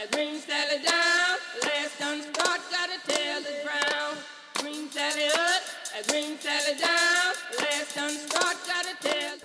and 0.00 0.10
Green 0.12 0.40
Sally 0.40 0.82
down. 0.82 1.36
Last 1.62 1.98
done 1.98 2.22
start, 2.22 2.60
gotta 2.70 2.98
tell 3.06 3.42
the 3.42 3.54
ground. 3.64 4.18
Green 4.54 4.90
Sally 4.90 5.26
up, 5.26 5.62
and 5.96 6.06
Green 6.06 6.38
Sally 6.38 6.78
down. 6.78 7.34
Last 7.58 7.94
done 7.94 8.16
start, 8.16 8.56
gotta 8.66 8.96
tell. 9.00 9.36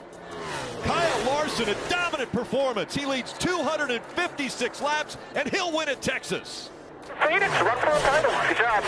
Kyle 0.83 1.25
Larson, 1.25 1.69
a 1.69 1.89
dominant 1.89 2.31
performance. 2.31 2.95
He 2.95 3.05
leads 3.05 3.33
256 3.33 4.81
laps, 4.81 5.17
and 5.35 5.49
he'll 5.49 5.75
win 5.75 5.89
at 5.89 6.01
Texas. 6.01 6.69
Phoenix, 7.27 7.51
run 7.61 7.77
for 7.79 7.85
the 7.87 7.99
title. 7.99 8.31
Good 8.47 8.57
job. 8.57 8.83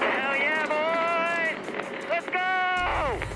Hell 0.00 0.36
yeah, 0.36 1.56
boys! 1.56 2.08
Let's 2.08 2.26
go! 2.26 3.26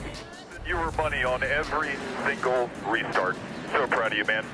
You 0.66 0.76
were 0.76 0.92
money 0.92 1.24
on 1.24 1.42
every 1.42 1.90
single 2.24 2.70
restart. 2.86 3.36
So 3.72 3.86
proud 3.86 4.12
of 4.12 4.18
you, 4.18 4.24
man. 4.24 4.44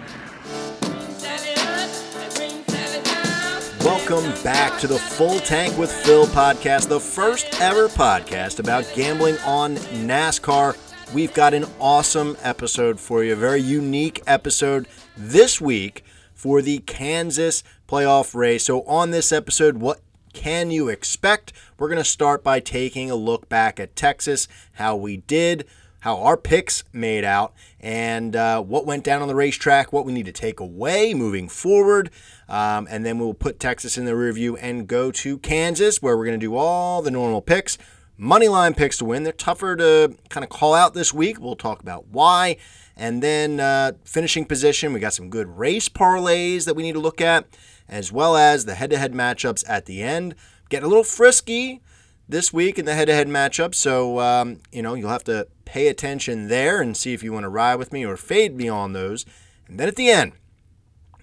Welcome 3.85 4.31
back 4.45 4.79
to 4.79 4.87
the 4.87 4.97
Full 4.97 5.41
Tank 5.41 5.77
with 5.77 5.91
Phil 5.91 6.27
podcast, 6.27 6.87
the 6.87 7.01
first 7.01 7.61
ever 7.61 7.89
podcast 7.89 8.61
about 8.61 8.89
gambling 8.95 9.37
on 9.39 9.75
NASCAR. 9.75 10.77
We've 11.13 11.35
got 11.35 11.53
an 11.53 11.65
awesome 11.81 12.37
episode 12.43 13.01
for 13.01 13.25
you, 13.25 13.33
a 13.33 13.37
very 13.37 13.61
unique 13.61 14.23
episode 14.25 14.87
this 15.17 15.61
week 15.61 16.05
for 16.33 16.63
the 16.63 16.79
Kansas 16.79 17.65
playoff 17.89 18.37
race. 18.37 18.67
So, 18.67 18.83
on 18.83 19.11
this 19.11 19.33
episode, 19.33 19.79
what 19.79 20.01
can 20.33 20.71
you 20.71 20.89
expect? 20.89 21.53
We're 21.77 21.89
going 21.89 21.99
to 21.99 22.05
start 22.05 22.45
by 22.45 22.61
taking 22.61 23.11
a 23.11 23.17
look 23.17 23.49
back 23.49 23.81
at 23.81 23.97
Texas, 23.97 24.47
how 24.75 24.95
we 24.95 25.17
did, 25.17 25.67
how 26.03 26.19
our 26.19 26.37
picks 26.37 26.83
made 26.93 27.25
out, 27.25 27.53
and 27.81 28.35
uh, 28.35 28.61
what 28.61 28.87
went 28.87 29.05
down 29.05 29.23
on 29.23 29.29
the 29.29 29.35
racetrack, 29.37 29.93
what 29.93 30.05
we 30.05 30.13
need 30.13 30.27
to 30.27 30.33
take 30.33 30.59
away 30.59 31.15
moving 31.15 31.49
forward. 31.49 32.11
Um, 32.53 32.87
and 32.91 33.05
then 33.05 33.19
we'll 33.19 33.33
put 33.33 33.59
Texas 33.59 33.97
in 33.97 34.05
the 34.05 34.15
review 34.15 34.59
and 34.59 34.87
go 34.87 35.11
to 35.11 35.39
Kansas, 35.39 36.03
where 36.03 36.19
we're 36.19 36.27
going 36.27 36.39
to 36.39 36.47
do 36.47 36.55
all 36.55 37.01
the 37.01 37.11
normal 37.11 37.41
picks. 37.41 37.79
Money 38.19 38.47
line 38.47 38.75
picks 38.75 38.99
to 38.99 39.07
win. 39.07 39.23
They're 39.23 39.33
tougher 39.33 39.75
to 39.75 40.15
kind 40.29 40.45
of 40.45 40.51
call 40.51 40.75
out 40.75 40.93
this 40.93 41.15
week. 41.15 41.41
We'll 41.41 41.57
talk 41.57 41.81
about 41.81 42.09
why. 42.09 42.59
And 42.95 43.23
then 43.23 43.59
uh, 43.59 43.93
finishing 44.05 44.45
position, 44.45 44.93
we 44.93 45.01
got 45.01 45.15
some 45.15 45.31
good 45.31 45.49
race 45.49 45.89
parlays 45.89 46.67
that 46.67 46.77
we 46.77 46.83
need 46.83 46.93
to 46.93 47.01
look 47.01 47.23
at, 47.23 47.47
as 47.89 48.13
well 48.13 48.37
as 48.37 48.67
the 48.67 48.75
head 48.75 48.91
to 48.91 48.99
head 48.99 49.15
matchups 49.15 49.65
at 49.67 49.87
the 49.87 50.03
end. 50.03 50.35
Getting 50.69 50.85
a 50.85 50.89
little 50.89 51.05
frisky 51.05 51.81
this 52.29 52.53
week 52.53 52.79
in 52.79 52.85
the 52.85 52.95
head 52.95 53.07
to 53.07 53.15
head 53.15 53.29
matchup. 53.29 53.75
So, 53.75 54.21
um, 54.21 54.61
you 54.71 54.83
know, 54.83 54.93
you'll 54.93 55.09
have 55.09 55.25
to 55.25 55.49
pay 55.65 55.89
attention 55.89 56.49
there 56.49 56.83
and 56.83 56.95
see 56.99 57.15
if 57.15 57.23
you 57.23 57.33
want 57.33 57.45
to 57.45 57.49
ride 57.49 57.77
with 57.77 57.95
me 57.95 58.05
or 58.05 58.19
fade 58.19 58.55
me 58.55 58.69
on 58.69 58.93
those. 58.93 59.25
And 59.67 59.81
then 59.81 59.89
at 59.89 59.97
the 59.97 60.11
end, 60.11 60.33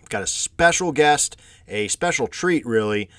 got 0.10 0.24
a 0.24 0.28
special 0.28 0.92
guest, 0.92 1.38
a 1.68 1.88
special 1.88 2.28
treat, 2.28 2.66
really. 2.66 3.10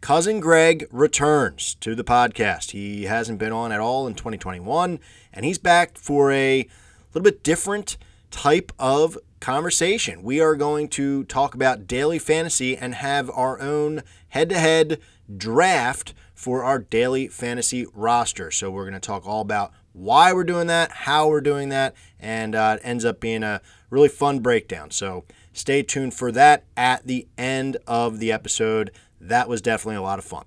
Cousin 0.00 0.40
Greg 0.40 0.86
returns 0.90 1.74
to 1.76 1.94
the 1.94 2.04
podcast. 2.04 2.70
He 2.70 3.04
hasn't 3.04 3.38
been 3.38 3.52
on 3.52 3.72
at 3.72 3.80
all 3.80 4.06
in 4.06 4.14
2021, 4.14 5.00
and 5.32 5.44
he's 5.44 5.58
back 5.58 5.98
for 5.98 6.30
a 6.30 6.68
little 7.12 7.24
bit 7.24 7.42
different 7.42 7.96
type 8.30 8.72
of 8.78 9.18
conversation. 9.40 10.22
We 10.22 10.40
are 10.40 10.54
going 10.54 10.88
to 10.90 11.24
talk 11.24 11.54
about 11.54 11.86
daily 11.86 12.18
fantasy 12.18 12.76
and 12.76 12.94
have 12.94 13.28
our 13.30 13.60
own 13.60 14.02
head 14.28 14.50
to 14.50 14.58
head 14.58 15.00
draft 15.36 16.14
for 16.34 16.62
our 16.62 16.78
daily 16.78 17.26
fantasy 17.28 17.86
roster. 17.92 18.50
So, 18.50 18.70
we're 18.70 18.84
going 18.84 18.94
to 18.94 19.00
talk 19.00 19.26
all 19.26 19.40
about 19.40 19.72
why 19.92 20.32
we're 20.32 20.44
doing 20.44 20.66
that, 20.66 20.92
how 20.92 21.28
we're 21.28 21.40
doing 21.40 21.70
that, 21.70 21.94
and 22.20 22.54
uh, 22.54 22.76
it 22.78 22.86
ends 22.86 23.04
up 23.04 23.18
being 23.18 23.42
a 23.42 23.60
really 23.90 24.08
fun 24.08 24.40
breakdown. 24.40 24.90
So, 24.90 25.24
stay 25.56 25.82
tuned 25.82 26.14
for 26.14 26.30
that 26.32 26.64
at 26.76 27.06
the 27.06 27.26
end 27.36 27.76
of 27.86 28.18
the 28.18 28.30
episode. 28.30 28.90
That 29.20 29.48
was 29.48 29.62
definitely 29.62 29.96
a 29.96 30.02
lot 30.02 30.18
of 30.18 30.24
fun. 30.24 30.44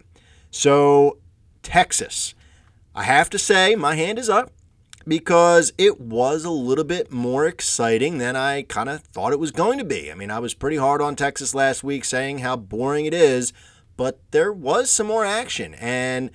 So, 0.52 1.18
Texas. 1.64 2.36
I 2.96 3.04
have 3.04 3.30
to 3.30 3.40
say, 3.40 3.76
my 3.76 3.96
hand 3.96 4.20
is 4.20 4.30
up 4.30 4.52
because 5.08 5.72
it 5.78 6.00
was 6.02 6.44
a 6.44 6.50
little 6.50 6.84
bit 6.84 7.12
more 7.12 7.46
exciting 7.46 8.18
than 8.18 8.36
I 8.36 8.64
kind 8.64 8.90
of 8.90 9.02
thought 9.02 9.32
it 9.32 9.40
was 9.40 9.52
going 9.52 9.78
to 9.78 9.84
be. 9.84 10.12
I 10.12 10.16
mean, 10.16 10.32
I 10.32 10.40
was 10.40 10.54
pretty 10.54 10.78
hard 10.78 11.02
on 11.02 11.16
Texas 11.16 11.56
last 11.56 11.84
week 11.84 12.04
saying 12.04 12.40
how 12.40 12.58
boring 12.58 13.06
it 13.06 13.14
is, 13.14 13.54
but 13.96 14.20
there 14.32 14.52
was 14.52 14.90
some 14.90 15.08
more 15.08 15.26
action. 15.26 15.76
And 15.76 16.32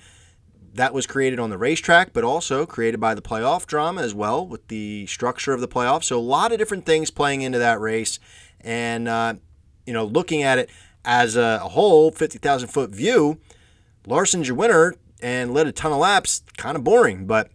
that 0.73 0.93
was 0.93 1.07
created 1.07 1.39
on 1.39 1.49
the 1.49 1.57
racetrack, 1.57 2.11
but 2.11 2.23
also 2.23 2.65
created 2.65 2.99
by 2.99 3.13
the 3.13 3.21
playoff 3.21 3.65
drama 3.65 4.01
as 4.01 4.13
well 4.13 4.45
with 4.45 4.67
the 4.67 5.05
structure 5.07 5.53
of 5.53 5.61
the 5.61 5.67
playoffs. 5.67 6.05
So, 6.05 6.17
a 6.17 6.19
lot 6.19 6.51
of 6.51 6.57
different 6.57 6.85
things 6.85 7.11
playing 7.11 7.41
into 7.41 7.59
that 7.59 7.79
race. 7.79 8.19
And, 8.65 9.07
uh, 9.07 9.35
you 9.85 9.93
know, 9.93 10.03
looking 10.03 10.43
at 10.43 10.57
it 10.57 10.69
as 11.05 11.37
a, 11.37 11.59
whole, 11.59 12.11
50,000 12.11 12.67
foot 12.67 12.89
view, 12.89 13.39
Larson's 14.05 14.47
your 14.47 14.57
winner 14.57 14.95
and 15.21 15.53
led 15.53 15.67
a 15.67 15.71
ton 15.71 15.91
of 15.91 15.99
laps. 15.99 16.43
Kind 16.57 16.75
of 16.75 16.83
boring, 16.83 17.27
but 17.27 17.49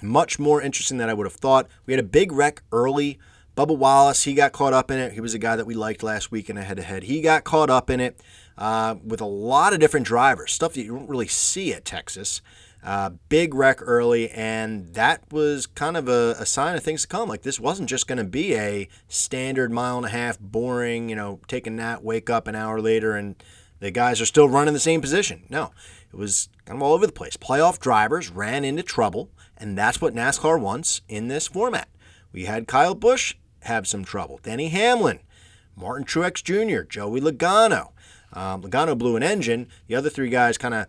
much 0.00 0.38
more 0.38 0.62
interesting 0.62 0.96
than 0.96 1.10
I 1.10 1.14
would 1.14 1.26
have 1.26 1.34
thought. 1.34 1.68
We 1.84 1.92
had 1.92 2.00
a 2.00 2.06
big 2.06 2.32
wreck 2.32 2.62
early. 2.72 3.18
Bubba 3.56 3.76
Wallace, 3.76 4.22
he 4.22 4.34
got 4.34 4.52
caught 4.52 4.72
up 4.72 4.88
in 4.88 5.00
it. 5.00 5.12
He 5.14 5.20
was 5.20 5.34
a 5.34 5.38
guy 5.38 5.56
that 5.56 5.66
we 5.66 5.74
liked 5.74 6.04
last 6.04 6.30
week 6.30 6.48
in 6.48 6.56
a 6.56 6.62
head 6.62 6.76
to 6.76 6.82
head. 6.84 7.02
He 7.02 7.20
got 7.20 7.42
caught 7.42 7.70
up 7.70 7.90
in 7.90 7.98
it 7.98 8.20
uh, 8.56 8.94
with 9.04 9.20
a 9.20 9.26
lot 9.26 9.72
of 9.72 9.80
different 9.80 10.06
drivers, 10.06 10.52
stuff 10.52 10.74
that 10.74 10.82
you 10.82 10.94
don't 10.94 11.08
really 11.08 11.26
see 11.26 11.74
at 11.74 11.84
Texas. 11.84 12.40
Uh, 12.82 13.10
big 13.28 13.54
wreck 13.54 13.80
early, 13.82 14.30
and 14.30 14.94
that 14.94 15.22
was 15.32 15.66
kind 15.66 15.96
of 15.96 16.08
a, 16.08 16.36
a 16.38 16.46
sign 16.46 16.76
of 16.76 16.82
things 16.82 17.02
to 17.02 17.08
come. 17.08 17.28
Like 17.28 17.42
this 17.42 17.58
wasn't 17.58 17.88
just 17.88 18.06
going 18.06 18.18
to 18.18 18.24
be 18.24 18.54
a 18.54 18.88
standard 19.08 19.72
mile 19.72 19.96
and 19.96 20.06
a 20.06 20.10
half, 20.10 20.38
boring, 20.38 21.08
you 21.08 21.16
know, 21.16 21.40
take 21.48 21.66
a 21.66 21.70
nap, 21.70 22.02
wake 22.02 22.30
up 22.30 22.46
an 22.46 22.54
hour 22.54 22.80
later, 22.80 23.16
and 23.16 23.34
the 23.80 23.90
guys 23.90 24.20
are 24.20 24.26
still 24.26 24.48
running 24.48 24.74
the 24.74 24.80
same 24.80 25.00
position. 25.00 25.42
No, 25.48 25.72
it 26.12 26.16
was 26.16 26.48
kind 26.64 26.78
of 26.78 26.82
all 26.82 26.94
over 26.94 27.06
the 27.06 27.12
place. 27.12 27.36
Playoff 27.36 27.80
drivers 27.80 28.30
ran 28.30 28.64
into 28.64 28.82
trouble, 28.82 29.30
and 29.56 29.76
that's 29.76 30.00
what 30.00 30.14
NASCAR 30.14 30.60
wants 30.60 31.02
in 31.08 31.28
this 31.28 31.48
format. 31.48 31.88
We 32.32 32.44
had 32.44 32.68
Kyle 32.68 32.94
Busch 32.94 33.34
have 33.62 33.88
some 33.88 34.04
trouble, 34.04 34.38
Denny 34.42 34.68
Hamlin, 34.68 35.20
Martin 35.76 36.06
Truex 36.06 36.42
Jr., 36.42 36.82
Joey 36.82 37.20
Logano. 37.20 37.90
Um, 38.32 38.62
Logano 38.62 38.96
blew 38.96 39.16
an 39.16 39.22
engine. 39.22 39.68
The 39.86 39.94
other 39.94 40.10
three 40.10 40.28
guys 40.28 40.58
kind 40.58 40.74
of 40.74 40.86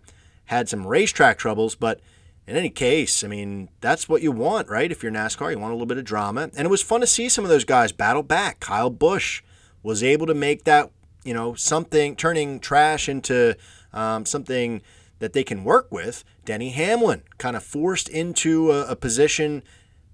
had 0.50 0.68
some 0.68 0.84
racetrack 0.84 1.38
troubles, 1.38 1.76
but 1.76 2.00
in 2.44 2.56
any 2.56 2.70
case, 2.70 3.22
I 3.22 3.28
mean, 3.28 3.68
that's 3.80 4.08
what 4.08 4.20
you 4.20 4.32
want, 4.32 4.68
right? 4.68 4.90
If 4.90 5.00
you're 5.00 5.12
NASCAR, 5.12 5.52
you 5.52 5.60
want 5.60 5.70
a 5.70 5.76
little 5.76 5.86
bit 5.86 5.96
of 5.96 6.04
drama. 6.04 6.50
And 6.56 6.66
it 6.66 6.70
was 6.70 6.82
fun 6.82 7.00
to 7.02 7.06
see 7.06 7.28
some 7.28 7.44
of 7.44 7.50
those 7.50 7.64
guys 7.64 7.92
battle 7.92 8.24
back. 8.24 8.58
Kyle 8.58 8.90
Busch 8.90 9.42
was 9.84 10.02
able 10.02 10.26
to 10.26 10.34
make 10.34 10.64
that, 10.64 10.90
you 11.22 11.32
know, 11.32 11.54
something, 11.54 12.16
turning 12.16 12.58
trash 12.58 13.08
into 13.08 13.56
um, 13.92 14.26
something 14.26 14.82
that 15.20 15.34
they 15.34 15.44
can 15.44 15.62
work 15.62 15.86
with. 15.92 16.24
Denny 16.44 16.70
Hamlin 16.70 17.22
kind 17.38 17.54
of 17.54 17.62
forced 17.62 18.08
into 18.08 18.72
a, 18.72 18.86
a 18.86 18.96
position 18.96 19.62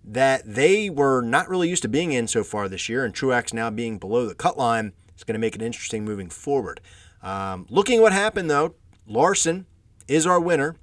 that 0.05 0.43
they 0.45 0.91
were 0.91 1.23
not 1.23 1.49
really 1.49 1.71
used 1.71 1.83
to 1.83 1.89
being 1.89 2.13
in 2.13 2.29
so 2.29 2.45
far 2.45 2.69
this 2.69 2.91
year, 2.91 3.07
and 3.07 3.15
Truex 3.15 3.55
now 3.55 3.71
being 3.71 3.97
below 3.97 4.27
the 4.27 4.35
cut 4.35 4.59
line 4.59 4.93
is 5.17 5.25
going 5.25 5.33
to 5.33 5.41
make 5.41 5.55
it 5.55 5.63
interesting 5.63 6.05
moving 6.05 6.29
forward. 6.29 6.83
Um, 7.23 7.67
looking 7.71 7.97
at 7.97 8.03
what 8.03 8.13
happened 8.13 8.51
though, 8.51 8.75
Larson 9.07 9.65
is 10.09 10.27
our 10.27 10.41
winner. 10.41 10.77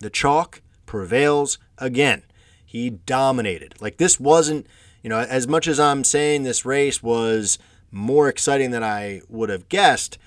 The 0.00 0.10
chalk 0.10 0.62
prevails 0.86 1.58
again. 1.78 2.22
He 2.64 2.90
dominated. 2.90 3.74
Like 3.80 3.96
this 3.96 4.18
wasn't, 4.20 4.66
you 5.02 5.10
know, 5.10 5.18
as 5.18 5.46
much 5.46 5.66
as 5.66 5.80
I'm 5.80 6.04
saying 6.04 6.42
this 6.42 6.64
race 6.64 7.02
was 7.02 7.58
more 7.90 8.28
exciting 8.28 8.70
than 8.70 8.84
I 8.84 9.22
would 9.28 9.48
have 9.50 9.68
guessed, 9.68 10.18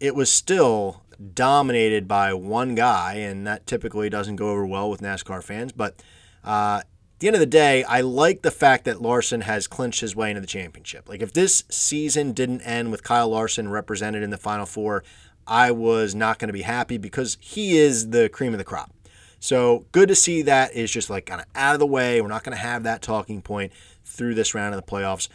it 0.00 0.14
was 0.14 0.32
still 0.32 1.02
dominated 1.34 2.08
by 2.08 2.32
one 2.32 2.74
guy, 2.74 3.14
and 3.14 3.46
that 3.46 3.66
typically 3.66 4.08
doesn't 4.08 4.36
go 4.36 4.50
over 4.50 4.66
well 4.66 4.88
with 4.88 5.02
NASCAR 5.02 5.42
fans. 5.42 5.72
But 5.72 6.02
uh, 6.42 6.80
at 6.82 7.18
the 7.18 7.26
end 7.26 7.36
of 7.36 7.40
the 7.40 7.46
day, 7.46 7.84
I 7.84 8.00
like 8.00 8.40
the 8.40 8.50
fact 8.50 8.86
that 8.86 9.02
Larson 9.02 9.42
has 9.42 9.66
clinched 9.66 10.00
his 10.00 10.16
way 10.16 10.30
into 10.30 10.40
the 10.40 10.46
championship. 10.46 11.08
Like 11.08 11.20
if 11.20 11.34
this 11.34 11.64
season 11.68 12.32
didn't 12.32 12.62
end 12.62 12.90
with 12.90 13.02
Kyle 13.02 13.28
Larson 13.28 13.68
represented 13.68 14.22
in 14.22 14.30
the 14.30 14.38
Final 14.38 14.64
Four, 14.64 15.04
I 15.50 15.72
was 15.72 16.14
not 16.14 16.38
going 16.38 16.48
to 16.48 16.52
be 16.52 16.62
happy 16.62 16.96
because 16.96 17.36
he 17.40 17.76
is 17.76 18.10
the 18.10 18.28
cream 18.28 18.54
of 18.54 18.58
the 18.58 18.64
crop. 18.64 18.92
So 19.40 19.86
good 19.90 20.08
to 20.08 20.14
see 20.14 20.42
that 20.42 20.72
is 20.74 20.92
just 20.92 21.10
like 21.10 21.26
kind 21.26 21.40
of 21.40 21.46
out 21.56 21.74
of 21.74 21.80
the 21.80 21.86
way. 21.86 22.20
We're 22.20 22.28
not 22.28 22.44
going 22.44 22.56
to 22.56 22.62
have 22.62 22.84
that 22.84 23.02
talking 23.02 23.42
point 23.42 23.72
through 24.04 24.36
this 24.36 24.54
round 24.54 24.74
of 24.74 24.80
the 24.80 24.90
playoffs. 24.90 25.28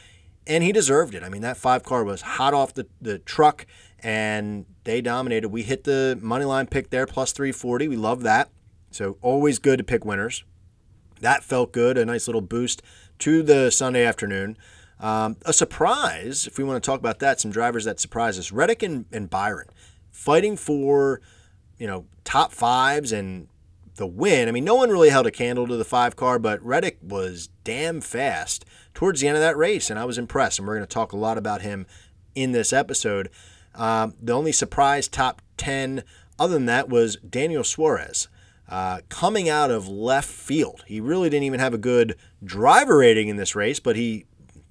And 0.47 0.63
he 0.63 0.71
deserved 0.71 1.15
it. 1.15 1.23
I 1.23 1.27
mean, 1.27 1.41
that 1.41 1.57
five 1.57 1.83
car 1.83 2.03
was 2.05 2.21
hot 2.21 2.53
off 2.53 2.73
the, 2.73 2.87
the 3.01 3.19
truck 3.19 3.65
and 3.99 4.65
they 4.85 5.01
dominated. 5.01 5.49
We 5.49 5.63
hit 5.63 5.83
the 5.83 6.17
money 6.21 6.45
line 6.45 6.67
pick 6.67 6.91
there, 6.91 7.05
plus 7.05 7.33
340. 7.33 7.89
We 7.89 7.97
love 7.97 8.23
that. 8.23 8.49
So 8.91 9.17
always 9.21 9.59
good 9.59 9.79
to 9.79 9.83
pick 9.83 10.05
winners. 10.05 10.45
That 11.19 11.43
felt 11.43 11.73
good. 11.73 11.97
A 11.97 12.05
nice 12.05 12.27
little 12.27 12.41
boost 12.41 12.81
to 13.19 13.43
the 13.43 13.69
Sunday 13.69 14.05
afternoon. 14.05 14.57
Um, 14.99 15.35
a 15.45 15.51
surprise, 15.51 16.47
if 16.47 16.57
we 16.57 16.63
want 16.63 16.81
to 16.81 16.87
talk 16.87 16.99
about 16.99 17.19
that, 17.19 17.41
some 17.41 17.51
drivers 17.51 17.83
that 17.83 17.99
surprised 17.99 18.39
us. 18.39 18.53
Reddick 18.53 18.81
and, 18.81 19.05
and 19.11 19.29
Byron 19.29 19.67
fighting 20.15 20.55
for, 20.55 21.21
you 21.77 21.85
know, 21.85 22.05
top 22.23 22.53
fives 22.53 23.11
and 23.11 23.47
the 23.97 24.07
win. 24.07 24.47
I 24.47 24.51
mean, 24.51 24.63
no 24.63 24.75
one 24.75 24.89
really 24.89 25.09
held 25.09 25.27
a 25.27 25.31
candle 25.31 25.67
to 25.67 25.75
the 25.75 25.85
five 25.85 26.15
car, 26.15 26.39
but 26.39 26.63
Reddick 26.63 26.97
was 27.01 27.49
damn 27.63 28.01
fast 28.01 28.65
towards 28.93 29.21
the 29.21 29.27
end 29.27 29.37
of 29.37 29.41
that 29.41 29.57
race, 29.57 29.89
and 29.89 29.99
I 29.99 30.05
was 30.05 30.17
impressed. 30.17 30.57
And 30.57 30.67
we're 30.67 30.75
going 30.75 30.87
to 30.87 30.93
talk 30.93 31.11
a 31.11 31.17
lot 31.17 31.37
about 31.37 31.61
him 31.61 31.85
in 32.33 32.53
this 32.53 32.73
episode. 32.73 33.29
Um, 33.75 34.15
the 34.21 34.33
only 34.33 34.51
surprise 34.51 35.07
top 35.07 35.41
10 35.57 36.03
other 36.39 36.53
than 36.53 36.65
that 36.65 36.89
was 36.89 37.17
Daniel 37.17 37.63
Suarez. 37.63 38.29
Uh, 38.67 39.01
coming 39.09 39.47
out 39.47 39.69
of 39.69 39.87
left 39.87 40.29
field. 40.29 40.83
He 40.87 40.99
really 40.99 41.29
didn't 41.29 41.43
even 41.43 41.59
have 41.59 41.75
a 41.75 41.77
good 41.77 42.15
driver 42.43 42.97
rating 42.97 43.27
in 43.27 43.35
this 43.35 43.53
race, 43.53 43.79
but 43.79 43.95
he 43.95 44.25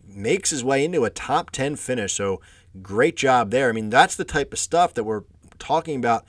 makes 0.05 0.51
his 0.51 0.65
way 0.65 0.85
into 0.85 1.05
a 1.05 1.11
top 1.11 1.51
10 1.51 1.77
finish. 1.77 2.15
So 2.15 2.41
great 2.83 3.17
job 3.17 3.51
there. 3.51 3.69
I 3.69 3.73
mean, 3.73 3.91
that's 3.91 4.17
the 4.17 4.25
type 4.25 4.53
of 4.53 4.59
stuff 4.59 4.95
that 4.95 5.05
we're 5.05 5.23
talking 5.59 5.97
about 5.97 6.25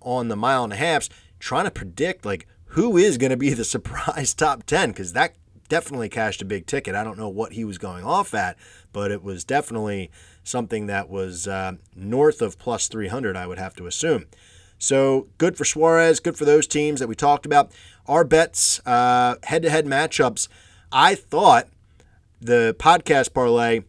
on 0.00 0.28
the 0.28 0.36
mile 0.36 0.64
and 0.64 0.72
a 0.72 0.76
halfs, 0.76 1.08
trying 1.38 1.64
to 1.64 1.70
predict 1.70 2.24
like 2.24 2.46
who 2.68 2.96
is 2.96 3.18
going 3.18 3.30
to 3.30 3.36
be 3.36 3.50
the 3.54 3.64
surprise 3.64 4.34
top 4.34 4.64
10 4.64 4.90
because 4.90 5.12
that 5.12 5.34
definitely 5.68 6.08
cashed 6.08 6.42
a 6.42 6.44
big 6.44 6.66
ticket. 6.66 6.94
I 6.94 7.04
don't 7.04 7.18
know 7.18 7.28
what 7.28 7.52
he 7.52 7.64
was 7.64 7.78
going 7.78 8.04
off 8.04 8.34
at, 8.34 8.56
but 8.92 9.10
it 9.10 9.22
was 9.22 9.44
definitely 9.44 10.10
something 10.42 10.86
that 10.86 11.08
was 11.08 11.48
uh, 11.48 11.72
north 11.96 12.42
of 12.42 12.58
plus 12.58 12.88
300, 12.88 13.36
I 13.36 13.46
would 13.46 13.58
have 13.58 13.74
to 13.76 13.86
assume. 13.86 14.26
So 14.78 15.28
good 15.38 15.56
for 15.56 15.64
Suarez, 15.64 16.20
good 16.20 16.36
for 16.36 16.44
those 16.44 16.66
teams 16.66 17.00
that 17.00 17.08
we 17.08 17.14
talked 17.14 17.46
about. 17.46 17.72
Our 18.06 18.24
bets, 18.24 18.80
head 18.84 19.62
to 19.62 19.70
head 19.70 19.86
matchups, 19.86 20.48
I 20.92 21.14
thought 21.14 21.68
the 22.40 22.76
podcast 22.78 23.32
parlay 23.32 23.80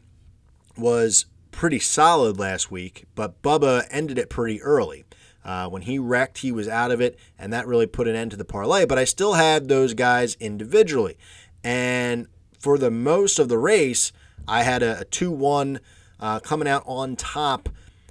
was 0.78 1.26
pretty 1.56 1.80
solid 1.80 2.38
last 2.38 2.70
week, 2.70 3.06
but 3.16 3.42
Bubba 3.42 3.88
ended 3.90 4.20
it 4.20 4.30
pretty 4.30 4.62
early. 4.62 5.06
Uh, 5.44 5.68
when 5.70 5.84
he 5.84 5.98
wrecked, 5.98 6.40
he 6.40 6.52
was 6.52 6.68
out 6.68 6.92
of 6.92 7.00
it, 7.00 7.18
and 7.40 7.54
that 7.54 7.68
really 7.68 7.86
put 7.86 8.08
an 8.08 8.16
end 8.16 8.32
to 8.32 8.38
the 8.38 8.46
parlay. 8.46 8.86
But 8.86 8.98
I 8.98 9.06
still 9.06 9.34
had 9.34 9.68
those 9.68 9.94
guys 9.94 10.36
individually. 10.40 11.18
And 11.64 12.28
for 12.60 12.78
the 12.78 12.92
most 12.92 13.40
of 13.40 13.48
the 13.48 13.58
race, 13.58 14.12
I 14.48 14.64
had 14.64 14.84
a, 14.84 15.02
a 15.02 15.06
2 15.06 15.32
1 15.32 15.80
uh, 16.20 16.40
coming 16.40 16.68
out 16.68 16.84
on 16.86 17.16
top 17.16 17.70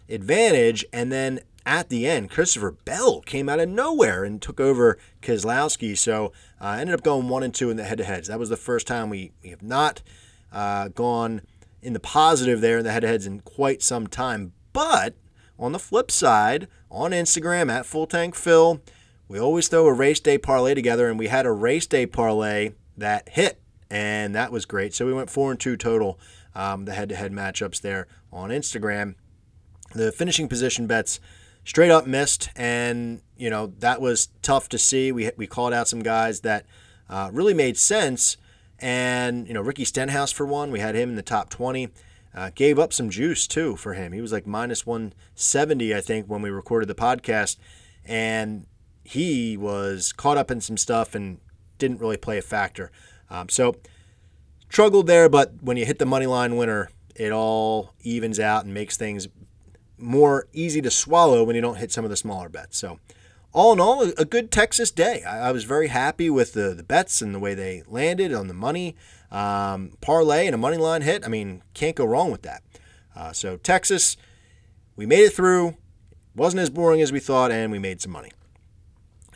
advantage. 0.08 0.84
And 0.92 1.12
then 1.12 1.40
at 1.66 1.88
the 1.88 2.06
end, 2.06 2.30
Christopher 2.30 2.72
Bell 2.84 3.20
came 3.20 3.48
out 3.48 3.60
of 3.60 3.68
nowhere 3.68 4.24
and 4.24 4.40
took 4.40 4.60
over 4.60 4.96
Keselowski. 5.20 5.98
So 5.98 6.32
I 6.60 6.76
uh, 6.76 6.80
ended 6.80 6.94
up 6.94 7.02
going 7.02 7.28
1 7.28 7.42
and 7.42 7.54
2 7.54 7.68
in 7.68 7.76
the 7.76 7.84
head 7.84 7.98
to 7.98 8.04
heads. 8.04 8.28
That 8.28 8.38
was 8.38 8.48
the 8.48 8.56
first 8.56 8.86
time 8.86 9.10
we, 9.10 9.32
we 9.42 9.50
have 9.50 9.62
not 9.62 10.02
uh, 10.52 10.88
gone 10.88 11.42
in 11.84 11.92
the 11.92 12.00
positive 12.00 12.60
there 12.60 12.78
in 12.78 12.84
the 12.84 12.92
head 12.92 13.00
to 13.00 13.08
heads 13.08 13.26
in 13.26 13.40
quite 13.40 13.82
some 13.82 14.06
time. 14.06 14.52
But 14.72 15.14
on 15.58 15.72
the 15.72 15.78
flip 15.78 16.10
side, 16.10 16.66
on 16.90 17.12
Instagram 17.12 17.70
at 17.70 17.86
Full 17.86 18.06
Tank 18.06 18.34
Phil, 18.34 18.80
we 19.28 19.38
always 19.38 19.68
throw 19.68 19.86
a 19.86 19.92
race 19.92 20.20
day 20.20 20.38
parlay 20.38 20.74
together, 20.74 21.08
and 21.08 21.18
we 21.18 21.28
had 21.28 21.46
a 21.46 21.52
race 21.52 21.86
day 21.86 22.06
parlay 22.06 22.72
that 22.96 23.28
hit, 23.30 23.60
and 23.90 24.34
that 24.34 24.52
was 24.52 24.64
great. 24.64 24.94
So 24.94 25.06
we 25.06 25.12
went 25.12 25.30
four 25.30 25.50
and 25.50 25.60
two 25.60 25.76
total, 25.76 26.18
um, 26.54 26.84
the 26.84 26.94
head-to-head 26.94 27.32
matchups 27.32 27.80
there 27.80 28.06
on 28.32 28.50
Instagram. 28.50 29.14
The 29.94 30.12
finishing 30.12 30.48
position 30.48 30.86
bets 30.86 31.20
straight 31.64 31.90
up 31.90 32.06
missed, 32.06 32.50
and 32.56 33.22
you 33.36 33.50
know 33.50 33.72
that 33.78 34.00
was 34.00 34.28
tough 34.42 34.68
to 34.70 34.78
see. 34.78 35.12
We 35.12 35.30
we 35.36 35.46
called 35.46 35.72
out 35.72 35.88
some 35.88 36.02
guys 36.02 36.40
that 36.40 36.66
uh, 37.08 37.30
really 37.32 37.54
made 37.54 37.76
sense, 37.76 38.36
and 38.84 39.48
you 39.48 39.54
know 39.54 39.62
Ricky 39.62 39.86
Stenhouse 39.86 40.30
for 40.30 40.44
one, 40.44 40.70
we 40.70 40.78
had 40.78 40.94
him 40.94 41.08
in 41.08 41.16
the 41.16 41.22
top 41.22 41.48
twenty. 41.48 41.88
Uh, 42.34 42.50
gave 42.54 42.80
up 42.80 42.92
some 42.92 43.10
juice 43.10 43.46
too 43.46 43.76
for 43.76 43.94
him. 43.94 44.12
He 44.12 44.20
was 44.20 44.32
like 44.32 44.44
minus 44.44 44.84
170, 44.84 45.94
I 45.94 46.00
think, 46.00 46.26
when 46.26 46.42
we 46.42 46.50
recorded 46.50 46.88
the 46.88 46.94
podcast. 46.94 47.58
And 48.04 48.66
he 49.04 49.56
was 49.56 50.12
caught 50.12 50.36
up 50.36 50.50
in 50.50 50.60
some 50.60 50.76
stuff 50.76 51.14
and 51.14 51.38
didn't 51.78 52.00
really 52.00 52.16
play 52.16 52.36
a 52.36 52.42
factor. 52.42 52.90
Um, 53.30 53.48
so, 53.48 53.76
struggled 54.68 55.06
there, 55.06 55.28
but 55.28 55.52
when 55.62 55.76
you 55.76 55.86
hit 55.86 56.00
the 56.00 56.06
money 56.06 56.26
line 56.26 56.56
winner, 56.56 56.90
it 57.14 57.30
all 57.30 57.94
evens 58.00 58.40
out 58.40 58.64
and 58.64 58.74
makes 58.74 58.96
things 58.96 59.28
more 59.96 60.48
easy 60.52 60.82
to 60.82 60.90
swallow 60.90 61.44
when 61.44 61.54
you 61.54 61.62
don't 61.62 61.76
hit 61.76 61.92
some 61.92 62.02
of 62.02 62.10
the 62.10 62.16
smaller 62.16 62.48
bets. 62.48 62.76
So, 62.76 62.98
all 63.54 63.72
in 63.72 63.80
all, 63.80 64.02
a 64.02 64.24
good 64.24 64.50
Texas 64.50 64.90
day. 64.90 65.22
I, 65.22 65.48
I 65.48 65.52
was 65.52 65.64
very 65.64 65.88
happy 65.88 66.28
with 66.28 66.52
the, 66.52 66.74
the 66.74 66.82
bets 66.82 67.22
and 67.22 67.34
the 67.34 67.38
way 67.38 67.54
they 67.54 67.82
landed 67.86 68.34
on 68.34 68.48
the 68.48 68.54
money. 68.54 68.96
Um, 69.30 69.92
parlay 70.00 70.46
and 70.46 70.54
a 70.54 70.58
money 70.58 70.76
line 70.76 71.02
hit. 71.02 71.24
I 71.24 71.28
mean, 71.28 71.62
can't 71.72 71.96
go 71.96 72.04
wrong 72.04 72.30
with 72.30 72.42
that. 72.42 72.62
Uh, 73.16 73.32
so 73.32 73.56
Texas, 73.56 74.16
we 74.96 75.06
made 75.06 75.20
it 75.20 75.32
through. 75.32 75.76
Wasn't 76.34 76.60
as 76.60 76.68
boring 76.68 77.00
as 77.00 77.12
we 77.12 77.20
thought, 77.20 77.52
and 77.52 77.70
we 77.70 77.78
made 77.78 78.00
some 78.00 78.10
money. 78.10 78.32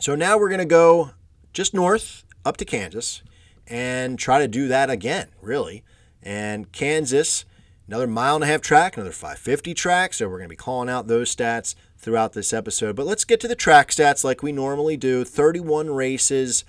So 0.00 0.17
now 0.17 0.37
we're 0.37 0.49
going 0.49 0.59
to 0.59 0.64
go 0.64 1.12
just 1.53 1.73
north 1.73 2.25
up 2.44 2.56
to 2.56 2.64
Kansas 2.64 3.23
and 3.69 4.19
try 4.19 4.41
to 4.41 4.49
do 4.49 4.67
that 4.69 4.91
again, 4.91 5.29
really. 5.41 5.85
And 6.23 6.71
Kansas, 6.73 7.44
another 7.88 8.06
mile 8.06 8.37
and 8.37 8.44
a 8.44 8.46
half 8.46 8.61
track, 8.61 8.96
another 8.96 9.11
550 9.11 9.75
track. 9.75 10.14
So 10.14 10.29
we're 10.29 10.38
going 10.38 10.49
to 10.49 10.49
be 10.49 10.56
calling 10.56 10.88
out 10.88 11.08
those 11.08 11.35
stats 11.35 11.75
throughout 11.96 12.35
this 12.35 12.52
episode. 12.52 12.94
But 12.94 13.06
let's 13.06 13.25
get 13.25 13.40
to 13.40 13.49
the 13.49 13.56
track 13.56 13.88
stats 13.88 14.23
like 14.23 14.43
we 14.43 14.52
normally 14.52 14.96
do 14.96 15.25
31 15.25 15.90
races 15.90 16.64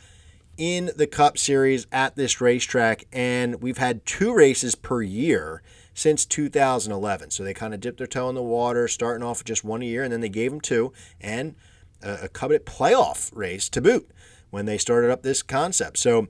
in 0.57 0.92
the 0.95 1.07
Cup 1.07 1.38
Series 1.38 1.88
at 1.92 2.18
this 2.18 2.42
racetrack, 2.42 3.06
and 3.13 3.62
we've 3.62 3.77
had 3.77 4.06
two 4.06 4.33
races 4.33 4.75
per 4.75 5.01
year 5.01 5.62
since 5.94 6.25
2011. 6.25 7.31
So 7.31 7.44
they 7.44 7.54
kind 7.54 7.74
of 7.74 7.80
dipped 7.80 7.98
their 7.98 8.07
toe 8.07 8.27
in 8.27 8.36
the 8.36 8.44
water, 8.44 8.88
starting 8.89 9.25
off 9.25 9.39
with 9.39 9.48
just 9.48 9.63
one 9.63 9.81
a 9.81 9.86
year, 9.86 10.04
and 10.04 10.12
then 10.12 10.19
they 10.19 10.30
gave 10.30 10.51
them 10.51 10.60
two, 10.60 10.92
and 11.21 11.56
a, 12.01 12.24
a 12.24 12.30
coveted 12.30 12.66
playoff 12.66 13.31
race 13.33 13.69
to 13.69 13.81
boot 13.81 14.10
when 14.50 14.66
they 14.66 14.77
started 14.77 15.12
up 15.12 15.21
this 15.21 15.42
concept. 15.42 15.98
So 15.98 16.27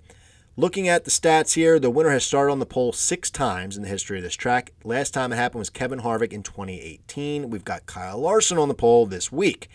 looking 0.60 0.90
at 0.90 1.06
the 1.06 1.12
stats 1.12 1.54
here, 1.54 1.80
the 1.80 1.90
winner 1.90 2.10
has 2.10 2.26
started 2.26 2.52
on 2.52 2.60
the 2.60 2.66
pole 2.66 2.92
six 2.92 3.32
times 3.32 3.78
in 3.78 3.84
the 3.84 3.88
history 3.88 4.18
of 4.18 4.24
this 4.24 4.36
track. 4.36 4.74
Last 4.84 5.14
time 5.14 5.32
it 5.32 5.38
happened 5.38 5.60
was 5.60 5.70
Kevin 5.70 6.02
Harvick 6.02 6.34
in 6.34 6.44
2018. 6.44 7.50
We've 7.50 7.64
got 7.64 7.86
Kyle 7.86 8.20
Larson 8.20 8.58
on 8.58 8.68
the 8.68 8.74
pole 8.74 9.06
this 9.06 9.32
week. 9.32 9.70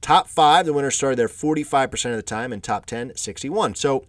Top 0.00 0.26
five, 0.26 0.66
the 0.66 0.72
winner 0.72 0.90
started 0.90 1.20
there 1.20 1.28
45% 1.28 2.10
of 2.10 2.16
the 2.16 2.22
time, 2.22 2.52
and 2.52 2.62
top 2.62 2.84
10, 2.86 3.14
61. 3.14 3.76
So 3.76 4.06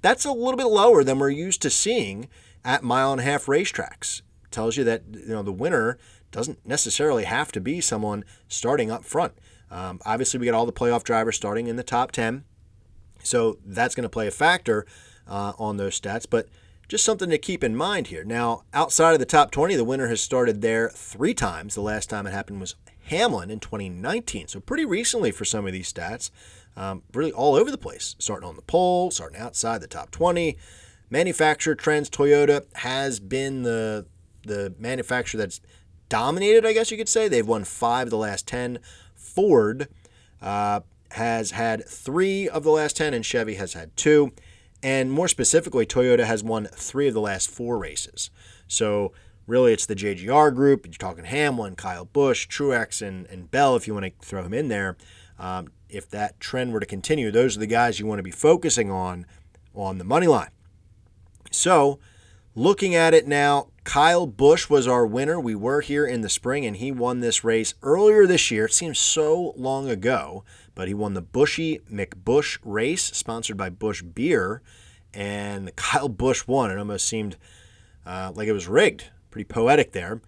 that's 0.00 0.24
a 0.24 0.32
little 0.32 0.56
bit 0.56 0.64
lower 0.64 1.04
than 1.04 1.18
we're 1.18 1.28
used 1.28 1.60
to 1.62 1.70
seeing 1.70 2.28
at 2.64 2.82
mile 2.82 3.12
and 3.12 3.20
a 3.20 3.24
half 3.24 3.44
racetracks. 3.44 4.22
tells 4.50 4.78
you 4.78 4.84
that 4.84 5.02
you 5.12 5.28
know 5.28 5.42
the 5.42 5.52
winner 5.52 5.98
doesn't 6.30 6.66
necessarily 6.66 7.24
have 7.24 7.52
to 7.52 7.60
be 7.60 7.82
someone 7.82 8.24
starting 8.48 8.90
up 8.90 9.04
front. 9.04 9.34
Um, 9.70 10.00
obviously, 10.06 10.40
we 10.40 10.46
got 10.46 10.54
all 10.54 10.66
the 10.66 10.72
playoff 10.72 11.04
drivers 11.04 11.36
starting 11.36 11.66
in 11.66 11.76
the 11.76 11.82
top 11.82 12.12
10, 12.12 12.44
so 13.22 13.58
that's 13.62 13.94
going 13.94 14.04
to 14.04 14.08
play 14.08 14.26
a 14.26 14.30
factor 14.30 14.86
uh, 15.28 15.52
on 15.58 15.76
those 15.76 16.00
stats. 16.00 16.26
But 16.28 16.48
just 16.88 17.04
something 17.04 17.30
to 17.30 17.38
keep 17.38 17.64
in 17.64 17.76
mind 17.76 18.08
here. 18.08 18.24
Now, 18.24 18.62
outside 18.72 19.12
of 19.12 19.18
the 19.18 19.26
top 19.26 19.50
20, 19.50 19.74
the 19.76 19.84
winner 19.84 20.08
has 20.08 20.20
started 20.20 20.60
there 20.60 20.90
three 20.90 21.34
times. 21.34 21.74
The 21.74 21.80
last 21.80 22.10
time 22.10 22.26
it 22.26 22.32
happened 22.32 22.60
was 22.60 22.74
Hamlin 23.06 23.50
in 23.50 23.60
2019. 23.60 24.48
So 24.48 24.60
pretty 24.60 24.84
recently 24.84 25.30
for 25.30 25.44
some 25.44 25.66
of 25.66 25.72
these 25.72 25.92
stats. 25.92 26.30
Um, 26.76 27.02
really 27.12 27.32
all 27.32 27.54
over 27.54 27.70
the 27.70 27.78
place. 27.78 28.16
Starting 28.18 28.48
on 28.48 28.56
the 28.56 28.62
pole, 28.62 29.10
starting 29.10 29.38
outside 29.38 29.80
the 29.80 29.86
top 29.86 30.10
20. 30.10 30.56
Manufacturer 31.10 31.74
trends, 31.74 32.10
Toyota 32.10 32.64
has 32.76 33.20
been 33.20 33.62
the 33.62 34.06
the 34.46 34.74
manufacturer 34.78 35.38
that's 35.38 35.60
dominated, 36.08 36.66
I 36.66 36.72
guess 36.72 36.90
you 36.90 36.96
could 36.96 37.08
say. 37.08 37.28
They've 37.28 37.46
won 37.46 37.64
five 37.64 38.08
of 38.08 38.10
the 38.10 38.18
last 38.18 38.46
10. 38.46 38.78
Ford 39.14 39.88
uh, 40.42 40.80
has 41.12 41.52
had 41.52 41.86
three 41.88 42.48
of 42.48 42.62
the 42.62 42.70
last 42.70 42.96
10, 42.96 43.14
and 43.14 43.24
Chevy 43.24 43.54
has 43.54 43.72
had 43.72 43.96
two. 43.96 44.32
And 44.84 45.10
more 45.10 45.28
specifically, 45.28 45.86
Toyota 45.86 46.26
has 46.26 46.44
won 46.44 46.66
three 46.66 47.08
of 47.08 47.14
the 47.14 47.20
last 47.20 47.50
four 47.50 47.78
races. 47.78 48.28
So 48.68 49.14
really 49.46 49.72
it's 49.72 49.86
the 49.86 49.96
JGR 49.96 50.54
group. 50.54 50.84
You're 50.84 50.92
talking 50.92 51.24
Hamlin, 51.24 51.74
Kyle 51.74 52.04
Busch, 52.04 52.46
Truex, 52.46 53.00
and, 53.00 53.26
and 53.28 53.50
Bell 53.50 53.76
if 53.76 53.86
you 53.86 53.94
want 53.94 54.04
to 54.04 54.12
throw 54.26 54.44
him 54.44 54.52
in 54.52 54.68
there. 54.68 54.98
Um, 55.38 55.68
if 55.88 56.10
that 56.10 56.38
trend 56.38 56.74
were 56.74 56.80
to 56.80 56.86
continue, 56.86 57.30
those 57.30 57.56
are 57.56 57.60
the 57.60 57.66
guys 57.66 57.98
you 57.98 58.04
want 58.04 58.18
to 58.18 58.22
be 58.22 58.30
focusing 58.30 58.90
on 58.90 59.24
on 59.74 59.96
the 59.96 60.04
money 60.04 60.26
line. 60.26 60.50
So, 61.50 61.98
looking 62.54 62.94
at 62.94 63.14
it 63.14 63.26
now, 63.26 63.68
Kyle 63.84 64.26
Busch 64.26 64.68
was 64.68 64.86
our 64.86 65.06
winner. 65.06 65.40
We 65.40 65.54
were 65.54 65.80
here 65.80 66.06
in 66.06 66.20
the 66.20 66.28
spring, 66.28 66.66
and 66.66 66.76
he 66.76 66.92
won 66.92 67.20
this 67.20 67.42
race 67.42 67.74
earlier 67.82 68.26
this 68.26 68.50
year. 68.50 68.66
It 68.66 68.74
seems 68.74 68.98
so 68.98 69.54
long 69.56 69.88
ago, 69.88 70.44
but 70.74 70.88
he 70.88 70.94
won 70.94 71.14
the 71.14 71.22
Buschy 71.22 71.80
McBusch 71.90 72.58
race, 72.64 73.04
sponsored 73.04 73.56
by 73.56 73.70
Busch 73.70 74.02
Beer, 74.02 74.62
and 75.12 75.74
Kyle 75.76 76.08
Busch 76.08 76.46
won. 76.46 76.70
It 76.70 76.78
almost 76.78 77.06
seemed 77.06 77.36
uh, 78.06 78.32
like 78.34 78.48
it 78.48 78.52
was 78.52 78.68
rigged 78.68 79.10
pretty 79.34 79.52
poetic 79.52 79.90
there. 79.90 80.20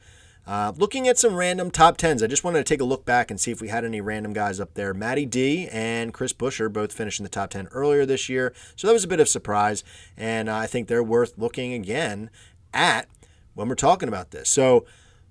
Uh, 0.48 0.72
looking 0.76 1.08
at 1.08 1.16
some 1.18 1.34
random 1.34 1.70
top 1.70 1.96
tens, 1.96 2.22
I 2.22 2.26
just 2.26 2.44
wanted 2.44 2.58
to 2.58 2.64
take 2.64 2.80
a 2.80 2.84
look 2.84 3.04
back 3.04 3.30
and 3.30 3.40
see 3.40 3.52
if 3.52 3.60
we 3.60 3.68
had 3.68 3.84
any 3.84 4.00
random 4.00 4.32
guys 4.32 4.60
up 4.60 4.74
there. 4.74 4.92
Matty 4.92 5.26
D 5.26 5.68
and 5.72 6.12
Chris 6.12 6.32
Buescher 6.32 6.72
both 6.72 6.92
finished 6.92 7.20
in 7.20 7.24
the 7.24 7.28
top 7.28 7.50
10 7.50 7.68
earlier 7.68 8.04
this 8.04 8.28
year, 8.28 8.52
so 8.74 8.86
that 8.86 8.92
was 8.92 9.04
a 9.04 9.08
bit 9.08 9.20
of 9.20 9.28
surprise, 9.28 9.84
and 10.16 10.50
I 10.50 10.66
think 10.66 10.88
they're 10.88 11.02
worth 11.02 11.34
looking 11.36 11.72
again 11.72 12.30
at 12.74 13.08
when 13.54 13.68
we're 13.68 13.74
talking 13.74 14.08
about 14.08 14.32
this. 14.32 14.48
So, 14.48 14.86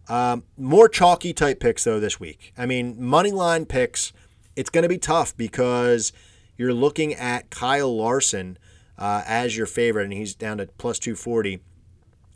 um, 0.07 0.43
more 0.57 0.87
chalky 0.87 1.33
type 1.33 1.59
picks 1.59 1.83
though 1.83 1.99
this 1.99 2.19
week. 2.19 2.53
I 2.57 2.65
mean, 2.65 3.01
money 3.01 3.31
line 3.31 3.65
picks, 3.65 4.13
it's 4.55 4.69
going 4.69 4.83
to 4.83 4.89
be 4.89 4.97
tough 4.97 5.35
because 5.35 6.13
you're 6.57 6.73
looking 6.73 7.13
at 7.13 7.49
Kyle 7.49 7.95
Larson 7.95 8.57
uh, 8.97 9.23
as 9.25 9.57
your 9.57 9.65
favorite, 9.65 10.03
and 10.03 10.13
he's 10.13 10.35
down 10.35 10.57
to 10.57 10.67
plus 10.77 10.99
240. 10.99 11.59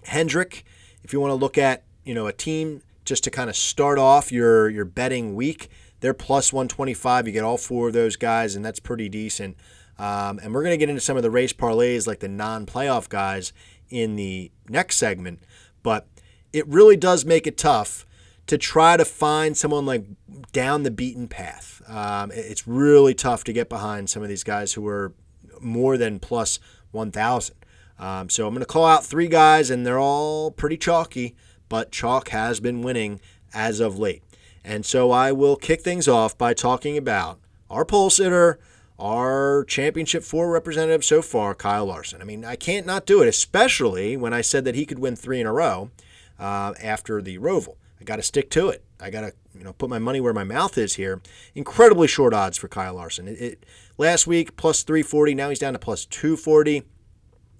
Hendrick 0.05 0.63
if 1.03 1.13
you 1.13 1.19
want 1.19 1.31
to 1.31 1.35
look 1.35 1.57
at, 1.57 1.83
you 2.03 2.13
know, 2.13 2.27
a 2.27 2.33
team 2.33 2.81
just 3.05 3.23
to 3.23 3.31
kind 3.31 3.49
of 3.49 3.55
start 3.55 3.97
off 3.97 4.31
your 4.31 4.69
your 4.69 4.85
betting 4.85 5.35
week. 5.35 5.69
They're 6.01 6.13
plus 6.13 6.53
125. 6.53 7.27
You 7.27 7.33
get 7.33 7.43
all 7.43 7.57
four 7.57 7.87
of 7.87 7.93
those 7.93 8.15
guys, 8.15 8.55
and 8.55 8.63
that's 8.63 8.79
pretty 8.79 9.09
decent. 9.09 9.57
Um, 9.97 10.39
and 10.41 10.53
we're 10.53 10.63
going 10.63 10.73
to 10.73 10.77
get 10.77 10.89
into 10.89 11.01
some 11.01 11.17
of 11.17 11.23
the 11.23 11.31
race 11.31 11.51
parlays, 11.51 12.07
like 12.07 12.19
the 12.19 12.29
non-playoff 12.29 13.09
guys, 13.09 13.51
in 13.89 14.15
the 14.15 14.49
next 14.69 14.95
segment. 14.95 15.41
But 15.83 16.07
it 16.53 16.65
really 16.67 16.95
does 16.95 17.25
make 17.25 17.45
it 17.45 17.57
tough 17.57 18.05
to 18.49 18.57
try 18.57 18.97
to 18.97 19.05
find 19.05 19.55
someone 19.55 19.85
like 19.85 20.05
down 20.51 20.81
the 20.81 20.89
beaten 20.89 21.27
path. 21.27 21.83
Um, 21.87 22.31
it's 22.33 22.67
really 22.67 23.13
tough 23.13 23.43
to 23.43 23.53
get 23.53 23.69
behind 23.69 24.09
some 24.09 24.23
of 24.23 24.29
these 24.29 24.43
guys 24.43 24.73
who 24.73 24.87
are 24.87 25.13
more 25.61 25.97
than 25.97 26.17
plus 26.17 26.59
1,000. 26.89 27.55
Um, 27.99 28.27
so 28.27 28.47
I'm 28.47 28.53
going 28.55 28.61
to 28.61 28.65
call 28.65 28.85
out 28.85 29.05
three 29.05 29.27
guys, 29.27 29.69
and 29.69 29.85
they're 29.85 29.99
all 29.99 30.49
pretty 30.49 30.77
chalky, 30.77 31.35
but 31.67 31.91
chalk 31.91 32.29
has 32.29 32.59
been 32.59 32.81
winning 32.81 33.19
as 33.53 33.79
of 33.79 33.99
late. 33.99 34.23
And 34.63 34.83
so 34.83 35.11
I 35.11 35.31
will 35.31 35.55
kick 35.55 35.81
things 35.81 36.07
off 36.07 36.35
by 36.35 36.55
talking 36.55 36.97
about 36.97 37.39
our 37.69 37.85
pole 37.85 38.09
sitter, 38.09 38.59
our 38.97 39.63
championship 39.65 40.23
four 40.23 40.49
representative 40.49 41.05
so 41.05 41.21
far, 41.21 41.53
Kyle 41.53 41.85
Larson. 41.85 42.19
I 42.19 42.25
mean, 42.25 42.43
I 42.43 42.55
can't 42.55 42.87
not 42.87 43.05
do 43.05 43.21
it, 43.21 43.27
especially 43.27 44.17
when 44.17 44.33
I 44.33 44.41
said 44.41 44.65
that 44.65 44.73
he 44.73 44.87
could 44.87 44.97
win 44.99 45.15
three 45.15 45.39
in 45.39 45.45
a 45.45 45.53
row 45.53 45.91
uh, 46.39 46.73
after 46.81 47.21
the 47.21 47.37
Roval. 47.37 47.75
I 47.99 48.03
got 48.03 48.17
to 48.17 48.23
stick 48.23 48.49
to 48.51 48.69
it. 48.69 48.83
I 48.99 49.09
got 49.09 49.21
to 49.21 49.33
you 49.55 49.63
know 49.63 49.73
put 49.73 49.89
my 49.89 49.99
money 49.99 50.21
where 50.21 50.33
my 50.33 50.43
mouth 50.43 50.77
is 50.77 50.95
here. 50.95 51.21
Incredibly 51.55 52.07
short 52.07 52.33
odds 52.33 52.57
for 52.57 52.67
Kyle 52.67 52.95
Larson. 52.95 53.27
It, 53.27 53.41
it, 53.41 53.65
last 53.97 54.27
week 54.27 54.55
plus 54.55 54.83
340, 54.83 55.35
now 55.35 55.49
he's 55.49 55.59
down 55.59 55.73
to 55.73 55.79
plus 55.79 56.05
240. 56.05 56.83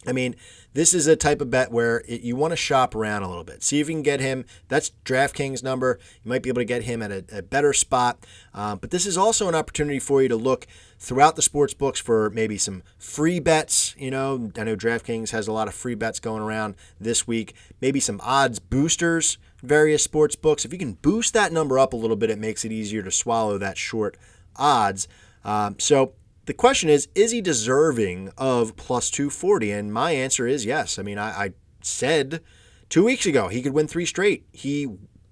I 0.08 0.13
mean, 0.13 0.36
this 0.74 0.93
is 0.93 1.08
a 1.08 1.17
type 1.17 1.41
of 1.41 1.50
bet 1.50 1.72
where 1.72 2.03
it, 2.08 2.22
you 2.22 2.36
want 2.38 2.51
to 2.51 2.55
shop 2.55 2.96
around 2.96 3.24
a 3.24 3.27
little 3.27 3.43
bit. 3.43 3.62
See 3.62 3.81
if 3.81 3.89
you 3.89 3.96
can 3.96 4.01
get 4.01 4.22
him. 4.22 4.46
That's 4.69 4.91
DraftKings 5.03 5.62
number. 5.62 6.00
You 6.24 6.29
might 6.29 6.41
be 6.41 6.50
able 6.50 6.62
to 6.62 6.65
get 6.65 6.84
him 6.84 7.01
at 7.01 7.12
a, 7.12 7.25
a 7.34 7.41
better 7.41 7.74
spot. 7.74 8.25
Uh, 8.53 8.77
but 8.77 8.91
this 8.91 9.05
is 9.05 9.17
also 9.17 9.50
an 9.50 9.55
opportunity 9.55 10.00
for 10.00 10.22
you 10.22 10.29
to 10.29 10.38
look 10.38 10.67
throughout 10.98 11.36
the 11.36 11.41
sports 11.41 11.74
books 11.74 12.00
for 12.00 12.29
maybe 12.29 12.58
some 12.58 12.81
free 12.98 13.41
bets. 13.41 13.93
You 13.98 14.12
know, 14.12 14.51
I 14.58 14.63
know 14.63 14.77
DraftKings 14.77 15.31
has 15.31 15.50
a 15.50 15.51
lot 15.51 15.67
of 15.67 15.74
free 15.74 15.96
bets 15.96 16.19
going 16.22 16.41
around 16.41 16.75
this 17.00 17.27
week. 17.27 17.53
Maybe 17.81 18.00
some 18.00 18.22
odds 18.24 18.60
boosters, 18.60 19.38
various 19.61 20.03
sports 20.03 20.35
books. 20.35 20.65
If 20.65 20.73
you 20.73 20.79
can 20.79 20.93
boost 20.93 21.33
that 21.33 21.51
number 21.51 21.79
up 21.79 21.93
a 21.93 21.97
little 21.97 22.15
bit, 22.15 22.29
it 22.29 22.39
makes 22.39 22.65
it 22.65 22.71
easier 22.71 23.03
to 23.03 23.11
swallow 23.11 23.57
that 23.57 23.77
short 23.77 24.17
odds. 24.55 25.07
Um, 25.43 25.75
so 25.79 26.13
the 26.45 26.53
question 26.53 26.89
is, 26.89 27.07
is 27.15 27.31
he 27.31 27.41
deserving 27.41 28.31
of 28.37 28.75
plus 28.75 29.09
240? 29.09 29.71
And 29.71 29.93
my 29.93 30.11
answer 30.11 30.47
is 30.47 30.65
yes. 30.65 30.97
I 30.97 31.03
mean, 31.03 31.17
I, 31.17 31.45
I 31.45 31.53
said 31.81 32.41
two 32.89 33.03
weeks 33.03 33.25
ago 33.25 33.47
he 33.47 33.61
could 33.61 33.73
win 33.73 33.87
three 33.87 34.05
straight. 34.05 34.45
He 34.51 34.87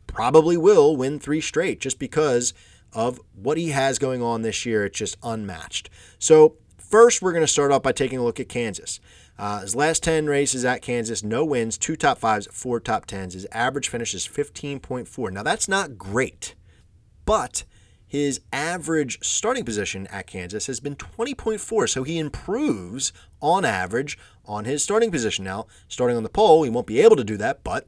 probably 0.05 0.57
will 0.57 0.95
win 0.95 1.19
three 1.19 1.41
straight 1.41 1.79
just 1.79 1.99
because 1.99 2.53
of 2.93 3.19
what 3.35 3.57
he 3.57 3.69
has 3.69 3.99
going 3.99 4.21
on 4.21 4.41
this 4.41 4.65
year. 4.65 4.85
It's 4.85 4.97
just 4.97 5.17
unmatched. 5.23 5.89
So, 6.19 6.55
first, 6.77 7.21
we're 7.21 7.33
going 7.33 7.43
to 7.43 7.47
start 7.47 7.71
off 7.71 7.83
by 7.83 7.91
taking 7.91 8.17
a 8.17 8.23
look 8.23 8.39
at 8.39 8.49
Kansas. 8.49 8.99
Uh, 9.39 9.61
his 9.61 9.75
last 9.75 10.03
10 10.03 10.27
races 10.27 10.65
at 10.65 10.81
Kansas, 10.81 11.23
no 11.23 11.45
wins, 11.45 11.77
two 11.77 11.95
top 11.95 12.17
fives, 12.17 12.47
four 12.51 12.79
top 12.79 13.05
tens. 13.05 13.33
His 13.33 13.47
average 13.51 13.89
finish 13.89 14.13
is 14.13 14.27
15.4. 14.27 15.31
Now, 15.31 15.43
that's 15.43 15.67
not 15.67 15.97
great, 15.97 16.55
but 17.25 17.63
his 18.07 18.39
average 18.51 19.19
starting 19.21 19.65
position 19.65 20.07
at 20.07 20.27
Kansas 20.27 20.67
has 20.67 20.79
been 20.79 20.95
20.4, 20.95 21.89
so 21.89 22.03
he 22.03 22.17
improves 22.17 23.11
on 23.41 23.65
average 23.65 24.17
on 24.45 24.65
his 24.65 24.81
starting 24.81 25.11
position. 25.11 25.43
Now, 25.43 25.67
starting 25.87 26.17
on 26.17 26.23
the 26.23 26.29
pole, 26.29 26.63
he 26.63 26.69
won't 26.69 26.87
be 26.87 27.01
able 27.01 27.17
to 27.17 27.23
do 27.23 27.37
that, 27.37 27.63
but 27.63 27.87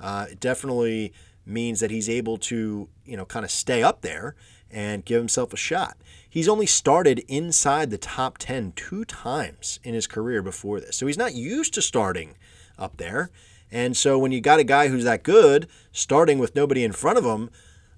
uh, 0.00 0.26
it 0.30 0.40
definitely 0.40 1.12
means 1.46 1.80
that 1.80 1.90
he's 1.90 2.08
able 2.08 2.36
to, 2.38 2.88
you 3.04 3.16
know, 3.16 3.24
kind 3.24 3.44
of 3.44 3.50
stay 3.50 3.82
up 3.82 4.02
there 4.02 4.34
and 4.70 5.04
give 5.04 5.20
himself 5.20 5.52
a 5.52 5.56
shot. 5.56 5.96
He's 6.32 6.48
only 6.48 6.64
started 6.64 7.22
inside 7.28 7.90
the 7.90 7.98
top 7.98 8.38
10 8.38 8.72
two 8.74 9.04
times 9.04 9.78
in 9.84 9.92
his 9.92 10.06
career 10.06 10.40
before 10.40 10.80
this, 10.80 10.96
so 10.96 11.06
he's 11.06 11.18
not 11.18 11.34
used 11.34 11.74
to 11.74 11.82
starting 11.82 12.36
up 12.78 12.96
there. 12.96 13.28
And 13.70 13.94
so 13.94 14.18
when 14.18 14.32
you 14.32 14.40
got 14.40 14.58
a 14.58 14.64
guy 14.64 14.88
who's 14.88 15.04
that 15.04 15.24
good, 15.24 15.68
starting 15.92 16.38
with 16.38 16.56
nobody 16.56 16.84
in 16.84 16.92
front 16.92 17.18
of 17.18 17.26
him, 17.26 17.50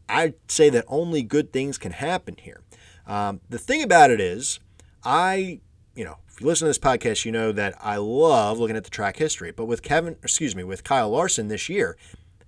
I'd 0.09 0.35
say 0.49 0.69
that 0.71 0.85
only 0.89 1.23
good 1.23 1.53
things 1.53 1.79
can 1.79 1.93
happen 1.93 2.35
here. 2.41 2.61
Um, 3.07 3.41
the 3.51 3.59
thing 3.59 3.85
about 3.85 4.11
it 4.11 4.21
is, 4.21 4.59
I, 5.05 5.61
you 5.95 6.05
know, 6.05 6.17
if 6.29 6.41
you 6.41 6.49
listen 6.49 6.67
to 6.67 6.71
this 6.71 6.79
podcast, 6.81 7.25
you 7.25 7.31
know 7.31 7.53
that 7.53 7.77
I 7.81 7.99
love 7.99 8.59
looking 8.59 8.77
at 8.77 8.83
the 8.83 8.91
track 8.91 9.17
history. 9.17 9.53
But 9.53 9.67
with 9.67 9.83
Kevin, 9.83 10.17
excuse 10.25 10.57
me, 10.57 10.65
with 10.65 10.83
Kyle 10.83 11.11
Larson 11.11 11.47
this 11.47 11.69
year, 11.69 11.97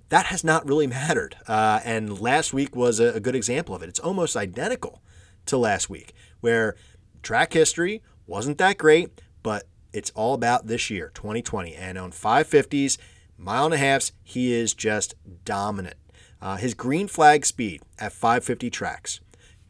that 0.09 0.26
has 0.26 0.43
not 0.43 0.66
really 0.66 0.87
mattered. 0.88 1.37
Uh, 1.47 1.78
and 1.85 2.19
last 2.19 2.52
week 2.52 2.75
was 2.75 2.99
a, 2.99 3.12
a 3.12 3.21
good 3.21 3.37
example 3.37 3.73
of 3.73 3.85
it. 3.85 3.88
It's 3.88 4.00
almost 4.00 4.35
identical 4.35 5.00
to 5.47 5.57
last 5.57 5.88
week, 5.91 6.12
where 6.41 6.76
track 7.23 7.53
history 7.53 8.03
wasn't 8.26 8.59
that 8.59 8.79
great, 8.79 9.21
but 9.43 9.65
it's 9.93 10.11
all 10.11 10.35
about 10.35 10.67
this 10.67 10.91
year, 10.91 11.11
2020. 11.15 11.75
And 11.75 11.97
on 11.97 12.12
550s, 12.12 12.99
mile 13.38 13.67
and 13.67 13.75
a 13.75 13.79
halfs, 13.79 14.12
he 14.23 14.53
is 14.53 14.75
just 14.75 15.15
dominant. 15.45 15.97
Uh, 16.41 16.57
his 16.57 16.75
green 16.75 17.09
flag 17.09 17.47
speed 17.47 17.83
at 17.99 18.12
550 18.12 18.71
tracks 18.71 19.21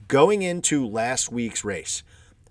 going 0.08 0.42
into 0.42 0.86
last 0.86 1.30
week's 1.30 1.64
race 1.64 2.02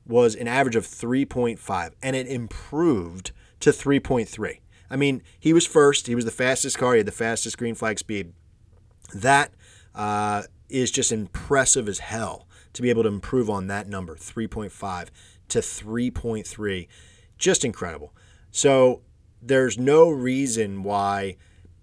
was 0.07 0.35
an 0.35 0.47
average 0.47 0.75
of 0.75 0.85
3.5, 0.85 1.91
and 2.01 2.15
it 2.15 2.27
improved 2.27 3.31
to 3.59 3.71
3.3. 3.71 4.59
I 4.89 4.95
mean, 4.95 5.23
he 5.39 5.51
was 5.51 5.65
first. 5.65 6.07
He 6.07 6.15
was 6.15 6.25
the 6.25 6.31
fastest 6.31 6.77
car. 6.77 6.93
He 6.93 6.99
had 6.99 7.07
the 7.07 7.11
fastest 7.11 7.57
green 7.57 7.75
flag 7.75 7.97
speed. 7.97 8.33
That 9.13 9.51
uh, 9.95 10.43
is 10.69 10.91
just 10.91 11.11
impressive 11.11 11.89
as 11.89 11.99
hell 11.99 12.47
to 12.75 12.81
be 12.81 12.89
able 12.89 13.03
to 13.03 13.09
improve 13.09 13.49
on 13.49 13.67
that 13.67 13.87
number, 13.87 14.15
3.5 14.15 15.09
to 15.49 15.59
3.3. 15.59 16.87
Just 17.37 17.65
incredible. 17.65 18.13
So 18.51 19.01
there's 19.41 19.77
no 19.77 20.09
reason 20.09 20.83
why 20.83 21.37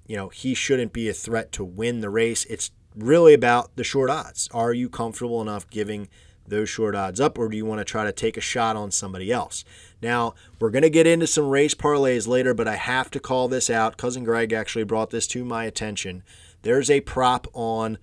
you 0.07 0.17
know, 0.17 0.29
he 0.29 0.55
shouldn't 0.55 0.93
be 0.93 1.09
a 1.09 1.15
threat 1.15 1.53
to 1.53 1.65
win 1.65 2.01
the 2.01 2.11
race. 2.11 2.45
It's 2.47 2.71
really 2.95 3.35
about 3.35 3.77
the 3.77 3.85
short 3.85 4.11
odds. 4.11 4.49
Are 4.53 4.75
you 4.75 4.89
comfortable 4.89 5.41
enough 5.41 5.71
giving 5.71 6.09
those 6.47 6.69
short 6.69 6.95
odds 6.95 7.21
up, 7.21 7.39
or 7.39 7.49
do 7.49 7.57
you 7.57 7.65
want 7.65 7.79
to 7.79 7.85
try 7.85 8.05
to 8.05 8.13
take 8.13 8.37
a 8.37 8.43
shot 8.43 8.77
on 8.77 8.91
somebody 8.91 9.33
else? 9.33 9.65
Now, 10.03 10.35
we're 10.59 10.71
going 10.71 10.83
to 10.83 10.91
get 10.91 11.07
into 11.07 11.27
some 11.27 11.49
race 11.49 11.75
parlays 11.75 12.27
later, 12.27 12.53
but 12.53 12.69
I 12.69 12.77
have 12.77 13.11
to 13.13 13.21
call 13.21 13.49
this 13.49 13.71
out. 13.71 13.97
Cousin 13.97 14.25
Greg 14.25 14.53
actually 14.53 14.85
brought 14.85 15.11
this 15.11 15.27
to 15.29 15.45
my 15.45 15.65
attention. 15.65 16.25
There's 16.63 16.91
a 16.91 17.01
prop 17.01 17.47
on 17.55 17.97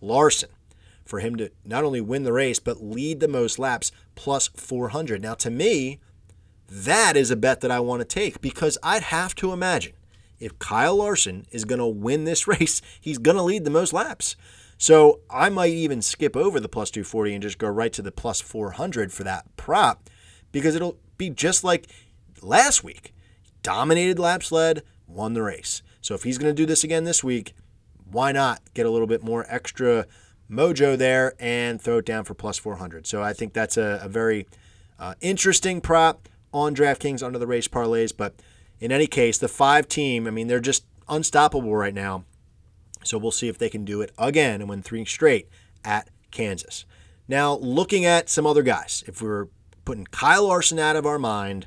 Larson 0.00 0.50
for 1.06 1.20
him 1.20 1.36
to 1.36 1.50
not 1.64 1.84
only 1.84 2.00
win 2.00 2.24
the 2.24 2.32
race, 2.32 2.58
but 2.58 2.82
lead 2.82 3.20
the 3.20 3.28
most 3.28 3.58
laps 3.58 3.92
plus 4.14 4.48
400. 4.48 5.22
Now, 5.22 5.34
to 5.34 5.50
me, 5.50 6.00
that 6.68 7.16
is 7.16 7.30
a 7.30 7.36
bet 7.36 7.60
that 7.60 7.70
I 7.70 7.80
want 7.80 8.00
to 8.00 8.04
take 8.04 8.40
because 8.40 8.76
I'd 8.82 9.04
have 9.04 9.34
to 9.36 9.52
imagine 9.52 9.94
if 10.38 10.58
Kyle 10.58 10.96
Larson 10.96 11.46
is 11.50 11.64
going 11.64 11.78
to 11.78 11.86
win 11.86 12.24
this 12.24 12.46
race, 12.48 12.82
he's 13.00 13.18
going 13.18 13.36
to 13.36 13.42
lead 13.42 13.64
the 13.64 13.70
most 13.70 13.92
laps. 13.92 14.36
So 14.78 15.20
I 15.30 15.48
might 15.48 15.72
even 15.72 16.02
skip 16.02 16.36
over 16.36 16.60
the 16.60 16.68
plus 16.68 16.90
240 16.90 17.34
and 17.34 17.42
just 17.42 17.58
go 17.58 17.68
right 17.68 17.92
to 17.94 18.02
the 18.02 18.12
plus 18.12 18.40
400 18.40 19.12
for 19.12 19.24
that 19.24 19.44
prop 19.56 20.10
because 20.52 20.74
it'll 20.74 20.98
be 21.16 21.30
just 21.30 21.64
like 21.64 21.86
last 22.42 22.84
week. 22.84 23.14
Dominated 23.62 24.18
laps 24.18 24.52
led, 24.52 24.82
won 25.06 25.32
the 25.32 25.42
race. 25.42 25.82
So 26.00 26.14
if 26.14 26.24
he's 26.24 26.38
going 26.38 26.54
to 26.54 26.62
do 26.62 26.66
this 26.66 26.84
again 26.84 27.04
this 27.04 27.24
week, 27.24 27.54
why 28.10 28.32
not 28.32 28.60
get 28.74 28.86
a 28.86 28.90
little 28.90 29.06
bit 29.06 29.24
more 29.24 29.46
extra 29.48 30.06
mojo 30.50 30.96
there 30.96 31.34
and 31.38 31.80
throw 31.80 31.98
it 31.98 32.06
down 32.06 32.24
for 32.24 32.34
plus 32.34 32.58
400? 32.58 33.06
So 33.06 33.22
I 33.22 33.32
think 33.32 33.52
that's 33.52 33.76
a, 33.76 34.00
a 34.02 34.08
very 34.08 34.46
uh, 34.98 35.14
interesting 35.20 35.80
prop 35.80 36.28
on 36.52 36.74
DraftKings 36.74 37.22
under 37.22 37.38
the 37.38 37.46
race 37.46 37.68
parlays, 37.68 38.16
but 38.16 38.34
in 38.80 38.92
any 38.92 39.06
case, 39.06 39.38
the 39.38 39.48
five 39.48 39.88
team, 39.88 40.26
I 40.26 40.30
mean, 40.30 40.46
they're 40.46 40.60
just 40.60 40.84
unstoppable 41.08 41.74
right 41.74 41.94
now. 41.94 42.24
So 43.04 43.18
we'll 43.18 43.30
see 43.30 43.48
if 43.48 43.58
they 43.58 43.68
can 43.68 43.84
do 43.84 44.00
it 44.00 44.12
again 44.18 44.60
and 44.60 44.68
win 44.68 44.82
three 44.82 45.04
straight 45.04 45.48
at 45.84 46.08
Kansas. 46.30 46.84
Now, 47.28 47.54
looking 47.54 48.04
at 48.04 48.28
some 48.28 48.46
other 48.46 48.62
guys, 48.62 49.04
if 49.06 49.22
we're 49.22 49.48
putting 49.84 50.06
Kyle 50.06 50.46
Larson 50.48 50.78
out 50.78 50.96
of 50.96 51.06
our 51.06 51.18
mind, 51.18 51.66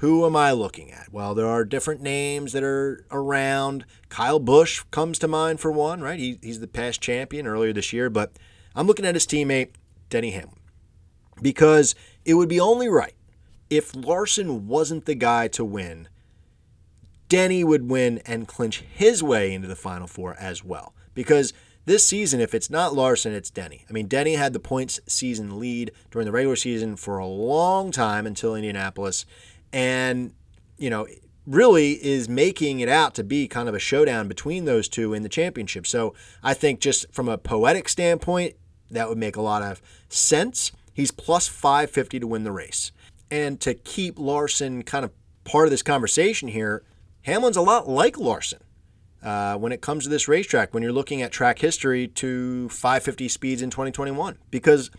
who 0.00 0.26
am 0.26 0.36
I 0.36 0.52
looking 0.52 0.90
at? 0.90 1.12
Well, 1.12 1.34
there 1.34 1.46
are 1.46 1.64
different 1.64 2.02
names 2.02 2.52
that 2.52 2.62
are 2.62 3.04
around. 3.10 3.86
Kyle 4.08 4.38
Busch 4.38 4.82
comes 4.90 5.18
to 5.20 5.28
mind 5.28 5.60
for 5.60 5.72
one, 5.72 6.02
right? 6.02 6.18
He, 6.18 6.38
he's 6.42 6.60
the 6.60 6.68
past 6.68 7.00
champion 7.00 7.46
earlier 7.46 7.72
this 7.72 7.92
year, 7.92 8.10
but 8.10 8.32
I'm 8.74 8.86
looking 8.86 9.06
at 9.06 9.14
his 9.14 9.26
teammate, 9.26 9.70
Denny 10.10 10.32
Hamlin, 10.32 10.60
because 11.40 11.94
it 12.24 12.34
would 12.34 12.48
be 12.48 12.60
only 12.60 12.88
right 12.88 13.14
if 13.70 13.94
Larson 13.94 14.66
wasn't 14.66 15.06
the 15.06 15.14
guy 15.14 15.48
to 15.48 15.64
win 15.64 16.08
Denny 17.30 17.62
would 17.62 17.88
win 17.88 18.18
and 18.26 18.48
clinch 18.48 18.80
his 18.80 19.22
way 19.22 19.54
into 19.54 19.68
the 19.68 19.76
Final 19.76 20.08
Four 20.08 20.34
as 20.40 20.64
well. 20.64 20.92
Because 21.14 21.52
this 21.84 22.04
season, 22.04 22.40
if 22.40 22.54
it's 22.54 22.68
not 22.68 22.92
Larson, 22.92 23.32
it's 23.32 23.50
Denny. 23.50 23.86
I 23.88 23.92
mean, 23.92 24.08
Denny 24.08 24.34
had 24.34 24.52
the 24.52 24.58
points 24.58 24.98
season 25.06 25.60
lead 25.60 25.92
during 26.10 26.26
the 26.26 26.32
regular 26.32 26.56
season 26.56 26.96
for 26.96 27.18
a 27.18 27.26
long 27.26 27.92
time 27.92 28.26
until 28.26 28.56
Indianapolis. 28.56 29.26
And, 29.72 30.32
you 30.78 30.90
know, 30.90 31.06
really 31.46 31.92
is 32.04 32.28
making 32.28 32.80
it 32.80 32.88
out 32.88 33.14
to 33.14 33.24
be 33.24 33.48
kind 33.48 33.68
of 33.68 33.74
a 33.74 33.78
showdown 33.78 34.28
between 34.28 34.64
those 34.64 34.88
two 34.88 35.14
in 35.14 35.22
the 35.22 35.28
championship. 35.28 35.86
So 35.86 36.14
I 36.42 36.54
think 36.54 36.80
just 36.80 37.12
from 37.12 37.28
a 37.28 37.38
poetic 37.38 37.88
standpoint, 37.88 38.54
that 38.90 39.08
would 39.08 39.18
make 39.18 39.36
a 39.36 39.42
lot 39.42 39.62
of 39.62 39.80
sense. 40.08 40.72
He's 40.92 41.10
plus 41.10 41.48
550 41.48 42.20
to 42.20 42.26
win 42.26 42.44
the 42.44 42.52
race. 42.52 42.92
And 43.30 43.60
to 43.60 43.74
keep 43.74 44.18
Larson 44.18 44.82
kind 44.82 45.04
of 45.04 45.12
part 45.44 45.66
of 45.66 45.70
this 45.70 45.82
conversation 45.82 46.48
here, 46.48 46.82
Hamlin's 47.22 47.56
a 47.56 47.62
lot 47.62 47.88
like 47.88 48.18
Larson 48.18 48.60
uh, 49.22 49.56
when 49.56 49.72
it 49.72 49.80
comes 49.80 50.04
to 50.04 50.10
this 50.10 50.28
racetrack 50.28 50.72
when 50.72 50.82
you're 50.82 50.92
looking 50.92 51.22
at 51.22 51.30
track 51.30 51.58
history 51.58 52.08
to 52.08 52.68
550 52.70 53.28
speeds 53.28 53.62
in 53.62 53.70
2021 53.70 54.38
because 54.50 54.90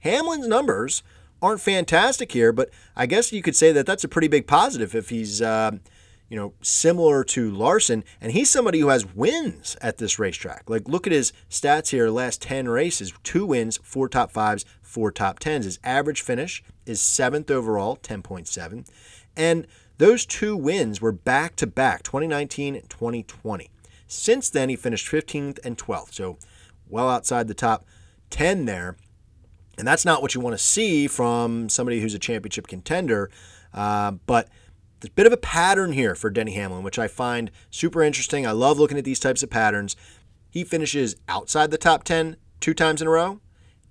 Hamlin's 0.00 0.46
numbers 0.46 1.02
aren't 1.42 1.60
fantastic 1.60 2.32
here, 2.32 2.52
but 2.52 2.70
I 2.96 3.06
guess 3.06 3.32
you 3.32 3.42
could 3.42 3.56
say 3.56 3.72
that 3.72 3.86
that's 3.86 4.04
a 4.04 4.08
pretty 4.08 4.28
big 4.28 4.46
positive 4.46 4.94
if 4.94 5.10
he's, 5.10 5.42
uh, 5.42 5.72
you 6.28 6.36
know, 6.36 6.54
similar 6.62 7.22
to 7.24 7.50
Larson, 7.50 8.04
and 8.20 8.32
he's 8.32 8.50
somebody 8.50 8.80
who 8.80 8.88
has 8.88 9.14
wins 9.14 9.76
at 9.80 9.98
this 9.98 10.18
racetrack. 10.18 10.68
Like, 10.68 10.88
look 10.88 11.06
at 11.06 11.12
his 11.12 11.32
stats 11.50 11.90
here: 11.90 12.08
last 12.08 12.40
10 12.42 12.68
races, 12.68 13.12
two 13.22 13.46
wins, 13.46 13.78
four 13.82 14.08
top 14.08 14.30
fives, 14.30 14.64
four 14.80 15.12
top 15.12 15.38
tens. 15.38 15.64
His 15.64 15.78
average 15.84 16.22
finish 16.22 16.62
is 16.86 17.00
seventh 17.00 17.50
overall, 17.50 17.96
10.7, 17.96 18.88
and 19.36 19.66
those 19.98 20.26
two 20.26 20.56
wins 20.56 21.00
were 21.00 21.12
back 21.12 21.56
to 21.56 21.66
back, 21.66 22.02
2019 22.02 22.74
and 22.74 22.90
2020. 22.90 23.70
Since 24.06 24.50
then, 24.50 24.68
he 24.68 24.76
finished 24.76 25.10
15th 25.10 25.58
and 25.64 25.78
12th, 25.78 26.14
so 26.14 26.38
well 26.88 27.08
outside 27.08 27.48
the 27.48 27.54
top 27.54 27.84
10 28.30 28.64
there. 28.64 28.96
And 29.76 29.86
that's 29.86 30.04
not 30.04 30.22
what 30.22 30.34
you 30.34 30.40
want 30.40 30.56
to 30.56 30.62
see 30.62 31.06
from 31.06 31.68
somebody 31.68 32.00
who's 32.00 32.14
a 32.14 32.18
championship 32.18 32.66
contender. 32.66 33.30
Uh, 33.72 34.12
but 34.26 34.48
there's 35.00 35.10
a 35.10 35.14
bit 35.14 35.26
of 35.26 35.32
a 35.32 35.38
pattern 35.38 35.92
here 35.92 36.14
for 36.14 36.30
Denny 36.30 36.52
Hamlin, 36.52 36.82
which 36.82 36.98
I 36.98 37.08
find 37.08 37.50
super 37.70 38.02
interesting. 38.02 38.46
I 38.46 38.52
love 38.52 38.78
looking 38.78 38.98
at 38.98 39.04
these 39.04 39.20
types 39.20 39.42
of 39.42 39.50
patterns. 39.50 39.96
He 40.50 40.64
finishes 40.64 41.16
outside 41.28 41.70
the 41.70 41.78
top 41.78 42.04
10 42.04 42.36
two 42.60 42.74
times 42.74 43.02
in 43.02 43.08
a 43.08 43.10
row, 43.10 43.40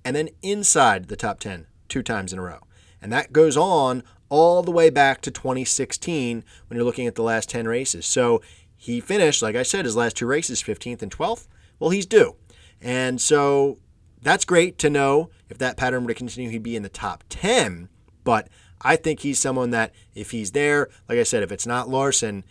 and 0.03 0.15
then 0.15 0.29
inside 0.41 1.09
the 1.09 1.15
top 1.15 1.39
10 1.39 1.67
two 1.89 2.01
times 2.01 2.33
in 2.33 2.39
a 2.39 2.41
row. 2.41 2.59
And 3.01 3.11
that 3.11 3.33
goes 3.33 3.57
on 3.57 4.03
all 4.29 4.63
the 4.63 4.71
way 4.71 4.89
back 4.89 5.21
to 5.21 5.29
2016 5.29 6.43
when 6.67 6.75
you're 6.75 6.85
looking 6.85 7.05
at 7.05 7.15
the 7.15 7.21
last 7.21 7.49
10 7.49 7.67
races. 7.67 8.05
So 8.05 8.41
he 8.75 8.99
finished, 8.99 9.43
like 9.43 9.55
I 9.55 9.63
said, 9.63 9.85
his 9.85 9.95
last 9.95 10.17
two 10.17 10.25
races, 10.25 10.63
15th 10.63 11.01
and 11.01 11.11
12th. 11.11 11.47
Well, 11.79 11.91
he's 11.91 12.05
due. 12.05 12.35
And 12.81 13.21
so 13.21 13.77
that's 14.21 14.45
great 14.45 14.79
to 14.79 14.89
know 14.89 15.29
if 15.53 15.59
that 15.59 15.77
pattern 15.77 16.01
were 16.01 16.07
to 16.07 16.15
continue, 16.15 16.49
he'd 16.49 16.63
be 16.63 16.75
in 16.75 16.81
the 16.81 16.89
top 16.89 17.23
10. 17.29 17.87
But 18.23 18.47
I 18.81 18.95
think 18.95 19.19
he's 19.19 19.37
someone 19.37 19.69
that, 19.69 19.93
if 20.15 20.31
he's 20.31 20.51
there, 20.51 20.89
like 21.07 21.19
I 21.19 21.23
said, 21.23 21.43
if 21.43 21.51
it's 21.51 21.67
not 21.67 21.87
Larson, 21.87 22.43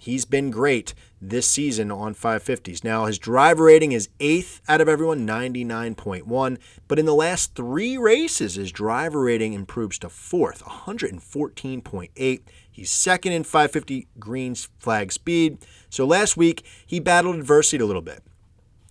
he's 0.00 0.24
been 0.24 0.50
great 0.50 0.92
this 1.22 1.46
season 1.46 1.92
on 1.92 2.12
550s. 2.12 2.82
Now, 2.82 3.06
his 3.06 3.20
driver 3.20 3.64
rating 3.64 3.92
is 3.92 4.08
eighth 4.18 4.62
out 4.68 4.80
of 4.80 4.88
everyone, 4.88 5.24
99.1. 5.24 6.58
But 6.88 6.98
in 6.98 7.06
the 7.06 7.14
last 7.14 7.54
three 7.54 7.96
races, 7.96 8.56
his 8.56 8.72
driver 8.72 9.20
rating 9.20 9.52
improves 9.52 10.00
to 10.00 10.08
fourth, 10.08 10.64
114.8. 10.64 12.40
He's 12.68 12.90
second 12.90 13.32
in 13.32 13.44
550 13.44 14.08
green 14.18 14.56
flag 14.56 15.12
speed. 15.12 15.58
So 15.88 16.04
last 16.04 16.36
week, 16.36 16.66
he 16.84 16.98
battled 16.98 17.36
adversity 17.36 17.84
a 17.84 17.86
little 17.86 18.02
bit. 18.02 18.24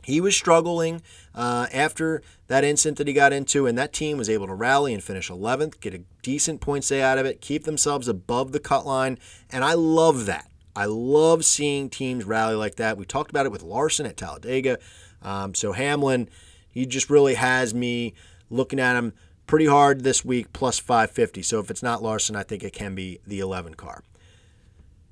He 0.10 0.20
was 0.20 0.36
struggling 0.36 1.02
uh, 1.36 1.68
after 1.72 2.22
that 2.48 2.64
incident 2.64 2.98
that 2.98 3.08
he 3.08 3.14
got 3.14 3.32
into, 3.32 3.68
and 3.68 3.78
that 3.78 3.94
team 3.94 4.18
was 4.18 4.30
able 4.30 4.48
to 4.48 4.56
rally 4.56 4.94
and 4.94 5.04
finish 5.04 5.30
11th, 5.30 5.80
get 5.80 5.94
a 5.94 6.02
decent 6.24 6.62
points 6.62 6.88
day 6.88 7.02
out 7.02 7.20
of 7.20 7.28
it, 7.28 7.42
keep 7.42 7.64
themselves 7.64 8.08
above 8.08 8.52
the 8.52 8.60
cut 8.60 8.86
line, 8.88 9.20
and 9.52 9.64
I 9.64 9.74
love 9.74 10.26
that. 10.26 10.50
I 10.76 10.86
love 10.86 11.46
seeing 11.46 11.90
teams 11.90 12.26
rally 12.26 12.56
like 12.56 12.76
that. 12.76 12.98
We 12.98 13.06
talked 13.06 13.30
about 13.30 13.46
it 13.46 13.52
with 13.52 13.62
Larson 13.62 14.06
at 14.06 14.18
Talladega. 14.18 14.80
Um, 15.22 15.54
so 15.54 15.74
Hamlin, 15.74 16.28
he 16.72 16.86
just 16.86 17.10
really 17.10 17.36
has 17.36 17.74
me 17.74 18.14
looking 18.50 18.80
at 18.80 18.96
him 18.98 19.14
pretty 19.46 19.66
hard 19.68 20.04
this 20.04 20.26
week, 20.26 20.54
plus 20.54 20.80
550. 20.80 21.44
So 21.44 21.60
if 21.60 21.70
it's 21.70 21.84
not 21.84 22.02
Larson, 22.02 22.36
I 22.36 22.44
think 22.44 22.64
it 22.64 22.74
can 22.74 22.96
be 22.96 23.20
the 23.28 23.40
11 23.40 23.76
car. 23.76 24.04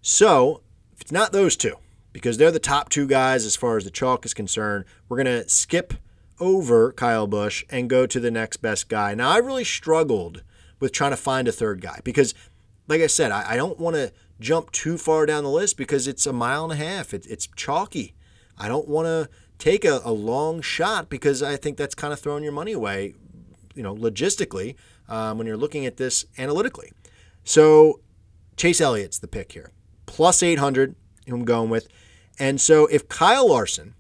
So 0.02 0.62
if 0.94 1.02
it's 1.02 1.12
not 1.12 1.34
those 1.34 1.56
two, 1.56 1.76
because 2.18 2.40
they're 2.40 2.50
the 2.50 2.58
top 2.58 2.90
two 2.90 3.06
guys 3.06 3.46
as 3.46 3.56
far 3.56 3.78
as 3.78 3.84
the 3.84 3.92
chalk 3.92 4.26
is 4.26 4.34
concerned. 4.34 4.86
We're 5.08 5.24
going 5.24 5.44
to 5.44 5.48
skip 5.48 5.94
over 6.40 6.92
Kyle 6.92 7.28
Busch 7.28 7.64
and 7.70 7.88
go 7.88 8.08
to 8.08 8.20
the 8.20 8.32
next 8.32 8.58
best 8.58 8.90
guy. 8.90 9.14
Now, 9.14 9.30
I 9.30 9.38
really 9.38 9.64
struggled 9.64 10.42
with 10.80 10.92
trying 10.92 11.12
to 11.12 11.18
find 11.18 11.48
a 11.48 11.52
third 11.52 11.80
guy 11.80 12.00
because, 12.04 12.34
like 12.88 13.02
I 13.02 13.06
said, 13.06 13.32
I, 13.32 13.52
I 13.52 13.56
don't 13.56 13.78
want 13.78 13.98
to 13.98 14.12
jump 14.40 14.72
too 14.72 14.98
far 14.98 15.28
down 15.28 15.44
the 15.44 15.52
list 15.52 15.78
because 15.78 16.08
it's 16.08 16.26
a 16.26 16.34
mile 16.34 16.64
and 16.64 16.74
a 16.74 16.84
half. 16.84 17.14
It, 17.14 17.28
it's 17.28 17.46
chalky. 17.56 18.16
I 18.58 18.68
don't 18.68 18.88
want 18.88 19.06
to 19.06 19.30
take 19.60 19.86
a, 19.86 20.02
a, 20.04 20.12
long 20.12 20.62
shot 20.62 21.12
because 21.12 21.44
I 21.44 21.56
think 21.56 21.78
that's 21.78 21.94
kind 21.94 22.14
of 22.14 22.20
throwing 22.20 22.44
your 22.44 22.52
money 22.52 22.72
away, 22.72 23.14
you 23.76 23.84
know, 23.84 23.94
logistically 23.94 24.74
um, 25.08 25.38
when 25.38 25.46
you're 25.46 25.56
looking 25.56 25.86
at 25.86 25.98
this 25.98 26.26
analytically. 26.40 26.92
So 27.44 28.00
Chase 28.56 28.82
Elliott's 28.82 29.20
the 29.20 29.28
pick 29.28 29.52
here, 29.52 29.70
plus 30.08 30.42
800. 30.42 30.96
Who 31.28 31.36
I'm 31.36 31.46
going 31.46 31.70
with. 31.70 31.88
And 32.40 32.62
so 32.62 32.86
if 32.88 33.08
Kyle 33.08 33.50
Larson 33.50 33.96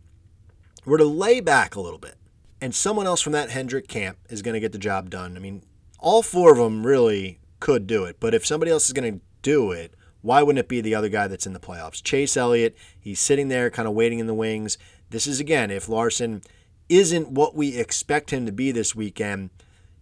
were 0.86 0.97
to 0.97 1.06
lay 1.06 1.39
back 1.39 1.76
a 1.76 1.82
little 1.82 2.00
bit 2.00 2.15
and 2.62 2.73
someone 2.73 3.08
else 3.08 3.21
from 3.21 3.34
that 3.34 3.50
Hendrick 3.50 3.88
camp 3.88 4.17
is 4.30 4.41
going 4.41 4.54
to 4.54 4.60
get 4.60 4.71
the 4.71 4.78
job 4.78 5.10
done, 5.10 5.36
I 5.36 5.39
mean, 5.39 5.63
all 6.00 6.21
four 6.21 6.52
of 6.52 6.58
them 6.58 6.86
really 6.86 7.39
could 7.60 7.88
do 7.88 8.06
it. 8.06 8.17
But 8.19 8.34
if 8.34 8.45
somebody 8.45 8.71
else 8.71 8.86
is 8.86 8.93
going 8.93 9.13
to 9.13 9.26
do 9.41 9.71
it, 9.71 9.93
why 10.21 10.43
wouldn't 10.43 10.60
it 10.60 10.67
be 10.67 10.82
the 10.82 10.95
other 10.95 11.10
guy 11.10 11.28
that's 11.28 11.47
in 11.47 11.54
the 11.54 11.60
playoffs? 11.60 12.04
Chase 12.04 12.38
Elliott, 12.38 12.76
he's 13.00 13.19
sitting 13.19 13.47
there 13.47 13.69
kind 13.69 13.88
of 13.88 13.93
waiting 13.93 14.19
in 14.19 14.28
the 14.28 14.34
wings. 14.34 14.78
This 15.10 15.26
is, 15.28 15.39
again, 15.39 15.71
if 15.71 15.88
Larson 15.88 16.41
isn't 16.89 17.32
what 17.32 17.56
we 17.56 17.78
expect 17.78 18.32
him 18.32 18.45
to 18.45 18.52
be 18.52 18.71
this 18.71 18.95
weekend, 18.95 19.50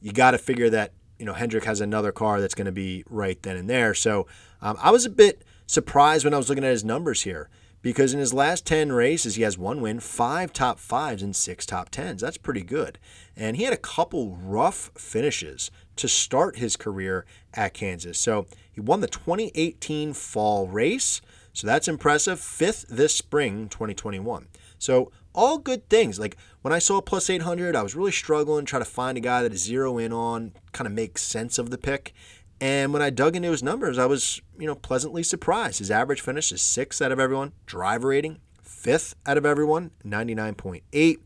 you 0.02 0.12
got 0.12 0.32
to 0.32 0.38
figure 0.38 0.69
that, 0.69 0.93
you 1.19 1.26
know, 1.26 1.34
Hendrick 1.34 1.65
has 1.65 1.82
another 1.82 2.12
car 2.12 2.41
that's 2.41 2.56
going 2.56 2.65
to 2.65 2.71
be 2.71 3.04
right 3.10 3.41
then 3.43 3.56
and 3.56 3.69
there. 3.69 3.93
So 3.93 4.28
um, 4.62 4.78
I 4.82 4.91
was 4.91 5.06
a 5.06 5.10
bit 5.10 5.43
surprised 5.67 6.26
when 6.26 6.34
I 6.34 6.38
was 6.38 6.50
looking 6.50 6.63
at 6.63 6.71
his 6.71 6.84
numbers 6.84 7.21
here 7.24 7.50
because 7.86 8.15
in 8.15 8.19
his 8.19 8.34
last 8.34 8.65
10 8.65 8.91
races, 8.93 9.36
he 9.36 9.43
has 9.43 9.60
one 9.60 9.80
win, 9.80 10.00
five 10.00 10.52
top 10.52 10.80
fives, 10.80 11.21
and 11.21 11.36
six 11.36 11.67
top 11.67 11.89
tens. 11.89 12.19
That's 12.19 12.36
pretty 12.36 12.63
good. 12.63 12.98
And 13.38 13.58
he 13.58 13.63
had 13.63 13.74
a 13.74 13.78
couple 13.78 14.36
rough 14.38 14.89
finishes 14.98 15.69
to 15.98 16.08
start 16.08 16.58
his 16.58 16.78
career 16.78 17.28
at 17.54 17.76
Kansas. 17.76 18.17
So 18.17 18.48
he 18.71 18.82
won 18.82 19.02
the 19.02 19.08
2018 19.08 20.13
fall 20.13 20.67
race. 20.67 21.21
So 21.54 21.67
that's 21.67 21.88
impressive. 21.88 22.39
Fifth 22.39 22.88
this 22.89 23.13
spring, 23.13 23.69
2021. 23.69 24.48
So 24.80 25.12
all 25.36 25.60
good 25.60 25.88
things. 25.88 26.17
Like 26.17 26.38
when 26.63 26.74
I 26.74 26.80
saw 26.80 27.02
plus 27.02 27.30
800, 27.30 27.76
I 27.76 27.84
was 27.84 27.93
really 27.93 28.12
struggling 28.12 28.65
trying 28.65 28.84
to 28.84 28.89
find 28.89 29.15
a 29.15 29.21
guy 29.21 29.43
that 29.43 29.52
to 29.52 29.58
zero 29.60 30.00
in 30.00 30.12
on, 30.12 30.54
kind 30.71 30.88
of 30.88 30.93
make 30.93 31.19
sense 31.19 31.60
of 31.60 31.69
the 31.69 31.78
pick. 31.78 32.15
And 32.62 32.94
when 32.94 33.02
I 33.02 33.10
dug 33.10 33.36
into 33.36 33.52
his 33.52 33.62
numbers, 33.62 33.98
I 33.98 34.06
was, 34.06 34.41
you 34.58 34.65
know, 34.65 34.76
pleasantly 34.76 35.24
surprised. 35.24 35.80
His 35.80 35.91
average 35.91 36.22
finish 36.22 36.52
is 36.52 36.62
sixth 36.62 37.02
out 37.02 37.12
of 37.12 37.20
everyone. 37.20 37.52
Driver 37.65 38.10
rating, 38.10 38.39
fifth 38.62 39.15
out 39.26 39.38
of 39.38 39.46
everyone, 39.46 39.91
99.8. 40.06 41.18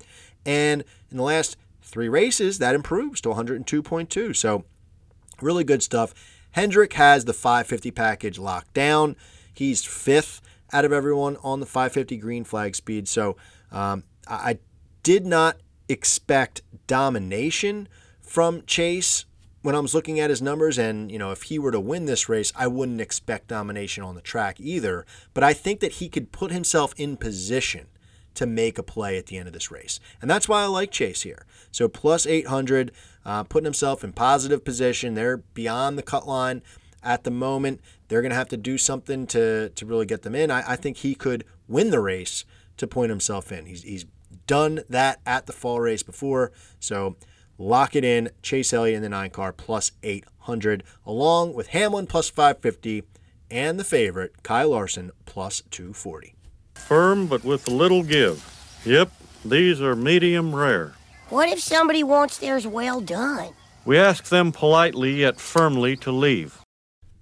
And 0.45 0.83
in 1.11 1.17
the 1.17 1.23
last 1.23 1.57
three 1.83 2.09
races, 2.09 2.59
that 2.59 2.75
improves 2.75 3.21
to 3.21 3.29
102.2. 3.29 4.35
So 4.35 4.65
really 5.41 5.63
good 5.63 5.83
stuff. 5.83 6.13
Hendrick 6.51 6.93
has 6.93 7.25
the 7.25 7.33
550 7.33 7.91
package 7.91 8.39
locked 8.39 8.73
down. 8.73 9.15
He's 9.53 9.85
fifth 9.85 10.41
out 10.71 10.85
of 10.85 10.91
everyone 10.91 11.37
on 11.43 11.59
the 11.59 11.65
550 11.65 12.17
green 12.17 12.43
flag 12.43 12.75
speed. 12.75 13.07
So 13.07 13.37
um, 13.71 14.03
I 14.27 14.59
did 15.03 15.25
not 15.25 15.57
expect 15.87 16.61
domination 16.87 17.87
from 18.21 18.63
Chase 18.65 19.25
when 19.61 19.75
I 19.75 19.79
was 19.79 19.93
looking 19.93 20.19
at 20.19 20.29
his 20.29 20.41
numbers, 20.41 20.77
and 20.77 21.11
you 21.11 21.19
know, 21.19 21.31
if 21.31 21.43
he 21.43 21.59
were 21.59 21.71
to 21.71 21.79
win 21.79 22.05
this 22.05 22.29
race, 22.29 22.53
I 22.55 22.67
wouldn't 22.67 23.01
expect 23.01 23.47
domination 23.47 24.03
on 24.03 24.15
the 24.15 24.21
track 24.21 24.59
either. 24.59 25.05
But 25.33 25.43
I 25.43 25.53
think 25.53 25.79
that 25.81 25.93
he 25.93 26.09
could 26.09 26.31
put 26.31 26.51
himself 26.51 26.93
in 26.97 27.17
position 27.17 27.87
to 28.35 28.45
make 28.45 28.77
a 28.77 28.83
play 28.83 29.17
at 29.17 29.25
the 29.25 29.37
end 29.37 29.47
of 29.47 29.53
this 29.53 29.71
race, 29.71 29.99
and 30.21 30.29
that's 30.29 30.47
why 30.47 30.61
I 30.61 30.65
like 30.65 30.91
Chase 30.91 31.23
here. 31.23 31.45
So 31.71 31.87
plus 31.87 32.25
800, 32.25 32.91
uh, 33.25 33.43
putting 33.43 33.65
himself 33.65 34.03
in 34.03 34.13
positive 34.13 34.63
position. 34.63 35.13
They're 35.13 35.37
beyond 35.37 35.97
the 35.97 36.03
cut 36.03 36.27
line 36.27 36.61
at 37.03 37.23
the 37.23 37.31
moment. 37.31 37.81
They're 38.07 38.21
going 38.21 38.31
to 38.31 38.35
have 38.35 38.49
to 38.49 38.57
do 38.57 38.77
something 38.77 39.27
to 39.27 39.69
to 39.69 39.85
really 39.85 40.05
get 40.05 40.21
them 40.21 40.35
in. 40.35 40.51
I, 40.51 40.73
I 40.73 40.75
think 40.75 40.97
he 40.97 41.15
could 41.15 41.43
win 41.67 41.91
the 41.91 41.99
race 41.99 42.45
to 42.77 42.87
point 42.87 43.09
himself 43.09 43.51
in. 43.51 43.65
He's 43.65 43.83
he's 43.83 44.05
done 44.47 44.81
that 44.89 45.19
at 45.25 45.45
the 45.45 45.53
fall 45.53 45.79
race 45.79 46.03
before, 46.03 46.51
so 46.79 47.17
Lock 47.61 47.93
it 47.93 48.05
in. 48.05 48.29
Chase 48.41 48.71
Elliott 48.71 48.95
in 48.95 49.01
the 49.01 49.09
nine 49.09 49.31
car 49.31 49.51
plus 49.51 49.91
800, 50.01 50.81
along 51.05 51.53
with 51.53 51.67
Hamlin 51.67 52.07
plus 52.07 52.29
550 52.29 53.03
and 53.51 53.77
the 53.77 53.83
favorite, 53.83 54.43
Kyle 54.43 54.69
Larson 54.69 55.11
plus 55.25 55.61
240. 55.69 56.35
Firm 56.75 57.27
but 57.27 57.43
with 57.43 57.67
a 57.67 57.71
little 57.71 58.01
give. 58.01 58.45
Yep, 58.85 59.11
these 59.43 59.81
are 59.81 59.93
medium 59.93 60.55
rare. 60.55 60.93
What 61.27 61.49
if 61.49 61.59
somebody 61.59 62.01
wants 62.01 62.37
theirs 62.37 62.65
well 62.65 63.01
done? 63.01 63.49
We 63.83 63.97
ask 63.97 64.29
them 64.29 64.53
politely 64.53 65.19
yet 65.19 65.39
firmly 65.39 65.97
to 65.97 66.11
leave. 66.11 66.61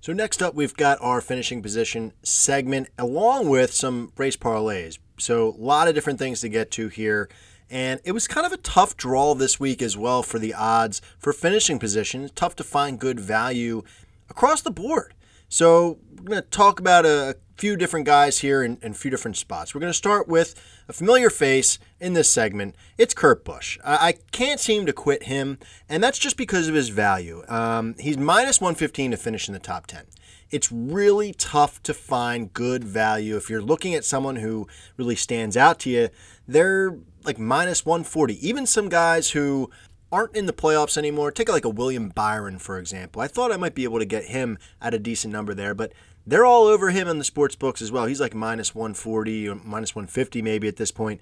So 0.02 0.14
next 0.14 0.44
up, 0.44 0.54
we've 0.54 0.76
got 0.76 1.00
our 1.02 1.20
finishing 1.20 1.64
position 1.64 2.14
segment 2.22 2.90
along 3.00 3.50
with 3.50 3.74
some 3.74 4.14
race 4.16 4.38
parlays. 4.38 5.00
So 5.18 5.50
a 5.50 5.58
lot 5.58 5.88
of 5.88 5.96
different 5.96 6.20
things 6.20 6.42
to 6.42 6.50
get 6.50 6.70
to 6.72 6.90
here. 6.90 7.28
And 7.70 8.00
it 8.04 8.14
was 8.14 8.28
kind 8.28 8.46
of 8.46 8.54
a 8.54 8.58
tough 8.58 8.96
draw 8.96 9.34
this 9.36 9.60
week 9.60 9.82
as 9.82 9.98
well 9.98 10.24
for 10.24 10.40
the 10.40 10.54
odds 10.54 11.02
for 11.18 11.34
finishing 11.34 11.80
position. 11.80 12.24
It's 12.24 12.34
Tough 12.34 12.56
to 12.58 12.64
find 12.64 13.00
good 13.00 13.20
value 13.20 13.84
across 14.30 14.62
the 14.62 14.72
board. 14.72 15.14
So 15.50 16.00
we're 16.18 16.24
going 16.24 16.44
to 16.44 16.50
talk 16.50 16.80
about 16.80 17.06
a 17.06 17.38
few 17.58 17.76
different 17.76 18.06
guys 18.06 18.40
here 18.40 18.64
in, 18.64 18.78
in 18.82 18.92
a 18.92 18.96
few 18.96 19.10
different 19.10 19.38
spots. 19.38 19.74
We're 19.74 19.82
going 19.82 19.92
to 19.92 19.98
start 19.98 20.28
with 20.28 20.56
a 20.88 20.94
familiar 20.94 21.30
face 21.30 21.80
in 22.00 22.14
this 22.14 22.30
segment. 22.30 22.76
It's 22.98 23.14
Kurt 23.14 23.44
Busch. 23.44 23.80
I, 23.84 24.08
I 24.10 24.14
can't 24.32 24.60
seem 24.60 24.86
to 24.86 24.94
quit 24.94 25.24
him, 25.24 25.58
and 25.90 26.04
that's 26.04 26.20
just 26.20 26.38
because 26.38 26.68
of 26.68 26.76
his 26.76 26.90
value. 26.90 27.44
Um, 27.48 27.96
he's 28.00 28.18
minus 28.18 28.62
115 28.62 29.12
to 29.12 29.18
finish 29.18 29.48
in 29.48 29.54
the 29.54 29.60
top 29.60 29.88
10. 29.88 30.06
It's 30.50 30.72
really 30.72 31.34
tough 31.34 31.82
to 31.84 31.94
find 31.94 32.54
good 32.54 32.84
value. 32.84 33.36
If 33.36 33.50
you're 33.50 33.62
looking 33.62 33.96
at 33.96 34.06
someone 34.06 34.38
who 34.38 34.68
really 34.96 35.16
stands 35.16 35.58
out 35.58 35.80
to 35.80 35.90
you, 35.90 36.10
they're 36.48 36.98
like 37.28 37.38
minus 37.38 37.86
140. 37.86 38.48
Even 38.48 38.66
some 38.66 38.90
guys 38.90 39.32
who 39.32 39.70
aren't 40.12 40.36
in 40.36 40.46
the 40.46 40.54
playoffs 40.54 40.98
anymore. 40.98 41.32
Take 41.32 41.50
like 41.50 41.66
a 41.66 41.70
William 41.70 42.10
Byron, 42.10 42.60
for 42.60 42.80
example. 42.80 43.22
I 43.22 43.28
thought 43.28 43.52
I 43.52 43.58
might 43.58 43.76
be 43.76 43.84
able 43.84 44.00
to 44.00 44.06
get 44.06 44.26
him 44.26 44.58
at 44.82 44.94
a 44.94 45.00
decent 45.00 45.34
number 45.34 45.54
there, 45.54 45.74
but 45.74 45.94
they're 46.26 46.46
all 46.46 46.66
over 46.66 46.90
him 46.90 47.08
in 47.08 47.18
the 47.18 47.24
sports 47.24 47.56
books 47.56 47.82
as 47.82 47.92
well. 47.92 48.06
He's 48.06 48.22
like 48.22 48.34
minus 48.34 48.74
140 48.74 49.50
or 49.50 49.56
minus 49.56 49.96
150 49.96 50.42
maybe 50.42 50.68
at 50.68 50.78
this 50.78 50.92
point. 50.92 51.22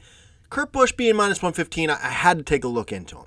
Kurt 0.49 0.71
Busch 0.71 0.91
being 0.91 1.15
minus 1.15 1.39
115, 1.39 1.89
I 1.89 1.95
had 1.95 2.37
to 2.37 2.43
take 2.43 2.63
a 2.63 2.67
look 2.67 2.91
into 2.91 3.17
him. 3.17 3.25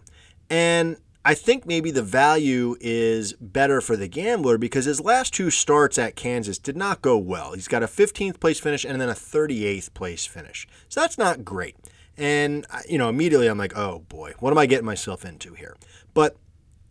And 0.48 0.96
I 1.24 1.34
think 1.34 1.66
maybe 1.66 1.90
the 1.90 2.02
value 2.02 2.76
is 2.80 3.34
better 3.34 3.80
for 3.80 3.96
the 3.96 4.08
gambler 4.08 4.56
because 4.56 4.86
his 4.86 5.00
last 5.00 5.34
two 5.34 5.50
starts 5.50 5.98
at 5.98 6.16
Kansas 6.16 6.58
did 6.58 6.76
not 6.76 7.02
go 7.02 7.18
well. 7.18 7.52
He's 7.52 7.68
got 7.68 7.82
a 7.82 7.86
15th 7.86 8.40
place 8.40 8.60
finish 8.60 8.84
and 8.84 9.00
then 9.00 9.08
a 9.08 9.14
38th 9.14 9.92
place 9.92 10.24
finish. 10.24 10.66
So 10.88 11.00
that's 11.00 11.18
not 11.18 11.44
great. 11.44 11.76
And, 12.18 12.66
you 12.88 12.98
know, 12.98 13.09
immediately 13.09 13.46
I'm 13.46 13.59
like, 13.59 13.76
oh 13.76 14.00
boy, 14.09 14.35
what 14.40 14.50
am 14.50 14.59
I 14.59 14.66
getting 14.66 14.85
myself 14.85 15.24
into 15.24 15.54
here? 15.54 15.76
But 16.12 16.37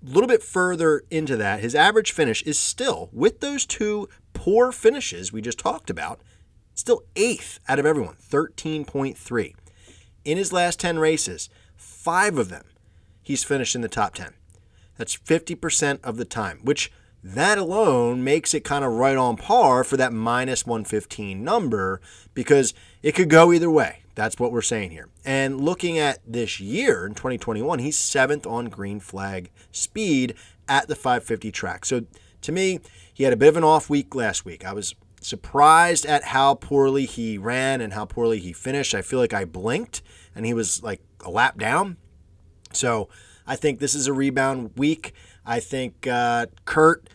a 0.01 0.09
little 0.09 0.27
bit 0.27 0.41
further 0.41 1.03
into 1.11 1.35
that, 1.35 1.59
his 1.59 1.75
average 1.75 2.13
finish 2.13 2.41
is 2.43 2.57
still, 2.57 3.09
with 3.11 3.41
those 3.41 3.65
two 3.65 4.07
poor 4.33 4.71
finishes 4.71 5.33
we 5.33 5.41
just 5.41 5.59
talked 5.59 5.89
about, 5.89 6.21
still 6.73 7.03
eighth 7.17 7.59
out 7.67 7.77
of 7.77 7.85
everyone, 7.85 8.15
13.3. 8.15 9.53
In 10.23 10.37
his 10.37 10.53
last 10.53 10.79
10 10.79 10.97
races, 10.97 11.49
five 11.75 12.37
of 12.37 12.49
them, 12.49 12.65
he's 13.21 13.43
finished 13.43 13.75
in 13.75 13.81
the 13.81 13.89
top 13.89 14.13
10. 14.13 14.33
That's 14.97 15.17
50% 15.17 15.99
of 16.03 16.17
the 16.17 16.25
time, 16.25 16.59
which 16.63 16.91
that 17.23 17.57
alone 17.57 18.23
makes 18.23 18.53
it 18.53 18.63
kind 18.63 18.85
of 18.85 18.93
right 18.93 19.17
on 19.17 19.35
par 19.35 19.83
for 19.83 19.97
that 19.97 20.13
minus 20.13 20.65
115 20.65 21.43
number 21.43 21.99
because 22.33 22.73
it 23.03 23.13
could 23.13 23.29
go 23.29 23.51
either 23.51 23.69
way. 23.69 24.03
That's 24.17 24.39
what 24.39 24.51
we're 24.51 24.63
saying 24.63 24.89
here. 24.89 25.09
And 25.23 25.61
looking 25.61 25.99
at 25.99 26.17
this 26.25 26.59
year 26.59 27.05
in 27.05 27.13
2021, 27.13 27.77
he's 27.77 27.95
seventh 27.95 28.47
on 28.47 28.65
green 28.65 28.99
flag 28.99 29.51
speed 29.71 30.33
at 30.67 30.87
the 30.87 30.95
550 30.95 31.51
track. 31.51 31.85
So 31.85 32.01
to 32.41 32.51
me, 32.51 32.79
he 33.13 33.25
had 33.25 33.31
a 33.31 33.37
bit 33.37 33.49
of 33.49 33.57
an 33.57 33.63
off 33.63 33.91
week 33.91 34.15
last 34.15 34.43
week. 34.43 34.65
I 34.65 34.73
was 34.73 34.95
surprised 35.21 36.03
at 36.07 36.23
how 36.23 36.55
poorly 36.55 37.05
he 37.05 37.37
ran 37.37 37.79
and 37.79 37.93
how 37.93 38.05
poorly 38.05 38.39
he 38.39 38.53
finished. 38.53 38.95
I 38.95 39.03
feel 39.03 39.19
like 39.19 39.35
I 39.35 39.45
blinked 39.45 40.01
and 40.33 40.47
he 40.47 40.53
was 40.55 40.81
like 40.81 41.03
a 41.23 41.29
lap 41.29 41.59
down. 41.59 41.97
So 42.73 43.09
I 43.45 43.55
think 43.55 43.77
this 43.77 43.93
is 43.93 44.07
a 44.07 44.13
rebound 44.13 44.71
week. 44.77 45.13
I 45.45 45.59
think 45.59 46.07
uh, 46.07 46.47
Kurt 46.65 47.07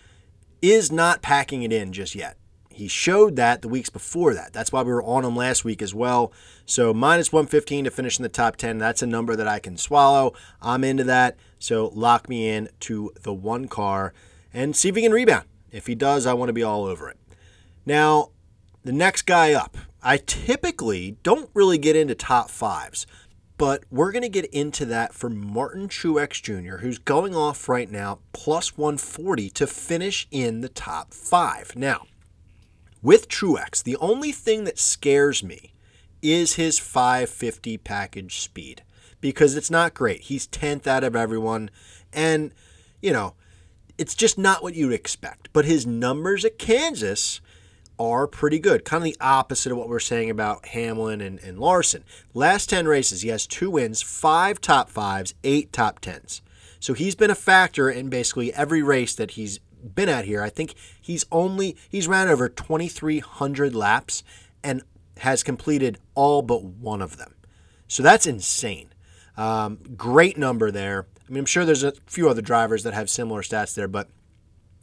is 0.62 0.92
not 0.92 1.20
packing 1.20 1.64
it 1.64 1.72
in 1.72 1.92
just 1.92 2.14
yet. 2.14 2.36
He 2.72 2.88
showed 2.88 3.36
that 3.36 3.62
the 3.62 3.68
weeks 3.68 3.90
before 3.90 4.34
that. 4.34 4.52
That's 4.52 4.72
why 4.72 4.82
we 4.82 4.92
were 4.92 5.02
on 5.02 5.24
him 5.24 5.36
last 5.36 5.64
week 5.64 5.82
as 5.82 5.94
well. 5.94 6.32
So 6.66 6.92
minus 6.92 7.32
115 7.32 7.84
to 7.84 7.90
finish 7.90 8.18
in 8.18 8.22
the 8.22 8.28
top 8.28 8.56
10. 8.56 8.78
That's 8.78 9.02
a 9.02 9.06
number 9.06 9.36
that 9.36 9.48
I 9.48 9.58
can 9.58 9.76
swallow. 9.76 10.32
I'm 10.60 10.84
into 10.84 11.04
that. 11.04 11.36
So 11.58 11.90
lock 11.94 12.28
me 12.28 12.48
in 12.48 12.68
to 12.80 13.12
the 13.22 13.32
one 13.32 13.68
car 13.68 14.12
and 14.52 14.74
see 14.76 14.88
if 14.88 14.96
he 14.96 15.02
can 15.02 15.12
rebound. 15.12 15.46
If 15.70 15.86
he 15.86 15.94
does, 15.94 16.26
I 16.26 16.34
want 16.34 16.48
to 16.50 16.54
be 16.54 16.62
all 16.62 16.84
over 16.84 17.08
it. 17.08 17.16
Now, 17.86 18.30
the 18.84 18.92
next 18.92 19.22
guy 19.22 19.52
up. 19.52 19.76
I 20.02 20.16
typically 20.16 21.16
don't 21.22 21.50
really 21.54 21.78
get 21.78 21.94
into 21.94 22.14
top 22.16 22.50
fives, 22.50 23.06
but 23.56 23.84
we're 23.90 24.10
going 24.10 24.22
to 24.22 24.28
get 24.28 24.46
into 24.46 24.84
that 24.86 25.14
for 25.14 25.30
Martin 25.30 25.88
Truex 25.88 26.42
Jr., 26.42 26.78
who's 26.78 26.98
going 26.98 27.36
off 27.36 27.68
right 27.68 27.88
now 27.88 28.18
plus 28.32 28.76
140 28.76 29.50
to 29.50 29.66
finish 29.68 30.26
in 30.32 30.60
the 30.60 30.68
top 30.68 31.14
five. 31.14 31.76
Now, 31.76 32.06
with 33.02 33.28
Truex, 33.28 33.82
the 33.82 33.96
only 33.96 34.32
thing 34.32 34.64
that 34.64 34.78
scares 34.78 35.42
me 35.42 35.72
is 36.22 36.54
his 36.54 36.78
550 36.78 37.78
package 37.78 38.40
speed 38.40 38.82
because 39.20 39.56
it's 39.56 39.70
not 39.70 39.94
great. 39.94 40.22
He's 40.22 40.46
10th 40.46 40.86
out 40.86 41.04
of 41.04 41.16
everyone. 41.16 41.70
And, 42.12 42.52
you 43.00 43.12
know, 43.12 43.34
it's 43.98 44.14
just 44.14 44.38
not 44.38 44.62
what 44.62 44.74
you'd 44.74 44.92
expect. 44.92 45.48
But 45.52 45.64
his 45.64 45.86
numbers 45.86 46.44
at 46.44 46.58
Kansas 46.58 47.40
are 47.98 48.26
pretty 48.26 48.58
good. 48.58 48.84
Kind 48.84 49.00
of 49.00 49.04
the 49.04 49.16
opposite 49.20 49.72
of 49.72 49.78
what 49.78 49.88
we're 49.88 50.00
saying 50.00 50.30
about 50.30 50.66
Hamlin 50.68 51.20
and, 51.20 51.38
and 51.40 51.58
Larson. 51.58 52.04
Last 52.34 52.70
10 52.70 52.86
races, 52.86 53.22
he 53.22 53.28
has 53.28 53.46
two 53.46 53.70
wins, 53.70 54.02
five 54.02 54.60
top 54.60 54.90
fives, 54.90 55.34
eight 55.44 55.72
top 55.72 56.00
tens. 56.00 56.42
So 56.80 56.94
he's 56.94 57.14
been 57.14 57.30
a 57.30 57.36
factor 57.36 57.88
in 57.88 58.08
basically 58.08 58.52
every 58.54 58.82
race 58.82 59.14
that 59.14 59.32
he's 59.32 59.60
been 59.82 60.08
at 60.08 60.24
here. 60.24 60.42
I 60.42 60.48
think 60.48 60.74
he's 61.00 61.24
only 61.30 61.76
he's 61.88 62.08
ran 62.08 62.28
over 62.28 62.48
2300 62.48 63.74
laps 63.74 64.22
and 64.62 64.82
has 65.18 65.42
completed 65.42 65.98
all 66.14 66.42
but 66.42 66.64
one 66.64 67.02
of 67.02 67.16
them. 67.16 67.34
So 67.88 68.02
that's 68.02 68.26
insane. 68.26 68.88
Um, 69.36 69.78
great 69.96 70.36
number 70.36 70.70
there. 70.70 71.06
I 71.28 71.32
mean, 71.32 71.40
I'm 71.40 71.46
sure 71.46 71.64
there's 71.64 71.84
a 71.84 71.92
few 72.06 72.28
other 72.28 72.42
drivers 72.42 72.82
that 72.82 72.94
have 72.94 73.08
similar 73.08 73.42
stats 73.42 73.74
there, 73.74 73.88
but 73.88 74.08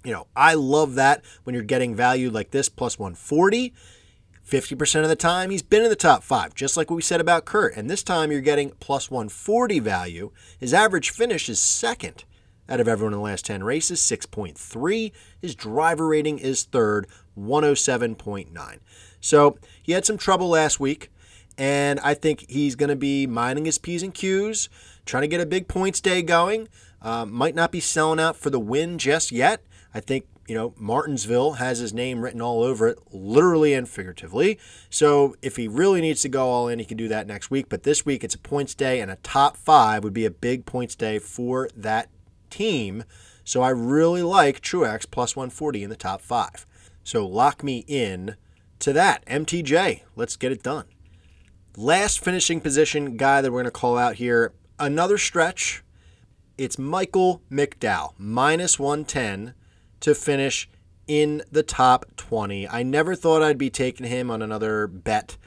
you 0.04 0.12
know, 0.12 0.28
I 0.36 0.54
love 0.54 0.96
that 0.96 1.24
when 1.44 1.54
you're 1.54 1.64
getting 1.64 1.94
value 1.94 2.30
like 2.30 2.52
this 2.52 2.70
plus 2.70 2.98
140. 2.98 3.74
50% 4.48 5.04
of 5.04 5.10
the 5.10 5.16
time, 5.16 5.52
he's 5.52 5.62
been 5.62 5.84
in 5.84 5.90
the 5.90 5.96
top 5.96 6.24
five, 6.24 6.56
just 6.56 6.76
like 6.76 6.90
what 6.90 6.96
we 6.96 7.04
said 7.04 7.22
about 7.22 7.46
Kurt. 7.46 7.76
And 7.76 7.88
this 7.88 8.02
time, 8.02 8.32
you're 8.32 8.42
getting 8.42 8.72
plus 8.80 9.12
140 9.12 9.78
value. 9.78 10.32
His 10.60 10.74
average 10.74 11.12
finish 11.12 11.50
is 11.50 11.60
second 11.60 12.24
out 12.70 12.80
of 12.80 12.88
everyone 12.88 13.14
in 13.14 13.20
the 13.20 13.24
last 13.24 13.46
10 13.46 13.64
races, 13.64 14.00
6.3. 14.00 15.12
His 15.42 15.56
driver 15.56 16.08
rating 16.08 16.40
is 16.40 16.64
third, 16.64 17.08
107.9. 17.38 18.80
So 19.20 19.58
he 19.82 19.94
had 19.94 20.06
some 20.06 20.18
trouble 20.18 20.50
last 20.50 20.80
week, 20.80 21.12
and 21.58 22.00
I 22.02 22.14
think 22.14 22.46
he's 22.50 22.76
going 22.76 22.90
to 22.90 22.96
be 22.96 23.28
minding 23.28 23.66
his 23.66 23.78
P's 23.78 24.04
and 24.04 24.14
Q's, 24.14 24.70
trying 25.06 25.22
to 25.22 25.28
get 25.28 25.42
a 25.42 25.46
big 25.46 25.68
points 25.68 26.00
day 26.00 26.22
going. 26.22 26.70
Uh, 27.02 27.26
might 27.26 27.56
not 27.56 27.72
be 27.72 27.80
selling 27.80 28.20
out 28.20 28.36
for 28.36 28.50
the 28.50 28.60
win 28.60 28.98
just 28.98 29.32
yet. 29.32 29.64
I 29.94 30.00
think 30.00 30.26
you 30.50 30.56
know, 30.56 30.74
Martinsville 30.78 31.54
has 31.54 31.78
his 31.78 31.94
name 31.94 32.22
written 32.22 32.42
all 32.42 32.64
over 32.64 32.88
it, 32.88 32.98
literally 33.12 33.76
and 33.76 33.88
figuratively. 33.88 34.58
So 34.90 35.36
if 35.44 35.58
he 35.58 35.68
really 35.68 36.02
needs 36.02 36.24
to 36.24 36.30
go 36.30 36.48
all 36.50 36.68
in, 36.68 36.80
he 36.80 36.86
can 36.86 36.98
do 36.98 37.08
that 37.08 37.28
next 37.28 37.52
week. 37.52 37.70
But 37.70 37.84
this 37.84 38.04
week, 38.04 38.24
it's 38.24 38.34
a 38.34 38.40
points 38.40 38.74
day, 38.74 39.00
and 39.00 39.12
a 39.12 39.18
top 39.18 39.56
five 39.56 40.04
would 40.04 40.14
be 40.14 40.26
a 40.26 40.32
big 40.32 40.66
points 40.66 40.96
day 40.96 41.20
for 41.20 41.70
that 41.76 42.10
team. 42.50 43.04
So 43.44 43.62
I 43.62 43.70
really 43.70 44.24
like 44.24 44.62
Truex 44.62 45.10
plus 45.10 45.36
140 45.36 45.84
in 45.84 45.90
the 45.90 45.96
top 45.96 46.22
five. 46.22 46.66
So 47.04 47.26
lock 47.26 47.64
me 47.64 47.86
in 47.88 48.36
to 48.80 48.94
that. 48.94 49.26
MTJ, 49.26 50.02
let's 50.16 50.36
get 50.36 50.52
it 50.52 50.64
done. 50.64 50.86
Last 51.76 52.24
finishing 52.24 52.62
position 52.62 53.18
guy 53.18 53.42
that 53.42 53.52
we're 53.52 53.62
going 53.62 53.66
to 53.66 53.72
call 53.72 53.98
out 53.98 54.16
here, 54.16 54.54
another 54.78 55.18
stretch. 55.18 55.84
It's 56.58 56.78
Michael 56.78 57.42
McDowell, 57.50 58.14
minus 58.18 58.78
110 58.78 59.54
to 60.02 60.16
finish 60.16 60.70
in 61.08 61.42
the 61.52 61.64
top 61.64 62.06
20. 62.18 62.68
I 62.68 62.84
never 62.84 63.16
thought 63.16 63.42
I'd 63.42 63.58
be 63.58 63.70
taking 63.70 64.06
him 64.06 64.30
on 64.30 64.42
another 64.42 64.88
bet 64.88 65.38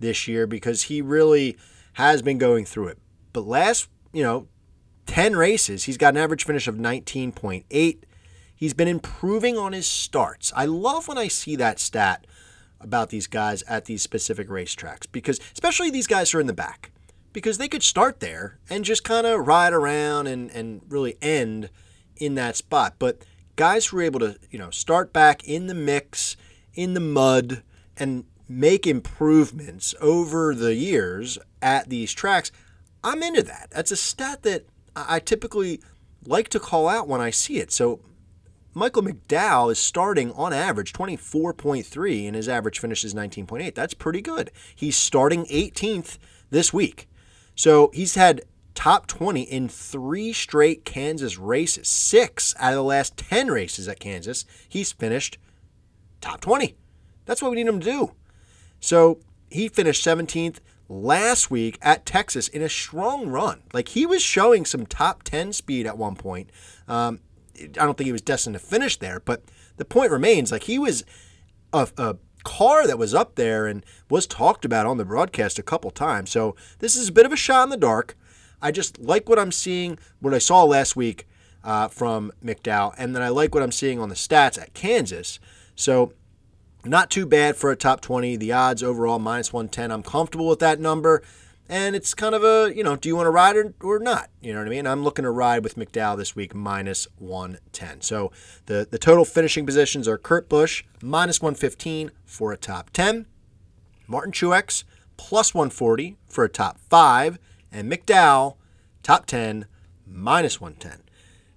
this 0.00 0.26
year 0.26 0.46
because 0.46 0.82
he 0.82 1.00
really 1.00 1.56
has 1.94 2.22
been 2.22 2.38
going 2.38 2.64
through 2.64 2.88
it. 2.88 2.98
But 3.32 3.46
last, 3.46 3.88
you 4.12 4.22
know, 4.22 4.48
10 5.06 5.36
races, 5.36 5.84
he's 5.84 5.96
got 5.96 6.14
an 6.14 6.20
average 6.20 6.44
finish 6.44 6.68
of 6.68 6.76
19.8. 6.76 7.98
He's 8.54 8.74
been 8.74 8.88
improving 8.88 9.58
on 9.58 9.72
his 9.72 9.86
starts. 9.86 10.52
I 10.54 10.66
love 10.66 11.08
when 11.08 11.18
I 11.18 11.28
see 11.28 11.56
that 11.56 11.80
stat 11.80 12.26
about 12.80 13.10
these 13.10 13.26
guys 13.26 13.62
at 13.64 13.86
these 13.86 14.02
specific 14.02 14.48
racetracks 14.48 15.06
because, 15.10 15.40
especially 15.52 15.90
these 15.90 16.06
guys 16.06 16.30
who 16.30 16.38
are 16.38 16.40
in 16.40 16.46
the 16.46 16.52
back, 16.52 16.90
because 17.32 17.58
they 17.58 17.68
could 17.68 17.82
start 17.82 18.20
there 18.20 18.58
and 18.68 18.84
just 18.84 19.04
kind 19.04 19.26
of 19.26 19.46
ride 19.46 19.72
around 19.72 20.26
and, 20.26 20.50
and 20.50 20.82
really 20.88 21.16
end 21.22 21.70
in 22.16 22.34
that 22.34 22.56
spot. 22.56 22.94
But 22.98 23.24
guys 23.56 23.86
who 23.86 23.98
are 23.98 24.02
able 24.02 24.20
to, 24.20 24.38
you 24.50 24.58
know, 24.58 24.70
start 24.70 25.12
back 25.12 25.44
in 25.44 25.66
the 25.66 25.74
mix, 25.74 26.36
in 26.74 26.94
the 26.94 27.00
mud, 27.00 27.62
and 27.96 28.24
make 28.48 28.86
improvements 28.86 29.94
over 30.00 30.54
the 30.54 30.74
years 30.74 31.38
at 31.60 31.88
these 31.88 32.12
tracks, 32.12 32.52
I'm 33.02 33.22
into 33.22 33.42
that. 33.42 33.68
That's 33.70 33.90
a 33.90 33.96
stat 33.96 34.42
that 34.42 34.66
I 34.94 35.20
typically 35.20 35.80
like 36.26 36.48
to 36.48 36.60
call 36.60 36.88
out 36.88 37.08
when 37.08 37.20
I 37.20 37.30
see 37.30 37.58
it. 37.58 37.72
So 37.72 38.00
Michael 38.74 39.02
McDowell 39.02 39.72
is 39.72 39.78
starting 39.78 40.32
on 40.32 40.52
average 40.52 40.92
24.3 40.92 42.26
and 42.26 42.36
his 42.36 42.48
average 42.48 42.78
finish 42.78 43.04
is 43.04 43.14
19.8. 43.14 43.74
That's 43.74 43.94
pretty 43.94 44.20
good. 44.20 44.50
He's 44.74 44.96
starting 44.96 45.44
18th 45.46 46.18
this 46.50 46.72
week. 46.72 47.08
So 47.54 47.90
he's 47.92 48.14
had 48.14 48.42
top 48.74 49.06
20 49.06 49.42
in 49.42 49.68
three 49.68 50.32
straight 50.32 50.84
Kansas 50.84 51.38
races. 51.38 51.88
Six 51.88 52.54
out 52.58 52.72
of 52.72 52.76
the 52.76 52.82
last 52.82 53.16
10 53.16 53.48
races 53.48 53.88
at 53.88 54.00
Kansas, 54.00 54.44
he's 54.68 54.92
finished 54.92 55.38
top 56.20 56.40
20. 56.40 56.74
That's 57.26 57.42
what 57.42 57.50
we 57.50 57.56
need 57.56 57.66
him 57.66 57.80
to 57.80 57.84
do. 57.84 58.12
So 58.80 59.18
he 59.50 59.68
finished 59.68 60.04
17th 60.04 60.58
last 60.92 61.50
week 61.50 61.78
at 61.82 62.04
Texas 62.04 62.48
in 62.48 62.62
a 62.62 62.68
strong 62.68 63.28
run. 63.28 63.62
Like 63.72 63.88
he 63.88 64.06
was 64.06 64.22
showing 64.22 64.64
some 64.64 64.86
top 64.86 65.22
10 65.22 65.52
speed 65.52 65.86
at 65.86 65.98
one 65.98 66.16
point. 66.16 66.50
Um, 66.86 67.20
I 67.58 67.66
don't 67.66 67.96
think 67.96 68.06
he 68.06 68.12
was 68.12 68.22
destined 68.22 68.54
to 68.54 68.60
finish 68.60 68.98
there, 68.98 69.20
but 69.20 69.42
the 69.76 69.84
point 69.84 70.10
remains 70.10 70.52
like 70.52 70.64
he 70.64 70.78
was 70.78 71.04
a, 71.72 71.88
a 71.96 72.16
car 72.44 72.86
that 72.86 72.98
was 72.98 73.14
up 73.14 73.36
there 73.36 73.66
and 73.66 73.84
was 74.10 74.26
talked 74.26 74.64
about 74.64 74.86
on 74.86 74.98
the 74.98 75.04
broadcast 75.04 75.58
a 75.58 75.62
couple 75.62 75.90
times. 75.90 76.30
So 76.30 76.56
this 76.80 76.96
is 76.96 77.08
a 77.08 77.12
bit 77.12 77.26
of 77.26 77.32
a 77.32 77.36
shot 77.36 77.64
in 77.64 77.70
the 77.70 77.76
dark. 77.76 78.16
I 78.60 78.70
just 78.70 79.00
like 79.00 79.28
what 79.28 79.38
I'm 79.38 79.52
seeing, 79.52 79.98
what 80.20 80.34
I 80.34 80.38
saw 80.38 80.64
last 80.64 80.94
week 80.94 81.26
uh, 81.64 81.88
from 81.88 82.32
McDowell, 82.44 82.94
and 82.98 83.14
then 83.14 83.22
I 83.22 83.28
like 83.28 83.54
what 83.54 83.62
I'm 83.62 83.72
seeing 83.72 83.98
on 83.98 84.08
the 84.08 84.14
stats 84.14 84.60
at 84.60 84.74
Kansas. 84.74 85.40
So 85.74 86.12
not 86.84 87.10
too 87.10 87.26
bad 87.26 87.56
for 87.56 87.70
a 87.70 87.76
top 87.76 88.00
20. 88.00 88.36
The 88.36 88.52
odds 88.52 88.82
overall 88.82 89.18
minus 89.18 89.52
110. 89.52 89.90
I'm 89.90 90.02
comfortable 90.02 90.48
with 90.48 90.58
that 90.60 90.80
number. 90.80 91.22
And 91.68 91.96
it's 91.96 92.12
kind 92.12 92.34
of 92.34 92.42
a, 92.44 92.74
you 92.74 92.82
know, 92.82 92.96
do 92.96 93.08
you 93.08 93.16
want 93.16 93.26
to 93.26 93.30
ride 93.30 93.56
or, 93.56 93.72
or 93.80 93.98
not? 93.98 94.28
You 94.40 94.52
know 94.52 94.58
what 94.58 94.66
I 94.66 94.70
mean? 94.70 94.86
I'm 94.86 95.04
looking 95.04 95.22
to 95.22 95.30
ride 95.30 95.62
with 95.62 95.76
McDowell 95.76 96.18
this 96.18 96.36
week, 96.36 96.54
minus 96.54 97.06
110. 97.18 98.02
So 98.02 98.32
the, 98.66 98.86
the 98.90 98.98
total 98.98 99.24
finishing 99.24 99.64
positions 99.64 100.06
are 100.06 100.18
Kurt 100.18 100.48
Busch, 100.48 100.84
minus 101.00 101.40
115 101.40 102.10
for 102.26 102.52
a 102.52 102.56
top 102.56 102.90
10. 102.90 103.26
Martin 104.06 104.32
Truex, 104.32 104.84
plus 105.16 105.54
140 105.54 106.16
for 106.28 106.44
a 106.44 106.48
top 106.48 106.78
5. 106.78 107.38
And 107.70 107.90
McDowell, 107.90 108.56
top 109.02 109.24
10, 109.26 109.66
minus 110.06 110.60
110. 110.60 111.02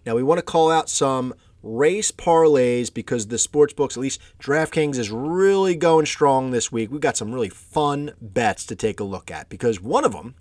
Now 0.06 0.16
we 0.16 0.24
want 0.24 0.38
to 0.38 0.44
call 0.44 0.72
out 0.72 0.88
some 0.88 1.34
race 1.66 2.12
parlays 2.12 2.94
because 2.94 3.28
the 3.28 3.38
sports 3.38 3.74
books, 3.74 3.98
at 3.98 4.02
least 4.02 4.22
DraftKings, 4.40 4.98
is 4.98 5.12
really 5.12 5.76
going 5.76 6.06
strong 6.06 6.52
this 6.52 6.72
week. 6.72 6.92
We've 6.92 7.02
got 7.02 7.18
some 7.18 7.34
really 7.34 7.50
fun 7.50 8.12
bets 8.22 8.66
to 8.68 8.76
take 8.76 9.00
a 9.00 9.04
look 9.04 9.32
at 9.32 9.50
because 9.50 9.82
one 9.82 10.06
of 10.06 10.12
them 10.12 10.36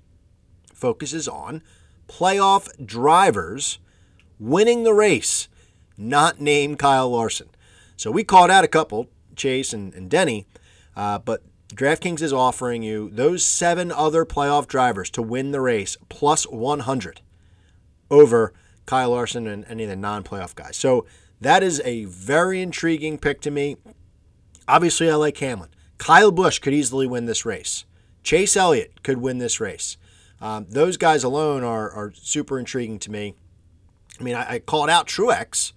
focuses 0.73 1.27
on 1.27 1.63
playoff 2.07 2.69
drivers 2.85 3.79
winning 4.39 4.85
the 4.85 4.93
race, 4.93 5.49
not 5.97 6.41
named 6.41 6.79
Kyle 6.79 7.11
Larson. 7.11 7.49
So 7.97 8.11
we 8.11 8.23
called 8.23 8.51
out 8.51 8.65
a 8.65 8.69
couple, 8.69 9.09
Chase 9.35 9.73
and, 9.73 9.95
and 9.95 10.11
Denny, 10.11 10.47
uh, 10.95 11.19
but 11.19 11.43
DraftKings 11.69 12.21
is 12.21 12.33
offering 12.33 12.83
you 12.83 13.09
those 13.11 13.43
seven 13.43 13.91
other 13.91 14.27
playoff 14.27 14.67
drivers 14.67 15.09
to 15.11 15.23
win 15.23 15.53
the 15.53 15.61
race 15.61 15.97
plus 16.09 16.45
100 16.45 17.23
over 18.11 18.53
Kyle 18.87 19.11
Larson 19.11 19.47
and 19.47 19.65
any 19.69 19.85
of 19.85 19.91
the 19.91 19.97
non 19.97 20.23
playoff 20.23 20.55
guys. 20.55 20.77
So 20.77 21.07
that 21.41 21.63
is 21.63 21.81
a 21.85 22.05
very 22.05 22.61
intriguing 22.61 23.19
pick 23.19 23.41
to 23.43 23.51
me. 23.51 23.77
Obviously, 24.67 25.11
I 25.11 25.15
like 25.15 25.37
Hamlin. 25.39 25.71
Kyle 25.99 26.33
Busch 26.33 26.59
could 26.59 26.75
easily 26.75 27.07
win 27.07 27.27
this 27.27 27.45
race. 27.45 27.85
Chase 28.23 28.57
Elliott 28.57 29.03
could 29.03 29.19
win 29.19 29.39
this 29.39 29.61
race. 29.61 29.97
Um, 30.41 30.67
those 30.69 30.97
guys 30.97 31.25
alone 31.25 31.63
are, 31.63 31.91
are 31.91 32.13
super 32.15 32.59
intriguing 32.59 32.99
to 33.01 33.11
me. 33.11 33.35
I 34.19 34.23
mean, 34.23 34.35
I, 34.35 34.55
I 34.55 34.59
called 34.59 34.91
out 34.91 35.07
Truex, 35.07 35.73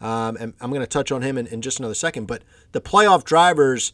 um, 0.00 0.36
and 0.38 0.54
I'm 0.60 0.70
going 0.70 0.82
to 0.82 0.86
touch 0.86 1.12
on 1.12 1.22
him 1.22 1.38
in, 1.38 1.46
in 1.46 1.62
just 1.62 1.78
another 1.78 1.94
second, 1.94 2.26
but 2.26 2.42
the 2.72 2.80
playoff 2.80 3.24
drivers, 3.24 3.92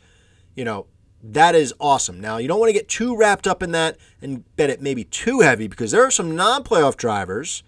you 0.54 0.64
know, 0.64 0.86
that 1.22 1.54
is 1.54 1.74
awesome. 1.78 2.20
Now, 2.20 2.38
you 2.38 2.48
don't 2.48 2.58
want 2.58 2.70
to 2.70 2.74
get 2.74 2.88
too 2.88 3.16
wrapped 3.16 3.46
up 3.46 3.62
in 3.62 3.72
that 3.72 3.98
and 4.22 4.44
bet 4.56 4.70
it 4.70 4.80
maybe 4.80 5.04
too 5.04 5.40
heavy 5.40 5.68
because 5.68 5.90
there 5.90 6.04
are 6.04 6.10
some 6.10 6.34
non 6.34 6.64
playoff 6.64 6.96
drivers 6.96 7.62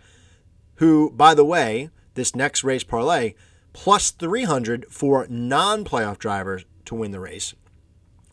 who, 0.82 1.12
by 1.14 1.32
the 1.32 1.44
way, 1.44 1.90
this 2.14 2.34
next 2.34 2.64
race 2.64 2.82
parlay, 2.82 3.34
plus 3.72 4.10
300 4.10 4.84
for 4.90 5.28
non 5.30 5.84
playoff 5.84 6.18
drivers 6.18 6.64
to 6.86 6.96
win 6.96 7.12
the 7.12 7.20
race. 7.20 7.54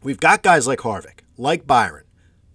We've 0.02 0.20
got 0.20 0.42
guys 0.42 0.66
like 0.66 0.80
Harvick, 0.80 1.20
like 1.38 1.68
Byron, 1.68 2.06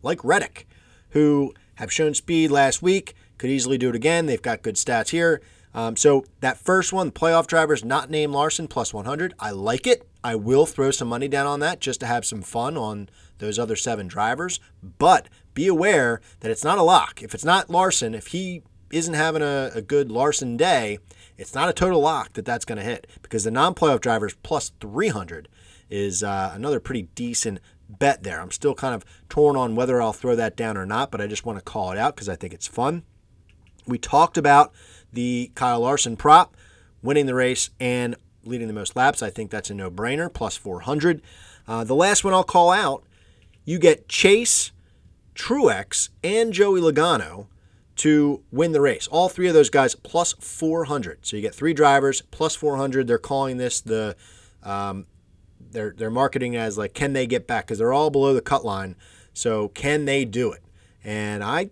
like 0.02 0.24
Reddick, 0.24 0.66
who 1.10 1.54
have 1.76 1.92
shown 1.92 2.12
speed 2.12 2.50
last 2.50 2.82
week, 2.82 3.14
could 3.38 3.50
easily 3.50 3.78
do 3.78 3.88
it 3.88 3.94
again. 3.94 4.26
They've 4.26 4.42
got 4.42 4.62
good 4.62 4.74
stats 4.74 5.10
here. 5.10 5.40
Um, 5.72 5.96
so 5.96 6.24
that 6.40 6.58
first 6.58 6.92
one, 6.92 7.12
playoff 7.12 7.46
drivers 7.46 7.84
not 7.84 8.10
named 8.10 8.32
Larson, 8.32 8.66
plus 8.66 8.92
100. 8.92 9.34
I 9.38 9.52
like 9.52 9.86
it. 9.86 10.08
I 10.24 10.34
will 10.34 10.66
throw 10.66 10.90
some 10.90 11.06
money 11.06 11.28
down 11.28 11.46
on 11.46 11.60
that 11.60 11.78
just 11.78 12.00
to 12.00 12.06
have 12.06 12.24
some 12.24 12.42
fun 12.42 12.76
on 12.76 13.10
those 13.38 13.60
other 13.60 13.76
seven 13.76 14.08
drivers. 14.08 14.58
But 14.98 15.28
be 15.54 15.68
aware 15.68 16.20
that 16.40 16.50
it's 16.50 16.64
not 16.64 16.78
a 16.78 16.82
lock. 16.82 17.22
If 17.22 17.32
it's 17.32 17.44
not 17.44 17.70
Larson, 17.70 18.12
if 18.16 18.28
he 18.28 18.64
isn't 18.94 19.14
having 19.14 19.42
a, 19.42 19.70
a 19.74 19.82
good 19.82 20.10
Larson 20.10 20.56
day, 20.56 20.98
it's 21.36 21.54
not 21.54 21.68
a 21.68 21.72
total 21.72 22.00
lock 22.00 22.34
that 22.34 22.44
that's 22.44 22.64
going 22.64 22.78
to 22.78 22.84
hit 22.84 23.06
because 23.22 23.44
the 23.44 23.50
non 23.50 23.74
playoff 23.74 24.00
drivers 24.00 24.34
plus 24.42 24.72
300 24.80 25.48
is 25.90 26.22
uh, 26.22 26.52
another 26.54 26.80
pretty 26.80 27.02
decent 27.14 27.60
bet 27.88 28.22
there. 28.22 28.40
I'm 28.40 28.50
still 28.50 28.74
kind 28.74 28.94
of 28.94 29.04
torn 29.28 29.56
on 29.56 29.74
whether 29.74 30.00
I'll 30.00 30.12
throw 30.12 30.36
that 30.36 30.56
down 30.56 30.76
or 30.76 30.86
not, 30.86 31.10
but 31.10 31.20
I 31.20 31.26
just 31.26 31.44
want 31.44 31.58
to 31.58 31.64
call 31.64 31.92
it 31.92 31.98
out 31.98 32.14
because 32.14 32.28
I 32.28 32.36
think 32.36 32.54
it's 32.54 32.66
fun. 32.66 33.02
We 33.86 33.98
talked 33.98 34.38
about 34.38 34.72
the 35.12 35.50
Kyle 35.54 35.80
Larson 35.80 36.16
prop, 36.16 36.56
winning 37.02 37.26
the 37.26 37.34
race 37.34 37.70
and 37.78 38.16
leading 38.44 38.68
the 38.68 38.74
most 38.74 38.96
laps. 38.96 39.22
I 39.22 39.30
think 39.30 39.50
that's 39.50 39.70
a 39.70 39.74
no 39.74 39.90
brainer, 39.90 40.32
plus 40.32 40.56
400. 40.56 41.20
Uh, 41.66 41.84
the 41.84 41.94
last 41.94 42.24
one 42.24 42.32
I'll 42.32 42.44
call 42.44 42.70
out 42.70 43.04
you 43.64 43.78
get 43.78 44.08
Chase, 44.08 44.72
Truex, 45.34 46.10
and 46.22 46.52
Joey 46.52 46.80
Logano 46.80 47.46
to 47.96 48.42
win 48.50 48.72
the 48.72 48.80
race. 48.80 49.06
All 49.06 49.28
three 49.28 49.48
of 49.48 49.54
those 49.54 49.70
guys 49.70 49.94
plus 49.94 50.34
400. 50.34 51.24
So 51.26 51.36
you 51.36 51.42
get 51.42 51.54
three 51.54 51.72
drivers 51.72 52.22
plus 52.30 52.56
400. 52.56 53.06
They're 53.06 53.18
calling 53.18 53.56
this 53.56 53.80
the, 53.80 54.16
um, 54.62 55.06
they're, 55.70 55.94
they're 55.96 56.10
marketing 56.10 56.56
as 56.56 56.76
like, 56.76 56.94
can 56.94 57.12
they 57.12 57.26
get 57.26 57.46
back? 57.46 57.66
Because 57.66 57.78
they're 57.78 57.92
all 57.92 58.10
below 58.10 58.34
the 58.34 58.40
cut 58.40 58.64
line. 58.64 58.96
So 59.32 59.68
can 59.68 60.04
they 60.04 60.24
do 60.24 60.52
it? 60.52 60.62
And 61.02 61.44
I 61.44 61.70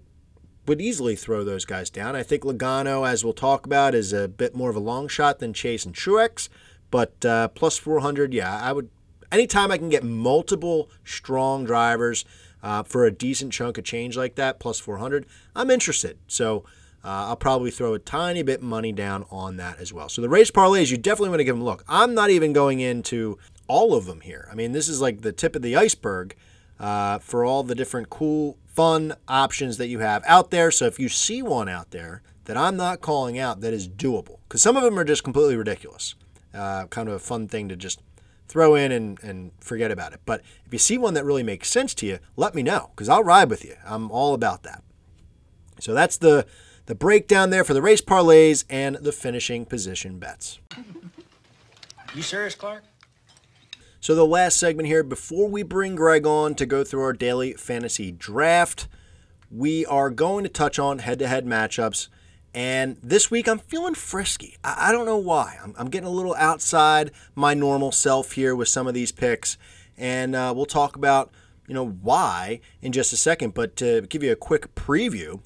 would 0.66 0.80
easily 0.80 1.16
throw 1.16 1.42
those 1.42 1.64
guys 1.64 1.90
down. 1.90 2.14
I 2.14 2.22
think 2.22 2.42
Logano, 2.42 3.08
as 3.08 3.24
we'll 3.24 3.32
talk 3.32 3.66
about, 3.66 3.94
is 3.94 4.12
a 4.12 4.28
bit 4.28 4.54
more 4.54 4.70
of 4.70 4.76
a 4.76 4.80
long 4.80 5.08
shot 5.08 5.38
than 5.38 5.52
Chase 5.52 5.85
and 5.85 5.94
Truex. 5.94 6.48
But 6.90 7.24
uh, 7.24 7.48
plus 7.48 7.78
400, 7.78 8.32
yeah, 8.35 8.61
I 8.61 8.72
would. 8.72 8.90
Anytime 9.30 9.72
I 9.72 9.78
can 9.78 9.88
get 9.88 10.04
multiple 10.04 10.90
strong 11.04 11.64
drivers 11.64 12.26
uh, 12.62 12.83
for 12.83 13.05
a 13.05 13.11
decent 13.11 13.53
chunk 13.53 13.79
of 13.79 13.85
change 13.85 14.16
like 14.16 14.37
that, 14.37 14.61
plus 14.61 14.79
400, 14.79 15.27
I'm 15.55 15.70
interested. 15.70 16.18
So 16.27 16.64
uh, 17.05 17.27
I'll 17.29 17.37
probably 17.37 17.70
throw 17.70 17.94
a 17.94 17.98
tiny 17.98 18.42
bit 18.42 18.61
of 18.61 18.64
money 18.64 18.92
down 18.92 19.25
on 19.31 19.57
that 19.57 19.81
as 19.81 19.92
well. 19.92 20.09
So 20.09 20.22
the 20.22 20.29
race 20.29 20.51
parlays, 20.51 20.90
you 20.90 20.96
definitely 20.96 21.31
want 21.31 21.40
to 21.40 21.44
give 21.44 21.57
them 21.57 21.62
a 21.62 21.64
look. 21.64 21.85
I'm 21.88 22.14
not 22.14 22.31
even 22.31 22.53
going 22.53 22.81
into 22.81 23.38
all 23.66 23.94
of 23.94 24.07
them 24.07 24.20
here. 24.20 24.48
I 24.51 24.55
mean, 24.55 24.72
this 24.72 24.88
is 24.88 25.01
like 25.01 25.22
the 25.22 25.33
tip 25.33 25.57
of 25.57 25.62
the 25.62 25.77
iceberg 25.77 26.37
uh, 26.79 27.18
for 27.18 27.44
all 27.44 27.62
the 27.62 27.75
different 27.75 28.11
cool, 28.11 28.57
fun 28.66 29.14
options 29.27 29.79
that 29.79 29.88
you 29.88 29.98
have 29.98 30.22
out 30.27 30.51
there. 30.51 30.70
So 30.70 30.87
if 30.87 31.01
you 31.01 31.09
see 31.09 31.42
one 31.42 31.68
out 31.68 31.90
there 31.90 32.22
that 32.44 32.57
I'm 32.57 32.77
not 32.77 33.01
calling 33.01 33.38
out 33.38 33.61
that 33.61 33.72
is 33.72 33.88
doable, 33.88 34.38
because 34.48 34.62
some 34.62 34.77
of 34.77 34.83
them 34.83 34.98
are 34.98 35.05
just 35.05 35.25
completely 35.25 35.57
ridiculous, 35.57 36.14
uh, 36.55 36.87
kind 36.87 37.09
of 37.09 37.14
a 37.14 37.18
fun 37.18 37.48
thing 37.48 37.68
to 37.68 37.77
just 37.77 38.01
throw 38.52 38.74
in 38.74 38.92
and, 38.92 39.18
and 39.22 39.50
forget 39.60 39.90
about 39.90 40.12
it. 40.12 40.20
But 40.26 40.42
if 40.66 40.72
you 40.72 40.78
see 40.78 40.98
one 40.98 41.14
that 41.14 41.24
really 41.24 41.42
makes 41.42 41.70
sense 41.70 41.94
to 41.94 42.06
you, 42.06 42.18
let 42.36 42.54
me 42.54 42.62
know 42.62 42.90
because 42.94 43.08
I'll 43.08 43.24
ride 43.24 43.48
with 43.48 43.64
you. 43.64 43.76
I'm 43.84 44.10
all 44.10 44.34
about 44.34 44.62
that. 44.64 44.84
So 45.80 45.94
that's 45.94 46.18
the 46.18 46.46
the 46.86 46.94
breakdown 46.94 47.50
there 47.50 47.64
for 47.64 47.74
the 47.74 47.82
race 47.82 48.02
parlays 48.02 48.64
and 48.68 48.96
the 48.96 49.12
finishing 49.12 49.64
position 49.64 50.18
bets. 50.18 50.58
You 52.14 52.20
serious, 52.20 52.54
Clark? 52.54 52.84
So 54.00 54.14
the 54.14 54.26
last 54.26 54.58
segment 54.58 54.86
here 54.86 55.02
before 55.02 55.48
we 55.48 55.62
bring 55.62 55.94
Greg 55.94 56.26
on 56.26 56.54
to 56.56 56.66
go 56.66 56.84
through 56.84 57.00
our 57.00 57.14
daily 57.14 57.54
fantasy 57.54 58.12
draft, 58.12 58.86
we 59.50 59.86
are 59.86 60.10
going 60.10 60.44
to 60.44 60.50
touch 60.50 60.78
on 60.78 60.98
head-to-head 60.98 61.46
matchups. 61.46 62.08
And 62.54 62.98
this 63.02 63.30
week 63.30 63.48
I'm 63.48 63.58
feeling 63.58 63.94
frisky. 63.94 64.56
I, 64.62 64.88
I 64.88 64.92
don't 64.92 65.06
know 65.06 65.18
why. 65.18 65.58
I'm, 65.62 65.74
I'm, 65.78 65.88
getting 65.88 66.08
a 66.08 66.12
little 66.12 66.34
outside 66.34 67.10
my 67.34 67.54
normal 67.54 67.92
self 67.92 68.32
here 68.32 68.54
with 68.54 68.68
some 68.68 68.86
of 68.86 68.94
these 68.94 69.12
picks. 69.12 69.56
And 69.96 70.34
uh, 70.34 70.52
we'll 70.54 70.66
talk 70.66 70.96
about, 70.96 71.30
you 71.66 71.74
know, 71.74 71.86
why 71.86 72.60
in 72.82 72.92
just 72.92 73.12
a 73.12 73.16
second. 73.16 73.54
But 73.54 73.76
to 73.76 74.02
give 74.02 74.22
you 74.22 74.32
a 74.32 74.36
quick 74.36 74.74
preview, 74.74 75.40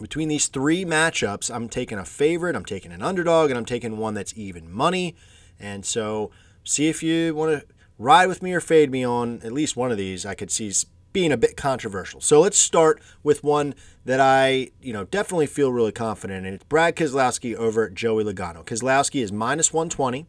between 0.00 0.28
these 0.28 0.48
three 0.48 0.84
matchups, 0.84 1.54
I'm 1.54 1.68
taking 1.68 1.98
a 1.98 2.04
favorite, 2.04 2.56
I'm 2.56 2.64
taking 2.64 2.92
an 2.92 3.02
underdog, 3.02 3.50
and 3.50 3.58
I'm 3.58 3.66
taking 3.66 3.98
one 3.98 4.14
that's 4.14 4.36
even 4.36 4.70
money. 4.70 5.14
And 5.58 5.84
so 5.84 6.30
see 6.64 6.88
if 6.88 7.02
you 7.02 7.34
want 7.34 7.60
to 7.60 7.66
ride 7.98 8.26
with 8.26 8.42
me 8.42 8.52
or 8.54 8.60
fade 8.60 8.90
me 8.90 9.04
on 9.04 9.40
at 9.44 9.52
least 9.52 9.76
one 9.76 9.90
of 9.90 9.98
these. 9.98 10.24
I 10.24 10.34
could 10.34 10.50
see 10.50 10.72
being 11.12 11.32
a 11.32 11.36
bit 11.36 11.56
controversial. 11.56 12.20
So 12.20 12.40
let's 12.40 12.58
start 12.58 13.00
with 13.22 13.42
one 13.42 13.74
that 14.04 14.20
I, 14.20 14.70
you 14.80 14.92
know, 14.92 15.04
definitely 15.04 15.46
feel 15.46 15.72
really 15.72 15.92
confident 15.92 16.46
in. 16.46 16.54
It's 16.54 16.64
Brad 16.64 16.96
Keselowski 16.96 17.54
over 17.54 17.90
Joey 17.90 18.24
Logano. 18.24 18.64
Keselowski 18.64 19.22
is 19.22 19.32
minus 19.32 19.72
120. 19.72 20.26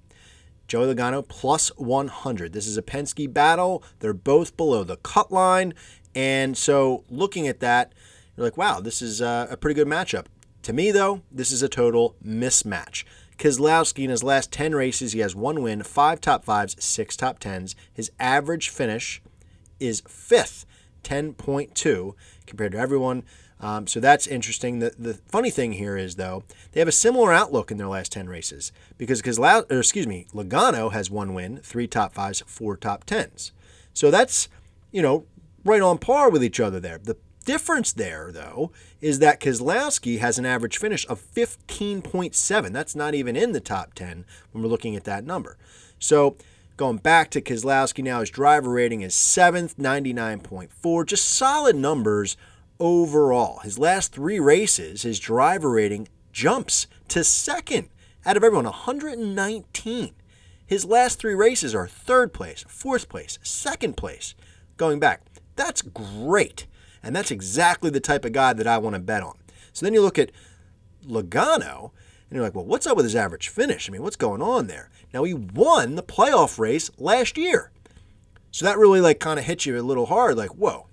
Joey 0.67 0.93
Logano 0.93 1.27
plus 1.27 1.69
100. 1.77 2.53
This 2.53 2.67
is 2.67 2.77
a 2.77 2.81
Penske 2.81 3.31
battle. 3.31 3.83
They're 3.99 4.13
both 4.13 4.55
below 4.57 4.83
the 4.83 4.97
cut 4.97 5.31
line. 5.31 5.73
And 6.15 6.57
so 6.57 7.03
looking 7.09 7.47
at 7.47 7.59
that, 7.59 7.93
you're 8.35 8.45
like, 8.45 8.57
wow, 8.57 8.79
this 8.79 9.01
is 9.01 9.21
uh, 9.21 9.47
a 9.49 9.57
pretty 9.57 9.75
good 9.75 9.87
matchup. 9.87 10.25
To 10.63 10.73
me, 10.73 10.91
though, 10.91 11.21
this 11.31 11.51
is 11.51 11.61
a 11.63 11.69
total 11.69 12.15
mismatch. 12.25 13.03
Keselowski, 13.37 14.03
in 14.03 14.11
his 14.11 14.23
last 14.23 14.51
10 14.51 14.75
races, 14.75 15.13
he 15.13 15.19
has 15.19 15.35
one 15.35 15.61
win, 15.63 15.81
five 15.81 16.21
top 16.21 16.45
fives, 16.45 16.75
six 16.83 17.17
top 17.17 17.39
tens. 17.39 17.75
His 17.91 18.11
average 18.19 18.69
finish 18.69 19.21
is 19.79 20.03
fifth, 20.07 20.65
10.2 21.03 22.13
compared 22.45 22.71
to 22.73 22.77
everyone. 22.77 23.23
Um, 23.59 23.85
so 23.85 23.99
that's 23.99 24.25
interesting. 24.25 24.79
The, 24.79 24.93
the 24.97 25.13
funny 25.13 25.51
thing 25.51 25.73
here 25.73 25.95
is, 25.95 26.15
though, 26.15 26.43
they 26.71 26.79
have 26.79 26.87
a 26.87 26.93
similar 26.93 27.31
outlook 27.31 27.69
in 27.69 27.77
their 27.77 27.87
last 27.87 28.11
10 28.11 28.27
races 28.27 28.71
because, 28.97 29.21
Keselowski, 29.21 29.71
or 29.71 29.79
excuse 29.79 30.07
me, 30.07 30.25
Logano 30.33 30.91
has 30.91 31.11
one 31.11 31.33
win, 31.33 31.57
three 31.57 31.87
top 31.87 32.13
fives, 32.13 32.41
four 32.47 32.75
top 32.75 33.03
tens. 33.03 33.51
So 33.93 34.09
that's, 34.09 34.49
you 34.91 35.01
know, 35.01 35.25
right 35.63 35.81
on 35.81 35.99
par 35.99 36.29
with 36.31 36.43
each 36.43 36.59
other 36.59 36.79
there. 36.79 36.97
The 36.97 37.17
difference 37.45 37.91
there, 37.91 38.31
though, 38.31 38.71
is 38.99 39.19
that 39.19 39.39
Keselowski 39.39 40.19
has 40.19 40.39
an 40.39 40.45
average 40.45 40.77
finish 40.77 41.07
of 41.07 41.21
15.7. 41.33 42.71
That's 42.71 42.95
not 42.95 43.13
even 43.13 43.35
in 43.35 43.51
the 43.51 43.59
top 43.59 43.93
10 43.93 44.25
when 44.51 44.63
we're 44.63 44.69
looking 44.69 44.95
at 44.95 45.03
that 45.03 45.23
number. 45.23 45.57
So 45.99 46.35
going 46.81 46.97
back 46.97 47.29
to 47.29 47.39
Keselowski 47.39 48.03
now, 48.03 48.21
his 48.21 48.31
driver 48.31 48.71
rating 48.71 49.01
is 49.01 49.13
7th, 49.13 49.75
99.4. 49.75 51.05
Just 51.05 51.29
solid 51.29 51.75
numbers 51.75 52.35
overall. 52.79 53.59
His 53.59 53.77
last 53.77 54.11
three 54.11 54.39
races, 54.39 55.03
his 55.03 55.19
driver 55.19 55.69
rating 55.69 56.07
jumps 56.31 56.87
to 57.09 57.23
second 57.23 57.89
out 58.25 58.35
of 58.35 58.43
everyone, 58.43 58.65
119. 58.65 60.15
His 60.65 60.83
last 60.83 61.19
three 61.19 61.35
races 61.35 61.75
are 61.75 61.87
third 61.87 62.33
place, 62.33 62.65
fourth 62.67 63.07
place, 63.09 63.37
second 63.43 63.95
place. 63.95 64.33
Going 64.77 64.99
back, 64.99 65.21
that's 65.55 65.83
great. 65.83 66.65
And 67.03 67.15
that's 67.15 67.29
exactly 67.29 67.91
the 67.91 67.99
type 67.99 68.25
of 68.25 68.31
guy 68.31 68.53
that 68.53 68.65
I 68.65 68.79
want 68.79 68.95
to 68.95 68.99
bet 68.99 69.21
on. 69.21 69.37
So 69.71 69.85
then 69.85 69.93
you 69.93 70.01
look 70.01 70.17
at 70.17 70.31
Logano, 71.07 71.91
and 72.31 72.37
you're 72.37 72.43
like, 72.43 72.55
well, 72.55 72.65
what's 72.65 72.87
up 72.87 72.95
with 72.95 73.05
his 73.05 73.15
average 73.15 73.49
finish? 73.49 73.87
I 73.87 73.91
mean, 73.91 74.01
what's 74.01 74.15
going 74.15 74.41
on 74.41 74.65
there? 74.65 74.89
Now, 75.13 75.23
he 75.23 75.33
won 75.33 75.95
the 75.95 76.03
playoff 76.03 76.57
race 76.59 76.89
last 76.97 77.37
year. 77.37 77.71
So 78.51 78.65
that 78.65 78.77
really, 78.77 79.01
like, 79.01 79.19
kind 79.19 79.39
of 79.39 79.45
hit 79.45 79.65
you 79.65 79.79
a 79.79 79.81
little 79.81 80.07
hard, 80.07 80.37
like, 80.37 80.51
whoa. 80.51 80.87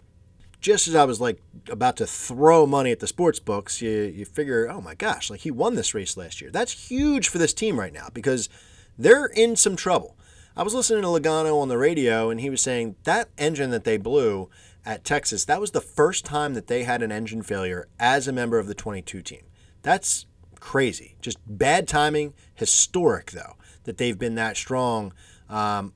Just 0.61 0.89
as 0.89 0.95
I 0.95 1.05
was, 1.05 1.21
like, 1.21 1.41
about 1.71 1.97
to 1.99 2.07
throw 2.07 2.67
money 2.67 2.91
at 2.91 3.01
the 3.01 3.07
sports 3.07 3.39
books, 3.39 3.81
you, 3.81 3.91
you 3.91 4.25
figure, 4.25 4.69
oh 4.69 4.81
my 4.81 4.95
gosh, 4.95 5.31
like, 5.31 5.41
he 5.41 5.51
won 5.51 5.75
this 5.75 5.95
race 5.95 6.17
last 6.17 6.41
year. 6.41 6.51
That's 6.51 6.89
huge 6.89 7.29
for 7.29 7.39
this 7.39 7.55
team 7.55 7.79
right 7.79 7.93
now 7.93 8.09
because 8.13 8.49
they're 8.97 9.27
in 9.27 9.57
some 9.57 9.77
trouble. 9.77 10.17
I 10.57 10.65
was 10.65 10.75
listening 10.75 11.03
to 11.03 11.09
Logano 11.09 11.61
on 11.61 11.69
the 11.69 11.79
radio, 11.79 12.31
and 12.31 12.41
he 12.41 12.51
was 12.51 12.61
saying 12.61 12.97
that 13.05 13.29
engine 13.39 13.71
that 13.71 13.85
they 13.85 13.97
blew 13.97 14.51
at 14.85 15.05
Texas, 15.05 15.45
that 15.45 15.61
was 15.61 15.73
the 15.73 15.81
first 15.81 16.25
time 16.25 16.55
that 16.55 16.67
they 16.67 16.83
had 16.83 17.03
an 17.03 17.13
engine 17.13 17.43
failure 17.43 17.87
as 18.01 18.27
a 18.27 18.33
member 18.33 18.59
of 18.59 18.67
the 18.67 18.75
22 18.75 19.23
team. 19.23 19.43
That's 19.83 20.27
crazy. 20.59 21.17
Just 21.21 21.39
bad 21.47 21.87
timing. 21.87 22.35
Historic, 22.55 23.31
though, 23.33 23.57
that 23.89 23.97
they've 23.97 24.19
been 24.19 24.35
that 24.35 24.55
strong, 24.55 25.15
um, 25.49 25.95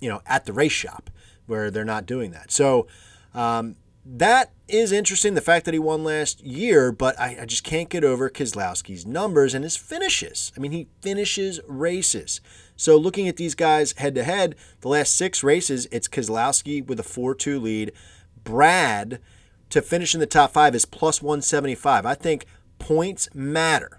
you 0.00 0.08
know, 0.08 0.22
at 0.26 0.46
the 0.46 0.52
race 0.52 0.70
shop 0.70 1.10
where 1.46 1.72
they're 1.72 1.84
not 1.84 2.06
doing 2.06 2.30
that. 2.30 2.52
So 2.52 2.86
um, 3.34 3.74
that 4.06 4.52
is 4.68 4.92
interesting, 4.92 5.34
the 5.34 5.40
fact 5.40 5.64
that 5.64 5.74
he 5.74 5.80
won 5.80 6.04
last 6.04 6.40
year, 6.40 6.92
but 6.92 7.18
I, 7.18 7.38
I 7.42 7.44
just 7.44 7.64
can't 7.64 7.88
get 7.88 8.04
over 8.04 8.30
Keselowski's 8.30 9.04
numbers 9.04 9.54
and 9.54 9.64
his 9.64 9.76
finishes. 9.76 10.52
I 10.56 10.60
mean, 10.60 10.70
he 10.70 10.86
finishes 11.00 11.58
races. 11.66 12.40
So 12.76 12.96
looking 12.96 13.26
at 13.26 13.38
these 13.38 13.56
guys 13.56 13.92
head 13.98 14.14
to 14.14 14.22
head, 14.22 14.54
the 14.82 14.88
last 14.88 15.16
six 15.16 15.42
races, 15.42 15.88
it's 15.90 16.06
Keselowski 16.06 16.86
with 16.86 17.00
a 17.00 17.04
4 17.04 17.34
2 17.34 17.58
lead. 17.58 17.92
Brad 18.44 19.18
to 19.70 19.82
finish 19.82 20.14
in 20.14 20.20
the 20.20 20.26
top 20.26 20.52
five 20.52 20.76
is 20.76 20.84
plus 20.84 21.20
175. 21.20 22.06
I 22.06 22.14
think 22.14 22.46
points 22.78 23.28
matter 23.34 23.98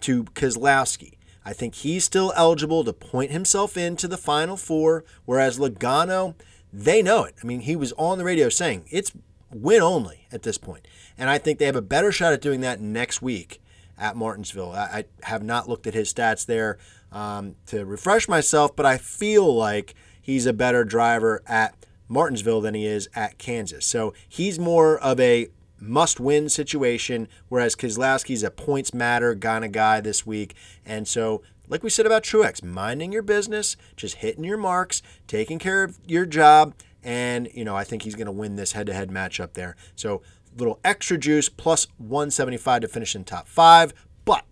to 0.00 0.24
Keselowski. 0.24 1.14
I 1.44 1.52
think 1.52 1.74
he's 1.76 2.04
still 2.04 2.32
eligible 2.36 2.84
to 2.84 2.92
point 2.92 3.30
himself 3.30 3.76
into 3.76 4.06
the 4.06 4.16
final 4.16 4.56
four, 4.56 5.04
whereas 5.24 5.58
Logano, 5.58 6.34
they 6.72 7.02
know 7.02 7.24
it. 7.24 7.34
I 7.42 7.46
mean, 7.46 7.60
he 7.60 7.76
was 7.76 7.92
on 7.94 8.18
the 8.18 8.24
radio 8.24 8.48
saying 8.48 8.84
it's 8.90 9.12
win 9.50 9.82
only 9.82 10.26
at 10.32 10.42
this 10.42 10.58
point. 10.58 10.86
And 11.18 11.28
I 11.28 11.38
think 11.38 11.58
they 11.58 11.66
have 11.66 11.76
a 11.76 11.82
better 11.82 12.12
shot 12.12 12.32
at 12.32 12.40
doing 12.40 12.60
that 12.60 12.80
next 12.80 13.20
week 13.20 13.60
at 13.98 14.16
Martinsville. 14.16 14.72
I, 14.72 15.04
I 15.22 15.26
have 15.26 15.42
not 15.42 15.68
looked 15.68 15.86
at 15.86 15.94
his 15.94 16.12
stats 16.12 16.46
there 16.46 16.78
um, 17.10 17.56
to 17.66 17.84
refresh 17.84 18.28
myself, 18.28 18.74
but 18.74 18.86
I 18.86 18.96
feel 18.96 19.54
like 19.54 19.94
he's 20.20 20.46
a 20.46 20.52
better 20.52 20.84
driver 20.84 21.42
at 21.46 21.74
Martinsville 22.08 22.60
than 22.60 22.74
he 22.74 22.86
is 22.86 23.08
at 23.14 23.38
Kansas. 23.38 23.84
So 23.84 24.14
he's 24.28 24.58
more 24.58 24.98
of 24.98 25.20
a 25.20 25.48
must 25.82 26.20
win 26.20 26.48
situation, 26.48 27.28
whereas 27.48 27.74
Keselowski's 27.74 28.42
a 28.42 28.50
points 28.50 28.94
matter 28.94 29.34
kind 29.34 29.64
of 29.64 29.72
guy 29.72 30.00
this 30.00 30.24
week. 30.24 30.54
And 30.86 31.08
so, 31.08 31.42
like 31.68 31.82
we 31.82 31.90
said 31.90 32.06
about 32.06 32.22
Truex, 32.22 32.62
minding 32.62 33.12
your 33.12 33.22
business, 33.22 33.76
just 33.96 34.16
hitting 34.16 34.44
your 34.44 34.58
marks, 34.58 35.02
taking 35.26 35.58
care 35.58 35.82
of 35.82 35.98
your 36.06 36.24
job. 36.24 36.74
And, 37.02 37.48
you 37.52 37.64
know, 37.64 37.74
I 37.74 37.82
think 37.82 38.02
he's 38.02 38.14
going 38.14 38.26
to 38.26 38.32
win 38.32 38.56
this 38.56 38.72
head 38.72 38.86
to 38.86 38.94
head 38.94 39.10
matchup 39.10 39.54
there. 39.54 39.76
So, 39.96 40.22
little 40.56 40.78
extra 40.84 41.18
juice 41.18 41.48
plus 41.48 41.86
175 41.98 42.82
to 42.82 42.88
finish 42.88 43.16
in 43.16 43.24
top 43.24 43.48
five. 43.48 43.92
But 44.24 44.44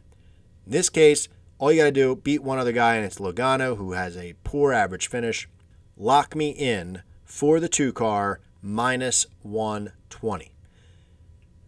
in 0.67 0.73
this 0.73 0.91
case, 0.91 1.29
all 1.59 1.71
you 1.71 1.79
got 1.79 1.85
to 1.85 1.93
do, 1.93 2.17
beat 2.17 2.43
one 2.43 2.59
other 2.59 2.73
guy, 2.73 2.97
and 2.97 3.05
it's 3.05 3.19
Logano, 3.19 3.77
who 3.77 3.93
has 3.93 4.17
a 4.17 4.35
poor 4.45 4.73
average 4.73 5.09
finish. 5.09 5.49
Lock 5.97 6.35
me 6.35 6.51
in 6.51 7.03
for 7.23 7.61
the 7.61 7.69
two 7.69 7.93
car, 7.93 8.41
minus 8.63 9.27
120. 9.43 10.53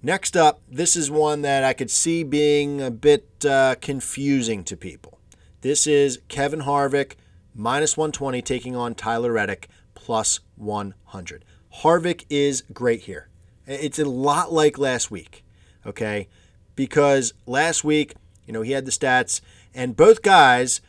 Next 0.04 0.36
up, 0.36 0.60
this 0.68 0.96
is 0.96 1.12
one 1.12 1.42
that 1.42 1.62
I 1.62 1.74
could 1.74 1.90
see 1.90 2.24
being 2.24 2.82
a 2.82 2.90
bit 2.90 3.44
uh, 3.48 3.76
confusing 3.80 4.64
to 4.64 4.76
people. 4.76 5.20
This 5.60 5.86
is 5.86 6.18
Kevin 6.26 6.62
Harvick, 6.62 7.12
minus 7.54 7.96
120, 7.96 8.42
taking 8.42 8.74
on 8.74 8.96
Tyler 8.96 9.30
Reddick, 9.30 9.68
plus 9.94 10.40
100. 10.56 11.44
Harvick 11.82 12.24
is 12.28 12.64
great 12.72 13.02
here. 13.02 13.28
It's 13.64 14.00
a 14.00 14.04
lot 14.04 14.52
like 14.52 14.76
last 14.76 15.12
week, 15.12 15.44
okay? 15.86 16.26
Because 16.74 17.32
last 17.46 17.84
week, 17.84 18.14
you 18.44 18.52
know, 18.52 18.62
he 18.62 18.72
had 18.72 18.86
the 18.86 18.90
stats 18.90 19.40
and 19.72 19.96
both 19.96 20.20
guys 20.20 20.80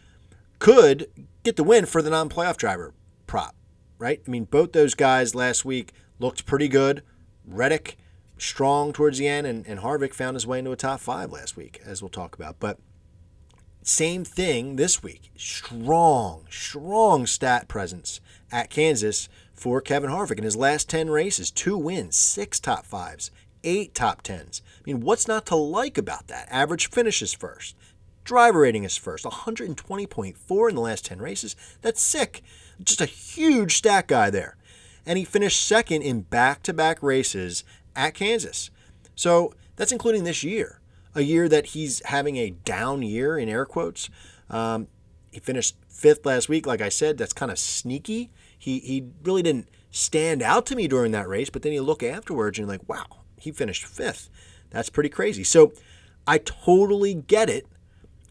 could 0.58 1.06
get 1.44 1.56
the 1.56 1.64
win 1.64 1.86
for 1.86 2.02
the 2.02 2.10
non 2.10 2.30
playoff 2.30 2.58
driver 2.58 2.96
prop, 3.28 3.54
right? 4.00 4.24
I 4.28 4.32
mean, 4.32 4.46
both 4.46 4.72
those 4.72 4.96
guys 4.96 5.36
last 5.36 5.64
week 5.64 5.94
looked 6.18 6.48
pretty 6.48 6.68
good. 6.68 7.04
Reddick, 7.46 7.96
strong 8.44 8.94
towards 8.94 9.18
the 9.18 9.28
end, 9.28 9.48
and, 9.48 9.66
and 9.68 9.80
Harvick 9.80 10.14
found 10.14 10.36
his 10.36 10.48
way 10.48 10.60
into 10.60 10.72
a 10.72 10.76
top 10.76 11.00
five 11.00 11.32
last 11.32 11.56
week, 11.56 11.82
as 11.86 12.02
we'll 12.02 12.10
talk 12.10 12.36
about. 12.36 12.60
But 12.60 12.80
same 13.82 14.24
thing 14.24 14.76
this 14.76 15.02
week. 15.04 15.32
Strong, 15.36 16.46
strong 16.50 17.26
stat 17.26 17.68
presence 17.68 18.22
at 18.52 18.70
Kansas 18.70 19.30
for 19.54 19.82
Kevin 19.82 20.10
Harvick 20.10 20.38
in 20.38 20.44
his 20.44 20.56
last 20.56 20.90
10 20.90 21.10
races. 21.10 21.52
Two 21.52 21.78
wins, 21.78 22.16
six 22.16 22.60
top 22.60 22.86
fives, 22.86 23.32
eight 23.64 23.94
top 23.94 24.22
tens. 24.22 24.62
I 24.78 24.82
mean, 24.86 25.02
what's 25.02 25.28
not 25.28 25.46
to 25.48 25.56
like 25.56 25.98
about 25.98 26.28
that? 26.28 26.48
Average 26.50 26.90
finishes 26.90 27.34
first, 27.34 27.76
Driver 28.24 28.62
rating 28.62 28.86
is 28.86 28.96
first, 28.96 29.26
120.4 29.26 30.70
in 30.70 30.76
the 30.76 30.82
last 30.82 31.06
10 31.06 31.20
races. 31.20 31.56
That's 31.82 32.02
sick. 32.02 32.42
Just 32.82 33.02
a 33.02 33.06
huge 33.06 33.76
stat 33.76 34.08
guy 34.08 34.30
there. 34.30 34.56
And 35.06 35.18
he 35.18 35.26
finished 35.26 35.66
second 35.66 36.04
in 36.04 36.22
back 36.22 36.64
to 36.64 36.74
back 36.74 37.04
races 37.04 37.66
at 37.96 38.14
Kansas. 38.14 38.70
So 39.16 39.54
that's 39.76 39.92
including 39.92 40.24
this 40.24 40.44
year, 40.44 40.80
a 41.16 41.22
year 41.22 41.48
that 41.50 41.68
he's 41.68 42.04
having 42.06 42.38
a 42.38 42.52
down 42.52 43.02
year 43.02 43.38
in 43.38 43.50
air 43.50 43.66
quotes. 43.66 44.10
Um, 44.50 44.88
he 45.32 45.40
finished 45.40 45.76
fifth 45.88 46.26
last 46.26 46.50
week. 46.50 46.68
Like 46.68 46.82
I 46.82 46.90
said, 46.90 47.18
that's 47.18 47.34
kind 47.34 47.52
of 47.52 47.58
sneaky. 47.58 48.32
He, 48.58 48.80
he 48.80 49.06
really 49.24 49.42
didn't 49.42 49.70
stand 49.92 50.42
out 50.42 50.66
to 50.68 50.76
me 50.76 50.88
during 50.88 51.12
that 51.12 51.28
race, 51.28 51.50
but 51.50 51.62
then 51.62 51.74
you 51.74 51.82
look 51.82 52.04
afterwards 52.04 52.58
and 52.58 52.68
you're 52.68 52.78
like, 52.78 52.88
wow, 52.90 53.22
he 53.38 53.52
finished 53.52 53.86
fifth. 53.86 54.30
That's 54.70 54.90
pretty 54.90 55.10
crazy. 55.10 55.44
So 55.44 55.74
I 56.26 56.40
totally 56.40 57.14
get 57.14 57.50
it 57.50 57.68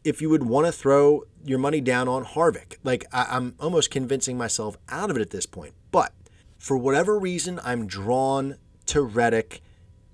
if 0.04 0.20
you 0.20 0.28
would 0.30 0.42
want 0.42 0.66
to 0.66 0.72
throw 0.72 1.22
your 1.44 1.58
money 1.58 1.80
down 1.80 2.08
on 2.08 2.24
Harvick. 2.24 2.76
Like, 2.82 3.04
I, 3.12 3.36
am 3.36 3.54
almost 3.60 3.90
convincing 3.90 4.36
myself 4.36 4.76
out 4.88 5.10
of 5.10 5.16
it 5.16 5.22
at 5.22 5.30
this 5.30 5.46
point. 5.46 5.74
But 5.90 6.12
for 6.58 6.76
whatever 6.76 7.18
reason, 7.18 7.60
I'm 7.64 7.86
drawn 7.86 8.56
to 8.86 9.02
Reddick 9.02 9.62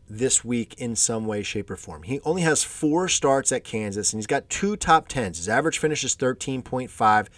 this 0.08 0.44
week 0.44 0.74
in 0.78 0.96
some 0.96 1.26
way, 1.26 1.42
shape, 1.42 1.70
or 1.70 1.76
form. 1.76 2.02
He 2.02 2.20
only 2.20 2.42
has 2.42 2.64
four 2.64 3.08
starts 3.08 3.52
at 3.52 3.64
Kansas, 3.64 4.12
and 4.12 4.18
he's 4.18 4.26
got 4.26 4.48
two 4.48 4.76
top 4.76 5.08
tens. 5.08 5.38
His 5.38 5.48
average 5.48 5.78
finish 5.78 6.02
is 6.04 6.16
13.5. 6.16 7.28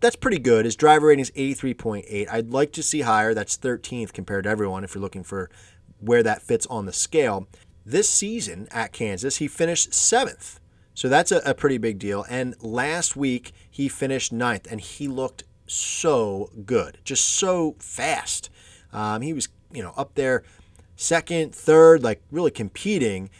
that's 0.00 0.16
pretty 0.16 0.38
good. 0.38 0.64
His 0.64 0.76
driver 0.76 1.08
rating 1.08 1.22
is 1.22 1.30
83.8. 1.32 2.28
I'd 2.30 2.50
like 2.50 2.72
to 2.72 2.82
see 2.82 3.02
higher. 3.02 3.34
That's 3.34 3.56
13th 3.56 4.12
compared 4.12 4.44
to 4.44 4.50
everyone 4.50 4.84
if 4.84 4.94
you're 4.94 5.02
looking 5.02 5.24
for 5.24 5.50
where 6.00 6.22
that 6.22 6.42
fits 6.42 6.66
on 6.66 6.86
the 6.86 6.92
scale. 6.92 7.46
This 7.84 8.08
season 8.08 8.68
at 8.70 8.92
Kansas, 8.92 9.36
he 9.36 9.48
finished 9.48 9.94
seventh. 9.94 10.60
So 10.94 11.08
that's 11.08 11.30
a, 11.30 11.38
a 11.44 11.54
pretty 11.54 11.78
big 11.78 11.98
deal. 11.98 12.26
And 12.28 12.54
last 12.60 13.16
week, 13.16 13.52
he 13.70 13.88
finished 13.88 14.32
ninth, 14.32 14.66
and 14.70 14.80
he 14.80 15.06
looked 15.06 15.44
so 15.66 16.50
good, 16.66 16.98
just 17.04 17.24
so 17.24 17.76
fast. 17.78 18.50
Um, 18.92 19.22
he 19.22 19.32
was, 19.32 19.48
you 19.72 19.82
know, 19.82 19.92
up 19.96 20.14
there 20.14 20.44
second, 20.96 21.54
third, 21.54 22.02
like 22.02 22.22
really 22.30 22.50
competing. 22.50 23.30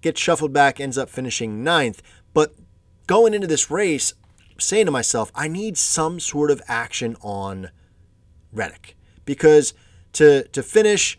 Gets 0.00 0.20
shuffled 0.20 0.52
back, 0.52 0.80
ends 0.80 0.96
up 0.96 1.10
finishing 1.10 1.64
ninth. 1.64 2.02
But 2.32 2.54
going 3.06 3.34
into 3.34 3.48
this 3.48 3.70
race, 3.70 4.14
saying 4.58 4.86
to 4.86 4.92
myself, 4.92 5.32
I 5.34 5.48
need 5.48 5.76
some 5.76 6.20
sort 6.20 6.50
of 6.50 6.62
action 6.68 7.16
on 7.20 7.70
Reddick 8.52 8.96
because 9.24 9.74
to 10.14 10.44
to 10.48 10.62
finish 10.62 11.18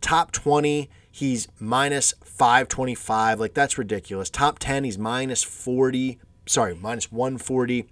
top 0.00 0.32
20, 0.32 0.88
he's 1.10 1.48
minus 1.58 2.14
525. 2.24 3.40
Like 3.40 3.54
that's 3.54 3.76
ridiculous. 3.76 4.30
Top 4.30 4.58
10, 4.58 4.84
he's 4.84 4.98
minus 4.98 5.42
40. 5.42 6.18
Sorry, 6.46 6.74
minus 6.74 7.10
140. 7.12 7.86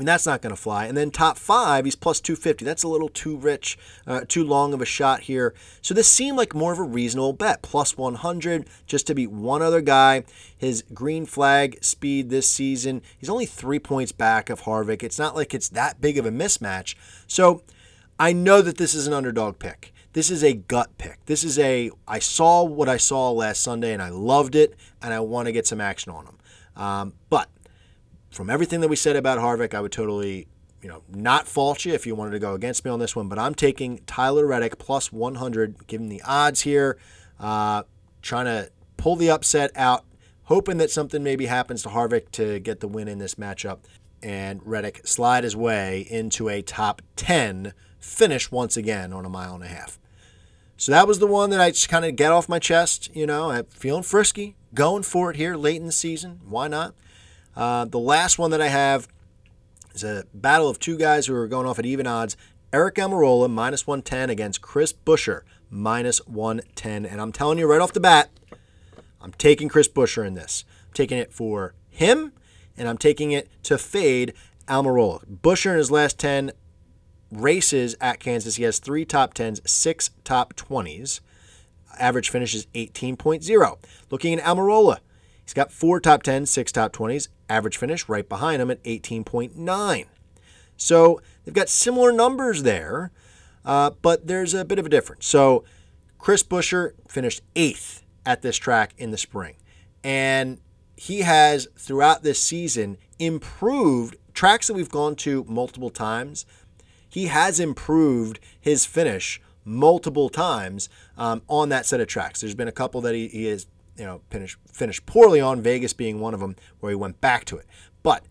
Mean, 0.00 0.06
that's 0.06 0.24
not 0.24 0.40
going 0.40 0.56
to 0.56 0.60
fly. 0.60 0.86
And 0.86 0.96
then 0.96 1.10
top 1.10 1.36
five, 1.36 1.84
he's 1.84 1.94
plus 1.94 2.20
250. 2.22 2.64
That's 2.64 2.82
a 2.82 2.88
little 2.88 3.10
too 3.10 3.36
rich, 3.36 3.76
uh, 4.06 4.22
too 4.26 4.42
long 4.42 4.72
of 4.72 4.80
a 4.80 4.86
shot 4.86 5.20
here. 5.20 5.52
So 5.82 5.92
this 5.92 6.08
seemed 6.08 6.38
like 6.38 6.54
more 6.54 6.72
of 6.72 6.78
a 6.78 6.84
reasonable 6.84 7.34
bet. 7.34 7.60
Plus 7.60 7.98
100 7.98 8.66
just 8.86 9.06
to 9.08 9.14
beat 9.14 9.30
one 9.30 9.60
other 9.60 9.82
guy. 9.82 10.24
His 10.56 10.84
green 10.94 11.26
flag 11.26 11.84
speed 11.84 12.30
this 12.30 12.48
season, 12.48 13.02
he's 13.18 13.28
only 13.28 13.44
three 13.44 13.78
points 13.78 14.10
back 14.10 14.48
of 14.48 14.62
Harvick. 14.62 15.02
It's 15.02 15.18
not 15.18 15.36
like 15.36 15.52
it's 15.52 15.68
that 15.68 16.00
big 16.00 16.16
of 16.16 16.24
a 16.24 16.30
mismatch. 16.30 16.94
So 17.26 17.62
I 18.18 18.32
know 18.32 18.62
that 18.62 18.78
this 18.78 18.94
is 18.94 19.06
an 19.06 19.12
underdog 19.12 19.58
pick. 19.58 19.92
This 20.14 20.30
is 20.30 20.42
a 20.42 20.54
gut 20.54 20.96
pick. 20.96 21.18
This 21.26 21.44
is 21.44 21.58
a, 21.58 21.90
I 22.08 22.20
saw 22.20 22.62
what 22.64 22.88
I 22.88 22.96
saw 22.96 23.32
last 23.32 23.62
Sunday 23.62 23.92
and 23.92 24.02
I 24.02 24.08
loved 24.08 24.54
it 24.54 24.76
and 25.02 25.12
I 25.12 25.20
want 25.20 25.44
to 25.44 25.52
get 25.52 25.66
some 25.66 25.82
action 25.82 26.10
on 26.10 26.24
him. 26.24 26.38
Um, 26.74 27.12
but 27.28 27.50
from 28.30 28.50
everything 28.50 28.80
that 28.80 28.88
we 28.88 28.96
said 28.96 29.16
about 29.16 29.38
Harvick, 29.38 29.74
I 29.74 29.80
would 29.80 29.92
totally, 29.92 30.46
you 30.82 30.88
know, 30.88 31.02
not 31.08 31.46
fault 31.46 31.84
you 31.84 31.92
if 31.92 32.06
you 32.06 32.14
wanted 32.14 32.32
to 32.32 32.38
go 32.38 32.54
against 32.54 32.84
me 32.84 32.90
on 32.90 32.98
this 32.98 33.16
one. 33.16 33.28
But 33.28 33.38
I'm 33.38 33.54
taking 33.54 33.98
Tyler 34.06 34.46
Reddick 34.46 34.78
plus 34.78 35.12
100, 35.12 35.86
giving 35.86 36.08
the 36.08 36.22
odds 36.22 36.62
here, 36.62 36.98
uh, 37.38 37.82
trying 38.22 38.46
to 38.46 38.70
pull 38.96 39.16
the 39.16 39.30
upset 39.30 39.72
out, 39.74 40.04
hoping 40.44 40.78
that 40.78 40.90
something 40.90 41.22
maybe 41.22 41.46
happens 41.46 41.82
to 41.82 41.88
Harvick 41.88 42.30
to 42.32 42.60
get 42.60 42.80
the 42.80 42.88
win 42.88 43.08
in 43.08 43.18
this 43.18 43.34
matchup, 43.34 43.78
and 44.22 44.60
Reddick 44.64 45.06
slide 45.06 45.44
his 45.44 45.56
way 45.56 46.06
into 46.08 46.48
a 46.48 46.62
top 46.62 47.02
10 47.16 47.72
finish 47.98 48.50
once 48.50 48.76
again 48.76 49.12
on 49.12 49.24
a 49.24 49.28
mile 49.28 49.54
and 49.54 49.64
a 49.64 49.68
half. 49.68 49.98
So 50.76 50.92
that 50.92 51.06
was 51.06 51.18
the 51.18 51.26
one 51.26 51.50
that 51.50 51.60
I 51.60 51.70
just 51.70 51.90
kind 51.90 52.06
of 52.06 52.16
get 52.16 52.32
off 52.32 52.48
my 52.48 52.58
chest. 52.58 53.14
You 53.14 53.26
know, 53.26 53.50
I'm 53.50 53.66
feeling 53.66 54.02
frisky, 54.02 54.56
going 54.72 55.02
for 55.02 55.30
it 55.30 55.36
here 55.36 55.54
late 55.56 55.76
in 55.76 55.84
the 55.84 55.92
season. 55.92 56.40
Why 56.48 56.68
not? 56.68 56.94
Uh, 57.56 57.84
the 57.84 57.98
last 57.98 58.38
one 58.38 58.50
that 58.50 58.60
I 58.60 58.68
have 58.68 59.08
is 59.94 60.04
a 60.04 60.24
battle 60.32 60.68
of 60.68 60.78
two 60.78 60.96
guys 60.96 61.26
who 61.26 61.34
are 61.34 61.48
going 61.48 61.66
off 61.66 61.78
at 61.78 61.86
even 61.86 62.06
odds. 62.06 62.36
Eric 62.72 62.96
Almirola, 62.96 63.50
minus 63.50 63.86
110 63.86 64.30
against 64.30 64.62
Chris 64.62 64.92
Buescher, 64.92 65.42
minus 65.68 66.24
110. 66.26 67.04
And 67.04 67.20
I'm 67.20 67.32
telling 67.32 67.58
you 67.58 67.66
right 67.66 67.80
off 67.80 67.92
the 67.92 68.00
bat, 68.00 68.30
I'm 69.20 69.32
taking 69.32 69.68
Chris 69.68 69.88
Buescher 69.88 70.26
in 70.26 70.34
this. 70.34 70.64
I'm 70.86 70.92
taking 70.94 71.18
it 71.18 71.32
for 71.32 71.74
him, 71.88 72.32
and 72.76 72.88
I'm 72.88 72.98
taking 72.98 73.32
it 73.32 73.48
to 73.64 73.76
fade 73.76 74.34
Almirola. 74.68 75.24
Buescher 75.26 75.72
in 75.72 75.78
his 75.78 75.90
last 75.90 76.18
10 76.18 76.52
races 77.32 77.96
at 78.00 78.20
Kansas, 78.20 78.56
he 78.56 78.62
has 78.62 78.78
three 78.78 79.04
top 79.04 79.34
10s, 79.34 79.66
six 79.68 80.10
top 80.24 80.54
20s. 80.54 81.20
Average 81.98 82.30
finish 82.30 82.54
is 82.54 82.66
18.0. 82.66 83.78
Looking 84.10 84.38
at 84.38 84.44
Almirola, 84.44 84.98
he's 85.42 85.54
got 85.54 85.72
four 85.72 86.00
top 86.00 86.22
10s, 86.22 86.48
six 86.48 86.70
top 86.70 86.92
20s. 86.92 87.28
Average 87.50 87.76
finish 87.76 88.08
right 88.08 88.26
behind 88.26 88.62
him 88.62 88.70
at 88.70 88.82
18.9. 88.84 90.06
So 90.76 91.20
they've 91.44 91.52
got 91.52 91.68
similar 91.68 92.12
numbers 92.12 92.62
there, 92.62 93.10
uh, 93.64 93.90
but 94.00 94.26
there's 94.26 94.54
a 94.54 94.64
bit 94.64 94.78
of 94.78 94.86
a 94.86 94.88
difference. 94.88 95.26
So 95.26 95.64
Chris 96.18 96.42
Buescher 96.42 96.92
finished 97.08 97.42
eighth 97.56 98.04
at 98.24 98.42
this 98.42 98.56
track 98.56 98.94
in 98.96 99.10
the 99.10 99.18
spring. 99.18 99.56
And 100.04 100.60
he 100.96 101.20
has, 101.20 101.66
throughout 101.76 102.22
this 102.22 102.42
season, 102.42 102.98
improved 103.18 104.16
tracks 104.32 104.68
that 104.68 104.74
we've 104.74 104.90
gone 104.90 105.16
to 105.16 105.44
multiple 105.48 105.90
times. 105.90 106.46
He 107.08 107.26
has 107.26 107.58
improved 107.58 108.38
his 108.60 108.86
finish 108.86 109.40
multiple 109.64 110.28
times 110.28 110.88
um, 111.18 111.42
on 111.48 111.68
that 111.70 111.84
set 111.84 112.00
of 112.00 112.06
tracks. 112.06 112.40
There's 112.40 112.54
been 112.54 112.68
a 112.68 112.72
couple 112.72 113.00
that 113.02 113.14
he, 113.14 113.28
he 113.28 113.46
has 113.46 113.66
you 114.00 114.06
know 114.06 114.22
finished 114.30 114.58
finished 114.72 115.04
poorly 115.04 115.40
on, 115.40 115.60
Vegas 115.60 115.92
being 115.92 116.20
one 116.20 116.32
of 116.32 116.40
them, 116.40 116.56
where 116.80 116.90
he 116.90 116.96
went 116.96 117.20
back 117.20 117.44
to 117.44 117.58
it. 117.58 117.66
But 118.02 118.24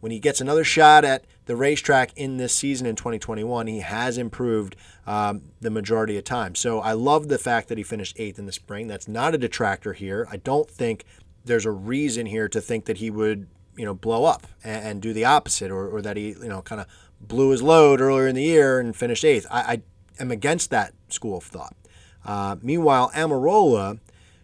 when 0.00 0.10
he 0.10 0.18
gets 0.18 0.40
another 0.40 0.64
shot 0.64 1.04
at 1.04 1.26
the 1.44 1.54
racetrack 1.54 2.16
in 2.16 2.38
this 2.38 2.54
season 2.54 2.86
in 2.86 2.96
2021, 2.96 3.66
he 3.66 3.80
has 3.80 4.16
improved 4.16 4.76
um, 5.06 5.42
the 5.60 5.68
majority 5.68 6.16
of 6.16 6.24
time. 6.24 6.54
So 6.54 6.80
I 6.80 6.92
love 6.92 7.28
the 7.28 7.36
fact 7.36 7.68
that 7.68 7.76
he 7.76 7.84
finished 7.84 8.16
eighth 8.18 8.38
in 8.38 8.46
the 8.46 8.52
spring. 8.52 8.86
That's 8.86 9.06
not 9.06 9.34
a 9.34 9.38
detractor 9.38 9.92
here. 9.92 10.26
I 10.30 10.38
don't 10.38 10.70
think 10.70 11.04
there's 11.44 11.66
a 11.66 11.70
reason 11.70 12.24
here 12.24 12.48
to 12.48 12.60
think 12.62 12.86
that 12.86 12.96
he 12.96 13.10
would, 13.10 13.46
you 13.76 13.84
know, 13.84 13.92
blow 13.92 14.24
up 14.24 14.46
and, 14.64 14.86
and 14.86 15.02
do 15.02 15.12
the 15.12 15.26
opposite, 15.26 15.70
or, 15.70 15.88
or, 15.88 16.00
that 16.00 16.16
he, 16.16 16.28
you 16.28 16.48
know, 16.48 16.62
kind 16.62 16.80
of 16.80 16.86
blew 17.20 17.50
his 17.50 17.62
load 17.62 18.00
earlier 18.00 18.26
in 18.26 18.34
the 18.34 18.42
year 18.42 18.80
and 18.80 18.96
finished 18.96 19.24
eighth. 19.24 19.46
I, 19.50 19.60
I 19.60 19.82
am 20.18 20.30
against 20.30 20.70
that 20.70 20.94
school 21.10 21.36
of 21.36 21.44
thought. 21.44 21.76
Uh, 22.24 22.56
meanwhile, 22.62 23.10
Almirola, 23.14 23.98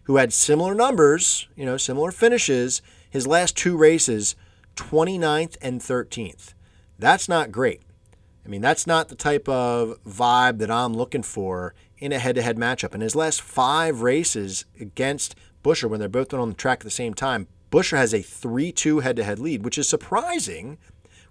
who 0.07 0.15
had 0.15 0.31
similar 0.31 0.73
numbers, 0.73 1.49
you 1.55 1.65
know, 1.65 1.75
similar 1.75 2.11
finishes, 2.11 2.81
his 3.09 3.27
last 3.27 3.57
two 3.57 3.75
races 3.75 4.35
29th 4.77 5.57
and 5.61 5.81
13th. 5.81 6.53
That's 6.97 7.27
not 7.27 7.51
great. 7.51 7.81
I 8.45 8.47
mean, 8.47 8.61
that's 8.61 8.87
not 8.87 9.09
the 9.09 9.15
type 9.15 9.49
of 9.49 10.01
vibe 10.05 10.59
that 10.59 10.71
I'm 10.71 10.93
looking 10.93 11.23
for 11.23 11.75
in 11.97 12.13
a 12.13 12.19
head 12.19 12.35
to 12.35 12.41
head 12.41 12.55
matchup. 12.55 12.95
In 12.95 13.01
his 13.01 13.17
last 13.17 13.41
five 13.41 14.01
races 14.01 14.63
against 14.79 15.35
Buescher, 15.61 15.89
when 15.89 15.99
they're 15.99 16.07
both 16.07 16.33
on 16.33 16.47
the 16.47 16.55
track 16.55 16.79
at 16.79 16.83
the 16.85 16.89
same 16.89 17.13
time, 17.13 17.47
Buescher 17.69 17.97
has 17.97 18.13
a 18.13 18.21
3 18.21 18.71
2 18.71 18.99
head 18.99 19.17
to 19.17 19.25
head 19.25 19.39
lead, 19.39 19.65
which 19.65 19.77
is 19.77 19.89
surprising 19.89 20.77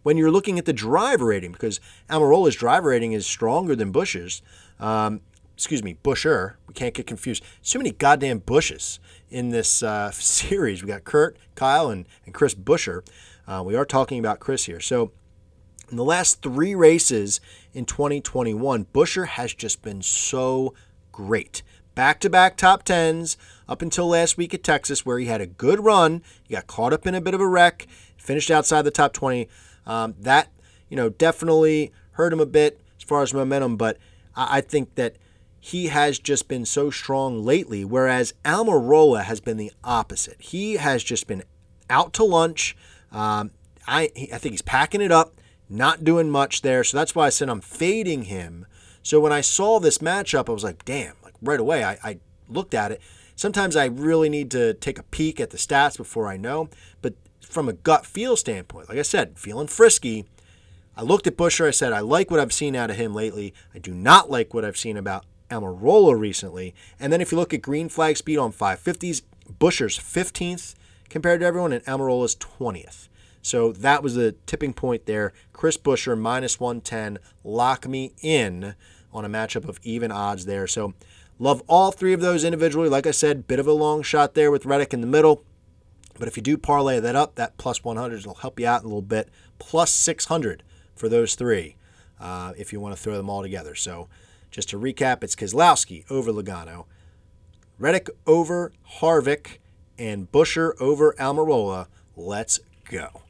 when 0.02 0.18
you're 0.18 0.30
looking 0.30 0.58
at 0.58 0.66
the 0.66 0.74
driver 0.74 1.24
rating 1.24 1.52
because 1.52 1.80
Almirola's 2.10 2.56
driver 2.56 2.90
rating 2.90 3.12
is 3.12 3.26
stronger 3.26 3.74
than 3.74 3.90
Busch's. 3.90 4.42
Um, 4.78 5.22
excuse 5.54 5.82
me, 5.82 5.96
Buescher. 6.04 6.56
Can't 6.76 6.94
get 6.94 7.06
confused. 7.06 7.42
So 7.62 7.78
many 7.78 7.90
goddamn 7.90 8.40
Bushes 8.40 9.00
in 9.30 9.48
this 9.48 9.82
uh, 9.82 10.10
series. 10.12 10.82
We 10.82 10.88
got 10.88 11.04
Kurt, 11.04 11.36
Kyle, 11.54 11.88
and, 11.90 12.06
and 12.26 12.34
Chris 12.34 12.54
Buescher. 12.54 13.04
Uh, 13.48 13.62
we 13.64 13.74
are 13.74 13.86
talking 13.86 14.18
about 14.18 14.40
Chris 14.40 14.66
here. 14.66 14.78
So, 14.78 15.10
in 15.90 15.96
the 15.96 16.04
last 16.04 16.42
three 16.42 16.74
races 16.74 17.40
in 17.72 17.86
2021, 17.86 18.86
Buescher 18.92 19.26
has 19.26 19.54
just 19.54 19.82
been 19.82 20.02
so 20.02 20.74
great. 21.12 21.62
Back 21.94 22.20
to 22.20 22.30
back 22.30 22.58
top 22.58 22.82
tens 22.82 23.38
up 23.68 23.80
until 23.80 24.08
last 24.08 24.36
week 24.36 24.52
at 24.52 24.62
Texas, 24.62 25.06
where 25.06 25.18
he 25.18 25.26
had 25.26 25.40
a 25.40 25.46
good 25.46 25.82
run. 25.82 26.22
He 26.46 26.54
got 26.54 26.66
caught 26.66 26.92
up 26.92 27.06
in 27.06 27.14
a 27.14 27.20
bit 27.22 27.32
of 27.32 27.40
a 27.40 27.46
wreck, 27.46 27.86
finished 28.18 28.50
outside 28.50 28.82
the 28.82 28.90
top 28.90 29.14
20. 29.14 29.48
Um, 29.86 30.14
that, 30.18 30.48
you 30.90 30.96
know, 30.96 31.08
definitely 31.08 31.92
hurt 32.12 32.34
him 32.34 32.40
a 32.40 32.46
bit 32.46 32.80
as 32.98 33.04
far 33.04 33.22
as 33.22 33.32
momentum, 33.32 33.78
but 33.78 33.96
I, 34.34 34.58
I 34.58 34.60
think 34.60 34.96
that 34.96 35.16
he 35.66 35.88
has 35.88 36.20
just 36.20 36.46
been 36.46 36.64
so 36.64 36.90
strong 36.90 37.44
lately, 37.44 37.84
whereas 37.84 38.34
Almirola 38.44 39.24
has 39.24 39.40
been 39.40 39.56
the 39.56 39.72
opposite. 39.82 40.40
He 40.40 40.74
has 40.74 41.02
just 41.02 41.26
been 41.26 41.42
out 41.90 42.12
to 42.12 42.22
lunch. 42.24 42.76
Um, 43.10 43.50
I, 43.84 44.02
I 44.32 44.38
think 44.38 44.52
he's 44.52 44.62
packing 44.62 45.00
it 45.00 45.10
up, 45.10 45.40
not 45.68 46.04
doing 46.04 46.30
much 46.30 46.62
there. 46.62 46.84
So 46.84 46.96
that's 46.96 47.16
why 47.16 47.26
I 47.26 47.30
said 47.30 47.48
I'm 47.48 47.60
fading 47.60 48.26
him. 48.26 48.66
So 49.02 49.18
when 49.18 49.32
I 49.32 49.40
saw 49.40 49.80
this 49.80 49.98
matchup, 49.98 50.48
I 50.48 50.52
was 50.52 50.62
like, 50.62 50.84
damn, 50.84 51.14
like 51.24 51.34
right 51.42 51.58
away, 51.58 51.82
I, 51.82 51.98
I 52.00 52.18
looked 52.48 52.72
at 52.72 52.92
it. 52.92 53.00
Sometimes 53.34 53.74
I 53.74 53.86
really 53.86 54.28
need 54.28 54.52
to 54.52 54.74
take 54.74 55.00
a 55.00 55.02
peek 55.02 55.40
at 55.40 55.50
the 55.50 55.58
stats 55.58 55.96
before 55.96 56.28
I 56.28 56.36
know. 56.36 56.68
But 57.02 57.14
from 57.40 57.68
a 57.68 57.72
gut 57.72 58.06
feel 58.06 58.36
standpoint, 58.36 58.88
like 58.88 58.98
I 58.98 59.02
said, 59.02 59.36
feeling 59.36 59.66
frisky, 59.66 60.26
I 60.96 61.02
looked 61.02 61.26
at 61.26 61.36
Buescher. 61.36 61.66
I 61.66 61.72
said, 61.72 61.92
I 61.92 62.00
like 62.00 62.30
what 62.30 62.38
I've 62.38 62.52
seen 62.52 62.76
out 62.76 62.90
of 62.90 62.96
him 62.96 63.16
lately. 63.16 63.52
I 63.74 63.80
do 63.80 63.92
not 63.92 64.30
like 64.30 64.54
what 64.54 64.64
I've 64.64 64.76
seen 64.76 64.96
about 64.96 65.24
Almirola 65.50 66.18
recently. 66.18 66.74
And 66.98 67.12
then 67.12 67.20
if 67.20 67.32
you 67.32 67.38
look 67.38 67.54
at 67.54 67.62
green 67.62 67.88
flag 67.88 68.16
speed 68.16 68.38
on 68.38 68.52
550s, 68.52 69.22
Buescher's 69.58 69.98
15th 69.98 70.74
compared 71.08 71.40
to 71.40 71.46
everyone, 71.46 71.72
and 71.72 71.84
Almirola's 71.84 72.36
20th. 72.36 73.08
So 73.42 73.70
that 73.72 74.02
was 74.02 74.16
the 74.16 74.32
tipping 74.46 74.72
point 74.72 75.06
there. 75.06 75.32
Chris 75.52 75.76
Buescher 75.76 76.18
minus 76.18 76.58
110. 76.58 77.18
Lock 77.44 77.86
me 77.86 78.12
in 78.20 78.74
on 79.12 79.24
a 79.24 79.28
matchup 79.28 79.68
of 79.68 79.78
even 79.82 80.10
odds 80.10 80.46
there. 80.46 80.66
So 80.66 80.94
love 81.38 81.62
all 81.68 81.92
three 81.92 82.12
of 82.12 82.20
those 82.20 82.42
individually. 82.42 82.88
Like 82.88 83.06
I 83.06 83.12
said, 83.12 83.46
bit 83.46 83.60
of 83.60 83.66
a 83.68 83.72
long 83.72 84.02
shot 84.02 84.34
there 84.34 84.50
with 84.50 84.66
Reddick 84.66 84.92
in 84.92 85.00
the 85.00 85.06
middle. 85.06 85.44
But 86.18 86.28
if 86.28 86.36
you 86.36 86.42
do 86.42 86.56
parlay 86.56 86.98
that 86.98 87.14
up, 87.14 87.36
that 87.36 87.56
plus 87.56 87.84
100 87.84 88.26
will 88.26 88.34
help 88.34 88.58
you 88.58 88.66
out 88.66 88.82
a 88.82 88.86
little 88.86 89.02
bit. 89.02 89.28
Plus 89.58 89.92
600 89.92 90.62
for 90.94 91.08
those 91.08 91.34
three 91.34 91.76
uh, 92.18 92.52
if 92.56 92.72
you 92.72 92.80
want 92.80 92.96
to 92.96 93.00
throw 93.00 93.16
them 93.16 93.30
all 93.30 93.42
together. 93.42 93.74
So 93.74 94.08
just 94.56 94.70
to 94.70 94.78
recap, 94.78 95.22
it's 95.22 95.36
Keselowski 95.36 96.10
over 96.10 96.32
Logano, 96.32 96.86
Reddick 97.78 98.08
over 98.26 98.72
Harvick, 99.00 99.58
and 99.98 100.32
Buescher 100.32 100.72
over 100.80 101.14
Almirola. 101.20 101.88
Let's 102.16 102.60
go. 102.88 103.20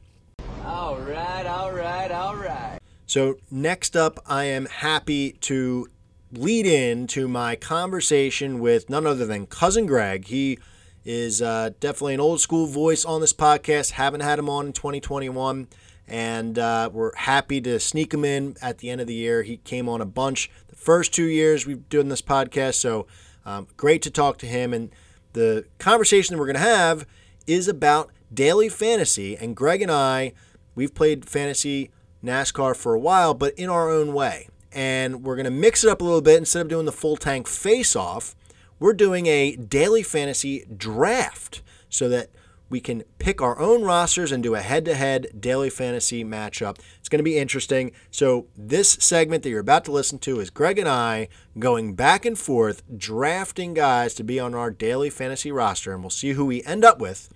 All 0.63 0.95
right, 0.99 1.45
all 1.45 1.73
right, 1.73 2.09
all 2.11 2.37
right. 2.37 2.79
So, 3.07 3.35
next 3.51 3.97
up, 3.97 4.21
I 4.25 4.45
am 4.45 4.67
happy 4.67 5.33
to 5.41 5.89
lead 6.31 6.65
in 6.65 7.07
to 7.07 7.27
my 7.27 7.57
conversation 7.57 8.59
with 8.59 8.89
none 8.89 9.05
other 9.05 9.25
than 9.25 9.47
Cousin 9.47 9.85
Greg. 9.85 10.27
He 10.27 10.59
is 11.03 11.41
uh, 11.41 11.71
definitely 11.81 12.13
an 12.13 12.21
old 12.21 12.39
school 12.39 12.67
voice 12.67 13.03
on 13.03 13.19
this 13.19 13.33
podcast. 13.33 13.91
Haven't 13.91 14.21
had 14.21 14.39
him 14.39 14.47
on 14.47 14.67
in 14.67 14.71
2021, 14.71 15.67
and 16.07 16.57
uh, 16.57 16.89
we're 16.93 17.13
happy 17.15 17.59
to 17.59 17.81
sneak 17.81 18.13
him 18.13 18.23
in 18.23 18.55
at 18.61 18.77
the 18.77 18.89
end 18.89 19.01
of 19.01 19.07
the 19.07 19.13
year. 19.13 19.43
He 19.43 19.57
came 19.57 19.89
on 19.89 19.99
a 19.99 20.05
bunch 20.05 20.49
first 20.77 21.13
two 21.13 21.25
years 21.25 21.65
we've 21.65 21.89
done 21.89 22.07
this 22.07 22.21
podcast, 22.21 22.75
so 22.75 23.07
um, 23.45 23.67
great 23.75 24.01
to 24.03 24.11
talk 24.11 24.37
to 24.37 24.45
him. 24.45 24.73
And 24.73 24.91
the 25.33 25.65
conversation 25.79 26.33
that 26.33 26.39
we're 26.39 26.45
going 26.45 26.55
to 26.55 26.61
have 26.61 27.05
is 27.45 27.67
about 27.67 28.11
daily 28.33 28.69
fantasy. 28.69 29.35
And 29.35 29.55
Greg 29.55 29.81
and 29.81 29.91
I, 29.91 30.33
we've 30.75 30.93
played 30.93 31.27
fantasy 31.27 31.91
NASCAR 32.23 32.75
for 32.75 32.93
a 32.93 32.99
while, 32.99 33.33
but 33.33 33.53
in 33.55 33.69
our 33.69 33.89
own 33.89 34.13
way. 34.13 34.47
And 34.71 35.23
we're 35.23 35.35
going 35.35 35.45
to 35.45 35.51
mix 35.51 35.83
it 35.83 35.89
up 35.89 36.01
a 36.01 36.03
little 36.03 36.21
bit. 36.21 36.37
Instead 36.37 36.61
of 36.61 36.67
doing 36.67 36.85
the 36.85 36.91
full 36.91 37.17
tank 37.17 37.47
face 37.47 37.95
off, 37.95 38.35
we're 38.79 38.93
doing 38.93 39.25
a 39.25 39.55
daily 39.55 40.03
fantasy 40.03 40.65
draft 40.75 41.61
so 41.89 42.07
that 42.09 42.29
we 42.69 42.79
can 42.79 43.03
pick 43.19 43.41
our 43.41 43.57
own 43.59 43.83
rosters 43.83 44.31
and 44.31 44.43
do 44.43 44.55
a 44.55 44.61
head 44.61 44.85
to 44.85 44.95
head 44.95 45.27
daily 45.39 45.69
fantasy 45.69 46.23
matchup. 46.23 46.79
It's 46.99 47.09
going 47.09 47.19
to 47.19 47.23
be 47.23 47.37
interesting. 47.37 47.91
So, 48.11 48.47
this 48.57 48.91
segment 48.91 49.43
that 49.43 49.49
you're 49.49 49.59
about 49.59 49.85
to 49.85 49.91
listen 49.91 50.19
to 50.19 50.39
is 50.39 50.49
Greg 50.49 50.77
and 50.77 50.89
I 50.89 51.29
going 51.57 51.95
back 51.95 52.25
and 52.25 52.37
forth, 52.37 52.83
drafting 52.97 53.73
guys 53.73 54.13
to 54.15 54.23
be 54.23 54.39
on 54.39 54.53
our 54.53 54.71
daily 54.71 55.09
fantasy 55.09 55.51
roster, 55.51 55.93
and 55.93 56.01
we'll 56.01 56.09
see 56.09 56.31
who 56.31 56.45
we 56.45 56.63
end 56.63 56.83
up 56.83 56.99
with. 56.99 57.29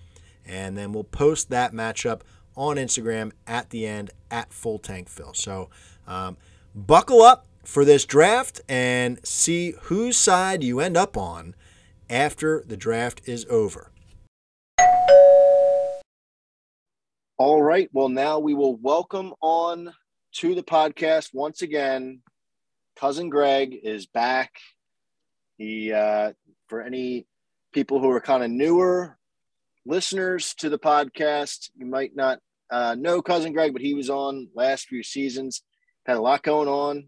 And 0.45 0.77
then 0.77 0.91
we'll 0.91 1.03
post 1.03 1.49
that 1.49 1.71
matchup 1.71 2.21
on 2.55 2.75
Instagram 2.75 3.32
at 3.47 3.69
the 3.69 3.86
end 3.86 4.11
at 4.29 4.51
Full 4.51 4.79
Tank 4.79 5.07
Phil. 5.07 5.34
So, 5.34 5.69
um, 6.07 6.38
buckle 6.75 7.21
up 7.21 7.45
for 7.63 7.86
this 7.86 8.05
draft 8.05 8.61
and 8.67 9.25
see 9.25 9.75
whose 9.84 10.17
side 10.17 10.63
you 10.63 10.79
end 10.79 10.97
up 10.97 11.15
on 11.15 11.55
after 12.09 12.63
the 12.67 12.75
draft 12.75 13.21
is 13.25 13.45
over. 13.49 13.91
All 17.38 17.61
right. 17.61 17.89
Well, 17.91 18.09
now 18.09 18.38
we 18.38 18.53
will 18.53 18.75
welcome 18.75 19.34
on 19.41 19.91
to 20.34 20.53
the 20.53 20.61
podcast 20.61 21.29
once 21.34 21.63
again. 21.63 22.21
Cousin 22.99 23.29
Greg 23.29 23.75
is 23.84 24.05
back. 24.05 24.51
He, 25.57 25.91
uh, 25.91 26.34
for 26.67 26.84
any 26.84 27.25
people 27.73 27.99
who 27.99 28.11
are 28.11 28.21
kind 28.21 28.43
of 28.43 28.51
newer 28.51 29.17
listeners 29.88 30.53
to 30.59 30.69
the 30.69 30.77
podcast, 30.77 31.71
you 31.75 31.88
might 31.88 32.15
not 32.15 32.39
uh, 32.69 32.95
know 32.97 33.21
Cousin 33.21 33.53
Greg, 33.53 33.73
but 33.73 33.82
he 33.82 33.95
was 33.95 34.09
on 34.09 34.49
last 34.53 34.88
few 34.88 35.01
seasons. 35.03 35.63
Had 36.05 36.17
a 36.17 36.21
lot 36.21 36.43
going 36.43 36.67
on 36.67 37.07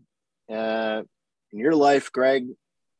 uh, 0.51 1.03
in 1.51 1.59
your 1.59 1.75
life, 1.75 2.11
Greg. 2.11 2.47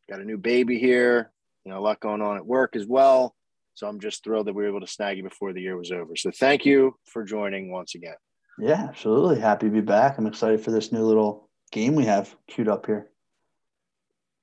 Got 0.09 0.21
a 0.21 0.25
new 0.25 0.37
baby 0.37 0.77
here. 0.77 1.31
You 1.65 1.71
know, 1.71 1.79
a 1.79 1.81
lot 1.81 1.99
going 1.99 2.21
on 2.21 2.37
at 2.37 2.45
work 2.45 2.75
as 2.75 2.85
well. 2.85 3.35
So 3.75 3.87
I'm 3.87 3.99
just 3.99 4.23
thrilled 4.23 4.47
that 4.47 4.53
we 4.53 4.63
were 4.63 4.69
able 4.69 4.81
to 4.81 4.87
snag 4.87 5.17
you 5.17 5.23
before 5.23 5.53
the 5.53 5.61
year 5.61 5.77
was 5.77 5.91
over. 5.91 6.15
So 6.15 6.31
thank 6.31 6.65
you 6.65 6.95
for 7.05 7.23
joining 7.23 7.71
once 7.71 7.95
again. 7.95 8.15
Yeah, 8.59 8.85
absolutely. 8.89 9.39
Happy 9.39 9.67
to 9.67 9.71
be 9.71 9.81
back. 9.81 10.17
I'm 10.17 10.27
excited 10.27 10.61
for 10.61 10.71
this 10.71 10.91
new 10.91 11.03
little 11.03 11.49
game 11.71 11.95
we 11.95 12.05
have 12.05 12.35
queued 12.47 12.69
up 12.69 12.85
here. 12.85 13.09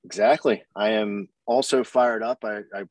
Exactly. 0.03 0.63
I 0.75 0.91
am 0.91 1.29
also 1.45 1.83
fired 1.83 2.23
up. 2.23 2.43
I, 2.43 2.61
I 2.73 2.83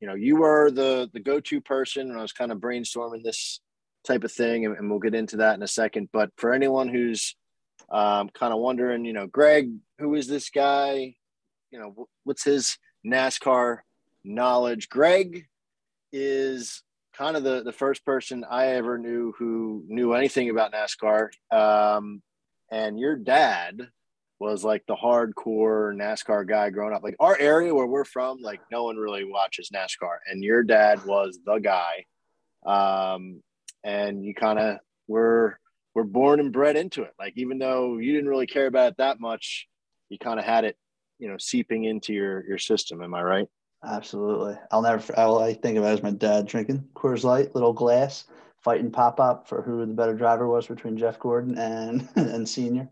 you 0.00 0.08
know, 0.08 0.14
you 0.14 0.36
were 0.36 0.70
the 0.70 1.10
the 1.12 1.20
go-to 1.20 1.60
person 1.60 2.10
and 2.10 2.18
I 2.18 2.22
was 2.22 2.32
kind 2.32 2.50
of 2.50 2.58
brainstorming 2.58 3.22
this 3.22 3.60
type 4.04 4.24
of 4.24 4.32
thing, 4.32 4.64
and, 4.64 4.76
and 4.76 4.90
we'll 4.90 4.98
get 4.98 5.14
into 5.14 5.36
that 5.38 5.54
in 5.54 5.62
a 5.62 5.68
second. 5.68 6.08
But 6.12 6.30
for 6.36 6.52
anyone 6.52 6.88
who's 6.88 7.36
um, 7.90 8.30
kind 8.30 8.52
of 8.52 8.60
wondering, 8.60 9.04
you 9.04 9.12
know, 9.12 9.26
Greg, 9.26 9.70
who 9.98 10.14
is 10.14 10.26
this 10.26 10.50
guy? 10.50 11.14
You 11.70 11.78
know, 11.78 12.08
what's 12.24 12.44
his 12.44 12.78
NASCAR 13.06 13.78
knowledge? 14.24 14.88
Greg 14.88 15.46
is 16.12 16.82
kind 17.16 17.36
of 17.36 17.44
the, 17.44 17.62
the 17.62 17.72
first 17.72 18.04
person 18.04 18.44
I 18.48 18.68
ever 18.68 18.98
knew 18.98 19.34
who 19.38 19.84
knew 19.86 20.12
anything 20.12 20.50
about 20.50 20.72
NASCAR. 20.72 21.28
Um, 21.50 22.22
and 22.70 22.98
your 22.98 23.16
dad 23.16 23.88
was 24.40 24.64
like 24.64 24.84
the 24.86 24.96
hardcore 24.96 25.94
NASCAR 25.94 26.48
guy 26.48 26.70
growing 26.70 26.94
up. 26.94 27.02
Like 27.02 27.16
our 27.20 27.38
area 27.38 27.74
where 27.74 27.86
we're 27.86 28.04
from, 28.04 28.40
like 28.42 28.60
no 28.70 28.84
one 28.84 28.96
really 28.96 29.24
watches 29.24 29.70
NASCAR. 29.72 30.16
And 30.26 30.42
your 30.42 30.62
dad 30.62 31.04
was 31.04 31.38
the 31.44 31.58
guy. 31.58 32.04
Um, 32.66 33.42
and 33.84 34.24
you 34.24 34.34
kind 34.34 34.58
of 34.58 34.78
were 35.06 35.58
were 35.94 36.04
born 36.04 36.40
and 36.40 36.52
bred 36.52 36.76
into 36.76 37.02
it. 37.02 37.12
Like 37.18 37.34
even 37.36 37.58
though 37.58 37.98
you 37.98 38.12
didn't 38.12 38.30
really 38.30 38.46
care 38.46 38.66
about 38.66 38.92
it 38.92 38.96
that 38.98 39.20
much, 39.20 39.68
you 40.08 40.18
kind 40.18 40.40
of 40.40 40.46
had 40.46 40.64
it, 40.64 40.76
you 41.18 41.28
know, 41.28 41.36
seeping 41.38 41.84
into 41.84 42.12
your 42.12 42.44
your 42.46 42.58
system. 42.58 43.02
Am 43.02 43.14
I 43.14 43.22
right? 43.22 43.48
Absolutely. 43.84 44.56
I'll 44.70 44.82
never. 44.82 45.18
All 45.18 45.42
I 45.42 45.54
think 45.54 45.76
of 45.76 45.84
it 45.84 45.88
as 45.88 46.02
my 46.02 46.12
dad 46.12 46.46
drinking 46.46 46.88
Coors 46.94 47.24
Light, 47.24 47.54
little 47.54 47.72
glass, 47.72 48.24
fighting 48.62 48.92
pop 48.92 49.18
up 49.18 49.48
for 49.48 49.60
who 49.62 49.80
the 49.80 49.92
better 49.92 50.14
driver 50.14 50.46
was 50.46 50.66
between 50.68 50.96
Jeff 50.96 51.18
Gordon 51.18 51.58
and 51.58 52.08
and 52.16 52.48
Senior. 52.48 52.88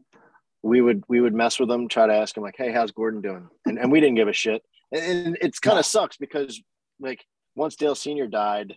We 0.63 0.81
would 0.81 1.05
we 1.09 1.21
would 1.21 1.35
mess 1.35 1.61
with 1.61 1.71
him, 1.71 1.89
try 1.89 2.07
to 2.07 2.15
ask 2.15 2.37
him 2.37 2.43
like, 2.43 2.57
"Hey, 2.57 2.73
how's 2.73 2.91
Gordon 2.91 3.21
doing?" 3.21 3.49
And 3.67 3.79
and 3.79 3.93
we 3.93 4.01
didn't 4.01 4.17
give 4.17 4.29
a 4.29 4.33
shit. 4.33 4.63
And, 4.93 5.39
it's 5.41 5.61
kind 5.61 5.79
of 5.79 5.87
sucks 5.87 6.17
because 6.17 6.61
like 6.99 7.25
once 7.55 7.77
Dale 7.77 7.95
Senior 7.95 8.27
died, 8.27 8.75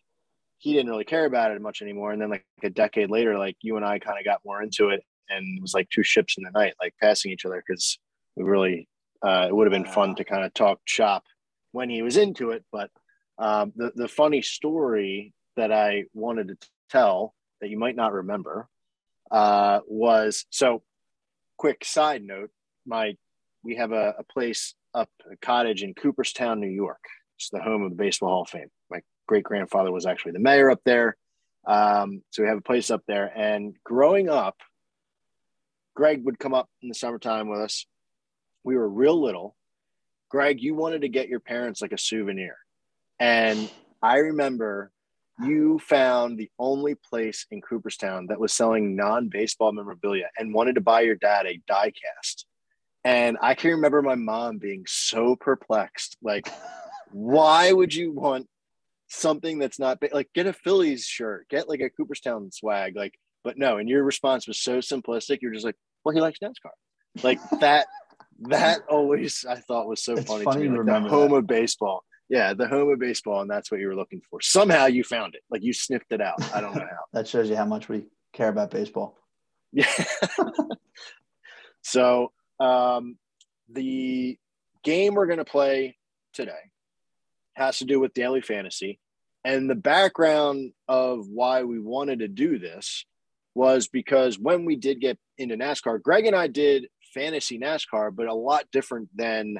he 0.60 0.74
didn't 0.74 0.92
really 0.92 1.06
care 1.06 1.26
about 1.26 1.52
it 1.52 1.62
much 1.62 1.82
anymore. 1.82 2.12
And 2.12 2.22
then 2.22 2.30
like 2.30 2.46
a 2.64 2.70
decade 2.70 3.10
later, 3.10 3.38
like 3.40 3.58
you 3.62 3.76
and 3.76 3.86
I 3.86 3.98
kind 3.98 4.20
of 4.20 4.26
got 4.26 4.42
more 4.46 4.62
into 4.62 4.90
it, 4.90 5.04
and 5.30 5.58
it 5.58 5.62
was 5.62 5.74
like 5.74 5.90
two 5.90 6.04
ships 6.04 6.38
in 6.38 6.44
the 6.44 6.52
night, 6.52 6.76
like 6.80 6.94
passing 7.02 7.32
each 7.32 7.46
other 7.46 7.64
because 7.66 7.98
we 8.36 8.44
really 8.44 8.88
uh, 9.24 9.48
it 9.50 9.56
would 9.56 9.66
have 9.66 9.74
been 9.84 9.92
fun 9.92 10.14
to 10.16 10.24
kind 10.24 10.46
of 10.46 10.54
talk 10.54 10.80
shop 10.86 11.24
when 11.74 11.90
he 11.90 12.02
was 12.02 12.16
into 12.16 12.52
it. 12.52 12.64
But 12.72 12.90
um, 13.38 13.74
the 13.76 13.92
the 13.94 14.08
funny 14.08 14.42
story 14.42 15.34
that 15.58 15.74
I 15.74 16.06
wanted 16.14 16.48
to 16.48 16.58
tell 16.90 17.36
that 17.60 17.70
you 17.70 17.78
might 17.78 17.98
not 17.98 18.14
remember 18.14 18.70
uh, 19.30 19.82
was 19.88 20.46
so. 20.50 20.82
Quick 21.56 21.86
side 21.86 22.24
note: 22.24 22.50
my 22.86 23.16
we 23.64 23.76
have 23.76 23.92
a, 23.92 24.16
a 24.20 24.24
place 24.24 24.74
up 24.94 25.10
a 25.32 25.38
cottage 25.38 25.84
in 25.84 25.94
Cooperstown, 25.94 26.60
New 26.60 26.68
York. 26.68 27.04
It's 27.38 27.50
the 27.50 27.62
home 27.62 27.84
of 27.84 27.92
the 27.92 27.96
Baseball 27.96 28.30
Hall 28.30 28.42
of 28.44 28.50
Fame. 28.50 28.70
My 28.90 29.02
great 29.28 29.44
grandfather 29.44 29.92
was 29.92 30.06
actually 30.06 30.34
the 30.34 30.40
mayor 30.40 30.70
up 30.70 30.82
there. 30.86 31.16
Um, 31.66 32.22
so 32.32 32.44
we 32.44 32.50
have 32.50 32.58
a 32.58 32.62
place 32.62 32.92
up 32.92 33.04
there. 33.08 33.32
And 33.36 33.76
growing 33.84 34.30
up, 34.30 34.58
Greg 35.96 36.24
would 36.26 36.40
come 36.40 36.54
up 36.54 36.70
in 36.82 36.90
the 36.90 36.96
summertime 36.96 37.48
with 37.48 37.60
us. 37.60 37.86
We 38.64 38.76
were 38.76 38.88
real 38.88 39.22
little. 39.22 39.56
Greg, 40.34 40.64
you 40.64 40.74
wanted 40.74 41.02
to 41.02 41.10
get 41.10 41.30
your 41.30 41.40
parents 41.40 41.80
like 41.80 41.92
a 41.92 41.98
souvenir. 41.98 42.58
And 43.20 43.70
I 44.02 44.18
remember 44.18 44.92
you 45.46 45.78
found 45.78 46.40
the 46.40 46.50
only 46.58 46.96
place 46.96 47.46
in 47.52 47.62
Cooperstown 47.62 48.26
that 48.30 48.40
was 48.40 48.52
selling 48.52 48.96
non 48.96 49.30
baseball 49.30 49.72
memorabilia 49.74 50.32
and 50.36 50.52
wanted 50.52 50.74
to 50.74 50.82
buy 50.82 51.02
your 51.02 51.14
dad 51.14 51.46
a 51.46 51.62
die 51.68 51.92
cast. 51.92 52.48
And 53.04 53.38
I 53.44 53.54
can 53.54 53.70
remember 53.70 54.02
my 54.02 54.16
mom 54.16 54.58
being 54.58 54.86
so 54.88 55.36
perplexed 55.36 56.18
like, 56.24 56.50
why 57.12 57.72
would 57.72 57.94
you 57.94 58.12
want 58.12 58.48
something 59.10 59.60
that's 59.60 59.78
not 59.78 60.00
like 60.12 60.34
get 60.34 60.48
a 60.48 60.54
Phillies 60.54 61.06
shirt, 61.06 61.48
get 61.48 61.70
like 61.70 61.82
a 61.82 61.92
Cooperstown 61.92 62.52
swag, 62.52 62.96
like. 62.96 63.14
But 63.44 63.60
no, 63.60 63.78
and 63.78 63.88
your 63.88 64.04
response 64.04 64.48
was 64.48 64.58
so 64.58 64.80
simplistic. 64.80 65.44
You're 65.44 65.54
just 65.54 65.66
like, 65.66 65.76
well, 66.04 66.16
he 66.16 66.22
likes 66.22 66.40
NASCAR, 66.40 66.72
like 67.24 67.40
that. 67.60 67.86
That 68.42 68.82
always 68.90 69.46
I 69.48 69.56
thought 69.56 69.88
was 69.88 70.04
so 70.04 70.16
funny, 70.16 70.44
funny, 70.44 70.64
to 70.64 70.70
me. 70.70 70.78
Like 70.78 71.04
the 71.04 71.10
home 71.10 71.32
that. 71.32 71.38
of 71.38 71.48
baseball. 71.48 72.04
Yeah, 72.30 72.54
the 72.54 72.68
home 72.68 72.90
of 72.90 73.00
baseball, 73.00 73.42
and 73.42 73.50
that's 73.50 73.70
what 73.70 73.80
you 73.80 73.88
were 73.88 73.96
looking 73.96 74.22
for. 74.30 74.42
Somehow 74.42 74.86
you 74.88 75.04
found 75.04 75.36
it. 75.36 75.42
Like 75.50 75.64
you 75.64 75.74
sniffed 75.74 76.12
it 76.12 76.22
out. 76.22 76.42
I 76.54 76.62
don't 76.62 76.76
know 76.76 76.82
how. 76.82 77.04
that 77.14 77.28
shows 77.28 77.50
you 77.50 77.56
how 77.56 77.66
much 77.66 77.90
we 77.90 78.06
care 78.34 78.50
about 78.50 78.72
baseball. 78.72 79.18
Yeah. 79.72 79.92
so 81.82 82.32
um, 82.60 83.18
the 83.70 84.38
game 84.84 85.16
we're 85.16 85.28
going 85.28 85.40
to 85.40 85.46
play 85.46 85.98
today 86.34 86.72
has 87.54 87.80
to 87.80 87.86
do 87.86 88.00
with 88.00 88.14
daily 88.14 88.42
fantasy. 88.42 89.00
And 89.46 89.70
the 89.70 89.76
background 89.76 90.74
of 90.88 91.28
why 91.28 91.64
we 91.64 91.80
wanted 91.80 92.20
to 92.20 92.28
do 92.28 92.58
this 92.58 93.06
was 93.56 93.88
because 93.88 94.40
when 94.40 94.66
we 94.66 94.76
did 94.76 95.02
get 95.02 95.18
into 95.38 95.58
NASCAR, 95.58 96.02
Greg 96.02 96.26
and 96.26 96.36
I 96.36 96.48
did 96.48 96.88
fantasy 97.14 97.60
NASCAR, 97.60 98.16
but 98.16 98.28
a 98.28 98.34
lot 98.34 98.66
different 98.72 99.10
than 99.16 99.60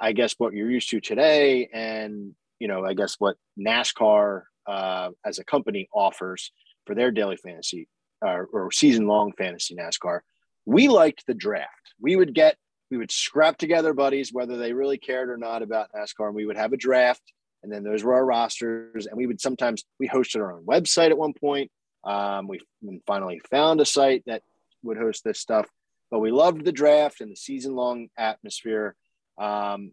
I 0.00 0.12
guess 0.12 0.34
what 0.38 0.54
you're 0.54 0.70
used 0.70 0.90
to 0.90 1.00
today. 1.00 1.68
And, 1.72 2.34
you 2.58 2.68
know, 2.68 2.84
I 2.84 2.94
guess 2.94 3.16
what 3.18 3.36
NASCAR 3.58 4.42
uh, 4.66 5.10
as 5.24 5.38
a 5.38 5.44
company 5.44 5.88
offers 5.92 6.52
for 6.86 6.94
their 6.94 7.10
daily 7.10 7.36
fantasy 7.36 7.88
uh, 8.24 8.42
or 8.52 8.70
season 8.72 9.06
long 9.06 9.32
fantasy 9.32 9.74
NASCAR. 9.74 10.20
we 10.66 10.88
liked 10.88 11.26
the 11.26 11.34
draft. 11.34 11.94
We 12.00 12.16
would 12.16 12.34
get, 12.34 12.56
we 12.90 12.96
would 12.96 13.10
scrap 13.10 13.58
together 13.58 13.92
buddies, 13.92 14.32
whether 14.32 14.56
they 14.56 14.72
really 14.72 14.98
cared 14.98 15.30
or 15.30 15.36
not 15.36 15.62
about 15.62 15.90
NASCAR, 15.94 16.26
and 16.26 16.34
we 16.34 16.46
would 16.46 16.56
have 16.56 16.72
a 16.72 16.76
draft. 16.76 17.22
And 17.62 17.72
then 17.72 17.82
those 17.82 18.02
were 18.04 18.14
our 18.14 18.24
rosters. 18.24 19.06
And 19.06 19.16
we 19.16 19.26
would 19.26 19.40
sometimes, 19.40 19.84
we 19.98 20.08
hosted 20.08 20.40
our 20.40 20.52
own 20.52 20.64
website 20.64 21.10
at 21.10 21.18
one 21.18 21.32
point. 21.32 21.70
Um, 22.04 22.48
we 22.48 22.60
finally 23.06 23.40
found 23.50 23.80
a 23.80 23.86
site 23.86 24.22
that 24.26 24.42
would 24.82 24.98
host 24.98 25.24
this 25.24 25.40
stuff, 25.40 25.66
but 26.14 26.20
we 26.20 26.30
loved 26.30 26.64
the 26.64 26.70
draft 26.70 27.20
and 27.20 27.32
the 27.32 27.36
season 27.36 27.74
long 27.74 28.06
atmosphere. 28.16 28.94
Um, 29.36 29.90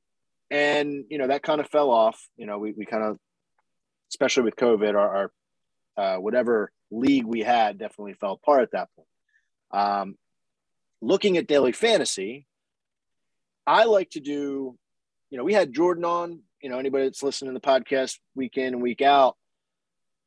and, 0.51 1.05
you 1.09 1.17
know, 1.17 1.25
that 1.25 1.41
kind 1.41 1.59
of 1.59 1.67
fell 1.67 1.89
off. 1.89 2.29
You 2.37 2.45
know, 2.45 2.59
we, 2.59 2.73
we 2.73 2.85
kind 2.85 3.03
of, 3.03 3.17
especially 4.11 4.43
with 4.43 4.55
COVID, 4.55 4.93
our, 4.93 5.31
our 5.97 6.15
uh, 6.15 6.19
whatever 6.19 6.71
league 6.91 7.25
we 7.25 7.39
had 7.39 7.79
definitely 7.79 8.13
fell 8.13 8.33
apart 8.33 8.61
at 8.61 8.71
that 8.73 8.89
point. 8.95 9.07
Um, 9.71 10.15
looking 11.01 11.37
at 11.37 11.47
daily 11.47 11.71
fantasy, 11.71 12.45
I 13.65 13.85
like 13.85 14.11
to 14.11 14.19
do, 14.19 14.77
you 15.31 15.37
know, 15.39 15.43
we 15.43 15.53
had 15.53 15.73
Jordan 15.73 16.05
on, 16.05 16.41
you 16.61 16.69
know, 16.69 16.77
anybody 16.77 17.05
that's 17.05 17.23
listening 17.23 17.51
to 17.55 17.59
the 17.59 17.67
podcast 17.67 18.19
week 18.35 18.57
in 18.57 18.75
and 18.75 18.83
week 18.83 19.01
out. 19.01 19.37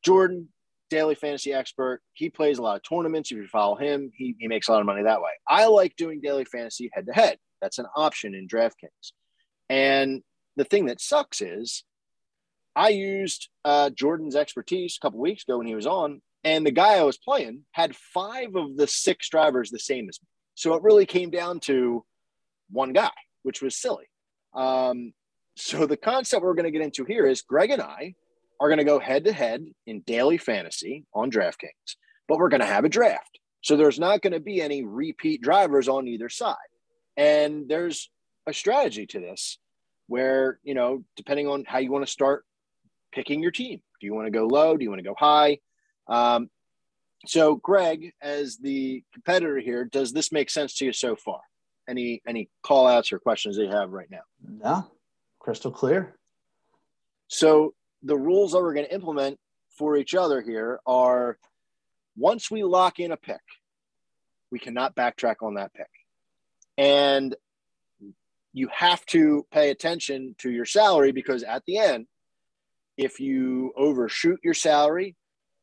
Jordan, 0.05 0.49
daily 0.95 1.17
fantasy 1.17 1.53
expert. 1.53 2.01
He 2.13 2.31
plays 2.31 2.59
a 2.59 2.63
lot 2.63 2.77
of 2.77 2.83
tournaments. 2.89 3.33
If 3.33 3.39
you 3.39 3.49
follow 3.49 3.75
him, 3.75 4.13
he, 4.15 4.37
he 4.39 4.47
makes 4.47 4.69
a 4.69 4.73
lot 4.73 4.79
of 4.81 4.87
money 4.87 5.03
that 5.03 5.21
way. 5.21 5.33
I 5.49 5.67
like 5.67 5.97
doing 5.97 6.21
daily 6.21 6.45
fantasy 6.45 6.89
head 6.93 7.07
to 7.07 7.13
head. 7.13 7.39
That's 7.61 7.81
an 7.81 7.87
option 7.97 8.33
in 8.33 8.47
DraftKings. 8.47 9.13
And 9.69 10.23
the 10.57 10.65
thing 10.65 10.87
that 10.87 11.01
sucks 11.01 11.41
is 11.41 11.83
I 12.77 12.91
used 12.91 13.49
uh, 13.65 13.91
Jordan's 13.91 14.37
expertise 14.37 14.97
a 14.97 15.05
couple 15.05 15.19
weeks 15.19 15.43
ago 15.43 15.59
when 15.59 15.67
he 15.67 15.75
was 15.75 15.87
on, 15.87 16.23
and 16.45 16.65
the 16.65 16.71
guy 16.71 16.95
I 16.95 17.03
was 17.03 17.19
playing 17.19 17.63
had 17.73 17.97
five 17.97 18.55
of 18.55 18.77
the 18.77 18.87
six 18.87 19.29
drivers 19.29 19.71
the 19.71 19.81
same 19.81 20.09
as 20.09 20.21
me. 20.23 20.29
So 20.55 20.75
it 20.75 20.83
really 20.85 21.07
came 21.07 21.31
down 21.31 21.59
to 21.61 22.05
one 22.71 22.93
guy, 22.93 23.11
which 23.43 23.63
was 23.63 23.77
silly. 23.77 24.07
Um, 24.55 25.13
so 25.57 25.87
the 25.87 25.97
concept 25.97 26.45
we're 26.45 26.55
going 26.55 26.71
to 26.73 26.79
get 26.79 26.83
into 26.83 27.05
here 27.05 27.27
is 27.27 27.43
Greg 27.43 27.71
and 27.71 27.83
I 27.83 28.15
are 28.61 28.69
going 28.69 28.79
to 28.79 28.85
go 28.85 28.99
head 28.99 29.25
to 29.25 29.33
head 29.33 29.65
in 29.87 30.01
daily 30.01 30.39
fantasy 30.39 31.05
on 31.15 31.31
DraftKings, 31.31 31.97
but 32.29 32.39
we're 32.39 32.49
going 32.49 32.61
to 32.61 32.67
have 32.67 32.85
a 32.85 32.89
draft. 32.89 33.39
So 33.63 33.77
there's 33.77 33.99
not 33.99 34.23
going 34.23 34.33
to 34.33 34.41
be 34.41 34.61
any 34.61 34.85
repeat 34.85 35.41
drivers 35.41 35.89
on 35.89 36.07
either 36.07 36.29
side. 36.29 36.57
And 37.17 37.69
there's 37.69 38.11
a 38.47 38.53
strategy 38.53 39.07
to 39.07 39.21
this 39.21 39.59
where, 40.07 40.59
you 40.63 40.75
know, 40.75 41.05
depending 41.17 41.49
on 41.49 41.65
how 41.67 41.79
you 41.79 41.91
want 41.91 42.05
to 42.05 42.13
start 42.13 42.45
picking 43.13 43.43
your 43.43 43.53
team, 43.53 43.81
do 44.01 44.07
you 44.07 44.15
want 44.15 44.27
to 44.27 44.31
go 44.31 44.47
low? 44.47 44.77
Do 44.77 44.85
you 44.85 44.91
want 44.91 44.99
to 44.99 45.09
go 45.09 45.15
high? 45.19 45.59
Um, 46.09 46.51
so, 47.27 47.57
Greg, 47.57 48.13
as 48.21 48.59
the 48.59 49.03
competitor 49.15 49.59
here, 49.59 49.87
does 49.87 50.13
this 50.13 50.31
make 50.31 50.51
sense 50.51 50.75
to 50.75 50.85
you 50.85 50.93
so 50.93 51.17
far? 51.17 51.41
Any 51.89 52.23
any 52.27 52.51
call 52.63 52.87
outs 52.87 53.13
or 53.13 53.19
questions 53.19 53.57
that 53.57 53.65
you 53.65 53.71
have 53.71 53.91
right 53.91 54.11
now? 54.11 54.23
No, 54.47 54.91
crystal 55.39 55.71
clear. 55.71 56.19
So 57.29 57.75
the 58.05 58.17
rules 58.17 58.53
that 58.53 58.61
we're 58.61 58.75
going 58.75 58.87
to 58.87 58.95
implement 58.95 59.39
for 59.77 59.97
each 59.97 60.15
other 60.15 60.41
here 60.41 60.79
are 60.87 61.39
once 62.17 62.51
we 62.51 62.63
lock 62.63 63.01
in 63.01 63.11
a 63.11 63.17
pick, 63.17 63.41
we 64.53 64.59
cannot 64.59 64.95
backtrack 64.95 65.37
on 65.43 65.55
that 65.55 65.75
pick. 65.75 65.91
And 66.79 67.35
you 68.53 68.69
have 68.73 69.05
to 69.07 69.45
pay 69.51 69.71
attention 69.71 70.37
to 70.39 70.51
your 70.51 70.65
salary 70.65 71.11
because 71.11 71.43
at 71.43 71.65
the 71.67 71.79
end, 71.79 72.07
if 72.97 73.19
you 73.19 73.73
overshoot 73.77 74.39
your 74.45 74.55
salary, 74.55 75.17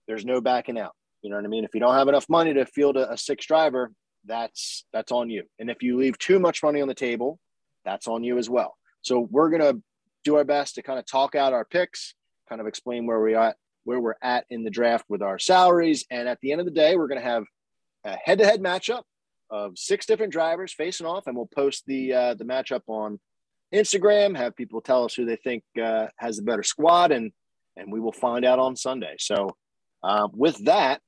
there's 0.08 0.26
no 0.26 0.42
backing 0.42 0.78
out. 0.78 0.94
You 1.22 1.30
know 1.30 1.38
what 1.38 1.46
I 1.46 1.48
mean? 1.48 1.64
If 1.64 1.74
you 1.74 1.80
don't 1.80 1.96
have 1.96 2.10
enough 2.10 2.28
money 2.28 2.54
to 2.54 2.66
field 2.66 2.98
a, 2.98 3.14
a 3.14 3.18
six 3.18 3.46
driver, 3.46 3.94
that's 4.26 4.86
that's 4.92 5.12
on 5.12 5.30
you. 5.30 5.44
And 5.60 5.70
if 5.70 5.82
you 5.82 5.98
leave 5.98 6.18
too 6.18 6.40
much 6.40 6.62
money 6.64 6.82
on 6.82 6.88
the 6.88 6.94
table, 6.94 7.40
that's 7.86 8.08
on 8.08 8.24
you 8.24 8.38
as 8.38 8.50
well. 8.50 8.76
So 9.02 9.28
we're 9.32 9.50
gonna 9.50 9.76
do 10.24 10.36
our 10.36 10.44
best 10.44 10.76
to 10.76 10.82
kind 10.82 11.00
of 11.00 11.06
talk 11.06 11.36
out 11.36 11.54
our 11.54 11.66
picks, 11.66 12.16
kind 12.52 12.60
of 12.60 12.68
explain 12.68 13.08
where 13.08 13.22
we 13.22 13.34
are 13.34 13.56
where 13.86 14.00
we're 14.00 14.16
at 14.22 14.46
in 14.50 14.64
the 14.64 14.70
draft 14.70 15.06
with 15.10 15.24
our 15.24 15.40
salaries. 15.40 16.06
And 16.12 16.28
at 16.28 16.38
the 16.42 16.52
end 16.52 16.62
of 16.62 16.66
the 16.66 16.72
day, 16.72 16.96
we're 16.96 17.08
gonna 17.08 17.22
have 17.22 17.46
a 18.04 18.16
head-to-head 18.16 18.62
matchup 18.62 19.04
of 19.50 19.78
six 19.78 20.06
different 20.06 20.34
drivers 20.34 20.74
facing 20.74 21.08
off, 21.08 21.28
and 21.28 21.36
we'll 21.36 21.50
post 21.56 21.84
the 21.88 22.14
uh, 22.14 22.34
the 22.36 22.44
matchup 22.44 22.82
on 22.88 23.20
Instagram. 23.74 24.36
Have 24.36 24.56
people 24.56 24.82
tell 24.82 25.06
us 25.06 25.16
who 25.16 25.26
they 25.26 25.38
think 25.38 25.64
uh, 25.82 26.08
has 26.18 26.38
the 26.38 26.44
better 26.44 26.64
squad, 26.64 27.12
and 27.12 27.32
and 27.78 27.92
we 27.92 28.00
will 28.00 28.12
find 28.12 28.44
out 28.46 28.60
on 28.60 28.76
Sunday. 28.76 29.16
So 29.18 29.56
uh, 30.04 30.28
with 30.34 30.66
that, 30.66 31.02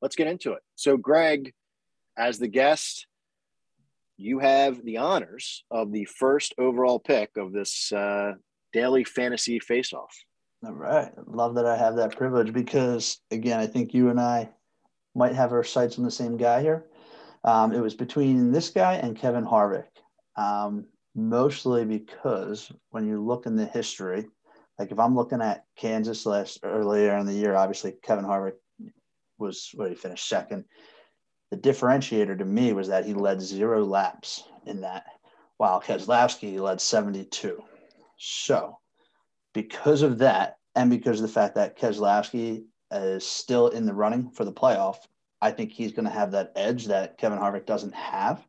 let's 0.00 0.16
get 0.16 0.26
into 0.26 0.52
it. 0.52 0.62
So, 0.74 0.96
Greg, 0.96 1.52
as 2.16 2.38
the 2.38 2.48
guest, 2.48 3.06
you 4.16 4.38
have 4.38 4.82
the 4.84 4.98
honors 4.98 5.64
of 5.70 5.92
the 5.92 6.06
first 6.06 6.54
overall 6.58 6.98
pick 6.98 7.30
of 7.36 7.52
this 7.52 7.92
uh, 7.92 8.32
daily 8.72 9.04
fantasy 9.04 9.58
face-off. 9.58 10.14
All 10.62 10.74
right, 10.74 11.10
love 11.26 11.54
that 11.54 11.64
I 11.64 11.74
have 11.74 11.96
that 11.96 12.16
privilege 12.18 12.52
because 12.52 13.18
again, 13.30 13.58
I 13.58 13.66
think 13.66 13.94
you 13.94 14.10
and 14.10 14.20
I 14.20 14.50
might 15.14 15.34
have 15.34 15.52
our 15.52 15.64
sights 15.64 15.96
on 15.96 16.04
the 16.04 16.10
same 16.10 16.36
guy 16.36 16.60
here. 16.60 16.84
Um, 17.44 17.72
it 17.72 17.80
was 17.80 17.94
between 17.94 18.52
this 18.52 18.68
guy 18.68 18.94
and 18.96 19.16
Kevin 19.16 19.46
Harvick, 19.46 19.88
um, 20.36 20.84
mostly 21.14 21.86
because 21.86 22.70
when 22.90 23.06
you 23.06 23.24
look 23.24 23.46
in 23.46 23.56
the 23.56 23.64
history, 23.64 24.26
like 24.78 24.92
if 24.92 24.98
I'm 24.98 25.16
looking 25.16 25.40
at 25.40 25.64
Kansas 25.76 26.26
last 26.26 26.60
earlier 26.62 27.16
in 27.16 27.24
the 27.24 27.32
year, 27.32 27.56
obviously 27.56 27.94
Kevin 28.02 28.26
Harvick 28.26 28.56
was 29.38 29.70
where 29.74 29.88
he 29.88 29.94
finished 29.94 30.28
second. 30.28 30.66
The 31.50 31.56
differentiator 31.56 32.36
to 32.36 32.44
me 32.44 32.74
was 32.74 32.88
that 32.88 33.06
he 33.06 33.14
led 33.14 33.40
zero 33.40 33.82
laps 33.82 34.44
in 34.66 34.82
that, 34.82 35.04
while 35.56 35.80
Keselowski 35.80 36.60
led 36.60 36.82
72. 36.82 37.62
So, 38.18 38.78
because 39.52 40.02
of 40.02 40.18
that, 40.18 40.58
and 40.74 40.90
because 40.90 41.20
of 41.20 41.26
the 41.26 41.32
fact 41.32 41.54
that 41.56 41.78
Keselowski 41.78 42.64
is 42.92 43.26
still 43.26 43.68
in 43.68 43.86
the 43.86 43.94
running 43.94 44.30
for 44.30 44.44
the 44.44 44.52
playoff, 44.52 44.96
I 45.42 45.50
think 45.50 45.72
he's 45.72 45.92
going 45.92 46.04
to 46.04 46.10
have 46.10 46.32
that 46.32 46.52
edge 46.54 46.86
that 46.86 47.18
Kevin 47.18 47.38
Harvick 47.38 47.66
doesn't 47.66 47.94
have 47.94 48.44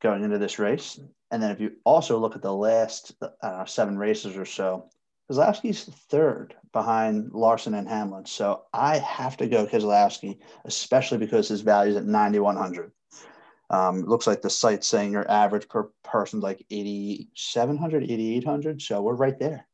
going 0.00 0.22
into 0.22 0.38
this 0.38 0.58
race. 0.58 0.98
And 1.30 1.42
then 1.42 1.50
if 1.50 1.60
you 1.60 1.72
also 1.84 2.18
look 2.18 2.36
at 2.36 2.42
the 2.42 2.52
last 2.52 3.12
know, 3.42 3.64
seven 3.64 3.98
races 3.98 4.36
or 4.36 4.46
so, 4.46 4.88
Keselowski's 5.30 5.84
third 5.84 6.54
behind 6.72 7.32
Larson 7.32 7.74
and 7.74 7.88
Hamlin. 7.88 8.24
So 8.24 8.64
I 8.72 8.98
have 8.98 9.36
to 9.38 9.46
go 9.46 9.66
Keselowski, 9.66 10.38
especially 10.64 11.18
because 11.18 11.48
his 11.48 11.60
value 11.60 11.90
is 11.90 11.96
at 11.96 12.06
9,100. 12.06 12.92
Um, 13.70 14.04
looks 14.04 14.26
like 14.26 14.40
the 14.40 14.48
site's 14.48 14.86
saying 14.86 15.12
your 15.12 15.30
average 15.30 15.68
per 15.68 15.90
person 16.02 16.40
like 16.40 16.64
8,700, 16.70 18.04
8,800. 18.04 18.80
So 18.80 19.02
we're 19.02 19.14
right 19.14 19.38
there. 19.38 19.67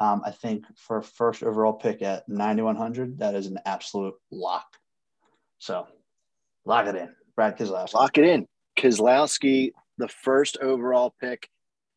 Um, 0.00 0.22
I 0.24 0.30
think 0.30 0.64
for 0.76 1.02
first 1.02 1.42
overall 1.42 1.74
pick 1.74 2.00
at 2.00 2.26
9,100, 2.26 3.18
that 3.18 3.34
is 3.34 3.46
an 3.46 3.58
absolute 3.66 4.14
lock. 4.30 4.78
So 5.58 5.86
lock 6.64 6.86
it 6.86 6.96
in. 6.96 7.10
Brad 7.36 7.58
Keselowski. 7.58 7.94
Lock 7.94 8.16
it 8.16 8.24
in. 8.24 8.46
Keselowski, 8.78 9.72
the 9.98 10.08
first 10.08 10.56
overall 10.62 11.14
pick. 11.20 11.48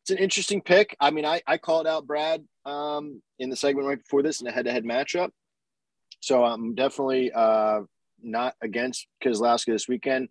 It's 0.02 0.10
an 0.10 0.18
interesting 0.18 0.60
pick. 0.60 0.94
I 1.00 1.10
mean, 1.10 1.24
I, 1.24 1.40
I 1.46 1.56
called 1.56 1.86
out 1.86 2.06
Brad 2.06 2.44
um, 2.66 3.22
in 3.38 3.48
the 3.48 3.56
segment 3.56 3.88
right 3.88 3.98
before 3.98 4.22
this 4.22 4.42
in 4.42 4.46
a 4.46 4.52
head-to-head 4.52 4.84
matchup. 4.84 5.30
So 6.20 6.44
I'm 6.44 6.74
definitely 6.74 7.32
uh, 7.32 7.80
not 8.22 8.54
against 8.60 9.06
Keselowski 9.24 9.72
this 9.72 9.88
weekend. 9.88 10.28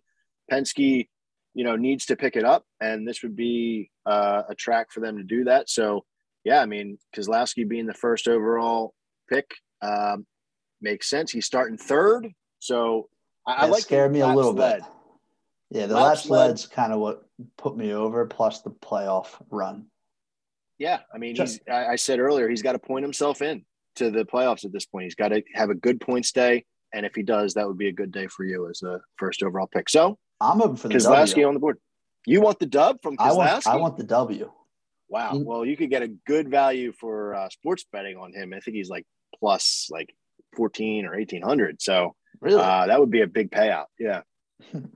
Penske, 0.50 1.08
you 1.54 1.64
know, 1.64 1.74
needs 1.74 2.06
to 2.06 2.16
pick 2.16 2.36
it 2.36 2.44
up, 2.44 2.64
and 2.80 3.06
this 3.06 3.22
would 3.22 3.34
be 3.34 3.90
uh, 4.06 4.42
a 4.48 4.54
track 4.54 4.92
for 4.92 5.00
them 5.00 5.16
to 5.16 5.24
do 5.24 5.44
that. 5.44 5.68
So, 5.68 6.04
yeah, 6.44 6.60
I 6.60 6.66
mean, 6.66 6.98
Keselowski 7.16 7.66
being 7.66 7.86
the 7.86 7.94
first 7.94 8.28
overall 8.28 8.94
pick 9.28 9.50
um, 9.82 10.26
makes 10.80 11.08
sense. 11.08 11.32
He's 11.32 11.46
starting 11.46 11.78
third, 11.78 12.28
so 12.58 13.08
I, 13.46 13.52
I 13.52 13.66
like 13.66 13.82
scared 13.82 14.12
me 14.12 14.20
a 14.20 14.28
little 14.28 14.52
bit. 14.52 14.82
Yeah, 15.70 15.86
the 15.86 15.94
last 15.94 16.28
led's 16.28 16.66
kind 16.66 16.92
of 16.92 17.00
what 17.00 17.26
put 17.56 17.76
me 17.76 17.92
over, 17.92 18.26
plus 18.26 18.60
the 18.60 18.70
playoff 18.70 19.28
run. 19.50 19.86
Yeah, 20.78 21.00
I 21.12 21.18
mean, 21.18 21.34
Just, 21.34 21.60
he's. 21.66 21.74
I, 21.74 21.92
I 21.92 21.96
said 21.96 22.18
earlier 22.18 22.48
he's 22.48 22.62
got 22.62 22.72
to 22.72 22.78
point 22.78 23.04
himself 23.04 23.42
in 23.42 23.64
to 23.96 24.10
the 24.10 24.24
playoffs 24.24 24.64
at 24.64 24.72
this 24.72 24.86
point. 24.86 25.04
He's 25.04 25.14
got 25.14 25.28
to 25.28 25.42
have 25.54 25.70
a 25.70 25.74
good 25.74 26.00
points 26.00 26.32
day, 26.32 26.64
and 26.92 27.06
if 27.06 27.14
he 27.14 27.22
does, 27.22 27.54
that 27.54 27.66
would 27.66 27.78
be 27.78 27.88
a 27.88 27.92
good 27.92 28.12
day 28.12 28.26
for 28.26 28.44
you 28.44 28.68
as 28.68 28.82
a 28.82 29.00
first 29.16 29.42
overall 29.42 29.66
pick. 29.66 29.88
So 29.88 30.18
I'm 30.40 30.58
hoping 30.58 30.76
for 30.76 30.88
the 30.88 30.94
Keselowski 30.94 31.30
W. 31.30 31.48
on 31.48 31.54
the 31.54 31.60
board. 31.60 31.78
You 32.26 32.40
want 32.40 32.58
the 32.58 32.66
dub 32.66 32.98
from 33.02 33.16
Keselowski? 33.16 33.26
I 33.26 33.32
want, 33.32 33.66
I 33.66 33.76
want 33.76 33.96
the 33.96 34.04
W. 34.04 34.50
Wow. 35.14 35.36
Well, 35.36 35.64
you 35.64 35.76
could 35.76 35.90
get 35.90 36.02
a 36.02 36.08
good 36.08 36.50
value 36.50 36.90
for 36.90 37.36
uh, 37.36 37.48
sports 37.48 37.84
betting 37.92 38.16
on 38.16 38.32
him. 38.32 38.52
I 38.52 38.58
think 38.58 38.76
he's 38.76 38.90
like 38.90 39.06
plus 39.38 39.86
like 39.88 40.12
14 40.56 41.06
or 41.06 41.12
1800. 41.12 41.80
So 41.80 42.16
really, 42.40 42.60
uh, 42.60 42.88
that 42.88 42.98
would 42.98 43.12
be 43.12 43.20
a 43.20 43.28
big 43.28 43.52
payout. 43.52 43.84
Yeah. 43.96 44.22
I'm 44.74 44.90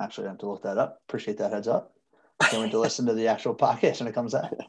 actually 0.00 0.24
going 0.24 0.38
to 0.38 0.38
have 0.38 0.38
to 0.38 0.46
look 0.46 0.62
that 0.62 0.78
up. 0.78 0.98
Appreciate 1.06 1.36
that 1.36 1.52
heads 1.52 1.68
up. 1.68 1.92
Can't 2.40 2.62
wait 2.62 2.70
to 2.70 2.78
listen 2.78 3.04
to 3.04 3.12
the 3.12 3.28
actual 3.28 3.54
podcast 3.66 4.00
when 4.00 4.08
it 4.08 4.14
comes 4.14 4.34
out. 4.34 4.54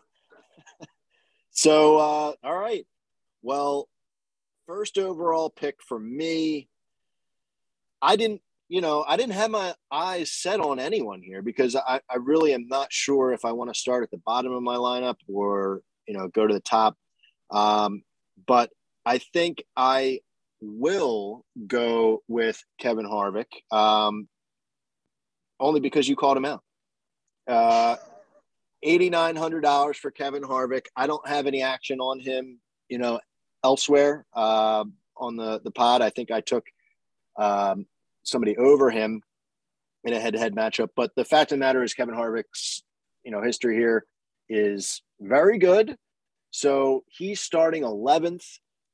So, 1.55 1.97
uh, 1.97 2.33
all 2.43 2.57
right. 2.57 2.85
Well, 3.43 3.87
first 4.65 4.97
overall 4.97 5.51
pick 5.51 5.75
for 5.87 5.99
me. 5.99 6.67
I 8.01 8.15
didn't 8.15 8.41
you 8.74 8.82
know, 8.82 9.05
I 9.07 9.17
didn't 9.17 9.36
have 9.36 9.51
my 9.51 9.76
eyes 9.91 10.32
set 10.32 10.59
on 10.59 10.80
anyone 10.80 11.21
here 11.21 11.43
because 11.43 11.76
I, 11.76 12.01
I 12.09 12.15
really 12.15 12.55
am 12.55 12.67
not 12.67 12.91
sure 12.91 13.32
if 13.32 13.45
I 13.45 13.51
want 13.51 13.71
to 13.71 13.80
start 13.80 14.01
at 14.01 14.09
the 14.09 14.17
bottom 14.17 14.51
of 14.51 14.63
my 14.63 14.78
lineup 14.78 15.17
or, 15.32 15.84
you 16.07 16.17
know, 16.17 16.28
go 16.28 16.47
to 16.47 16.53
the 16.55 16.59
top. 16.59 16.97
Um, 17.51 18.01
but 18.47 18.71
I 19.05 19.19
think 19.19 19.63
I 19.78 20.21
will 20.59 21.45
go 21.67 22.24
with 22.28 22.63
Kevin 22.80 23.05
Harvick, 23.05 23.45
um, 23.71 24.28
only 25.59 25.80
because 25.80 26.09
you 26.09 26.15
called 26.15 26.38
him 26.38 26.45
out. 26.45 26.63
Uh, 27.47 27.97
$8,900 28.84 29.97
for 29.97 30.09
Kevin 30.09 30.41
Harvick. 30.41 30.88
I 30.95 31.05
don't 31.05 31.28
have 31.28 31.45
any 31.45 31.61
action 31.61 31.99
on 31.99 32.19
him, 32.19 32.59
you 32.89 32.97
know, 32.97 33.19
elsewhere 33.63 34.26
uh, 34.34 34.84
on 35.15 35.36
the, 35.36 35.61
the 35.63 35.69
pod. 35.69 36.01
I 36.01 36.09
think 36.09 36.32
I 36.32 36.41
took 36.41 36.65
um, 37.38 37.86
somebody 38.24 38.57
over 38.57 38.89
him 38.89 39.21
in 40.03 40.13
a 40.13 40.19
head-to-head 40.19 40.55
matchup. 40.55 40.89
But 40.95 41.11
the 41.15 41.26
fact 41.26 41.51
of 41.51 41.59
the 41.59 41.65
matter 41.65 41.84
is, 41.84 41.93
Kevin 41.93 42.15
Harvick's 42.15 42.84
you 43.24 43.32
know 43.32 43.41
history 43.41 43.76
here 43.76 44.05
is 44.49 45.01
very 45.19 45.57
good. 45.57 45.95
So 46.51 47.03
he's 47.07 47.39
starting 47.39 47.84
11th, 47.84 48.45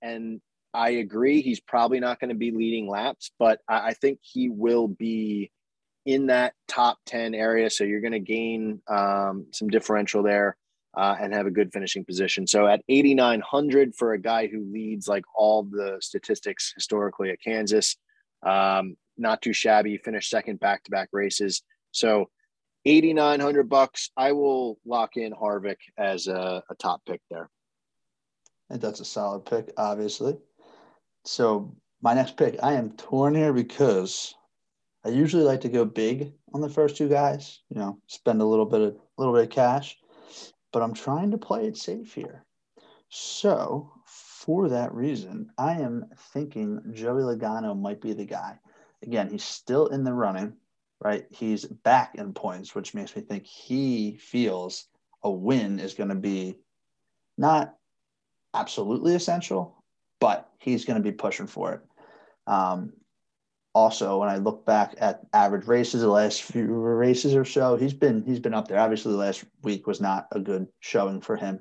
and 0.02 0.40
I 0.74 0.92
agree 0.92 1.42
he's 1.42 1.60
probably 1.60 2.00
not 2.00 2.20
going 2.20 2.30
to 2.30 2.36
be 2.36 2.52
leading 2.52 2.88
laps, 2.88 3.32
but 3.38 3.60
I, 3.68 3.90
I, 3.90 3.94
think 3.94 4.20
he 4.22 4.50
will 4.50 4.88
be 4.88 5.52
in 6.06 6.28
that 6.28 6.54
top 6.68 7.00
10 7.08 7.34
area. 7.34 7.70
So 7.70 7.84
you're 7.84 8.02
going 8.02 8.14
to 8.14 8.20
gain 8.20 8.82
um, 8.88 9.48
some 9.52 9.68
differential 9.68 10.24
there. 10.24 10.56
Uh, 10.98 11.16
and 11.22 11.36
have 11.36 11.46
a 11.46 11.52
good 11.52 11.72
finishing 11.72 12.04
position. 12.04 12.48
So 12.48 12.66
at 12.66 12.82
8,900 12.90 13.94
for 13.96 14.14
a 14.14 14.20
guy 14.20 14.48
who 14.48 14.66
leads 14.74 15.08
like 15.08 15.24
all 15.36 15.62
the 15.62 15.98
statistics 16.02 16.74
historically 16.76 17.30
at 17.30 17.40
Kansas, 17.40 17.96
um, 18.42 18.98
not 19.20 19.42
too 19.42 19.54
shabby. 19.54 19.98
Finished 19.98 20.30
second 20.30 20.60
back 20.60 20.84
to 20.84 20.92
back 20.92 21.10
races. 21.12 21.62
So 21.92 22.30
8900 22.86 23.70
bucks. 23.70 24.10
I 24.16 24.32
will 24.32 24.80
lock 24.86 25.18
in 25.18 25.34
Harvick 25.34 25.78
as 25.98 26.28
a, 26.28 26.64
a 26.70 26.76
top 26.76 27.02
pick 27.06 27.22
there. 27.30 27.50
Think 28.70 28.82
that's 28.82 29.00
a 29.00 29.06
solid 29.06 29.46
pick, 29.46 29.72
obviously. 29.78 30.38
So 31.26 31.76
my 32.02 32.14
next 32.14 32.38
pick, 32.38 32.58
I 32.64 32.74
am 32.74 32.92
torn 32.92 33.36
here 33.36 33.54
because 33.54 34.34
I 35.06 35.10
usually 35.10 35.44
like 35.44 35.62
to 35.62 35.70
go 35.70 35.86
big 35.86 36.34
on 36.54 36.62
the 36.62 36.70
first 36.70 36.96
two 36.96 37.10
guys, 37.10 37.60
you 37.70 37.80
know, 37.80 38.00
spend 38.08 38.42
a 38.42 38.46
little 38.46 38.66
bit 38.66 38.82
of 38.82 38.94
a 38.94 38.98
little 39.18 39.34
bit 39.34 39.44
of 39.44 39.50
cash, 39.50 39.98
but 40.72 40.82
I'm 40.82 40.94
trying 40.94 41.32
to 41.32 41.38
play 41.38 41.66
it 41.66 41.78
safe 41.78 42.14
here. 42.14 42.46
So 43.10 43.92
for 44.06 44.70
that 44.70 44.94
reason, 44.94 45.50
I 45.58 45.74
am 45.74 46.06
thinking 46.34 46.82
Joey 46.94 47.24
Logano 47.24 47.80
might 47.80 48.02
be 48.02 48.14
the 48.14 48.26
guy 48.26 48.60
again, 49.04 49.30
he's 49.30 49.44
still 49.44 49.88
in 49.88 50.04
the 50.04 50.14
running, 50.14 50.54
right? 51.02 51.26
He's 51.30 51.66
back 51.66 52.16
in 52.16 52.34
points, 52.34 52.76
which 52.76 52.94
makes 52.94 53.16
me 53.16 53.22
think 53.22 53.46
he 53.46 54.18
feels 54.18 54.88
a 55.24 55.32
win 55.32 55.80
is 55.80 55.94
going 55.94 56.10
to 56.10 56.16
be 56.16 56.56
not 57.38 57.76
absolutely 58.54 59.16
essential, 59.16 59.84
but 60.20 60.50
he's 60.60 60.86
going 60.86 61.02
to 61.02 61.04
be 61.04 61.16
pushing 61.16 61.48
for 61.48 61.74
it. 61.74 61.82
Um, 62.48 62.94
also, 63.74 64.18
when 64.18 64.30
I 64.30 64.38
look 64.38 64.66
back 64.66 64.96
at 64.98 65.22
average 65.32 65.68
races, 65.68 66.02
the 66.02 66.08
last 66.08 66.42
few 66.42 66.66
races 66.66 67.36
or 67.36 67.46
so, 67.46 67.76
he's 67.76 67.94
been 67.94 68.24
he's 68.24 68.40
been 68.40 68.54
up 68.54 68.68
there. 68.68 68.80
Obviously, 68.80 69.12
the 69.12 69.18
last 69.20 69.46
week 69.62 69.86
was 69.86 70.02
not 70.02 70.28
a 70.32 70.40
good 70.40 70.68
showing 70.80 71.22
for 71.22 71.36
him, 71.36 71.60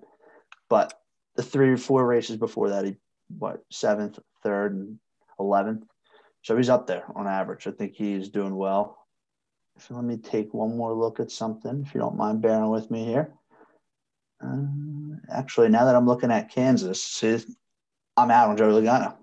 but 0.70 0.94
the 1.36 1.42
three 1.42 1.70
or 1.70 1.76
four 1.76 2.06
races 2.06 2.36
before 2.36 2.70
that, 2.70 2.86
he 2.86 2.96
what 3.38 3.62
seventh, 3.70 4.18
third, 4.42 4.74
and 4.74 4.98
eleventh. 5.38 5.84
So 6.42 6.56
he's 6.56 6.70
up 6.70 6.86
there 6.86 7.04
on 7.14 7.26
average. 7.26 7.66
I 7.66 7.72
think 7.72 7.94
he's 7.94 8.28
doing 8.28 8.54
well. 8.56 8.98
So 9.78 9.94
let 9.94 10.04
me 10.04 10.16
take 10.16 10.52
one 10.52 10.76
more 10.76 10.92
look 10.92 11.20
at 11.20 11.30
something, 11.30 11.84
if 11.86 11.94
you 11.94 12.00
don't 12.00 12.16
mind 12.16 12.42
bearing 12.42 12.70
with 12.70 12.90
me 12.90 13.04
here. 13.04 13.32
Uh, 14.44 14.64
actually, 15.30 15.68
now 15.68 15.84
that 15.84 15.94
I'm 15.94 16.06
looking 16.06 16.30
at 16.30 16.50
Kansas, 16.50 17.02
see, 17.02 17.38
I'm 18.16 18.30
out 18.30 18.50
on 18.50 18.56
Joey 18.56 18.82
Logano 18.82 19.16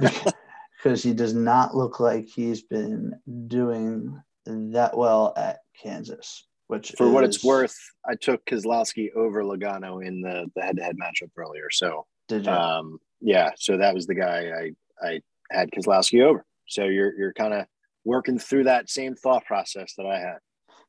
because 0.76 1.02
he 1.02 1.12
does 1.14 1.34
not 1.34 1.74
look 1.74 2.00
like 2.00 2.26
he's 2.26 2.62
been 2.62 3.18
doing 3.46 4.20
that 4.46 4.96
well 4.96 5.32
at 5.36 5.60
Kansas. 5.80 6.46
Which 6.66 6.92
for 6.98 7.06
is, 7.06 7.12
what 7.12 7.24
it's 7.24 7.42
worth, 7.42 7.76
I 8.06 8.14
took 8.14 8.44
Keselowski 8.44 9.14
over 9.16 9.42
Logano 9.42 10.04
in 10.04 10.20
the 10.20 10.50
the 10.54 10.62
head 10.62 10.76
to 10.76 10.82
head 10.82 10.96
matchup 10.98 11.30
earlier. 11.36 11.70
So 11.70 12.06
did 12.28 12.44
you? 12.44 12.52
Um, 12.52 12.98
yeah, 13.22 13.52
so 13.56 13.78
that 13.78 13.94
was 13.94 14.06
the 14.06 14.14
guy 14.14 14.50
I 14.50 15.06
I 15.06 15.20
had 15.50 15.70
Keselowski 15.70 16.22
over. 16.22 16.44
So 16.66 16.84
you're 16.84 17.16
you're 17.18 17.32
kind 17.32 17.54
of 17.54 17.66
working 18.04 18.38
through 18.38 18.64
that 18.64 18.90
same 18.90 19.14
thought 19.14 19.44
process 19.44 19.94
that 19.96 20.06
I 20.06 20.18
had. 20.18 20.38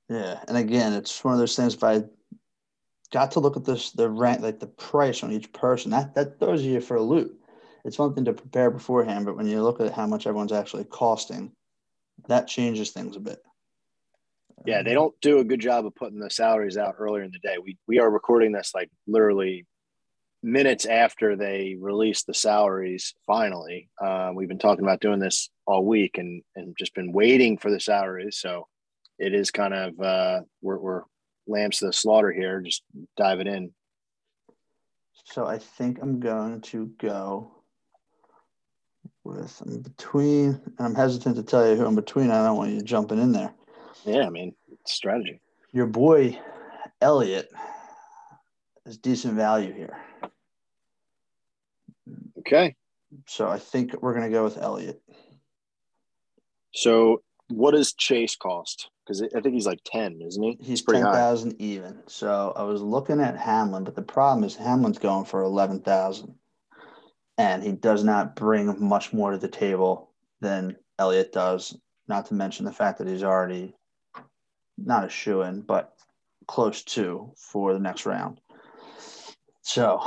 Yeah, 0.10 0.39
and 0.47 0.57
again, 0.57 0.93
it's 0.93 1.24
one 1.24 1.34
of 1.34 1.39
those 1.39 1.55
things. 1.55 1.76
If 1.76 1.84
I 1.84 2.03
got 3.12 3.32
to 3.32 3.39
look 3.39 3.57
at 3.57 3.66
this, 3.66 3.91
the 3.91 4.10
rank, 4.10 4.41
like 4.41 4.60
the 4.60 4.68
price 4.68 5.24
on 5.24 5.32
each 5.32 5.51
person, 5.53 5.91
that 5.91 6.16
that 6.16 6.39
throws 6.39 6.64
you 6.64 6.82
for 6.82 6.97
a 6.97 7.01
loop. 7.01 7.39
It's 7.86 7.99
one 7.99 8.14
thing 8.14 8.26
to 8.26 8.34
prepare 8.34 8.72
beforehand, 8.72 9.26
but 9.26 9.38
when 9.38 9.47
you 9.47 9.64
look 9.64 9.80
at 9.80 9.93
how 9.93 10.05
much 10.05 10.28
everyone's 10.28 10.51
actually 10.51 10.84
costing, 10.84 11.51
that 12.28 12.47
changes 12.47 12.91
things 12.91 13.16
a 13.16 13.20
bit. 13.20 13.41
Yeah, 14.66 14.80
um, 14.80 14.84
they 14.84 14.93
don't 14.93 15.20
do 15.22 15.39
a 15.39 15.43
good 15.43 15.62
job 15.62 15.86
of 15.86 15.95
putting 15.95 16.20
the 16.20 16.30
salaries 16.30 16.78
out 16.78 16.95
earlier 16.99 17.24
in 17.24 17.32
the 17.32 17.39
day. 17.39 17.57
We 17.64 17.78
we 17.88 17.99
are 17.99 18.10
recording 18.10 18.51
this 18.51 18.72
like 18.76 18.89
literally 19.07 19.66
minutes 20.42 20.86
after 20.86 21.36
they 21.36 21.76
released 21.80 22.26
the 22.26 22.34
salaries 22.34 23.14
finally 23.28 23.90
uh, 24.02 24.32
we've 24.34 24.48
been 24.48 24.58
talking 24.58 24.86
about 24.86 25.02
doing 25.02 25.20
this 25.20 25.50
all 25.70 25.86
week 25.86 26.18
and 26.18 26.42
and 26.56 26.76
just 26.78 26.96
been 26.96 27.12
waiting 27.12 27.58
for 27.58 27.70
the 27.70 27.80
salaries. 27.80 28.38
So 28.38 28.68
it 29.20 29.36
is 29.36 29.52
kind 29.52 29.74
of 29.74 30.00
uh, 30.00 30.42
we're, 30.62 30.80
we're 30.80 31.04
lambs 31.48 31.80
to 31.80 31.86
the 31.86 31.94
slaughter 31.94 32.32
here 32.32 32.60
just 32.62 32.84
dive 33.16 33.40
it 33.40 33.48
in. 33.48 33.72
So 35.26 35.46
i 35.46 35.60
think 35.60 36.00
i'm 36.02 36.20
going 36.20 36.62
to 36.62 36.88
go 36.98 37.52
with 39.24 39.62
I'm 39.62 39.82
between 39.82 40.60
i'm 40.80 40.96
hesitant 40.96 41.36
to 41.36 41.44
tell 41.44 41.70
you 41.70 41.76
who 41.76 41.86
i'm 41.86 41.96
between. 41.96 42.32
I 42.32 42.44
don't 42.44 42.58
want 42.58 42.72
you 42.72 42.82
jumping 42.82 43.20
in 43.20 43.32
there. 43.32 43.54
Yeah 44.06 44.26
i 44.26 44.30
mean 44.30 44.56
strategy. 44.88 45.40
Your 45.72 45.86
boy 45.86 46.40
Elliott 47.00 47.50
is 48.88 48.98
decent 48.98 49.36
value 49.36 49.72
here 49.72 49.98
Okay. 52.40 52.76
So 53.28 53.48
I 53.48 53.60
think 53.60 54.02
we're 54.02 54.14
going 54.14 54.30
to 54.30 54.36
go 54.36 54.44
with 54.44 54.58
Elliott. 54.58 55.02
So 56.74 57.22
what 57.50 57.72
does 57.72 57.94
Chase 57.94 58.36
cost? 58.36 58.90
Because 59.04 59.24
I 59.24 59.42
think 59.42 59.56
he's 59.56 59.66
like 59.66 59.80
10, 59.86 60.22
isn't 60.22 60.44
he? 60.44 60.58
He's 60.62 60.84
10,000 60.84 61.60
even. 61.60 62.04
So 62.08 62.54
I 62.56 62.64
was 62.64 62.82
looking 62.82 63.20
at 63.20 63.38
Hamlin, 63.38 63.84
but 63.84 63.96
the 63.96 64.04
problem 64.04 64.44
is 64.44 64.56
Hamlin's 64.56 65.00
going 65.00 65.26
for 65.26 65.42
11,000. 65.42 66.36
And 67.40 67.64
he 67.64 67.72
does 67.72 68.04
not 68.04 68.36
bring 68.36 68.86
much 68.86 69.14
more 69.14 69.32
to 69.32 69.38
the 69.38 69.48
table 69.48 70.12
than 70.42 70.76
Elliott 71.00 71.32
does, 71.32 71.76
not 72.08 72.28
to 72.28 72.34
mention 72.36 72.66
the 72.66 72.74
fact 72.74 73.00
that 73.00 73.08
he's 73.08 73.24
already 73.24 73.74
not 74.78 75.06
a 75.06 75.10
shoe 75.10 75.42
in, 75.42 75.62
but 75.62 75.94
close 76.48 76.84
to 76.84 77.32
for 77.38 77.74
the 77.74 77.80
next 77.80 78.06
round. 78.06 78.40
So 79.62 80.00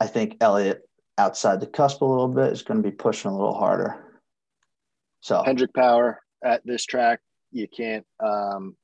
I 0.00 0.06
think 0.06 0.36
Elliott 0.40 0.85
outside 1.18 1.60
the 1.60 1.66
cusp 1.66 2.02
a 2.02 2.04
little 2.04 2.28
bit 2.28 2.52
is 2.52 2.62
going 2.62 2.82
to 2.82 2.88
be 2.88 2.94
pushing 2.94 3.30
a 3.30 3.36
little 3.36 3.54
harder. 3.54 4.20
So 5.20 5.42
Hendrick 5.42 5.74
Power 5.74 6.20
at 6.44 6.64
this 6.64 6.84
track, 6.84 7.20
you 7.50 7.66
can't 7.68 8.06
um, 8.20 8.76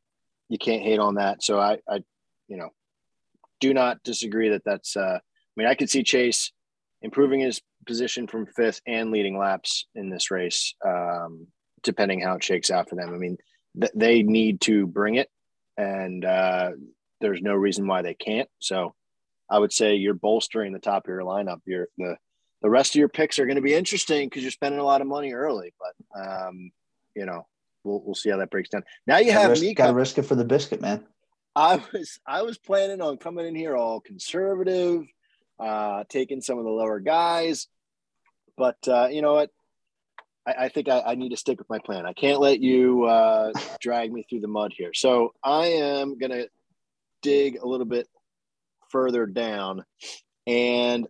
you 0.49 0.59
can't 0.59 0.83
hate 0.83 0.99
on 0.99 1.15
that. 1.17 1.43
So 1.43 1.59
I, 1.59 1.79
I, 1.89 2.03
you 2.49 2.57
know, 2.57 2.71
do 3.61 3.73
not 3.73 4.03
disagree 4.03 4.51
that 4.51 4.65
that's. 4.65 4.97
Uh, 4.97 5.19
I 5.19 5.55
mean, 5.57 5.69
I 5.69 5.75
could 5.75 5.91
see 5.91 6.03
Chase 6.03 6.53
improving 7.03 7.41
his 7.41 7.61
position 7.87 8.27
from 8.27 8.47
fifth 8.47 8.81
and 8.87 9.11
leading 9.11 9.39
laps 9.39 9.87
in 9.95 10.09
this 10.09 10.31
race, 10.31 10.75
um, 10.87 11.47
depending 11.83 12.21
how 12.21 12.37
it 12.37 12.45
shakes 12.45 12.71
out 12.71 12.89
for 12.89 12.97
them. 12.97 13.13
I 13.15 13.19
mean, 13.19 13.37
th- 13.79 13.93
they 13.95 14.23
need 14.23 14.61
to 14.63 14.87
bring 14.87 15.17
it, 15.17 15.29
and 15.77 16.25
uh, 16.25 16.71
there's 17.21 17.43
no 17.43 17.55
reason 17.55 17.87
why 17.87 18.03
they 18.03 18.15
can't. 18.15 18.49
So 18.59 18.95
I 19.53 19.59
would 19.59 19.73
say 19.73 19.97
you're 19.97 20.15
bolstering 20.15 20.73
the 20.73 20.79
top 20.79 21.05
of 21.05 21.11
your 21.11 21.21
lineup. 21.21 21.61
You're 21.67 21.89
the 21.99 22.17
the 22.63 22.71
rest 22.71 22.95
of 22.95 22.99
your 22.99 23.09
picks 23.09 23.39
are 23.39 23.45
going 23.45 23.57
to 23.57 23.63
be 23.63 23.75
interesting 23.75 24.29
because 24.29 24.43
you're 24.43 24.51
spending 24.51 24.81
a 24.81 24.85
lot 24.85 25.01
of 25.03 25.07
money 25.07 25.33
early. 25.33 25.75
But 25.79 26.21
um, 26.21 26.71
you 27.15 27.27
know, 27.27 27.47
we'll 27.85 28.03
we'll 28.03 28.15
see 28.15 28.31
how 28.31 28.39
that 28.39 28.51
breaks 28.51 28.71
down. 28.71 28.83
Now 29.07 29.19
you 29.19 29.33
have 29.33 29.51
risk, 29.51 29.63
me. 29.63 29.75
Got 29.75 29.89
to 29.89 29.95
risk 29.95 30.17
it 30.17 30.23
for 30.23 30.37
the 30.37 30.45
biscuit, 30.45 30.81
man. 30.81 31.05
I 31.55 31.83
was 31.93 32.19
I 32.27 32.43
was 32.43 32.57
planning 32.57 33.03
on 33.03 33.19
coming 33.19 33.47
in 33.47 33.55
here 33.55 33.77
all 33.77 34.01
conservative, 34.01 35.05
uh, 35.61 36.05
taking 36.09 36.41
some 36.41 36.59
of 36.59 36.65
the 36.65 36.71
lower 36.71 36.99
guys, 36.99 37.69
but 38.57 38.79
uh, 38.89 39.09
you 39.11 39.21
know 39.21 39.35
what? 39.35 39.51
I, 40.47 40.65
I 40.65 40.69
think 40.71 40.89
I, 40.89 41.01
I, 41.01 41.15
need 41.15 41.29
to 41.29 41.37
stick 41.37 41.59
with 41.59 41.69
my 41.69 41.79
plan. 41.79 42.07
I 42.07 42.15
can't 42.15 42.41
let 42.41 42.59
you 42.59 43.05
uh, 43.05 43.53
drag 43.81 44.13
me 44.13 44.25
through 44.29 44.41
the 44.41 44.49
mud 44.49 44.73
here. 44.75 44.95
So 44.95 45.35
I 45.45 45.67
am 45.67 46.19
gonna 46.19 46.47
dig 47.21 47.59
a 47.63 47.69
little 47.69 47.87
bit 47.87 48.09
further 48.93 49.27
down. 49.27 49.85
And 50.47 51.07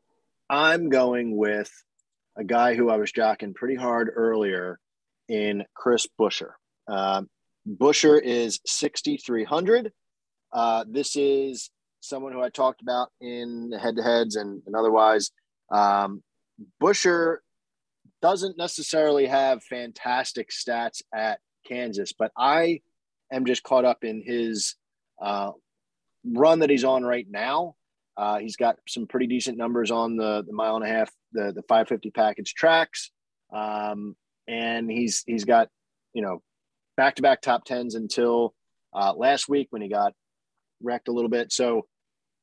I'm 0.48 0.88
going 0.88 1.36
with 1.36 1.70
a 2.36 2.44
guy 2.44 2.74
who 2.74 2.88
I 2.88 2.96
was 2.96 3.12
jocking 3.12 3.54
pretty 3.54 3.74
hard 3.74 4.10
earlier 4.14 4.78
in 5.28 5.64
Chris 5.74 6.06
Buescher. 6.18 6.52
Um, 6.88 7.28
Buescher 7.68 8.20
is 8.22 8.60
6,300. 8.66 9.92
Uh, 10.52 10.84
this 10.88 11.16
is 11.16 11.70
someone 12.00 12.32
who 12.32 12.42
I 12.42 12.48
talked 12.48 12.82
about 12.82 13.10
in 13.20 13.72
head 13.72 13.96
to 13.96 14.02
heads 14.02 14.36
and, 14.36 14.62
and 14.66 14.74
otherwise. 14.74 15.30
Um, 15.70 16.22
Buescher 16.82 17.38
doesn't 18.20 18.56
necessarily 18.58 19.26
have 19.26 19.62
fantastic 19.64 20.50
stats 20.50 21.02
at 21.14 21.40
Kansas, 21.66 22.12
but 22.16 22.32
I 22.36 22.80
am 23.32 23.46
just 23.46 23.62
caught 23.62 23.84
up 23.84 24.04
in 24.04 24.22
his 24.24 24.76
uh, 25.20 25.52
run 26.24 26.60
that 26.60 26.70
he's 26.70 26.84
on 26.84 27.04
right 27.04 27.26
now. 27.28 27.74
Uh, 28.16 28.38
he's 28.38 28.56
got 28.56 28.76
some 28.86 29.06
pretty 29.06 29.26
decent 29.26 29.56
numbers 29.56 29.90
on 29.90 30.16
the, 30.16 30.44
the 30.46 30.52
mile 30.52 30.76
and 30.76 30.84
a 30.84 30.88
half, 30.88 31.10
the, 31.32 31.52
the 31.52 31.62
550 31.62 32.10
package 32.10 32.54
tracks. 32.54 33.10
Um, 33.52 34.16
and 34.46 34.90
he's, 34.90 35.22
he's 35.26 35.44
got, 35.44 35.68
you 36.12 36.22
know, 36.22 36.42
back 36.96 37.16
to 37.16 37.22
back 37.22 37.40
top 37.40 37.64
tens 37.64 37.94
until 37.94 38.54
uh, 38.92 39.14
last 39.14 39.48
week 39.48 39.68
when 39.70 39.82
he 39.82 39.88
got 39.88 40.12
wrecked 40.82 41.08
a 41.08 41.12
little 41.12 41.30
bit. 41.30 41.52
So 41.52 41.86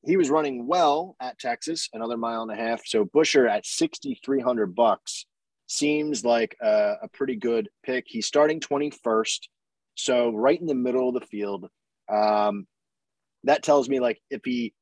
he 0.05 0.17
was 0.17 0.30
running 0.30 0.65
well 0.65 1.15
at 1.19 1.38
Texas, 1.39 1.89
another 1.93 2.17
mile 2.17 2.41
and 2.41 2.51
a 2.51 2.55
half. 2.55 2.82
So 2.86 3.05
Buescher 3.05 3.49
at 3.49 3.65
6,300 3.65 4.73
bucks 4.73 5.25
seems 5.67 6.23
like 6.23 6.55
a, 6.61 6.95
a, 7.03 7.07
pretty 7.09 7.36
good 7.36 7.69
pick. 7.84 8.05
He's 8.07 8.25
starting 8.25 8.59
21st. 8.59 9.39
So 9.95 10.32
right 10.32 10.59
in 10.59 10.67
the 10.67 10.73
middle 10.73 11.09
of 11.09 11.13
the 11.13 11.27
field. 11.27 11.69
Um, 12.11 12.65
that 13.43 13.63
tells 13.63 13.89
me 13.89 13.99
like 13.99 14.21
if 14.29 14.41
he 14.43 14.73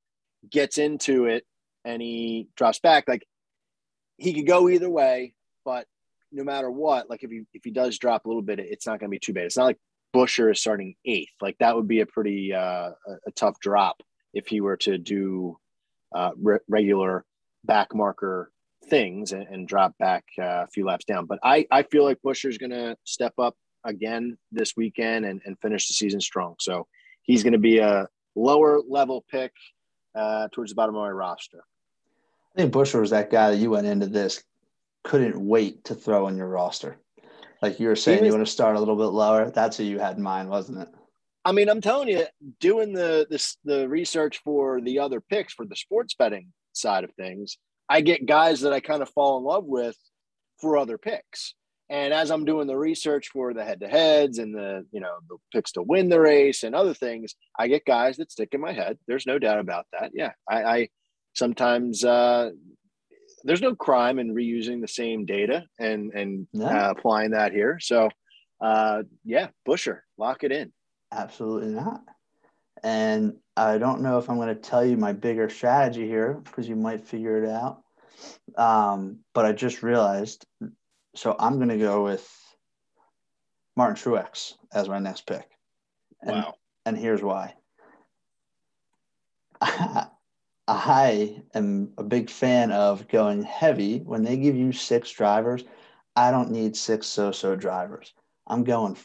gets 0.50 0.78
into 0.78 1.26
it 1.26 1.46
and 1.86 2.02
he 2.02 2.48
drops 2.56 2.80
back, 2.80 3.06
like 3.08 3.26
he 4.18 4.34
could 4.34 4.48
go 4.48 4.70
either 4.70 4.90
way, 4.90 5.34
but 5.64 5.86
no 6.32 6.44
matter 6.44 6.70
what, 6.70 7.10
like 7.10 7.24
if 7.24 7.32
he 7.32 7.44
if 7.54 7.64
he 7.64 7.72
does 7.72 7.98
drop 7.98 8.26
a 8.26 8.28
little 8.28 8.42
bit, 8.42 8.60
it's 8.60 8.86
not 8.86 9.00
going 9.00 9.10
to 9.10 9.16
be 9.16 9.20
too 9.20 9.34
bad. 9.34 9.46
It's 9.46 9.58
not 9.58 9.66
like 9.66 9.80
Buescher 10.16 10.52
is 10.52 10.60
starting 10.60 10.96
eighth. 11.06 11.34
Like 11.42 11.58
that 11.60 11.76
would 11.76 11.88
be 11.88 12.02
a 12.02 12.06
pretty 12.06 12.54
uh, 12.54 12.92
a, 13.26 13.32
tough 13.36 13.60
drop 13.60 14.02
if 14.34 14.48
he 14.48 14.62
were 14.62 14.78
to 14.78 14.98
do 14.98 15.58
uh, 16.16 16.32
re- 16.42 16.60
regular 16.68 17.26
back 17.64 17.94
marker 17.94 18.52
things 18.90 19.32
and, 19.32 19.48
and 19.48 19.68
drop 19.68 19.98
back 19.98 20.26
uh, 20.40 20.64
a 20.64 20.68
few 20.68 20.86
laps 20.86 21.06
down. 21.06 21.26
But 21.26 21.40
I 21.44 21.68
I 21.72 21.84
feel 21.84 22.04
like 22.04 22.20
Buescher's 22.26 22.58
going 22.58 22.72
to 22.72 22.98
step 23.04 23.34
up 23.38 23.56
again 23.84 24.38
this 24.52 24.74
weekend 24.76 25.26
and, 25.26 25.42
and 25.46 25.58
finish 25.60 25.88
the 25.88 25.94
season 25.94 26.20
strong. 26.20 26.56
So 26.60 26.88
he's 27.24 27.44
going 27.44 27.54
to 27.54 27.60
be 27.60 27.78
a 27.80 28.08
lower 28.38 28.82
level 28.88 29.26
pick 29.30 29.52
uh, 30.16 30.48
towards 30.52 30.72
the 30.72 30.76
bottom 30.76 30.96
of 30.96 31.02
my 31.02 31.10
roster. 31.10 31.64
I 32.56 32.62
think 32.62 32.74
Buescher 32.74 33.00
was 33.00 33.12
that 33.12 33.30
guy 33.30 33.52
that 33.52 33.58
you 33.58 33.70
went 33.70 33.88
into 33.88 34.08
this 34.08 34.44
couldn't 35.04 35.40
wait 35.40 35.84
to 35.86 35.96
throw 35.96 36.28
in 36.28 36.38
your 36.38 36.48
roster. 36.48 36.98
Like 37.62 37.80
you 37.80 37.88
were 37.88 37.96
saying, 37.96 38.22
was, 38.22 38.28
you 38.28 38.34
want 38.34 38.46
to 38.46 38.52
start 38.52 38.76
a 38.76 38.80
little 38.80 38.96
bit 38.96 39.06
lower. 39.06 39.50
That's 39.50 39.78
who 39.78 39.84
you 39.84 40.00
had 40.00 40.18
in 40.18 40.24
mind, 40.24 40.50
wasn't 40.50 40.80
it? 40.80 40.90
I 41.46 41.54
mean, 41.54 41.70
I'm 41.70 41.82
telling 41.82 42.10
you, 42.10 42.26
doing 42.60 42.94
the 42.94 43.26
this 43.30 43.58
the 43.64 43.88
research 43.88 44.42
for 44.44 44.82
the 44.82 45.00
other 45.00 45.22
picks 45.22 45.54
for 45.54 45.66
the 45.66 45.76
sports 45.76 46.14
betting 46.14 46.52
side 46.74 47.04
of 47.04 47.14
things, 47.14 47.58
I 47.90 48.02
get 48.02 48.26
guys 48.26 48.62
that 48.62 48.74
I 48.74 48.80
kind 48.80 49.02
of 49.02 49.10
fall 49.10 49.38
in 49.38 49.44
love 49.44 49.66
with 49.66 49.98
for 50.60 50.78
other 50.78 50.98
picks. 50.98 51.56
And 51.90 52.14
as 52.14 52.32
I'm 52.32 52.44
doing 52.44 52.68
the 52.68 52.78
research 52.78 53.30
for 53.30 53.54
the 53.54 53.64
head 53.64 53.80
to 53.80 53.88
heads 53.88 54.40
and 54.40 54.54
the, 54.54 54.86
you 54.92 55.00
know, 55.00 55.16
the 55.30 55.38
picks 55.54 55.72
to 55.74 55.82
win 55.82 56.10
the 56.10 56.20
race 56.20 56.64
and 56.64 56.76
other 56.76 56.94
things, 56.94 57.36
I 57.58 57.68
get 57.68 57.86
guys 57.86 58.18
that 58.18 58.32
stick 58.32 58.50
in 58.52 58.60
my 58.60 58.74
head. 58.74 58.98
There's 59.08 59.26
no 59.26 59.40
doubt 59.40 59.60
about 59.60 59.86
that. 59.94 60.12
Yeah. 60.14 60.34
I, 60.50 60.64
I 60.64 60.90
sometimes, 61.34 62.04
uh, 62.04 62.50
there's 63.44 63.62
no 63.62 63.76
crime 63.76 64.20
in 64.20 64.34
reusing 64.34 64.82
the 64.82 64.88
same 64.88 65.26
data 65.26 65.64
and, 65.80 66.12
and 66.14 66.48
no. 66.54 66.66
uh, 66.66 66.94
applying 66.98 67.32
that 67.32 67.54
here. 67.54 67.80
So, 67.80 68.10
uh, 68.60 69.04
yeah, 69.24 69.48
Buescher, 69.66 70.00
lock 70.18 70.44
it 70.44 70.52
in. 70.52 70.74
Absolutely 71.14 71.74
not. 71.74 72.02
And 72.84 73.38
I 73.56 73.78
don't 73.78 74.02
know 74.02 74.18
if 74.18 74.30
I'm 74.30 74.36
going 74.36 74.50
to 74.50 74.56
tell 74.56 74.86
you 74.86 74.98
my 74.98 75.14
bigger 75.14 75.50
strategy 75.50 76.06
here 76.06 76.34
because 76.44 76.68
you 76.68 76.76
might 76.76 77.08
figure 77.08 77.44
it 77.44 77.50
out. 77.50 77.82
Um, 78.58 79.20
but 79.34 79.46
I 79.46 79.54
just 79.54 79.84
realized 79.84 80.46
so 81.18 81.36
I'm 81.40 81.58
going 81.58 81.70
to 81.70 81.78
go 81.78 82.04
with 82.04 82.30
Martin 83.76 83.96
Truex 83.96 84.54
as 84.74 84.88
my 84.88 85.00
next 85.00 85.26
pick. 85.26 85.50
And, 86.22 86.36
wow. 86.36 86.56
And 86.86 86.98
here's 86.98 87.22
why. 87.22 87.56
I 90.68 91.42
am 91.54 91.94
a 91.98 92.04
big 92.04 92.30
fan 92.30 92.72
of 92.72 93.08
going 93.08 93.42
heavy. 93.42 94.00
When 94.00 94.24
they 94.24 94.38
give 94.38 94.56
you 94.56 94.72
six 94.72 95.10
drivers, 95.12 95.64
I 96.16 96.32
don't 96.32 96.52
need 96.52 96.76
six 96.76 97.08
so-so 97.08 97.56
drivers. 97.56 98.14
I'm 98.46 98.64
going 98.64 98.98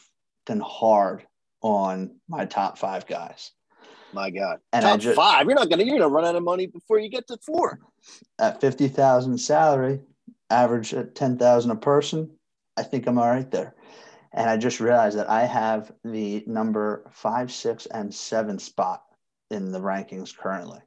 then 0.45 0.59
hard 0.59 1.25
on 1.61 2.17
my 2.27 2.45
top 2.45 2.77
five 2.77 3.07
guys. 3.07 3.51
My 4.11 4.29
God, 4.29 4.59
and 4.71 4.83
top 4.83 4.99
just, 4.99 5.15
five. 5.15 5.47
You're 5.47 5.55
not 5.55 5.69
gonna. 5.69 5.83
You're 5.83 5.97
gonna 5.97 6.13
run 6.13 6.25
out 6.25 6.35
of 6.35 6.43
money 6.43 6.67
before 6.67 6.99
you 6.99 7.09
get 7.09 7.27
to 7.29 7.37
four. 7.37 7.79
At 8.37 8.61
fifty 8.61 8.87
thousand 8.87 9.37
salary, 9.39 10.01
average 10.49 10.93
at 10.93 11.15
10,000 11.15 11.71
a 11.71 11.75
person, 11.75 12.31
I 12.77 12.83
think 12.83 13.07
I'm 13.07 13.17
all 13.17 13.29
right 13.29 13.49
there. 13.49 13.75
And 14.31 14.49
I 14.49 14.57
just 14.57 14.79
realized 14.79 15.17
that 15.17 15.29
I 15.29 15.45
have 15.45 15.91
the 16.03 16.43
number 16.47 17.05
five, 17.11 17.51
six, 17.51 17.85
and 17.85 18.13
seven 18.13 18.57
spot 18.57 19.03
in 19.51 19.71
the 19.71 19.79
rankings 19.79 20.35
currently. 20.35 20.79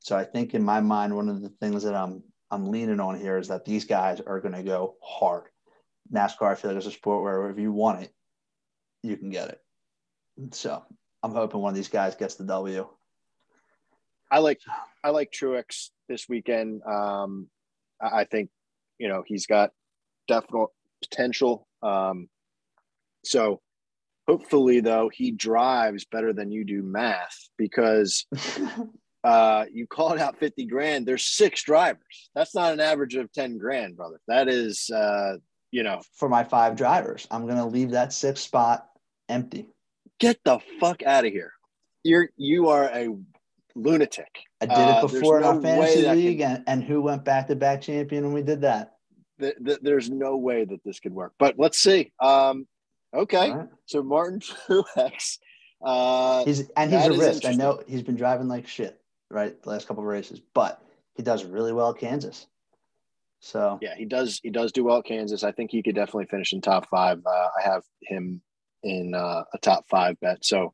So 0.00 0.16
I 0.16 0.24
think 0.24 0.54
in 0.54 0.62
my 0.62 0.80
mind, 0.80 1.16
one 1.16 1.28
of 1.28 1.40
the 1.40 1.48
things 1.48 1.82
that 1.84 1.94
I'm 1.94 2.22
I'm 2.50 2.70
leaning 2.70 3.00
on 3.00 3.18
here 3.18 3.38
is 3.38 3.48
that 3.48 3.64
these 3.64 3.84
guys 3.84 4.20
are 4.20 4.40
going 4.40 4.54
to 4.54 4.62
go 4.62 4.94
hard. 5.02 5.48
NASCAR, 6.12 6.52
I 6.52 6.54
feel 6.54 6.70
like 6.70 6.78
is 6.78 6.86
a 6.86 6.92
sport 6.92 7.24
where 7.24 7.50
if 7.50 7.58
you 7.58 7.72
want 7.72 8.04
it, 8.04 8.12
you 9.02 9.16
can 9.16 9.30
get 9.30 9.48
it. 9.48 9.60
So 10.52 10.84
I'm 11.22 11.32
hoping 11.32 11.60
one 11.60 11.70
of 11.70 11.74
these 11.74 11.88
guys 11.88 12.14
gets 12.14 12.36
the 12.36 12.44
W. 12.44 12.86
I 14.30 14.38
like 14.38 14.60
I 15.02 15.10
like 15.10 15.32
Truex 15.32 15.90
this 16.08 16.28
weekend. 16.28 16.82
Um, 16.84 17.48
I 18.00 18.24
think 18.24 18.50
you 18.98 19.08
know, 19.08 19.22
he's 19.26 19.46
got 19.46 19.70
definite 20.28 20.68
potential. 21.02 21.66
Um, 21.82 22.28
so 23.24 23.60
hopefully, 24.26 24.80
though, 24.80 25.10
he 25.12 25.30
drives 25.30 26.04
better 26.04 26.32
than 26.32 26.50
you 26.50 26.64
do 26.64 26.82
math 26.82 27.36
because 27.56 28.26
uh, 29.24 29.64
you 29.72 29.86
called 29.86 30.18
out 30.18 30.38
50 30.38 30.66
grand. 30.66 31.06
There's 31.06 31.26
six 31.26 31.62
drivers. 31.62 32.30
That's 32.34 32.54
not 32.54 32.72
an 32.72 32.80
average 32.80 33.14
of 33.14 33.32
10 33.32 33.58
grand, 33.58 33.96
brother. 33.96 34.20
That 34.28 34.48
is, 34.48 34.90
uh, 34.90 35.36
you 35.70 35.82
know, 35.82 36.00
for 36.14 36.28
my 36.28 36.44
five 36.44 36.76
drivers, 36.76 37.26
I'm 37.30 37.46
going 37.46 37.58
to 37.58 37.66
leave 37.66 37.90
that 37.90 38.12
sixth 38.12 38.44
spot 38.44 38.86
empty. 39.28 39.66
Get 40.18 40.38
the 40.44 40.60
fuck 40.80 41.02
out 41.02 41.26
of 41.26 41.32
here. 41.32 41.52
You're, 42.02 42.30
you 42.36 42.68
are 42.68 42.84
a 42.84 43.08
lunatic. 43.76 44.42
I 44.60 44.66
did 44.66 44.78
it 44.78 44.78
uh, 44.78 45.06
before 45.06 45.36
uh, 45.36 45.38
in 45.38 45.44
our 45.44 45.60
fantasy 45.60 46.08
league, 46.08 46.38
can, 46.38 46.56
and, 46.56 46.64
and 46.66 46.84
who 46.84 47.02
went 47.02 47.24
back 47.24 47.46
to 47.48 47.56
back 47.56 47.82
champion 47.82 48.24
when 48.24 48.32
we 48.32 48.42
did 48.42 48.62
that? 48.62 48.96
Th- 49.38 49.56
th- 49.64 49.78
there's 49.82 50.10
no 50.10 50.36
way 50.36 50.64
that 50.64 50.82
this 50.84 50.98
could 50.98 51.12
work. 51.12 51.34
But 51.38 51.58
let's 51.58 51.78
see. 51.78 52.12
Um, 52.20 52.66
okay, 53.14 53.52
right. 53.52 53.68
so 53.84 54.02
Martin 54.02 54.40
Truex. 54.68 55.38
Uh, 55.82 56.44
he's 56.44 56.68
and 56.76 56.92
he's 56.92 57.06
a 57.06 57.12
risk. 57.12 57.44
I 57.44 57.52
know 57.52 57.82
he's 57.86 58.02
been 58.02 58.16
driving 58.16 58.48
like 58.48 58.66
shit, 58.66 58.98
right? 59.30 59.60
The 59.62 59.68
last 59.68 59.86
couple 59.86 60.02
of 60.02 60.08
races, 60.08 60.40
but 60.54 60.82
he 61.14 61.22
does 61.22 61.44
really 61.44 61.72
well 61.72 61.90
at 61.90 61.98
Kansas. 61.98 62.46
So 63.40 63.78
yeah, 63.82 63.94
he 63.94 64.06
does. 64.06 64.40
He 64.42 64.50
does 64.50 64.72
do 64.72 64.84
well 64.84 64.98
at 64.98 65.04
Kansas. 65.04 65.44
I 65.44 65.52
think 65.52 65.70
he 65.70 65.82
could 65.82 65.94
definitely 65.94 66.26
finish 66.26 66.54
in 66.54 66.62
top 66.62 66.88
five. 66.88 67.20
Uh, 67.26 67.48
I 67.58 67.62
have 67.62 67.82
him 68.00 68.40
in 68.82 69.14
uh, 69.14 69.44
a 69.52 69.58
top 69.58 69.84
five 69.88 70.18
bet. 70.20 70.44
So, 70.44 70.72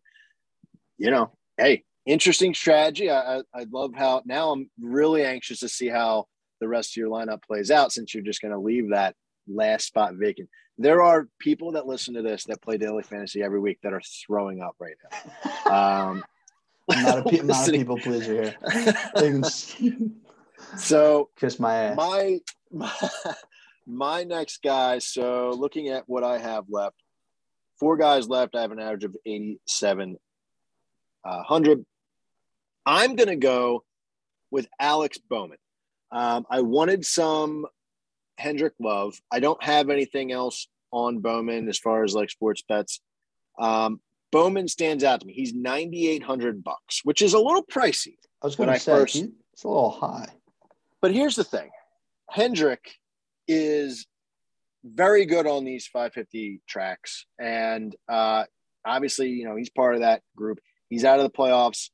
you 0.98 1.10
know, 1.10 1.32
hey, 1.56 1.84
interesting 2.06 2.54
strategy. 2.54 3.10
I, 3.10 3.38
I, 3.38 3.42
I 3.54 3.66
love 3.70 3.94
how 3.94 4.22
now 4.24 4.50
I'm 4.50 4.70
really 4.80 5.24
anxious 5.24 5.60
to 5.60 5.68
see 5.68 5.88
how 5.88 6.26
the 6.60 6.68
rest 6.68 6.92
of 6.92 6.96
your 6.96 7.10
lineup 7.10 7.42
plays 7.42 7.70
out 7.70 7.92
since 7.92 8.14
you're 8.14 8.22
just 8.22 8.40
going 8.40 8.52
to 8.52 8.58
leave 8.58 8.90
that 8.90 9.14
last 9.48 9.86
spot 9.86 10.14
vacant. 10.14 10.48
There 10.78 11.02
are 11.02 11.28
people 11.38 11.72
that 11.72 11.86
listen 11.86 12.14
to 12.14 12.22
this 12.22 12.44
that 12.44 12.62
play 12.62 12.78
daily 12.78 13.02
fantasy 13.02 13.42
every 13.42 13.60
week 13.60 13.78
that 13.82 13.92
are 13.92 14.00
throwing 14.26 14.62
up 14.62 14.74
right 14.78 14.94
now. 15.10 16.08
Um, 16.10 16.24
I'm 16.88 17.02
not 17.02 17.18
a, 17.18 17.22
pe- 17.24 17.42
not 17.42 17.68
a 17.68 17.72
people 17.72 17.98
pleaser 17.98 18.54
here. 19.14 19.34
so 20.76 21.28
kiss 21.38 21.58
my 21.60 21.74
ass. 21.74 21.96
My, 21.96 22.38
my 22.70 22.92
my 23.86 24.24
next 24.24 24.62
guy. 24.62 24.98
So 24.98 25.50
looking 25.50 25.88
at 25.88 26.04
what 26.08 26.24
I 26.24 26.38
have 26.38 26.64
left, 26.68 26.96
four 27.78 27.96
guys 27.96 28.28
left. 28.28 28.54
I 28.56 28.62
have 28.62 28.72
an 28.72 28.80
average 28.80 29.04
of 29.04 29.16
eighty-seven 29.26 30.16
uh, 31.24 31.42
hundred. 31.42 31.84
I'm 32.84 33.16
going 33.16 33.28
to 33.28 33.36
go 33.36 33.84
with 34.50 34.68
Alex 34.78 35.18
Bowman. 35.18 35.58
Um, 36.10 36.46
I 36.50 36.60
wanted 36.60 37.04
some 37.04 37.66
Hendrick 38.38 38.74
Love. 38.78 39.14
I 39.30 39.40
don't 39.40 39.62
have 39.62 39.88
anything 39.90 40.32
else 40.32 40.68
on 40.90 41.20
Bowman 41.20 41.68
as 41.68 41.78
far 41.78 42.04
as 42.04 42.14
like 42.14 42.30
sports 42.30 42.62
bets. 42.68 43.00
Um, 43.58 44.00
Bowman 44.30 44.68
stands 44.68 45.04
out 45.04 45.20
to 45.20 45.26
me. 45.26 45.32
He's 45.32 45.54
9,800 45.54 46.64
bucks, 46.64 47.00
which 47.04 47.22
is 47.22 47.34
a 47.34 47.38
little 47.38 47.64
pricey. 47.64 48.16
I 48.42 48.46
was 48.46 48.56
going 48.56 48.70
to 48.70 48.78
say 48.78 48.92
first, 48.92 49.16
it's 49.52 49.64
a 49.64 49.68
little 49.68 49.90
high. 49.90 50.28
But 51.00 51.12
here's 51.12 51.36
the 51.36 51.44
thing 51.44 51.70
Hendrick 52.30 52.94
is 53.46 54.06
very 54.84 55.26
good 55.26 55.46
on 55.46 55.64
these 55.64 55.86
550 55.86 56.60
tracks. 56.66 57.26
And 57.38 57.94
uh, 58.08 58.44
obviously, 58.84 59.28
you 59.28 59.44
know, 59.44 59.56
he's 59.56 59.70
part 59.70 59.94
of 59.94 60.00
that 60.00 60.22
group. 60.36 60.60
He's 60.88 61.04
out 61.04 61.20
of 61.20 61.24
the 61.24 61.36
playoffs. 61.36 61.90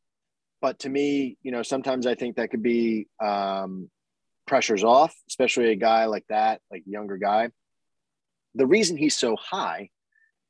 But 0.61 0.81
to 0.81 0.89
me, 0.89 1.37
you 1.43 1.53
know, 1.53 1.63
sometimes 1.63 2.07
I 2.07 2.15
think 2.15 2.37
that 2.37 2.51
could 2.51 2.63
be 2.63 3.07
um, 3.21 3.91
pressures 4.47 4.83
off, 4.83 5.15
especially 5.29 5.71
a 5.71 5.77
guy 5.77 6.07
like 6.07 6.25
that, 6.29 6.61
like 6.71 6.83
younger 6.87 7.17
guy. 7.17 7.51
The 8.55 8.67
reason 8.67 8.97
he's 8.97 9.17
so 9.17 9.37
high 9.37 9.91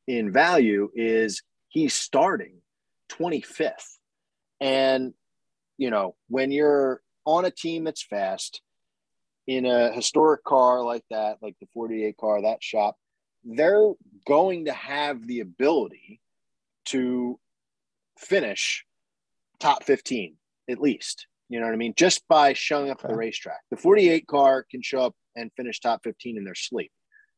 in 0.07 0.33
value 0.33 0.91
is 0.95 1.43
he's 1.69 1.95
starting 1.95 2.63
25th. 3.11 3.99
And, 4.61 5.13
you 5.77 5.91
know, 5.91 6.15
when 6.29 6.51
you're 6.51 7.03
on 7.27 7.45
a 7.45 7.51
team 7.51 7.85
that's 7.85 8.03
fast 8.03 8.63
in 9.47 9.67
a 9.67 9.93
historic 9.93 10.43
car 10.45 10.83
like 10.83 11.05
that, 11.11 11.39
like 11.43 11.57
the 11.61 11.69
48 11.75 12.17
car, 12.17 12.43
that 12.43 12.63
shop, 12.63 12.97
they're 13.45 13.93
going 14.27 14.65
to 14.67 14.73
have 14.73 15.27
the 15.27 15.41
ability 15.41 16.21
to 16.87 17.39
finish 18.17 18.85
top 19.61 19.85
15 19.85 20.37
at 20.71 20.81
least. 20.81 21.27
You 21.49 21.61
know 21.61 21.67
what 21.67 21.73
I 21.73 21.77
mean? 21.77 21.95
Just 21.97 22.27
by 22.29 22.53
showing 22.53 22.91
up 22.91 22.99
okay. 22.99 23.09
at 23.09 23.11
the 23.13 23.17
racetrack. 23.17 23.61
The 23.71 23.77
48 23.77 24.27
car 24.27 24.67
can 24.71 24.83
show 24.83 25.01
up 25.01 25.15
and 25.35 25.51
finish 25.57 25.81
top 25.81 26.03
15 26.05 26.37
in 26.37 26.45
their 26.45 26.55
sleep. 26.55 26.93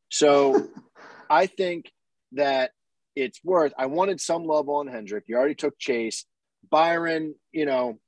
So 0.09 0.67
I 1.29 1.47
think 1.47 1.91
that 2.33 2.71
it's 3.15 3.39
worth 3.43 3.73
I 3.77 3.87
wanted 3.87 4.19
some 4.21 4.45
love 4.45 4.69
on 4.69 4.87
Hendrick. 4.87 5.25
You 5.27 5.37
already 5.37 5.55
took 5.55 5.77
Chase. 5.79 6.25
Byron, 6.69 7.35
you 7.51 7.65
know, 7.65 7.99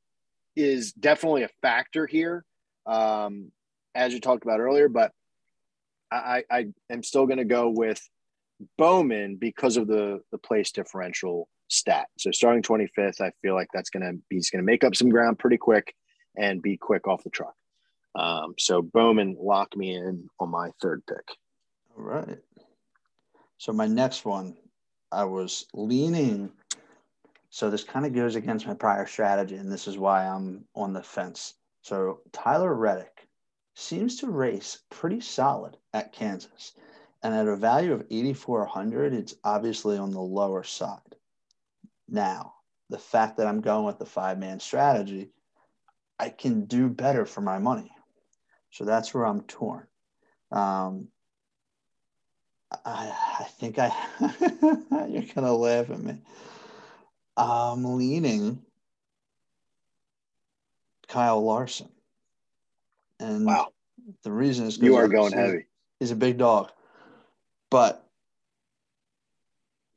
is 0.55 0.93
definitely 0.93 1.43
a 1.43 1.49
factor 1.61 2.05
here, 2.05 2.45
um, 2.85 3.51
as 3.95 4.13
you 4.13 4.19
talked 4.19 4.43
about 4.43 4.59
earlier, 4.59 4.87
but 4.87 5.11
I, 6.11 6.43
I 6.51 6.67
am 6.91 7.01
still 7.01 7.25
going 7.25 7.39
to 7.39 7.45
go 7.45 7.69
with 7.69 7.99
Bowman 8.77 9.37
because 9.37 9.77
of 9.77 9.87
the 9.87 10.21
the 10.31 10.37
place 10.37 10.71
differential 10.71 11.49
stat. 11.73 12.07
So 12.17 12.31
starting 12.31 12.63
25th, 12.63 13.21
I 13.21 13.31
feel 13.41 13.55
like 13.55 13.69
that's 13.73 13.89
going 13.89 14.03
to 14.03 14.13
be 14.29 14.35
he's 14.37 14.49
going 14.49 14.61
to 14.61 14.65
make 14.65 14.83
up 14.83 14.95
some 14.95 15.09
ground 15.09 15.39
pretty 15.39 15.57
quick 15.57 15.93
and 16.37 16.61
be 16.61 16.77
quick 16.77 17.07
off 17.07 17.23
the 17.23 17.29
truck. 17.29 17.55
Um, 18.15 18.53
so 18.57 18.81
Bowman 18.81 19.37
lock 19.39 19.75
me 19.75 19.95
in 19.95 20.29
on 20.39 20.49
my 20.49 20.69
third 20.81 21.03
pick. 21.07 21.35
All 21.97 22.03
right. 22.03 22.39
So 23.57 23.73
my 23.73 23.87
next 23.87 24.25
one, 24.25 24.55
I 25.11 25.23
was 25.23 25.65
leaning. 25.73 26.51
So 27.49 27.69
this 27.69 27.83
kind 27.83 28.05
of 28.05 28.13
goes 28.13 28.35
against 28.35 28.67
my 28.67 28.73
prior 28.73 29.05
strategy, 29.05 29.55
and 29.55 29.71
this 29.71 29.87
is 29.87 29.97
why 29.97 30.25
I'm 30.25 30.65
on 30.75 30.93
the 30.93 31.03
fence. 31.03 31.55
So 31.81 32.21
Tyler 32.31 32.73
Reddick 32.73 33.27
seems 33.75 34.17
to 34.17 34.29
race 34.29 34.79
pretty 34.89 35.21
solid 35.21 35.77
at 35.93 36.13
Kansas. 36.13 36.73
And 37.23 37.33
at 37.33 37.47
a 37.47 37.55
value 37.55 37.93
of 37.93 38.05
8,400, 38.11 39.13
it's 39.13 39.35
obviously 39.43 39.97
on 39.97 40.11
the 40.11 40.21
lower 40.21 40.63
side. 40.63 41.15
Now, 42.07 42.53
the 42.89 42.97
fact 42.97 43.37
that 43.37 43.47
I'm 43.47 43.61
going 43.61 43.85
with 43.85 43.99
the 43.99 44.05
five 44.05 44.37
man 44.37 44.59
strategy, 44.59 45.31
I 46.19 46.29
can 46.29 46.65
do 46.65 46.89
better 46.89 47.25
for 47.25 47.41
my 47.41 47.59
money. 47.59 47.91
So 48.71 48.85
that's 48.85 49.13
where 49.13 49.25
I'm 49.25 49.41
torn. 49.41 49.87
Um, 50.51 51.07
I, 52.85 53.13
I 53.39 53.43
think 53.43 53.77
I, 53.77 53.91
you're 55.09 55.23
to 55.23 55.53
laugh 55.53 55.89
at 55.89 55.99
me. 55.99 56.17
I'm 57.35 57.97
leaning 57.97 58.61
Kyle 61.07 61.43
Larson. 61.43 61.89
And 63.19 63.45
wow. 63.45 63.69
the 64.23 64.31
reason 64.31 64.67
is 64.67 64.77
you 64.77 64.95
are 64.95 65.07
going 65.07 65.33
heavy. 65.33 65.65
He's 65.99 66.11
a 66.11 66.15
big 66.15 66.37
dog. 66.37 66.71
But 67.69 68.07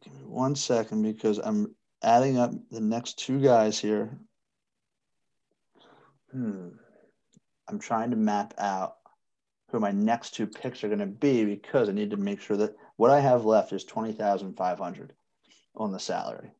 give 0.02 0.14
me 0.14 0.24
one 0.24 0.54
second 0.54 1.02
because 1.02 1.38
I'm 1.38 1.75
adding 2.02 2.38
up 2.38 2.52
the 2.70 2.80
next 2.80 3.18
two 3.18 3.40
guys 3.40 3.78
here. 3.78 4.18
Hmm. 6.32 6.68
I'm 7.68 7.78
trying 7.78 8.10
to 8.10 8.16
map 8.16 8.54
out 8.58 8.96
who 9.70 9.80
my 9.80 9.90
next 9.90 10.34
two 10.34 10.46
picks 10.46 10.84
are 10.84 10.88
going 10.88 11.00
to 11.00 11.06
be 11.06 11.44
because 11.44 11.88
I 11.88 11.92
need 11.92 12.10
to 12.10 12.16
make 12.16 12.40
sure 12.40 12.56
that 12.58 12.76
what 12.96 13.10
I 13.10 13.20
have 13.20 13.44
left 13.44 13.72
is 13.72 13.84
twenty 13.84 14.12
thousand 14.12 14.56
five 14.56 14.78
hundred 14.78 15.12
on 15.74 15.92
the 15.92 15.98
salary. 15.98 16.50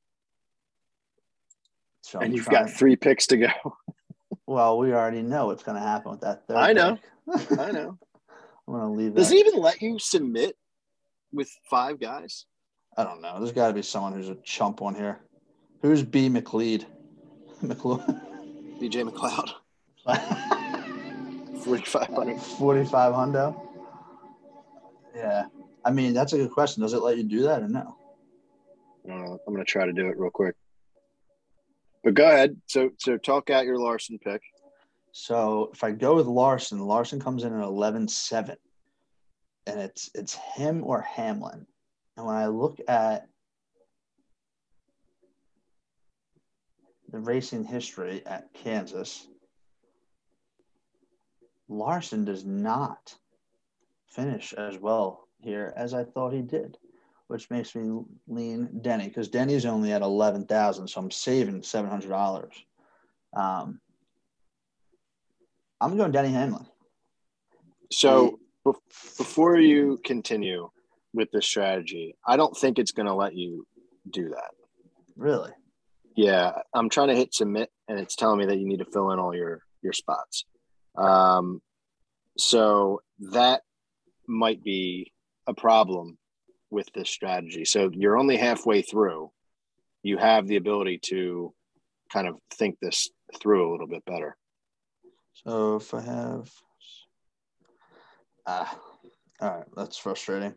So 2.03 2.19
and 2.19 2.29
I'm 2.29 2.37
you've 2.37 2.47
got 2.47 2.71
three 2.71 2.97
picks 2.97 3.27
to 3.29 3.37
go. 3.37 3.49
well, 4.47 4.79
we 4.79 4.93
already 4.93 5.23
know 5.23 5.47
what's 5.47 5.63
going 5.63 5.77
to 5.77 5.87
happen 5.87 6.13
with 6.13 6.21
that. 6.21 6.45
I 6.49 6.73
know. 6.73 6.99
I 7.59 7.73
know. 7.73 7.99
I'm 8.69 8.75
going 8.75 8.83
to 8.83 8.89
leave. 8.91 9.15
Does 9.15 9.31
it 9.31 9.39
even 9.39 9.61
let 9.61 9.81
you 9.81 9.99
submit 9.99 10.57
with 11.33 11.51
five 11.71 12.01
guys? 12.01 12.47
I 12.97 13.05
don't 13.05 13.21
know. 13.21 13.39
There's 13.39 13.53
got 13.53 13.69
to 13.69 13.75
be 13.75 13.83
someone 13.83 14.13
who's 14.13 14.31
a 14.31 14.37
chump 14.37 14.81
on 14.81 14.95
here. 14.95 15.21
Who's 15.83 16.03
B 16.03 16.31
McLeod? 16.31 16.87
McLeod. 17.63 18.21
BJ 18.81 19.09
McLeod. 19.09 19.53
4500 21.65 22.41
45 22.41 23.13
hundo? 23.13 23.61
Yeah. 25.15 25.47
I 25.85 25.91
mean 25.91 26.15
that's 26.15 26.33
a 26.33 26.39
good 26.39 26.51
question. 26.51 26.83
Does 26.83 26.93
it 26.93 27.03
let 27.03 27.17
you 27.19 27.25
do 27.25 27.43
that 27.43 27.63
or 27.63 27.69
no? 27.69 27.97
Uh, 29.09 29.13
i'm 29.13 29.55
going 29.55 29.59
to 29.59 29.65
try 29.65 29.87
to 29.87 29.93
do 29.93 30.09
it 30.09 30.19
real 30.19 30.31
quick. 30.31 30.55
But 32.03 32.15
go 32.15 32.27
ahead. 32.27 32.57
So 32.67 32.91
so 32.99 33.17
talk 33.17 33.51
out 33.51 33.65
your 33.65 33.79
larson 33.79 34.19
pick. 34.19 34.43
So 35.13 35.71
if 35.73 35.83
i 35.83 35.91
go 35.91 36.15
with 36.15 36.27
larson 36.27 36.79
larson 36.79 37.21
comes 37.21 37.43
in 37.45 37.53
at 37.53 37.65
11-7 37.65 38.57
and 39.67 39.81
it's 39.81 40.11
it's 40.15 40.35
him 40.35 40.85
or 40.85 41.01
hamlin 41.01 41.67
and 42.17 42.27
when 42.27 42.37
i 42.37 42.47
look 42.47 42.79
at 42.89 43.29
the 47.11 47.19
racing 47.19 47.65
history 47.65 48.23
at 48.27 48.53
kansas 48.55 49.27
Larson 51.69 52.25
does 52.25 52.45
not 52.45 53.15
finish 54.07 54.53
as 54.53 54.79
well 54.79 55.29
here 55.41 55.73
as 55.77 55.95
I 55.95 56.05
thought 56.05 56.33
he 56.33 56.43
did, 56.43 56.79
which 57.27 57.51
makes 57.51 57.75
me 57.75 58.03
lean 58.29 58.81
Denny 58.83 59.09
because 59.09 59.29
Denny's 59.29 59.67
only 59.67 59.93
at 59.93 60.03
eleven 60.03 60.47
thousand, 60.47 60.89
so 60.89 61.01
I'm 61.01 61.11
saving 61.11 61.63
seven 61.63 61.91
hundred 61.91 62.11
dollars. 62.11 62.55
Um, 63.35 63.81
I'm 65.81 65.97
going 65.97 66.13
Denny 66.13 66.31
Hamlin. 66.31 66.67
So 67.93 68.39
he, 68.65 68.73
before 69.19 69.59
you 69.59 70.01
continue 70.05 70.71
with 71.17 71.31
this 71.33 71.47
strategy, 71.47 72.15
I 72.25 72.37
don't 72.37 72.57
think 72.57 72.79
it's 72.79 72.93
going 72.93 73.07
to 73.07 73.15
let 73.15 73.35
you 73.35 73.67
do 74.09 74.29
that. 74.29 74.51
Really? 75.17 75.51
Yeah, 76.15 76.53
I'm 76.73 76.89
trying 76.89 77.09
to 77.09 77.17
hit 77.17 77.35
submit, 77.35 77.71
and 77.89 77.99
it's 77.99 78.15
telling 78.15 78.39
me 78.39 78.47
that 78.47 78.59
you 78.59 78.67
need 78.67 78.79
to 78.79 78.85
fill 78.85 79.11
in 79.11 79.19
all 79.19 79.35
your 79.35 79.63
your 79.83 79.93
spots. 79.93 80.45
Um, 80.97 81.61
so 82.39 83.01
that 83.33 83.63
might 84.27 84.63
be 84.63 85.13
a 85.47 85.55
problem 85.55 86.19
with 86.71 86.89
this 86.95 87.11
strategy. 87.11 87.65
So 87.65 87.91
you're 87.93 88.19
only 88.19 88.37
halfway 88.37 88.83
through. 88.83 89.31
You 90.03 90.19
have 90.19 90.47
the 90.47 90.57
ability 90.57 91.01
to 91.07 91.53
kind 92.13 92.29
of 92.29 92.37
think 92.55 92.79
this 92.81 93.09
through 93.41 93.69
a 93.69 93.73
little 93.73 93.87
bit 93.87 94.05
better. 94.05 94.37
So 95.45 95.77
if 95.77 95.93
I 95.93 96.01
have, 96.01 96.51
ah, 98.47 98.79
all 99.41 99.51
right, 99.51 99.67
that's 99.77 99.99
frustrating. 99.99 100.55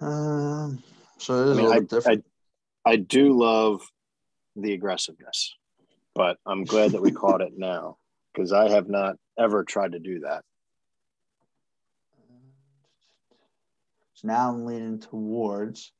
Um, 0.00 0.82
so 1.18 1.42
it 1.42 1.48
is 1.50 1.58
I 1.58 1.60
mean, 1.60 1.66
a 1.66 1.68
little 1.68 1.82
I, 1.82 1.86
different. 1.86 2.24
I, 2.86 2.90
I 2.90 2.96
do 2.96 3.38
love 3.38 3.82
the 4.56 4.72
aggressiveness, 4.72 5.54
but 6.14 6.38
I'm 6.46 6.64
glad 6.64 6.92
that 6.92 7.02
we 7.02 7.12
caught 7.12 7.42
it 7.42 7.52
now 7.56 7.98
because 8.32 8.52
I 8.52 8.70
have 8.70 8.88
not 8.88 9.16
ever 9.38 9.64
tried 9.64 9.92
to 9.92 9.98
do 9.98 10.20
that. 10.20 10.42
So 14.14 14.28
now 14.28 14.50
I'm 14.50 14.64
leaning 14.64 15.00
towards 15.00 15.92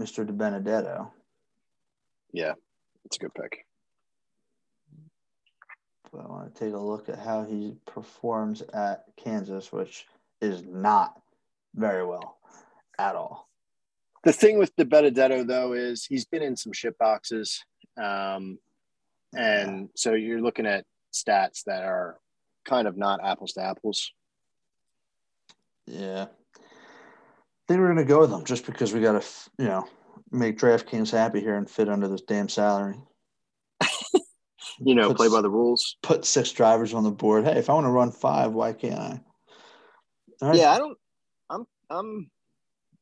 Mr. 0.00 0.26
DiBenedetto. 0.26 1.10
Yeah, 2.32 2.54
it's 3.04 3.16
a 3.16 3.20
good 3.20 3.34
pick. 3.34 3.64
But 6.12 6.22
I 6.22 6.28
want 6.28 6.54
to 6.54 6.64
take 6.64 6.74
a 6.74 6.78
look 6.78 7.08
at 7.08 7.18
how 7.18 7.44
he 7.44 7.76
performs 7.86 8.62
at 8.72 9.04
Kansas, 9.16 9.72
which 9.72 10.06
is 10.40 10.64
not 10.64 11.20
very 11.74 12.04
well 12.04 12.38
at 12.98 13.16
all. 13.16 13.48
The 14.24 14.32
thing 14.32 14.58
with 14.58 14.74
DiBenedetto, 14.76 15.46
though, 15.46 15.74
is 15.74 16.04
he's 16.04 16.24
been 16.24 16.42
in 16.42 16.56
some 16.56 16.72
shit 16.72 16.96
boxes. 16.98 17.62
Um, 18.02 18.58
and 19.36 19.90
so 19.94 20.14
you're 20.14 20.40
looking 20.40 20.66
at 20.66 20.86
stats 21.12 21.64
that 21.66 21.84
are 21.84 22.18
kind 22.64 22.88
of 22.88 22.96
not 22.96 23.20
apples 23.22 23.52
to 23.52 23.62
apples. 23.62 24.10
Yeah. 25.86 26.26
Think 27.68 27.80
we're 27.80 27.92
going 27.92 27.98
to 27.98 28.04
go 28.04 28.20
with 28.20 28.30
them 28.30 28.44
just 28.44 28.66
because 28.66 28.92
we 28.92 29.00
got 29.00 29.20
to, 29.20 29.28
you 29.58 29.66
know, 29.66 29.86
make 30.30 30.58
DraftKings 30.58 31.10
happy 31.10 31.40
here 31.40 31.56
and 31.56 31.68
fit 31.68 31.88
under 31.88 32.08
this 32.08 32.22
damn 32.22 32.48
salary. 32.48 32.96
you 34.80 34.94
know, 34.94 35.08
put, 35.08 35.16
play 35.18 35.28
by 35.28 35.40
the 35.40 35.50
rules. 35.50 35.96
Put 36.02 36.24
six 36.24 36.52
drivers 36.52 36.94
on 36.94 37.04
the 37.04 37.10
board. 37.10 37.44
Hey, 37.44 37.58
if 37.58 37.68
I 37.68 37.74
want 37.74 37.86
to 37.86 37.90
run 37.90 38.10
five, 38.10 38.52
why 38.52 38.72
can't 38.72 38.98
I? 38.98 39.20
Right. 40.42 40.56
Yeah, 40.56 40.72
I 40.72 40.78
don't. 40.78 40.98
I'm 41.90 42.30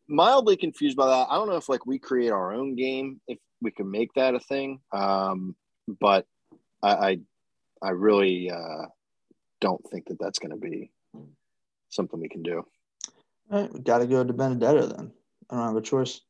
mildly 0.08 0.56
confused 0.56 0.96
by 0.96 1.06
that. 1.06 1.28
I 1.30 1.36
don't 1.36 1.48
know 1.48 1.56
if 1.56 1.68
like 1.68 1.86
we 1.86 1.98
create 1.98 2.30
our 2.30 2.52
own 2.52 2.74
game 2.76 3.20
if 3.28 3.38
we 3.60 3.70
can 3.70 3.90
make 3.90 4.12
that 4.14 4.34
a 4.34 4.40
thing. 4.40 4.80
Um, 4.92 5.56
but 6.00 6.26
I 6.82 6.90
I, 6.90 7.18
I 7.82 7.90
really 7.90 8.50
uh, 8.50 8.86
don't 9.60 9.84
think 9.90 10.06
that 10.06 10.18
that's 10.18 10.38
going 10.38 10.52
to 10.52 10.56
be 10.56 10.90
something 11.88 12.20
we 12.20 12.28
can 12.28 12.42
do. 12.42 12.64
All 13.50 13.62
right, 13.62 13.72
we 13.72 13.80
got 13.80 13.98
to 13.98 14.06
go 14.06 14.24
to 14.24 14.32
Benedetto 14.32 14.86
then. 14.86 15.12
I 15.50 15.56
don't 15.56 15.66
have 15.66 15.76
a 15.76 15.82
choice. 15.82 16.20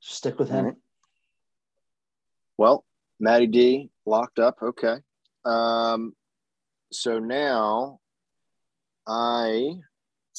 Stick 0.00 0.38
with 0.38 0.48
him. 0.48 0.64
Right. 0.64 0.74
Well, 2.56 2.84
Matty 3.18 3.46
D 3.46 3.90
locked 4.06 4.38
up. 4.38 4.56
Okay. 4.62 4.96
Um, 5.44 6.14
so 6.90 7.18
now 7.18 8.00
I 9.06 9.80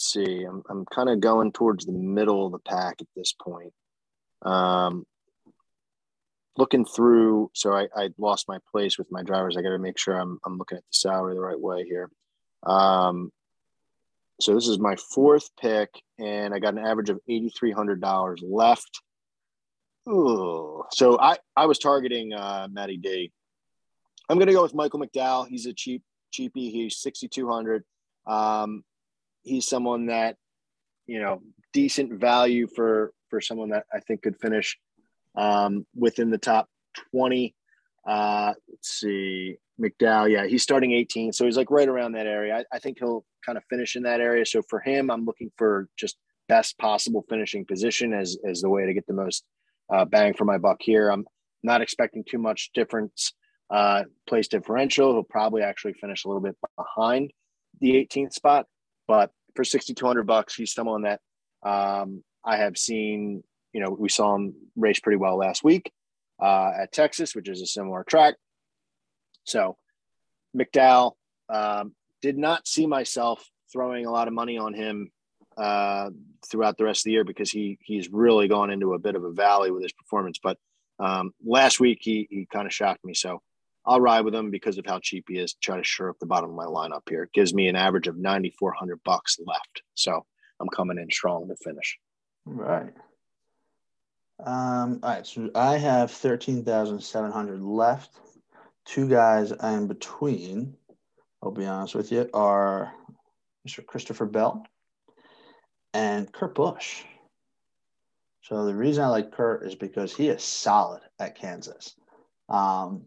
see. 0.02 0.44
I'm 0.44 0.64
I'm 0.70 0.86
kind 0.86 1.10
of 1.10 1.20
going 1.20 1.52
towards 1.52 1.86
the 1.86 1.92
middle 1.92 2.46
of 2.46 2.52
the 2.52 2.60
pack 2.60 3.02
at 3.02 3.08
this 3.16 3.34
point. 3.34 3.74
Um, 4.42 5.06
looking 6.58 6.86
through. 6.86 7.52
So 7.54 7.74
I, 7.74 7.88
I 7.96 8.10
lost 8.18 8.48
my 8.48 8.60
place 8.72 8.98
with 8.98 9.12
my 9.12 9.24
drivers. 9.24 9.58
I 9.58 9.62
got 9.62 9.70
to 9.70 9.80
make 9.80 9.98
sure 9.98 10.16
I'm 10.16 10.40
I'm 10.46 10.58
looking 10.58 10.78
at 10.78 10.84
the 10.84 10.94
salary 10.94 11.34
the 11.34 11.42
right 11.42 11.60
way 11.60 11.84
here. 11.84 12.10
Um, 12.64 13.32
so 14.40 14.56
this 14.56 14.68
is 14.68 14.80
my 14.80 14.96
fourth 14.96 15.50
pick, 15.60 15.90
and 16.20 16.54
I 16.54 16.60
got 16.60 16.74
an 16.74 16.86
average 16.86 17.10
of 17.10 17.20
eighty 17.28 17.50
three 17.50 17.72
hundred 17.72 18.02
dollars 18.02 18.42
left. 18.44 19.02
Ooh. 20.10 20.84
So 20.92 21.20
I 21.20 21.38
I 21.56 21.66
was 21.68 21.78
targeting 21.78 22.34
uh, 22.34 22.68
Matty 22.72 22.98
D. 22.98 23.32
I'm 24.30 24.40
gonna 24.40 24.54
go 24.54 24.64
with 24.64 24.74
Michael 24.74 25.00
McDowell. 25.00 25.48
He's 25.48 25.66
a 25.68 25.74
cheap 25.74 26.04
cheapie. 26.34 26.72
He's 26.72 26.98
sixty 26.98 27.28
two 27.28 27.50
hundred. 27.50 27.84
Um, 28.26 28.84
he's 29.44 29.68
someone 29.68 30.08
that 30.08 30.36
you 31.08 31.22
know 31.22 31.42
decent 31.74 32.20
value 32.20 32.68
for 32.76 33.12
for 33.30 33.42
someone 33.42 33.70
that 33.70 33.86
I 33.94 34.00
think 34.00 34.24
could 34.24 34.40
finish 34.40 34.78
um, 35.36 35.86
within 35.96 36.30
the 36.30 36.38
top 36.38 36.68
twenty. 37.12 37.56
Uh, 38.08 38.54
let's 38.70 39.00
see, 39.00 39.56
McDowell. 39.80 40.30
Yeah, 40.30 40.48
he's 40.48 40.64
starting 40.64 40.92
18, 40.92 41.34
so 41.34 41.46
he's 41.46 41.56
like 41.56 41.70
right 41.70 41.88
around 41.88 42.14
that 42.14 42.26
area. 42.26 42.58
I, 42.58 42.76
I 42.76 42.80
think 42.80 42.98
he'll 42.98 43.24
kind 43.46 43.60
of 43.60 43.64
finish 43.70 43.96
in 43.96 44.04
that 44.04 44.20
area. 44.20 44.44
So 44.44 44.64
for 44.68 44.80
him, 44.80 45.12
I'm 45.12 45.24
looking 45.24 45.52
for 45.56 45.88
just 45.98 46.18
best 46.50 46.78
possible 46.80 47.24
finishing 47.30 47.66
position 47.66 48.14
as 48.14 48.38
as 48.48 48.62
the 48.62 48.70
way 48.70 48.86
to 48.86 48.94
get 48.94 49.06
the 49.08 49.14
most 49.14 49.44
uh, 49.94 50.06
bang 50.06 50.34
for 50.34 50.46
my 50.46 50.58
buck 50.58 50.78
here. 50.82 51.10
I'm 51.10 51.26
not 51.64 51.82
expecting 51.82 52.24
too 52.24 52.40
much 52.40 52.72
difference 52.74 53.34
uh, 53.70 54.04
place 54.28 54.48
differential. 54.48 55.14
He'll 55.14 55.24
probably 55.24 55.62
actually 55.62 55.94
finish 55.94 56.26
a 56.26 56.28
little 56.28 56.42
bit 56.42 56.58
behind 56.78 57.32
the 57.80 57.94
18th 57.94 58.34
spot, 58.34 58.66
but 59.12 59.30
for 59.58 59.66
6,200 59.66 60.26
bucks, 60.26 60.56
he's 60.56 60.74
someone 60.74 61.02
that 61.02 61.20
um, 61.64 62.24
I 62.46 62.56
have 62.56 62.78
seen. 62.78 63.44
You 63.74 63.82
know, 63.82 63.90
we 63.90 64.08
saw 64.08 64.36
him 64.36 64.54
race 64.78 65.02
pretty 65.02 65.18
well 65.18 65.36
last 65.36 65.66
week 65.66 65.92
uh, 66.42 66.72
at 66.80 66.94
Texas, 66.94 67.36
which 67.36 67.50
is 67.50 67.62
a 67.62 67.66
similar 67.66 68.06
track. 68.06 68.36
So 69.44 69.76
McDowell 70.58 71.16
um, 71.50 71.94
did 72.22 72.38
not 72.38 72.66
see 72.66 72.88
myself 72.88 73.46
throwing 73.74 74.06
a 74.06 74.12
lot 74.12 74.30
of 74.30 74.34
money 74.34 74.58
on 74.58 74.74
him 74.74 75.12
uh, 75.58 76.12
throughout 76.50 76.78
the 76.78 76.86
rest 76.86 77.02
of 77.02 77.04
the 77.04 77.12
year 77.12 77.26
because 77.26 77.52
he 77.52 77.80
he's 77.84 78.08
really 78.10 78.48
gone 78.48 78.72
into 78.72 78.94
a 78.94 79.00
bit 79.00 79.16
of 79.16 79.26
a 79.26 79.32
valley 79.34 79.72
with 79.72 79.84
his 79.84 79.92
performance. 79.92 80.40
But 80.42 80.58
um, 81.00 81.34
last 81.46 81.82
week 81.82 81.98
he 82.00 82.30
he 82.32 82.48
kind 82.50 82.66
of 82.66 82.74
shocked 82.74 83.04
me. 83.04 83.14
So 83.14 83.42
I'll 83.86 84.02
ride 84.02 84.26
with 84.26 84.36
him 84.36 84.52
because 84.52 84.78
of 84.78 84.86
how 84.86 85.00
cheap 85.00 85.26
he 85.28 85.38
is. 85.38 85.54
Try 85.56 85.78
to 85.78 85.84
shore 85.84 86.10
up 86.10 86.20
the 86.20 86.26
bottom 86.26 86.52
of 86.52 86.56
my 86.56 86.66
lineup 86.66 87.10
here. 87.10 87.24
It 87.24 87.34
gives 87.34 87.54
me 87.54 87.68
an 87.68 87.76
average 87.76 88.08
of 88.08 88.18
ninety 88.18 88.54
four 88.60 88.74
hundred 88.74 89.04
bucks 89.04 89.38
left. 89.46 89.82
So 89.96 90.26
I'm 90.60 90.70
coming 90.70 90.98
in 90.98 91.10
strong 91.10 91.48
to 91.48 91.56
finish. 91.64 91.98
Right. 92.46 92.94
Um, 94.44 95.00
all 95.04 95.10
right, 95.10 95.26
so 95.26 95.50
I 95.56 95.78
have 95.78 96.12
thirteen 96.12 96.64
thousand 96.64 97.02
seven 97.02 97.32
hundred 97.32 97.62
left. 97.62 98.20
Two 98.86 99.08
guys 99.08 99.54
I'm 99.60 99.88
between, 99.88 100.76
I'll 101.42 101.52
be 101.52 101.66
honest 101.66 101.94
with 101.94 102.12
you, 102.12 102.28
are 102.34 102.92
Mr. 103.68 103.86
Christopher 103.86 104.26
Bell 104.26 104.66
and 105.94 106.32
Kurt 106.32 106.56
Busch. 106.56 107.04
So 108.42 108.66
the 108.66 108.76
reason 108.76 109.04
I 109.04 109.08
like 109.08 109.32
Kurt 109.32 109.66
is 109.66 109.76
because 109.76 110.16
he 110.16 110.30
is 110.30 110.44
solid 110.44 111.02
at 111.20 111.36
Kansas. 111.36 111.96
Um, 112.50 113.04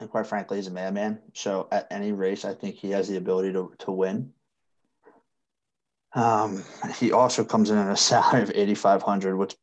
and 0.00 0.10
quite 0.10 0.26
frankly, 0.26 0.58
he's 0.58 0.66
a 0.66 0.70
madman. 0.70 1.20
So 1.32 1.68
at 1.72 1.86
any 1.90 2.12
race, 2.12 2.44
I 2.44 2.54
think 2.54 2.76
he 2.76 2.90
has 2.90 3.08
the 3.08 3.16
ability 3.16 3.52
to, 3.52 3.72
to 3.78 3.90
win. 3.90 4.32
Um, 6.14 6.64
he 6.98 7.12
also 7.12 7.44
comes 7.44 7.70
in 7.70 7.78
at 7.78 7.90
a 7.90 7.96
salary 7.96 8.42
of 8.42 8.50
8,500, 8.54 9.36
which, 9.36 9.56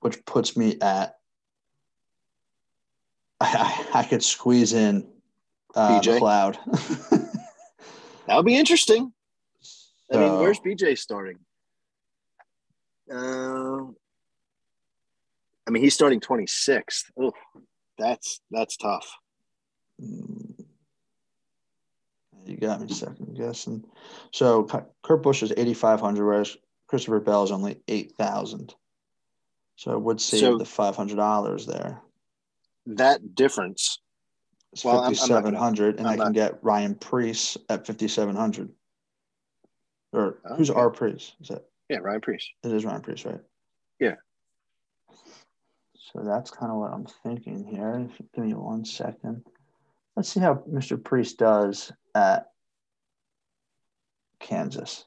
which 0.00 0.24
puts 0.24 0.56
me 0.56 0.78
at, 0.80 1.16
I, 3.40 3.86
I 3.94 4.04
could 4.04 4.22
squeeze 4.22 4.72
in 4.72 5.08
uh, 5.74 6.00
BJ? 6.00 6.18
Cloud. 6.18 6.58
That 8.26 8.36
would 8.36 8.46
be 8.46 8.56
interesting. 8.56 9.12
I 10.12 10.16
mean, 10.16 10.38
where's 10.38 10.60
BJ 10.60 10.96
starting? 10.96 11.38
Uh, 13.12 13.86
I 15.66 15.70
mean, 15.70 15.82
he's 15.82 15.94
starting 15.94 16.20
26th. 16.20 17.06
Oh, 17.18 17.32
that's 17.98 18.40
that's 18.52 18.76
tough. 18.76 19.10
Mm. 20.00 20.64
You 22.46 22.56
got 22.56 22.80
me 22.80 22.88
second 22.88 23.36
guessing. 23.36 23.84
So 24.32 24.64
Kurt 25.02 25.22
Busch 25.22 25.42
is 25.42 25.52
8,500, 25.52 26.24
whereas 26.24 26.56
Christopher 26.88 27.20
Bell 27.20 27.44
is 27.44 27.52
only 27.52 27.82
8,000. 27.86 28.74
So 29.76 29.92
it 29.92 30.00
would 30.02 30.20
save 30.20 30.40
So- 30.40 30.58
the 30.58 30.64
$500 30.64 31.66
there. 31.66 32.00
That 32.86 33.34
difference. 33.34 34.00
It's 34.72 34.84
Well, 34.84 35.00
I'm- 35.00 35.14
I'm 35.20 35.28
not 35.28 35.42
gonna- 35.44 35.58
5,700, 35.58 35.98
and 35.98 36.06
I'm 36.06 36.12
I 36.14 36.16
can 36.16 36.24
not- 36.26 36.32
get 36.34 36.64
Ryan 36.64 36.94
Preece 36.94 37.56
at 37.68 37.86
5,700. 37.86 38.74
Or 40.12 40.40
who's 40.56 40.70
Okay. 40.70 40.78
R 40.80 40.90
Preece? 40.90 41.34
Is 41.40 41.48
that 41.48 41.68
Yeah, 41.88 41.98
Ryan 41.98 42.20
Preece. 42.20 42.48
it 42.64 42.72
is 42.72 42.84
Ryan 42.84 43.00
Preece, 43.02 43.24
right? 43.24 43.40
Yeah. 44.00 44.16
So 45.94 46.20
that's 46.24 46.50
kind 46.50 46.72
of 46.72 46.78
what 46.78 46.92
I'm 46.92 47.06
thinking 47.06 47.64
here. 47.64 48.08
Give 48.34 48.44
me 48.44 48.54
one 48.54 48.84
second. 48.84 49.44
Let's 50.16 50.28
see 50.28 50.40
how 50.40 50.62
Mr. 50.70 51.02
Preece 51.02 51.34
does 51.34 51.92
at 52.14 52.46
Kansas. 54.40 55.04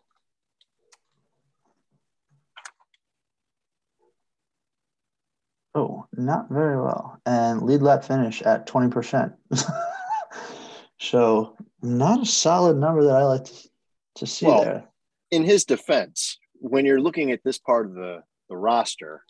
Oh, 5.76 6.06
not 6.16 6.50
very 6.50 6.80
well. 6.80 7.20
And 7.26 7.64
lead 7.64 7.82
lap 7.82 8.04
finish 8.04 8.42
at 8.44 8.68
20%. 8.68 9.34
so 11.00 11.56
not 11.82 12.22
a 12.22 12.26
solid 12.26 12.78
number 12.78 13.04
that 13.04 13.16
I 13.16 13.24
like 13.24 13.46
to, 13.46 13.70
to 14.16 14.28
see 14.28 14.46
Well, 14.46 14.64
there. 14.64 14.84
In 15.32 15.44
his 15.44 15.66
defense, 15.66 16.38
when 16.54 16.86
you're 16.86 17.02
looking 17.02 17.32
at 17.32 17.44
this 17.44 17.58
part 17.58 17.88
of 17.88 17.94
the 17.94 18.24
the 18.50 18.58
roster, 18.58 19.24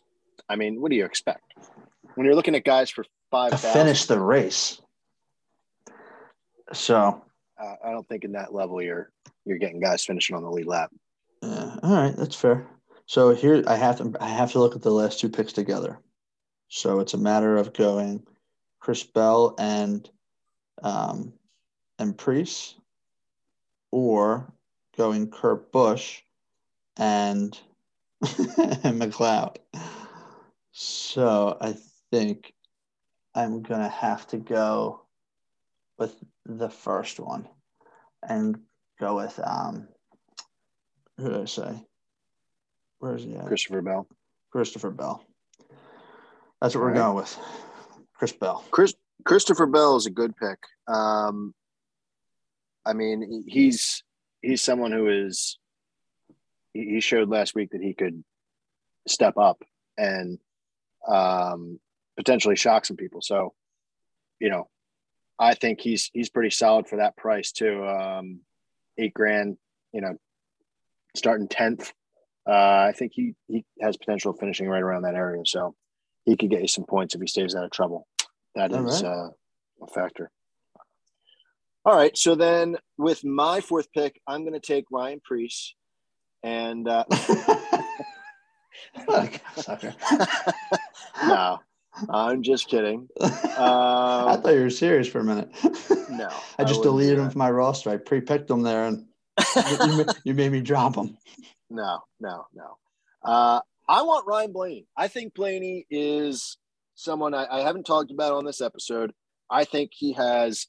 I 0.48 0.56
mean, 0.56 0.80
what 0.80 0.90
do 0.90 0.96
you 0.96 1.04
expect? 1.06 1.54
When 2.14 2.26
you're 2.26 2.34
looking 2.34 2.54
at 2.54 2.64
guys 2.64 2.90
for 2.90 3.04
five 3.30 3.52
To 3.52 3.56
finish 3.56 4.04
the 4.04 4.20
race. 4.20 4.80
So 6.72 7.22
uh, 7.60 7.74
I 7.84 7.90
don't 7.90 8.08
think 8.08 8.24
in 8.24 8.32
that 8.32 8.54
level 8.54 8.82
you're 8.82 9.10
you're 9.44 9.58
getting 9.58 9.80
guys 9.80 10.04
finishing 10.04 10.36
on 10.36 10.42
the 10.42 10.50
lead 10.50 10.66
lap. 10.66 10.90
Yeah, 11.42 11.76
all 11.82 11.94
right, 11.94 12.16
that's 12.16 12.36
fair. 12.36 12.66
So 13.06 13.34
here 13.34 13.62
I 13.66 13.76
have 13.76 13.98
to 13.98 14.12
I 14.20 14.28
have 14.28 14.52
to 14.52 14.58
look 14.58 14.74
at 14.74 14.82
the 14.82 14.90
last 14.90 15.20
two 15.20 15.28
picks 15.28 15.52
together. 15.52 15.98
So 16.68 17.00
it's 17.00 17.14
a 17.14 17.18
matter 17.18 17.56
of 17.56 17.74
going 17.74 18.26
Chris 18.80 19.02
Bell 19.02 19.54
and 19.58 20.08
um 20.82 21.34
and 21.98 22.16
Preece 22.16 22.74
or 23.90 24.52
going 24.96 25.30
Kurt 25.30 25.70
Busch 25.70 26.22
and 26.96 27.58
and 28.22 29.00
McLeod. 29.00 29.56
So 30.72 31.58
I 31.60 31.76
think 32.10 32.54
I'm 33.34 33.62
gonna 33.62 33.88
have 33.88 34.26
to 34.28 34.38
go 34.38 35.02
with 35.98 36.16
the 36.46 36.68
first 36.68 37.18
one 37.20 37.48
and 38.28 38.58
go 39.00 39.16
with 39.16 39.38
um 39.42 39.88
who 41.16 41.30
did 41.30 41.40
I 41.42 41.44
say? 41.44 41.86
Where 42.98 43.14
is 43.14 43.22
he 43.22 43.36
at? 43.36 43.46
Christopher 43.46 43.82
Bell. 43.82 44.08
Christopher 44.50 44.90
Bell. 44.90 45.24
That's 46.60 46.74
what 46.74 46.80
we're 46.80 46.88
All 46.88 46.94
right. 46.94 47.00
going 47.00 47.16
with. 47.16 47.38
Chris 48.14 48.32
Bell. 48.32 48.64
Chris 48.70 48.94
Christopher 49.24 49.66
Bell 49.66 49.96
is 49.96 50.06
a 50.06 50.10
good 50.10 50.34
pick. 50.36 50.58
Um, 50.88 51.54
I 52.84 52.92
mean, 52.92 53.44
he's 53.46 54.02
he's 54.42 54.62
someone 54.62 54.92
who 54.92 55.08
is 55.08 55.58
he 56.72 56.84
he 56.94 57.00
showed 57.00 57.28
last 57.28 57.54
week 57.54 57.70
that 57.70 57.82
he 57.82 57.94
could 57.94 58.24
step 59.06 59.36
up 59.36 59.62
and 59.96 60.38
um, 61.06 61.78
potentially 62.16 62.56
shock 62.56 62.84
some 62.84 62.96
people. 62.96 63.20
So, 63.22 63.54
you 64.40 64.50
know, 64.50 64.68
I 65.38 65.54
think 65.54 65.80
he's 65.80 66.10
he's 66.12 66.30
pretty 66.30 66.50
solid 66.50 66.86
for 66.86 66.96
that 66.96 67.16
price 67.16 67.52
too. 67.52 67.84
Um, 67.86 68.40
eight 68.98 69.14
grand 69.14 69.56
you 69.94 70.02
know, 70.02 70.18
starting 71.16 71.48
tenth. 71.48 71.92
Uh, 72.46 72.52
I 72.88 72.92
think 72.94 73.12
he 73.14 73.34
he 73.46 73.64
has 73.80 73.96
potential 73.96 74.34
finishing 74.34 74.68
right 74.68 74.82
around 74.82 75.02
that 75.02 75.14
area, 75.14 75.44
so 75.46 75.74
he 76.24 76.36
could 76.36 76.50
get 76.50 76.60
you 76.60 76.68
some 76.68 76.84
points 76.84 77.14
if 77.14 77.20
he 77.20 77.26
stays 77.26 77.54
out 77.54 77.64
of 77.64 77.70
trouble. 77.70 78.06
That 78.54 78.72
All 78.72 78.86
is 78.86 79.02
right. 79.02 79.10
uh, 79.10 79.30
a 79.82 79.86
factor. 79.94 80.30
All 81.86 81.96
right, 81.96 82.16
so 82.16 82.34
then 82.34 82.76
with 82.98 83.24
my 83.24 83.60
fourth 83.60 83.92
pick, 83.92 84.20
I'm 84.26 84.42
going 84.42 84.54
to 84.54 84.60
take 84.60 84.86
Ryan 84.90 85.20
Preece, 85.24 85.74
and 86.42 86.88
uh, 86.88 87.04
no, 91.26 91.60
I'm 92.10 92.42
just 92.42 92.68
kidding. 92.68 93.08
I 93.20 93.26
Um, 93.26 94.42
thought 94.42 94.54
you 94.54 94.62
were 94.62 94.70
serious 94.70 95.06
for 95.08 95.20
a 95.20 95.24
minute. 95.24 95.50
no, 96.10 96.28
I 96.58 96.64
just 96.64 96.80
wouldn't 96.80 96.82
deleted 96.82 97.18
him 97.18 97.24
that. 97.24 97.32
from 97.32 97.38
my 97.38 97.50
roster. 97.50 97.90
I 97.90 97.96
pre-picked 97.98 98.50
him 98.50 98.62
there, 98.62 98.84
and 98.86 99.06
you, 99.56 99.96
you 99.98 100.04
you 100.24 100.34
made 100.34 100.52
me 100.52 100.60
drop 100.60 100.96
him. 100.96 101.16
No, 101.70 102.00
no, 102.20 102.46
no. 102.54 102.76
Uh, 103.24 103.58
I 103.88 104.02
want 104.02 104.26
Ryan 104.28 104.52
Blaney. 104.52 104.86
I 104.96 105.08
think 105.08 105.34
Blaney 105.34 105.86
is 105.90 106.56
someone 106.94 107.34
I, 107.34 107.46
I 107.50 107.60
haven't 107.62 107.84
talked 107.84 108.12
about 108.12 108.32
on 108.34 108.44
this 108.44 108.60
episode. 108.60 109.12
I 109.50 109.64
think 109.64 109.90
he 109.92 110.12
has, 110.12 110.68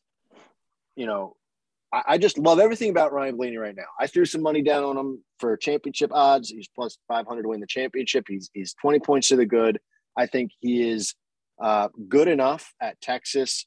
you 0.96 1.06
know, 1.06 1.36
I, 1.94 2.02
I 2.08 2.18
just 2.18 2.40
love 2.40 2.60
everything 2.60 2.90
about 2.90 3.12
Ryan 3.14 3.36
Blaney 3.38 3.58
right 3.58 3.76
now. 3.76 3.84
I 4.00 4.08
threw 4.08 4.26
some 4.26 4.42
money 4.42 4.64
down 4.64 4.84
on 4.84 4.98
him 4.98 5.24
for 5.38 5.56
championship 5.58 6.12
odds. 6.14 6.50
He's 6.50 6.70
plus 6.74 6.98
500 7.08 7.44
to 7.44 7.50
win 7.50 7.60
the 7.60 7.68
championship. 7.68 8.26
He's, 8.28 8.50
he's 8.54 8.74
20 8.82 9.00
points 9.02 9.28
to 9.28 9.36
the 9.36 9.46
good. 9.46 9.80
I 10.18 10.28
think 10.28 10.52
he 10.60 10.90
is 10.90 11.14
uh, 11.62 11.90
good 12.08 12.28
enough 12.28 12.74
at 12.82 13.00
Texas, 13.02 13.66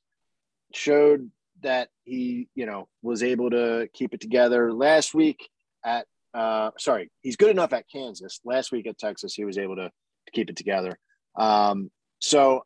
showed 0.72 1.30
that 1.62 1.88
he, 2.04 2.48
you 2.54 2.66
know, 2.66 2.88
was 3.02 3.22
able 3.22 3.50
to 3.50 3.88
keep 3.92 4.14
it 4.14 4.20
together 4.20 4.72
last 4.72 5.14
week 5.14 5.48
at 5.84 6.06
uh, 6.34 6.70
sorry, 6.78 7.10
he's 7.22 7.36
good 7.36 7.50
enough 7.50 7.72
at 7.72 7.84
Kansas. 7.90 8.40
Last 8.44 8.70
week 8.70 8.86
at 8.86 8.98
Texas, 8.98 9.34
he 9.34 9.44
was 9.44 9.58
able 9.58 9.76
to, 9.76 9.88
to 9.88 10.32
keep 10.32 10.50
it 10.50 10.56
together. 10.56 10.98
Um, 11.36 11.90
so 12.20 12.64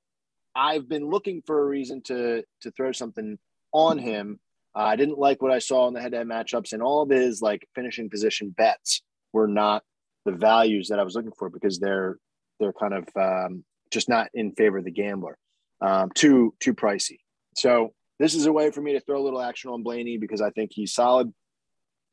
I've 0.54 0.88
been 0.88 1.08
looking 1.08 1.42
for 1.46 1.60
a 1.60 1.64
reason 1.64 2.02
to 2.04 2.42
to 2.62 2.70
throw 2.72 2.92
something 2.92 3.38
on 3.72 3.98
him. 3.98 4.40
Uh, 4.74 4.80
I 4.80 4.96
didn't 4.96 5.18
like 5.18 5.42
what 5.42 5.52
I 5.52 5.58
saw 5.58 5.86
in 5.88 5.94
the 5.94 6.00
head-to-head 6.00 6.26
matchups, 6.26 6.72
and 6.72 6.82
all 6.82 7.02
of 7.02 7.10
his 7.10 7.40
like 7.40 7.66
finishing 7.74 8.10
position 8.10 8.50
bets 8.50 9.02
were 9.32 9.48
not 9.48 9.82
the 10.24 10.32
values 10.32 10.88
that 10.88 10.98
I 10.98 11.04
was 11.04 11.14
looking 11.14 11.32
for 11.38 11.48
because 11.48 11.78
they're 11.78 12.18
they're 12.58 12.72
kind 12.72 12.94
of 12.94 13.08
um, 13.16 13.64
just 13.92 14.08
not 14.08 14.28
in 14.34 14.52
favor 14.52 14.78
of 14.78 14.84
the 14.84 14.90
gambler. 14.90 15.36
Um, 15.80 16.10
too 16.14 16.54
too 16.60 16.74
pricey. 16.74 17.18
So 17.56 17.92
this 18.18 18.34
is 18.34 18.46
a 18.46 18.52
way 18.52 18.70
for 18.70 18.80
me 18.80 18.92
to 18.92 19.00
throw 19.00 19.20
a 19.20 19.24
little 19.24 19.40
action 19.40 19.70
on 19.70 19.82
Blaney 19.82 20.16
because 20.16 20.40
I 20.40 20.50
think 20.50 20.70
he's 20.72 20.92
solid. 20.92 21.32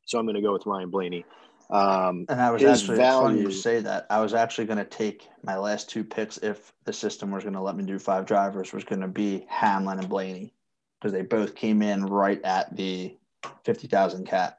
So 0.06 0.18
I'm 0.18 0.26
going 0.26 0.34
to 0.34 0.42
go 0.42 0.52
with 0.52 0.66
Ryan 0.66 0.90
Blaney. 0.90 1.24
Um, 1.70 2.26
And 2.28 2.40
I 2.40 2.50
was 2.50 2.64
actually 2.64 2.98
it's 2.98 3.08
funny 3.08 3.40
you 3.40 3.52
say 3.52 3.80
that. 3.80 4.06
I 4.10 4.20
was 4.20 4.34
actually 4.34 4.66
going 4.66 4.78
to 4.78 4.84
take 4.84 5.28
my 5.44 5.56
last 5.56 5.88
two 5.88 6.02
picks 6.02 6.36
if 6.38 6.72
the 6.84 6.92
system 6.92 7.30
was 7.30 7.44
going 7.44 7.54
to 7.54 7.60
let 7.60 7.76
me 7.76 7.84
do 7.84 7.98
five 7.98 8.26
drivers 8.26 8.72
was 8.72 8.82
going 8.82 9.02
to 9.02 9.08
be 9.08 9.46
Hamlin 9.48 10.00
and 10.00 10.08
Blaney 10.08 10.52
because 10.98 11.12
they 11.12 11.22
both 11.22 11.54
came 11.54 11.80
in 11.80 12.04
right 12.04 12.42
at 12.42 12.74
the 12.76 13.16
fifty 13.64 13.86
thousand 13.86 14.26
cap. 14.26 14.58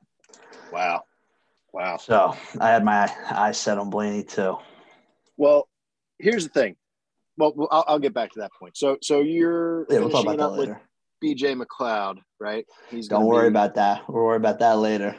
Wow, 0.71 1.03
wow. 1.73 1.97
So 1.97 2.33
I 2.61 2.69
had 2.69 2.85
my 2.85 3.13
eyes 3.29 3.57
set 3.57 3.77
on 3.77 3.89
Blaney 3.89 4.23
too. 4.23 4.57
Well, 5.35 5.67
here's 6.17 6.45
the 6.45 6.53
thing. 6.53 6.77
Well, 7.41 7.53
well, 7.55 7.67
I'll, 7.71 7.85
I'll 7.87 7.99
get 7.99 8.13
back 8.13 8.31
to 8.33 8.39
that 8.41 8.51
point. 8.53 8.77
So, 8.77 8.99
so 9.01 9.21
you're 9.21 9.87
Yeah, 9.89 10.01
we'll 10.01 10.11
talk 10.11 10.25
about 10.25 10.37
that 10.37 10.49
later. 10.49 10.79
BJ 11.23 11.59
McLeod, 11.59 12.19
right? 12.39 12.67
He's 12.91 13.07
Don't 13.07 13.25
worry 13.25 13.49
be- 13.49 13.53
about 13.53 13.73
that. 13.75 14.07
We'll 14.07 14.25
worry 14.25 14.37
about 14.37 14.59
that 14.59 14.77
later. 14.77 15.15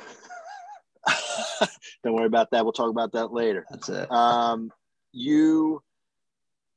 Don't 2.05 2.15
worry 2.15 2.27
about 2.27 2.53
that. 2.53 2.65
We'll 2.65 2.73
talk 2.73 2.91
about 2.91 3.11
that 3.15 3.33
later. 3.33 3.67
That's 3.69 3.89
it. 3.89 4.13
Um, 4.13 4.71
you. 5.11 5.83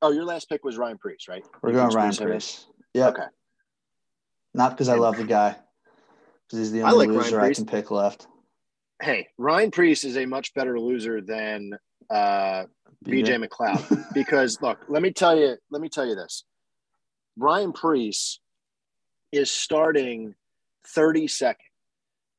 Oh, 0.01 0.11
your 0.11 0.25
last 0.25 0.49
pick 0.49 0.63
was 0.65 0.77
Ryan 0.77 0.97
Preece, 0.97 1.27
right? 1.29 1.45
We're 1.61 1.73
going 1.73 1.93
Ryan 1.93 2.09
in. 2.09 2.17
Preece. 2.17 2.65
Yep. 2.95 3.09
Okay. 3.09 3.27
Not 4.55 4.71
because 4.71 4.89
I 4.89 4.95
love 4.95 5.17
the 5.17 5.25
guy, 5.25 5.55
because 6.47 6.57
he's 6.57 6.71
the 6.71 6.81
I 6.81 6.91
only 6.91 7.05
like 7.05 7.15
loser 7.15 7.39
I 7.39 7.53
can 7.53 7.67
pick 7.67 7.91
left. 7.91 8.25
Hey, 8.99 9.27
Ryan 9.37 9.69
Preece 9.69 10.05
is 10.05 10.17
a 10.17 10.25
much 10.25 10.55
better 10.55 10.79
loser 10.79 11.21
than 11.21 11.77
uh, 12.09 12.65
BJ 13.05 13.43
McLeod 13.43 14.05
because 14.13 14.61
look, 14.61 14.79
let 14.87 15.01
me 15.01 15.11
tell 15.11 15.37
you, 15.37 15.57
let 15.69 15.81
me 15.81 15.89
tell 15.89 16.05
you 16.05 16.15
this. 16.15 16.43
Ryan 17.37 17.73
Preece 17.73 18.39
is 19.31 19.51
starting 19.51 20.35
32nd. 20.95 21.55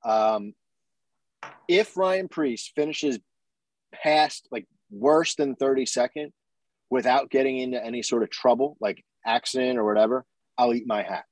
Um, 0.04 0.54
if 1.68 1.96
Ryan 1.96 2.28
Preece 2.28 2.70
finishes 2.74 3.18
past 3.92 4.48
like 4.50 4.66
worse 4.90 5.34
than 5.34 5.56
32nd 5.56 6.32
without 6.90 7.30
getting 7.30 7.58
into 7.58 7.84
any 7.84 8.02
sort 8.02 8.22
of 8.22 8.30
trouble, 8.30 8.76
like 8.80 9.04
accident 9.24 9.78
or 9.78 9.84
whatever, 9.84 10.24
I'll 10.56 10.74
eat 10.74 10.86
my 10.86 11.02
hat. 11.02 11.24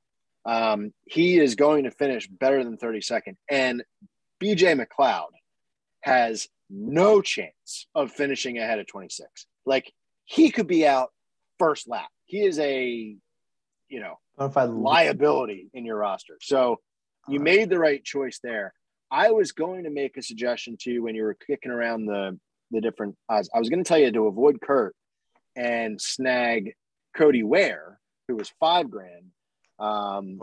Um, 0.45 0.93
he 1.07 1.39
is 1.39 1.55
going 1.55 1.85
to 1.85 1.91
finish 1.91 2.29
better 2.29 2.63
than 2.63 2.77
32nd. 2.77 3.37
And 3.51 3.83
BJ 4.43 4.79
McLeod 4.79 5.31
has 6.03 6.49
no 6.71 7.21
chance 7.21 7.87
of 7.95 8.13
finishing 8.13 8.59
ahead 8.59 8.79
of 8.79 8.87
26. 8.87 9.29
Like 9.67 9.93
he 10.25 10.51
could 10.51 10.67
be 10.67 10.87
out 10.87 11.11
first 11.59 11.89
lap. 11.89 12.09
He 12.27 12.45
is 12.45 12.59
a, 12.59 13.17
you 13.89 14.01
know, 14.01 14.19
I 14.39 14.65
liability 14.65 15.71
in 15.75 15.85
your 15.85 15.97
roster. 15.97 16.39
So 16.41 16.81
you 17.29 17.41
made 17.41 17.71
the 17.71 17.79
right 17.79 18.03
choice 18.03 18.41
there. 18.43 18.75
I 19.11 19.31
was 19.31 19.53
going 19.53 19.85
to 19.85 19.91
make 19.91 20.17
a 20.17 20.23
suggestion 20.23 20.77
to 20.81 20.91
you 20.91 21.03
when 21.03 21.15
you 21.15 21.23
were 21.23 21.35
kicking 21.35 21.71
around 21.71 22.07
the 22.07 22.39
the 22.71 22.81
different 22.81 23.17
odds. 23.29 23.49
I 23.55 23.59
was 23.59 23.69
going 23.69 23.85
to 23.85 23.89
tell 23.89 23.99
you 23.99 24.11
to 24.11 24.27
avoid 24.27 24.61
Kurt 24.61 24.97
and 25.55 26.01
snag 26.01 26.75
Cody 27.17 27.43
Ware, 27.43 28.01
who 28.27 28.37
was 28.37 28.53
five 28.59 28.91
grand, 28.91 29.27
um, 29.79 30.39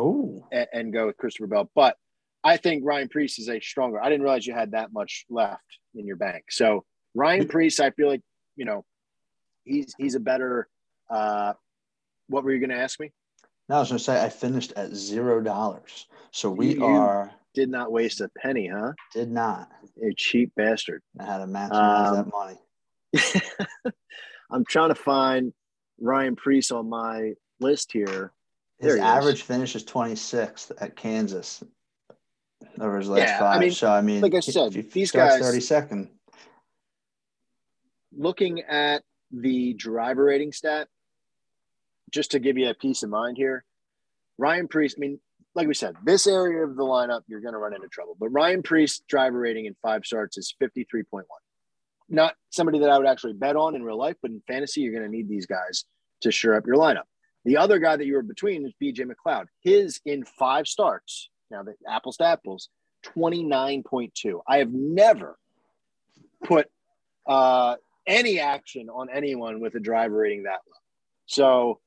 and, 0.52 0.68
and 0.72 0.93
go 0.93 1.07
with 1.07 1.18
Christopher 1.18 1.48
Bell. 1.48 1.69
But 1.76 1.98
I 2.43 2.57
think 2.57 2.85
Ryan 2.85 3.10
Preece 3.10 3.39
is 3.39 3.49
a 3.49 3.60
stronger. 3.60 4.02
I 4.02 4.10
didn't 4.10 4.22
realize 4.22 4.48
you 4.48 4.53
had 4.53 4.72
that 4.72 4.93
much 4.93 5.26
left 5.30 5.80
in 5.95 6.05
your 6.05 6.15
bank. 6.15 6.45
So 6.49 6.85
Ryan 7.13 7.47
Preece, 7.47 7.80
I 7.80 7.91
feel 7.91 8.07
like 8.07 8.22
you 8.55 8.65
know, 8.65 8.85
he's 9.63 9.93
he's 9.97 10.15
a 10.15 10.19
better. 10.19 10.68
Uh, 11.09 11.53
what 12.27 12.43
were 12.43 12.51
you 12.51 12.59
going 12.59 12.69
to 12.69 12.81
ask 12.81 12.99
me? 12.99 13.11
no, 13.68 13.76
I 13.77 13.80
was 13.80 13.89
going 13.89 13.97
to 13.97 14.03
say 14.03 14.23
I 14.23 14.30
finished 14.30 14.73
at 14.76 14.93
zero 14.93 15.41
dollars. 15.41 16.07
So 16.31 16.49
we 16.49 16.76
You- 16.76 16.85
are 16.85 17.31
Did 17.53 17.69
not 17.69 17.91
waste 17.91 18.22
a 18.22 18.30
penny, 18.38 18.69
huh? 18.73 18.93
did 19.13 19.30
not. 19.31 19.69
You 20.01 20.13
cheap 20.15 20.53
bastard. 20.55 21.01
I 21.19 21.26
had 21.26 21.39
to 21.39 21.45
maximize 21.45 22.07
Um, 22.07 22.15
that 22.15 22.31
money. 22.31 22.59
I'm 24.51 24.63
trying 24.65 24.89
to 24.89 24.95
find 24.95 25.53
Ryan 25.99 26.35
Preece 26.35 26.72
on 26.72 26.89
my 26.89 27.34
list 27.59 27.91
here. 27.91 28.31
His 28.80 28.93
he 28.95 28.99
is. 28.99 29.05
average 29.05 29.41
finish 29.43 29.76
is 29.76 29.84
26th 29.84 30.72
at 30.80 30.95
Kansas 30.95 31.63
over 32.79 32.97
his 32.97 33.09
last 33.09 33.27
Yeah, 33.27 33.35
I 33.38 33.39
five. 33.39 33.59
mean, 33.61 33.71
so 33.71 33.89
I 33.91 34.01
mean, 34.01 34.21
like 34.21 34.33
I 34.35 34.39
said, 34.39 34.75
if 34.75 34.85
he 34.85 34.99
these 35.01 35.11
guys- 35.11 35.41
32nd. 35.41 36.09
Looking 38.13 38.61
at 38.61 39.03
the 39.31 39.73
driver 39.73 40.25
rating 40.25 40.51
stat, 40.51 40.88
just 42.11 42.31
to 42.31 42.39
give 42.39 42.57
you 42.57 42.69
a 42.69 42.73
peace 42.73 43.03
of 43.03 43.09
mind 43.09 43.38
here, 43.38 43.63
Ryan 44.38 44.67
Preece, 44.67 44.95
I 44.97 44.99
mean, 44.99 45.19
like 45.55 45.67
we 45.67 45.73
said, 45.73 45.95
this 46.03 46.27
area 46.27 46.63
of 46.63 46.75
the 46.75 46.83
lineup, 46.83 47.21
you're 47.27 47.39
going 47.41 47.53
to 47.53 47.59
run 47.59 47.73
into 47.73 47.88
trouble. 47.88 48.15
But 48.19 48.29
Ryan 48.29 48.63
Preece's 48.63 49.01
driver 49.07 49.39
rating 49.39 49.65
in 49.65 49.75
five 49.81 50.05
starts 50.05 50.38
is 50.38 50.53
53.1. 50.61 51.23
Not 52.09 52.35
somebody 52.49 52.79
that 52.79 52.89
I 52.89 52.97
would 52.97 53.07
actually 53.07 53.33
bet 53.33 53.55
on 53.55 53.75
in 53.75 53.83
real 53.83 53.97
life, 53.97 54.17
but 54.21 54.31
in 54.31 54.41
fantasy, 54.47 54.81
you're 54.81 54.93
going 54.93 55.09
to 55.09 55.15
need 55.17 55.29
these 55.29 55.45
guys 55.45 55.85
to 56.21 56.31
shore 56.31 56.55
up 56.55 56.65
your 56.67 56.75
lineup. 56.75 57.03
The 57.45 57.57
other 57.57 57.79
guy 57.79 57.95
that 57.95 58.05
you 58.05 58.15
were 58.15 58.21
between 58.23 58.65
is 58.65 58.73
BJ 58.81 59.05
McLeod. 59.05 59.45
His 59.61 59.99
in 60.05 60.25
five 60.25 60.67
starts, 60.67 61.29
now 61.52 61.61
the 61.64 61.76
apples 61.88 62.18
to 62.18 62.26
apples, 62.26 62.69
29.2. 63.15 64.41
I 64.48 64.57
have 64.57 64.72
never 64.72 65.38
put 66.44 66.68
uh, 67.28 67.76
any 68.07 68.40
action 68.40 68.90
on 68.90 69.10
anyone 69.14 69.60
with 69.60 69.76
a 69.76 69.80
driver 69.80 70.15
rating 70.18 70.44
that 70.44 70.60
low. 70.68 70.73
So 71.28 71.80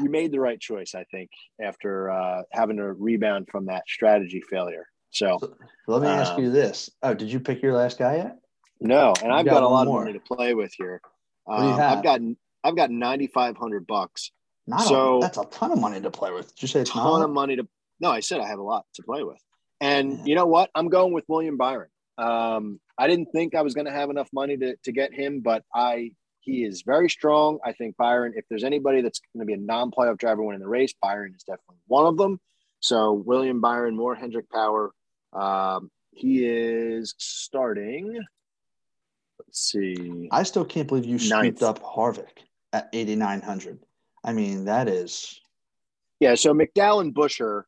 you 0.00 0.08
made 0.10 0.32
the 0.32 0.40
right 0.40 0.58
choice, 0.58 0.94
I 0.94 1.04
think, 1.04 1.30
after 1.60 2.10
uh, 2.10 2.42
having 2.52 2.78
to 2.78 2.92
rebound 2.92 3.48
from 3.50 3.66
that 3.66 3.84
strategy 3.88 4.42
failure. 4.50 4.86
So 5.10 5.38
So 5.40 5.54
let 5.86 6.02
me 6.02 6.08
ask 6.08 6.32
Um, 6.34 6.42
you 6.44 6.50
this. 6.50 6.90
Oh, 7.02 7.14
did 7.14 7.30
you 7.32 7.40
pick 7.40 7.62
your 7.62 7.74
last 7.74 7.98
guy 7.98 8.16
yet? 8.16 8.38
no, 8.80 9.12
and 9.22 9.26
You 9.30 9.32
I've 9.32 9.44
got 9.44 9.54
got, 9.54 9.62
a 9.64 9.68
lot 9.68 9.86
more. 9.86 10.00
of 10.00 10.06
money 10.06 10.18
to 10.18 10.24
play 10.24 10.54
with 10.54 10.72
here. 10.72 11.00
What 11.44 11.58
do 11.58 11.64
you 11.64 11.70
Um? 11.72 11.80
I've 11.80 12.02
got 12.02 12.20
I've 12.62 12.76
got 12.76 12.90
ninety 12.90 13.26
five 13.26 13.56
hundred 13.56 13.86
bucks. 13.86 14.30
Not 14.66 14.82
So- 14.82 15.18
a, 15.18 15.20
that's 15.20 15.38
a 15.38 15.44
ton 15.46 15.72
of 15.72 15.80
money 15.80 16.00
to 16.00 16.10
play 16.10 16.30
with. 16.30 16.54
Did 16.54 16.62
you 16.62 16.68
say 16.68 16.80
it's 16.80 16.90
ton 16.90 17.20
not? 17.20 17.24
of 17.24 17.30
money 17.30 17.56
to 17.56 17.66
no 18.00 18.10
i 18.10 18.20
said 18.20 18.40
i 18.40 18.46
have 18.46 18.58
a 18.58 18.62
lot 18.62 18.84
to 18.94 19.02
play 19.02 19.22
with 19.22 19.40
and 19.80 20.26
you 20.26 20.34
know 20.34 20.46
what 20.46 20.70
i'm 20.74 20.88
going 20.88 21.12
with 21.12 21.24
william 21.28 21.56
byron 21.56 21.88
um, 22.18 22.80
i 22.98 23.06
didn't 23.06 23.28
think 23.32 23.54
i 23.54 23.62
was 23.62 23.74
going 23.74 23.86
to 23.86 23.92
have 23.92 24.10
enough 24.10 24.28
money 24.32 24.56
to, 24.56 24.76
to 24.84 24.92
get 24.92 25.12
him 25.12 25.40
but 25.40 25.64
i 25.74 26.10
he 26.40 26.64
is 26.64 26.82
very 26.82 27.08
strong 27.08 27.58
i 27.64 27.72
think 27.72 27.96
byron 27.96 28.32
if 28.36 28.44
there's 28.48 28.64
anybody 28.64 29.00
that's 29.00 29.20
going 29.34 29.40
to 29.40 29.46
be 29.46 29.54
a 29.54 29.56
non-playoff 29.56 30.18
driver 30.18 30.42
winning 30.42 30.60
the 30.60 30.68
race 30.68 30.94
byron 31.02 31.32
is 31.34 31.42
definitely 31.42 31.76
one 31.86 32.06
of 32.06 32.16
them 32.16 32.40
so 32.80 33.12
william 33.12 33.60
byron 33.60 33.96
more 33.96 34.14
hendrick 34.14 34.50
power 34.50 34.92
um, 35.32 35.90
he 36.12 36.44
is 36.44 37.14
starting. 37.18 38.20
Let's 39.38 39.60
see. 39.70 40.28
I 40.30 40.42
still 40.42 40.64
can't 40.64 40.88
believe 40.88 41.04
you 41.04 41.18
scooped 41.18 41.62
up 41.62 41.82
Harvick 41.82 42.44
at 42.72 42.88
8,900. 42.92 43.78
I 44.22 44.32
mean, 44.32 44.66
that 44.66 44.88
is 44.88 45.40
Yeah, 46.18 46.34
so 46.34 46.52
McDowell 46.52 47.00
and 47.00 47.14
Buescher 47.14 47.62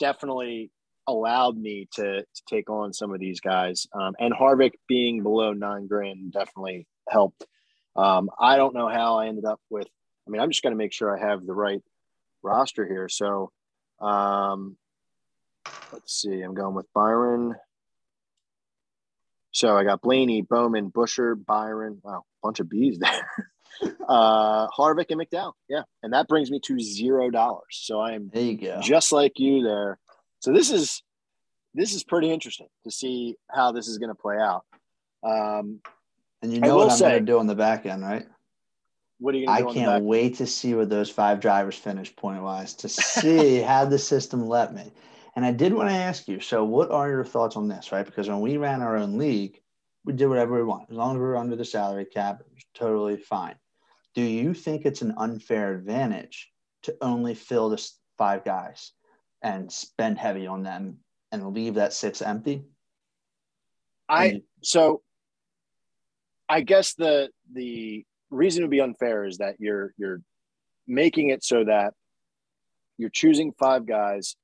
definitely 0.00 0.72
allowed 1.06 1.56
me 1.56 1.88
to, 1.94 2.22
to 2.22 2.42
take 2.48 2.68
on 2.70 2.92
some 2.92 3.12
of 3.12 3.20
these 3.20 3.40
guys. 3.40 3.86
Um, 3.92 4.14
and 4.18 4.34
Harvick 4.34 4.72
being 4.88 5.22
below 5.22 5.52
nine 5.52 5.86
grand 5.86 6.32
definitely 6.32 6.86
helped. 7.08 7.46
Um, 7.96 8.30
I 8.38 8.56
don't 8.56 8.74
know 8.74 8.88
how 8.88 9.18
I 9.18 9.26
ended 9.28 9.44
up 9.44 9.60
with, 9.70 9.86
I 10.26 10.30
mean, 10.30 10.40
I'm 10.40 10.50
just 10.50 10.62
going 10.62 10.72
to 10.72 10.78
make 10.78 10.92
sure 10.92 11.16
I 11.16 11.28
have 11.28 11.44
the 11.44 11.54
right 11.54 11.82
roster 12.42 12.86
here. 12.86 13.08
So 13.08 13.50
um, 14.00 14.76
let's 15.92 16.20
see, 16.20 16.40
I'm 16.40 16.54
going 16.54 16.74
with 16.74 16.86
Byron. 16.94 17.56
So 19.52 19.76
I 19.76 19.84
got 19.84 20.00
Blaney, 20.00 20.42
Bowman, 20.42 20.90
Buescher, 20.90 21.34
Byron. 21.44 22.00
Wow, 22.02 22.24
bunch 22.42 22.60
of 22.60 22.68
bees 22.68 22.98
there. 22.98 23.28
uh, 24.08 24.68
Harvick 24.68 25.06
and 25.10 25.20
McDowell. 25.20 25.52
Yeah. 25.68 25.82
And 26.02 26.12
that 26.12 26.28
brings 26.28 26.50
me 26.50 26.60
to 26.64 26.78
zero 26.80 27.30
dollars. 27.30 27.80
So 27.82 28.00
I 28.00 28.12
am 28.12 28.30
there 28.32 28.42
you 28.42 28.56
go. 28.56 28.80
just 28.80 29.12
like 29.12 29.38
you 29.38 29.62
there. 29.62 29.98
So 30.40 30.52
this 30.52 30.70
is 30.70 31.02
this 31.74 31.94
is 31.94 32.02
pretty 32.02 32.30
interesting 32.30 32.68
to 32.84 32.90
see 32.90 33.36
how 33.48 33.72
this 33.72 33.86
is 33.88 33.98
going 33.98 34.08
to 34.08 34.14
play 34.14 34.36
out. 34.38 34.64
Um, 35.22 35.80
and 36.42 36.52
you 36.52 36.60
know 36.60 36.76
what 36.76 36.90
I'm 36.90 36.98
going 36.98 37.12
to 37.12 37.20
do 37.20 37.38
on 37.38 37.46
the 37.46 37.54
back 37.54 37.86
end, 37.86 38.02
right? 38.02 38.26
what 39.20 39.34
are 39.34 39.38
you 39.38 39.46
going 39.46 39.56
I 39.56 39.58
to 39.60 39.64
do 39.64 39.68
on 39.68 39.74
can't 39.74 40.04
wait 40.04 40.36
to 40.36 40.46
see 40.46 40.74
where 40.74 40.86
those 40.86 41.10
five 41.10 41.40
drivers 41.40 41.76
finish 41.76 42.14
point 42.16 42.42
wise 42.42 42.74
to 42.74 42.88
see 42.88 43.56
how 43.60 43.84
the 43.84 43.98
system 43.98 44.46
let 44.46 44.74
me. 44.74 44.90
And 45.36 45.44
I 45.44 45.52
did 45.52 45.72
want 45.72 45.90
to 45.90 45.94
ask 45.94 46.26
you 46.26 46.40
so, 46.40 46.64
what 46.64 46.90
are 46.90 47.08
your 47.08 47.24
thoughts 47.24 47.56
on 47.56 47.68
this, 47.68 47.92
right? 47.92 48.04
Because 48.04 48.28
when 48.28 48.40
we 48.40 48.56
ran 48.56 48.82
our 48.82 48.96
own 48.96 49.16
league, 49.16 49.59
we 50.04 50.12
did 50.12 50.26
whatever 50.26 50.56
we 50.56 50.62
want. 50.62 50.90
As 50.90 50.96
long 50.96 51.16
as 51.16 51.20
we're 51.20 51.36
under 51.36 51.56
the 51.56 51.64
salary 51.64 52.04
cap, 52.04 52.40
it 52.40 52.46
was 52.52 52.64
totally 52.74 53.16
fine. 53.16 53.56
Do 54.14 54.22
you 54.22 54.54
think 54.54 54.84
it's 54.84 55.02
an 55.02 55.14
unfair 55.18 55.74
advantage 55.74 56.50
to 56.82 56.96
only 57.00 57.34
fill 57.34 57.68
this 57.68 57.98
five 58.18 58.44
guys 58.44 58.92
and 59.42 59.70
spend 59.70 60.18
heavy 60.18 60.46
on 60.46 60.62
them 60.62 60.98
and 61.32 61.54
leave 61.54 61.74
that 61.74 61.92
six 61.92 62.22
empty? 62.22 62.64
I 64.08 64.42
so 64.62 65.02
I 66.48 66.62
guess 66.62 66.94
the 66.94 67.30
the 67.52 68.04
reason 68.30 68.62
it 68.62 68.64
would 68.64 68.70
be 68.70 68.80
unfair 68.80 69.24
is 69.24 69.38
that 69.38 69.56
you're 69.58 69.94
you're 69.96 70.20
making 70.88 71.28
it 71.28 71.44
so 71.44 71.64
that 71.64 71.94
you're 72.98 73.10
choosing 73.10 73.52
five 73.52 73.86
guys 73.86 74.36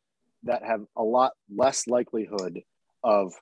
that 0.45 0.63
have 0.65 0.83
a 0.97 1.03
lot 1.03 1.33
less 1.55 1.89
likelihood 1.89 2.61
of 3.03 3.35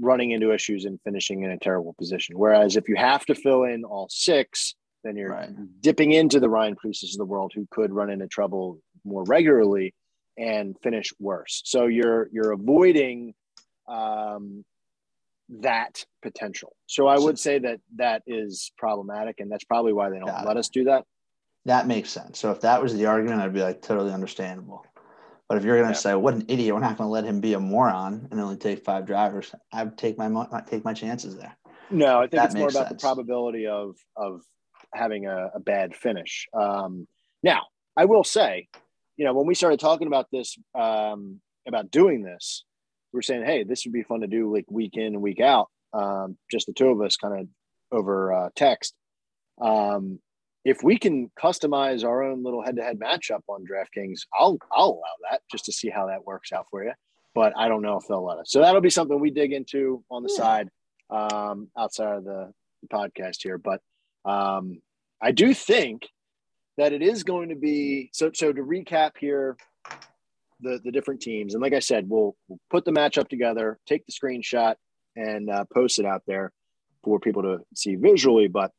running 0.00 0.30
into 0.30 0.52
issues 0.52 0.84
and 0.84 0.98
finishing 1.04 1.42
in 1.42 1.50
a 1.50 1.58
terrible 1.58 1.94
position. 1.98 2.38
Whereas 2.38 2.76
if 2.76 2.88
you 2.88 2.96
have 2.96 3.24
to 3.26 3.34
fill 3.34 3.64
in 3.64 3.84
all 3.84 4.08
six, 4.10 4.74
then 5.04 5.16
you're 5.16 5.30
Right. 5.30 5.50
dipping 5.80 6.12
into 6.12 6.40
the 6.40 6.48
Ryan 6.48 6.76
Preeces 6.76 7.14
of 7.14 7.18
the 7.18 7.24
world 7.24 7.52
who 7.54 7.66
could 7.70 7.92
run 7.92 8.08
into 8.10 8.26
trouble 8.26 8.80
more 9.04 9.24
regularly 9.24 9.94
and 10.38 10.76
finish 10.82 11.12
worse. 11.18 11.60
So 11.64 11.86
you're 11.86 12.28
you're 12.32 12.52
avoiding 12.52 13.34
um, 13.88 14.64
that 15.60 16.04
potential. 16.22 16.74
So 16.86 17.06
I 17.06 17.18
would 17.18 17.38
say 17.38 17.58
that 17.58 17.80
that 17.96 18.22
is 18.26 18.72
problematic, 18.78 19.40
and 19.40 19.50
that's 19.50 19.64
probably 19.64 19.92
why 19.92 20.08
they 20.08 20.18
don't 20.18 20.26
Got 20.28 20.46
let 20.46 20.56
it. 20.56 20.60
us 20.60 20.68
do 20.68 20.84
that. 20.84 21.04
That 21.66 21.86
makes 21.86 22.10
sense. 22.10 22.38
So 22.38 22.50
if 22.50 22.60
that 22.62 22.80
was 22.82 22.94
the 22.94 23.06
argument, 23.06 23.42
I'd 23.42 23.52
be 23.52 23.60
like 23.62 23.82
totally 23.82 24.12
understandable. 24.12 24.86
But 25.48 25.58
if 25.58 25.64
you're 25.64 25.76
going 25.76 25.88
to 25.88 25.94
Yeah. 25.94 25.98
say, 26.00 26.14
"What 26.14 26.34
an 26.34 26.44
idiot! 26.48 26.74
We're 26.74 26.80
not 26.80 26.96
going 26.96 27.08
to 27.08 27.12
let 27.12 27.24
him 27.24 27.40
be 27.40 27.54
a 27.54 27.60
moron 27.60 28.28
and 28.30 28.40
only 28.40 28.56
take 28.56 28.84
five 28.84 29.04
drivers," 29.06 29.54
I'd 29.72 29.98
take 29.98 30.16
my 30.18 30.28
not 30.28 30.66
take 30.66 30.84
my 30.84 30.94
chances 30.94 31.36
there. 31.36 31.56
No, 31.90 32.18
I 32.18 32.22
think 32.22 32.32
That 32.32 32.46
it's 32.46 32.54
more 32.54 32.68
about 32.68 32.88
sense. 32.88 33.02
the 33.02 33.06
probability 33.06 33.66
of 33.66 33.96
of 34.16 34.42
having 34.94 35.26
a, 35.26 35.50
a 35.54 35.60
bad 35.60 35.94
finish. 35.94 36.48
Um, 36.54 37.06
now, 37.42 37.62
I 37.96 38.04
will 38.06 38.24
say, 38.24 38.68
you 39.16 39.24
know, 39.24 39.34
when 39.34 39.46
we 39.46 39.54
started 39.54 39.80
talking 39.80 40.06
about 40.06 40.26
this, 40.32 40.56
um, 40.74 41.40
about 41.66 41.90
doing 41.90 42.22
this, 42.22 42.64
we 43.12 43.18
are 43.18 43.22
saying, 43.22 43.44
hey, 43.44 43.64
this 43.64 43.84
would 43.84 43.92
be 43.92 44.02
fun 44.02 44.20
to 44.20 44.26
do 44.26 44.52
like 44.54 44.64
week 44.70 44.96
in 44.96 45.14
and 45.14 45.22
week 45.22 45.40
out, 45.40 45.68
um, 45.92 46.36
just 46.50 46.66
the 46.66 46.72
two 46.72 46.88
of 46.88 47.00
us, 47.02 47.16
kind 47.16 47.40
of 47.40 47.48
over 47.90 48.32
uh, 48.32 48.48
text. 48.56 48.94
Um, 49.60 50.18
if 50.64 50.82
we 50.82 50.98
can 50.98 51.30
customize 51.40 52.04
our 52.04 52.22
own 52.22 52.42
little 52.44 52.62
head-to-head 52.62 52.98
matchup 52.98 53.40
on 53.48 53.64
DraftKings, 53.66 54.20
I'll 54.38 54.58
I'll 54.70 54.90
allow 54.90 55.30
that 55.30 55.40
just 55.50 55.64
to 55.66 55.72
see 55.72 55.88
how 55.90 56.06
that 56.06 56.24
works 56.24 56.52
out 56.52 56.66
for 56.70 56.84
you. 56.84 56.92
But 57.34 57.52
I 57.56 57.68
don't 57.68 57.82
know 57.82 57.96
if 57.96 58.06
they'll 58.06 58.24
let 58.24 58.38
us. 58.38 58.50
So 58.50 58.60
that'll 58.60 58.80
be 58.80 58.90
something 58.90 59.18
we 59.18 59.30
dig 59.30 59.52
into 59.52 60.04
on 60.10 60.22
the 60.22 60.30
Yeah. 60.32 60.42
side 60.44 60.68
um, 61.10 61.68
outside 61.76 62.16
of 62.18 62.24
the 62.24 62.52
podcast 62.92 63.42
here. 63.42 63.58
But 63.58 63.80
um, 64.24 64.80
I 65.20 65.32
do 65.32 65.54
think 65.54 66.08
that 66.78 66.92
it 66.92 67.02
is 67.02 67.24
going 67.24 67.48
to 67.48 67.54
be 67.56 68.10
so. 68.12 68.30
So 68.34 68.52
to 68.52 68.62
recap 68.62 69.12
here, 69.18 69.56
the 70.60 70.80
the 70.84 70.92
different 70.92 71.20
teams, 71.22 71.54
and 71.54 71.62
like 71.62 71.72
I 71.74 71.80
said, 71.80 72.08
we'll, 72.08 72.36
we'll 72.48 72.60
put 72.70 72.84
the 72.84 72.92
matchup 72.92 73.28
together, 73.28 73.78
take 73.86 74.04
the 74.06 74.12
screenshot, 74.12 74.76
and 75.16 75.50
uh, 75.50 75.64
post 75.72 75.98
it 75.98 76.06
out 76.06 76.22
there 76.26 76.52
for 77.02 77.18
people 77.18 77.42
to 77.42 77.58
see 77.74 77.96
visually. 77.96 78.46
But 78.48 78.70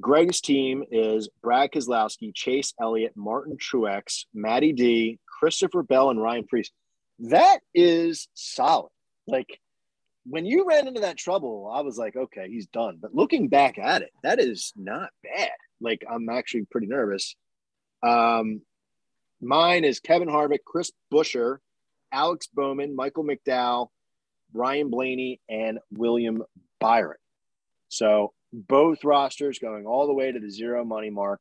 Greg's 0.00 0.40
team 0.40 0.84
is 0.90 1.28
Brad 1.42 1.72
Keselowski, 1.72 2.34
Chase 2.34 2.72
Elliott, 2.80 3.12
Martin 3.16 3.56
Truex, 3.56 4.26
Matty 4.32 4.72
D, 4.72 5.18
Christopher 5.26 5.82
Bell, 5.82 6.10
and 6.10 6.22
Ryan 6.22 6.46
Preece. 6.46 6.70
That 7.20 7.58
is 7.74 8.28
solid. 8.34 8.90
Like 9.26 9.60
when 10.24 10.46
you 10.46 10.66
ran 10.66 10.86
into 10.86 11.00
that 11.00 11.16
trouble, 11.16 11.70
I 11.72 11.80
was 11.80 11.96
like, 11.96 12.16
okay, 12.16 12.48
he's 12.48 12.66
done. 12.66 12.98
But 13.00 13.14
looking 13.14 13.48
back 13.48 13.78
at 13.78 14.02
it, 14.02 14.10
that 14.22 14.38
is 14.38 14.72
not 14.76 15.10
bad. 15.22 15.50
Like 15.80 16.04
I'm 16.08 16.28
actually 16.28 16.66
pretty 16.70 16.86
nervous. 16.86 17.34
Um, 18.02 18.62
mine 19.40 19.84
is 19.84 20.00
Kevin 20.00 20.28
Harvick, 20.28 20.64
Chris 20.64 20.92
Buescher, 21.12 21.58
Alex 22.12 22.48
Bowman, 22.52 22.94
Michael 22.94 23.24
McDowell, 23.24 23.88
Ryan 24.52 24.90
Blaney, 24.90 25.40
and 25.48 25.78
William 25.90 26.42
Byron. 26.80 27.16
So 27.88 28.32
both 28.52 29.04
rosters 29.04 29.58
going 29.58 29.86
all 29.86 30.06
the 30.06 30.14
way 30.14 30.32
to 30.32 30.40
the 30.40 30.50
zero 30.50 30.84
money 30.84 31.10
mark. 31.10 31.40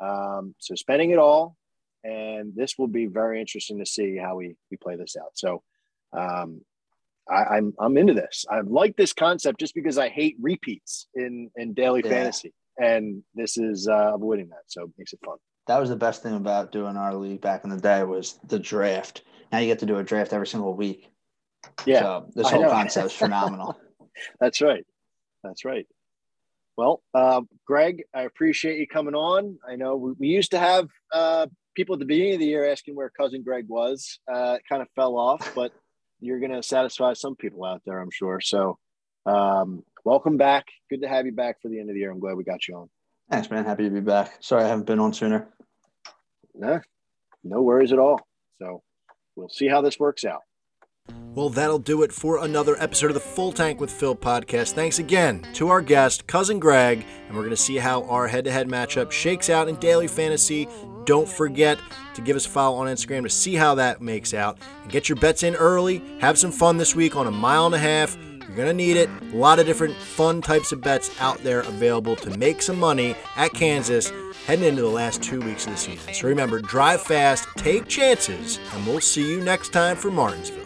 Um, 0.00 0.54
so 0.58 0.74
spending 0.74 1.10
it 1.10 1.18
all, 1.18 1.56
and 2.04 2.52
this 2.54 2.78
will 2.78 2.88
be 2.88 3.06
very 3.06 3.40
interesting 3.40 3.78
to 3.78 3.86
see 3.86 4.16
how 4.16 4.36
we 4.36 4.56
we 4.70 4.76
play 4.76 4.96
this 4.96 5.16
out. 5.20 5.30
So 5.34 5.62
um, 6.12 6.60
I, 7.30 7.56
I'm 7.56 7.74
I'm 7.80 7.96
into 7.96 8.14
this. 8.14 8.44
I 8.50 8.60
like 8.60 8.96
this 8.96 9.12
concept 9.12 9.58
just 9.60 9.74
because 9.74 9.98
I 9.98 10.08
hate 10.08 10.36
repeats 10.40 11.08
in 11.14 11.50
in 11.56 11.74
daily 11.74 12.02
Yeah. 12.04 12.10
fantasy, 12.10 12.52
and 12.78 13.22
this 13.34 13.56
is 13.56 13.88
uh, 13.88 14.12
avoiding 14.14 14.48
that, 14.48 14.64
so 14.66 14.84
it 14.84 14.90
makes 14.98 15.12
it 15.12 15.20
fun. 15.24 15.38
That 15.66 15.80
was 15.80 15.88
the 15.88 15.96
best 15.96 16.22
thing 16.22 16.34
about 16.34 16.70
doing 16.70 16.96
our 16.96 17.14
league 17.14 17.40
back 17.40 17.64
in 17.64 17.70
the 17.70 17.80
day 17.80 18.04
was 18.04 18.38
the 18.46 18.58
draft. 18.58 19.22
Now 19.50 19.58
you 19.58 19.66
get 19.66 19.80
to 19.80 19.86
do 19.86 19.98
a 19.98 20.04
draft 20.04 20.32
every 20.32 20.46
single 20.46 20.74
week. 20.74 21.10
Yeah, 21.86 22.00
So 22.00 22.26
this 22.34 22.50
whole 22.50 22.68
concept 22.68 23.06
is 23.06 23.12
phenomenal. 23.18 23.76
That's 24.40 24.60
right. 24.60 24.84
That's 25.42 25.64
right. 25.64 25.86
Well, 26.76 27.02
uh, 27.14 27.40
Greg, 27.66 28.04
I 28.14 28.22
appreciate 28.22 28.78
you 28.78 28.86
coming 28.86 29.14
on. 29.14 29.58
I 29.66 29.76
know 29.76 29.96
we, 29.96 30.12
we 30.18 30.26
used 30.28 30.50
to 30.50 30.58
have 30.58 30.88
uh, 31.10 31.46
people 31.74 31.94
at 31.94 32.00
the 32.00 32.04
beginning 32.04 32.34
of 32.34 32.40
the 32.40 32.46
year 32.46 32.70
asking 32.70 32.94
where 32.94 33.08
cousin 33.08 33.42
Greg 33.42 33.66
was. 33.66 34.18
Uh, 34.30 34.56
it 34.58 34.62
kind 34.68 34.82
of 34.82 34.88
fell 34.94 35.16
off, 35.16 35.52
but 35.54 35.72
you're 36.20 36.38
going 36.38 36.52
to 36.52 36.62
satisfy 36.62 37.14
some 37.14 37.34
people 37.34 37.64
out 37.64 37.80
there, 37.86 37.98
I'm 37.98 38.10
sure. 38.10 38.40
So, 38.40 38.78
um, 39.24 39.84
welcome 40.04 40.36
back. 40.36 40.66
Good 40.90 41.00
to 41.00 41.08
have 41.08 41.24
you 41.24 41.32
back 41.32 41.62
for 41.62 41.68
the 41.68 41.80
end 41.80 41.88
of 41.88 41.94
the 41.94 42.00
year. 42.00 42.10
I'm 42.10 42.20
glad 42.20 42.36
we 42.36 42.44
got 42.44 42.68
you 42.68 42.76
on. 42.76 42.90
Thanks, 43.30 43.50
man. 43.50 43.64
Happy 43.64 43.84
to 43.84 43.90
be 43.90 44.00
back. 44.00 44.34
Sorry 44.40 44.62
I 44.62 44.68
haven't 44.68 44.86
been 44.86 45.00
on 45.00 45.14
sooner. 45.14 45.48
Nah, 46.54 46.80
no 47.42 47.62
worries 47.62 47.92
at 47.92 47.98
all. 47.98 48.20
So, 48.58 48.82
we'll 49.34 49.48
see 49.48 49.66
how 49.66 49.80
this 49.80 49.98
works 49.98 50.26
out. 50.26 50.42
Well, 51.36 51.50
that'll 51.50 51.78
do 51.78 52.02
it 52.02 52.12
for 52.12 52.42
another 52.42 52.76
episode 52.82 53.08
of 53.08 53.14
the 53.14 53.20
Full 53.20 53.52
Tank 53.52 53.78
with 53.78 53.90
Phil 53.90 54.16
podcast. 54.16 54.72
Thanks 54.72 54.98
again 54.98 55.46
to 55.52 55.68
our 55.68 55.82
guest, 55.82 56.26
Cousin 56.26 56.58
Greg, 56.58 57.04
and 57.26 57.36
we're 57.36 57.42
going 57.42 57.50
to 57.50 57.56
see 57.58 57.76
how 57.76 58.04
our 58.04 58.26
head 58.26 58.44
to 58.46 58.50
head 58.50 58.68
matchup 58.68 59.12
shakes 59.12 59.50
out 59.50 59.68
in 59.68 59.76
daily 59.76 60.08
fantasy. 60.08 60.66
Don't 61.04 61.28
forget 61.28 61.78
to 62.14 62.22
give 62.22 62.36
us 62.36 62.46
a 62.46 62.48
follow 62.48 62.78
on 62.78 62.86
Instagram 62.86 63.22
to 63.24 63.28
see 63.28 63.54
how 63.54 63.74
that 63.74 64.00
makes 64.00 64.32
out. 64.32 64.58
And 64.82 64.90
get 64.90 65.10
your 65.10 65.16
bets 65.16 65.42
in 65.42 65.54
early. 65.56 66.02
Have 66.20 66.38
some 66.38 66.50
fun 66.50 66.78
this 66.78 66.96
week 66.96 67.16
on 67.16 67.26
a 67.26 67.30
mile 67.30 67.66
and 67.66 67.74
a 67.74 67.78
half. 67.78 68.16
You're 68.16 68.56
going 68.56 68.68
to 68.68 68.72
need 68.72 68.96
it. 68.96 69.10
A 69.32 69.36
lot 69.36 69.58
of 69.58 69.66
different 69.66 69.94
fun 69.94 70.40
types 70.40 70.72
of 70.72 70.80
bets 70.80 71.10
out 71.20 71.38
there 71.44 71.60
available 71.60 72.16
to 72.16 72.38
make 72.38 72.62
some 72.62 72.80
money 72.80 73.14
at 73.36 73.52
Kansas 73.52 74.10
heading 74.46 74.64
into 74.64 74.82
the 74.82 74.88
last 74.88 75.22
two 75.22 75.40
weeks 75.40 75.66
of 75.66 75.72
the 75.72 75.78
season. 75.78 76.14
So 76.14 76.28
remember, 76.28 76.60
drive 76.60 77.02
fast, 77.02 77.46
take 77.56 77.88
chances, 77.88 78.58
and 78.72 78.86
we'll 78.86 79.00
see 79.00 79.30
you 79.30 79.40
next 79.42 79.72
time 79.72 79.96
for 79.96 80.10
Martinsville. 80.10 80.65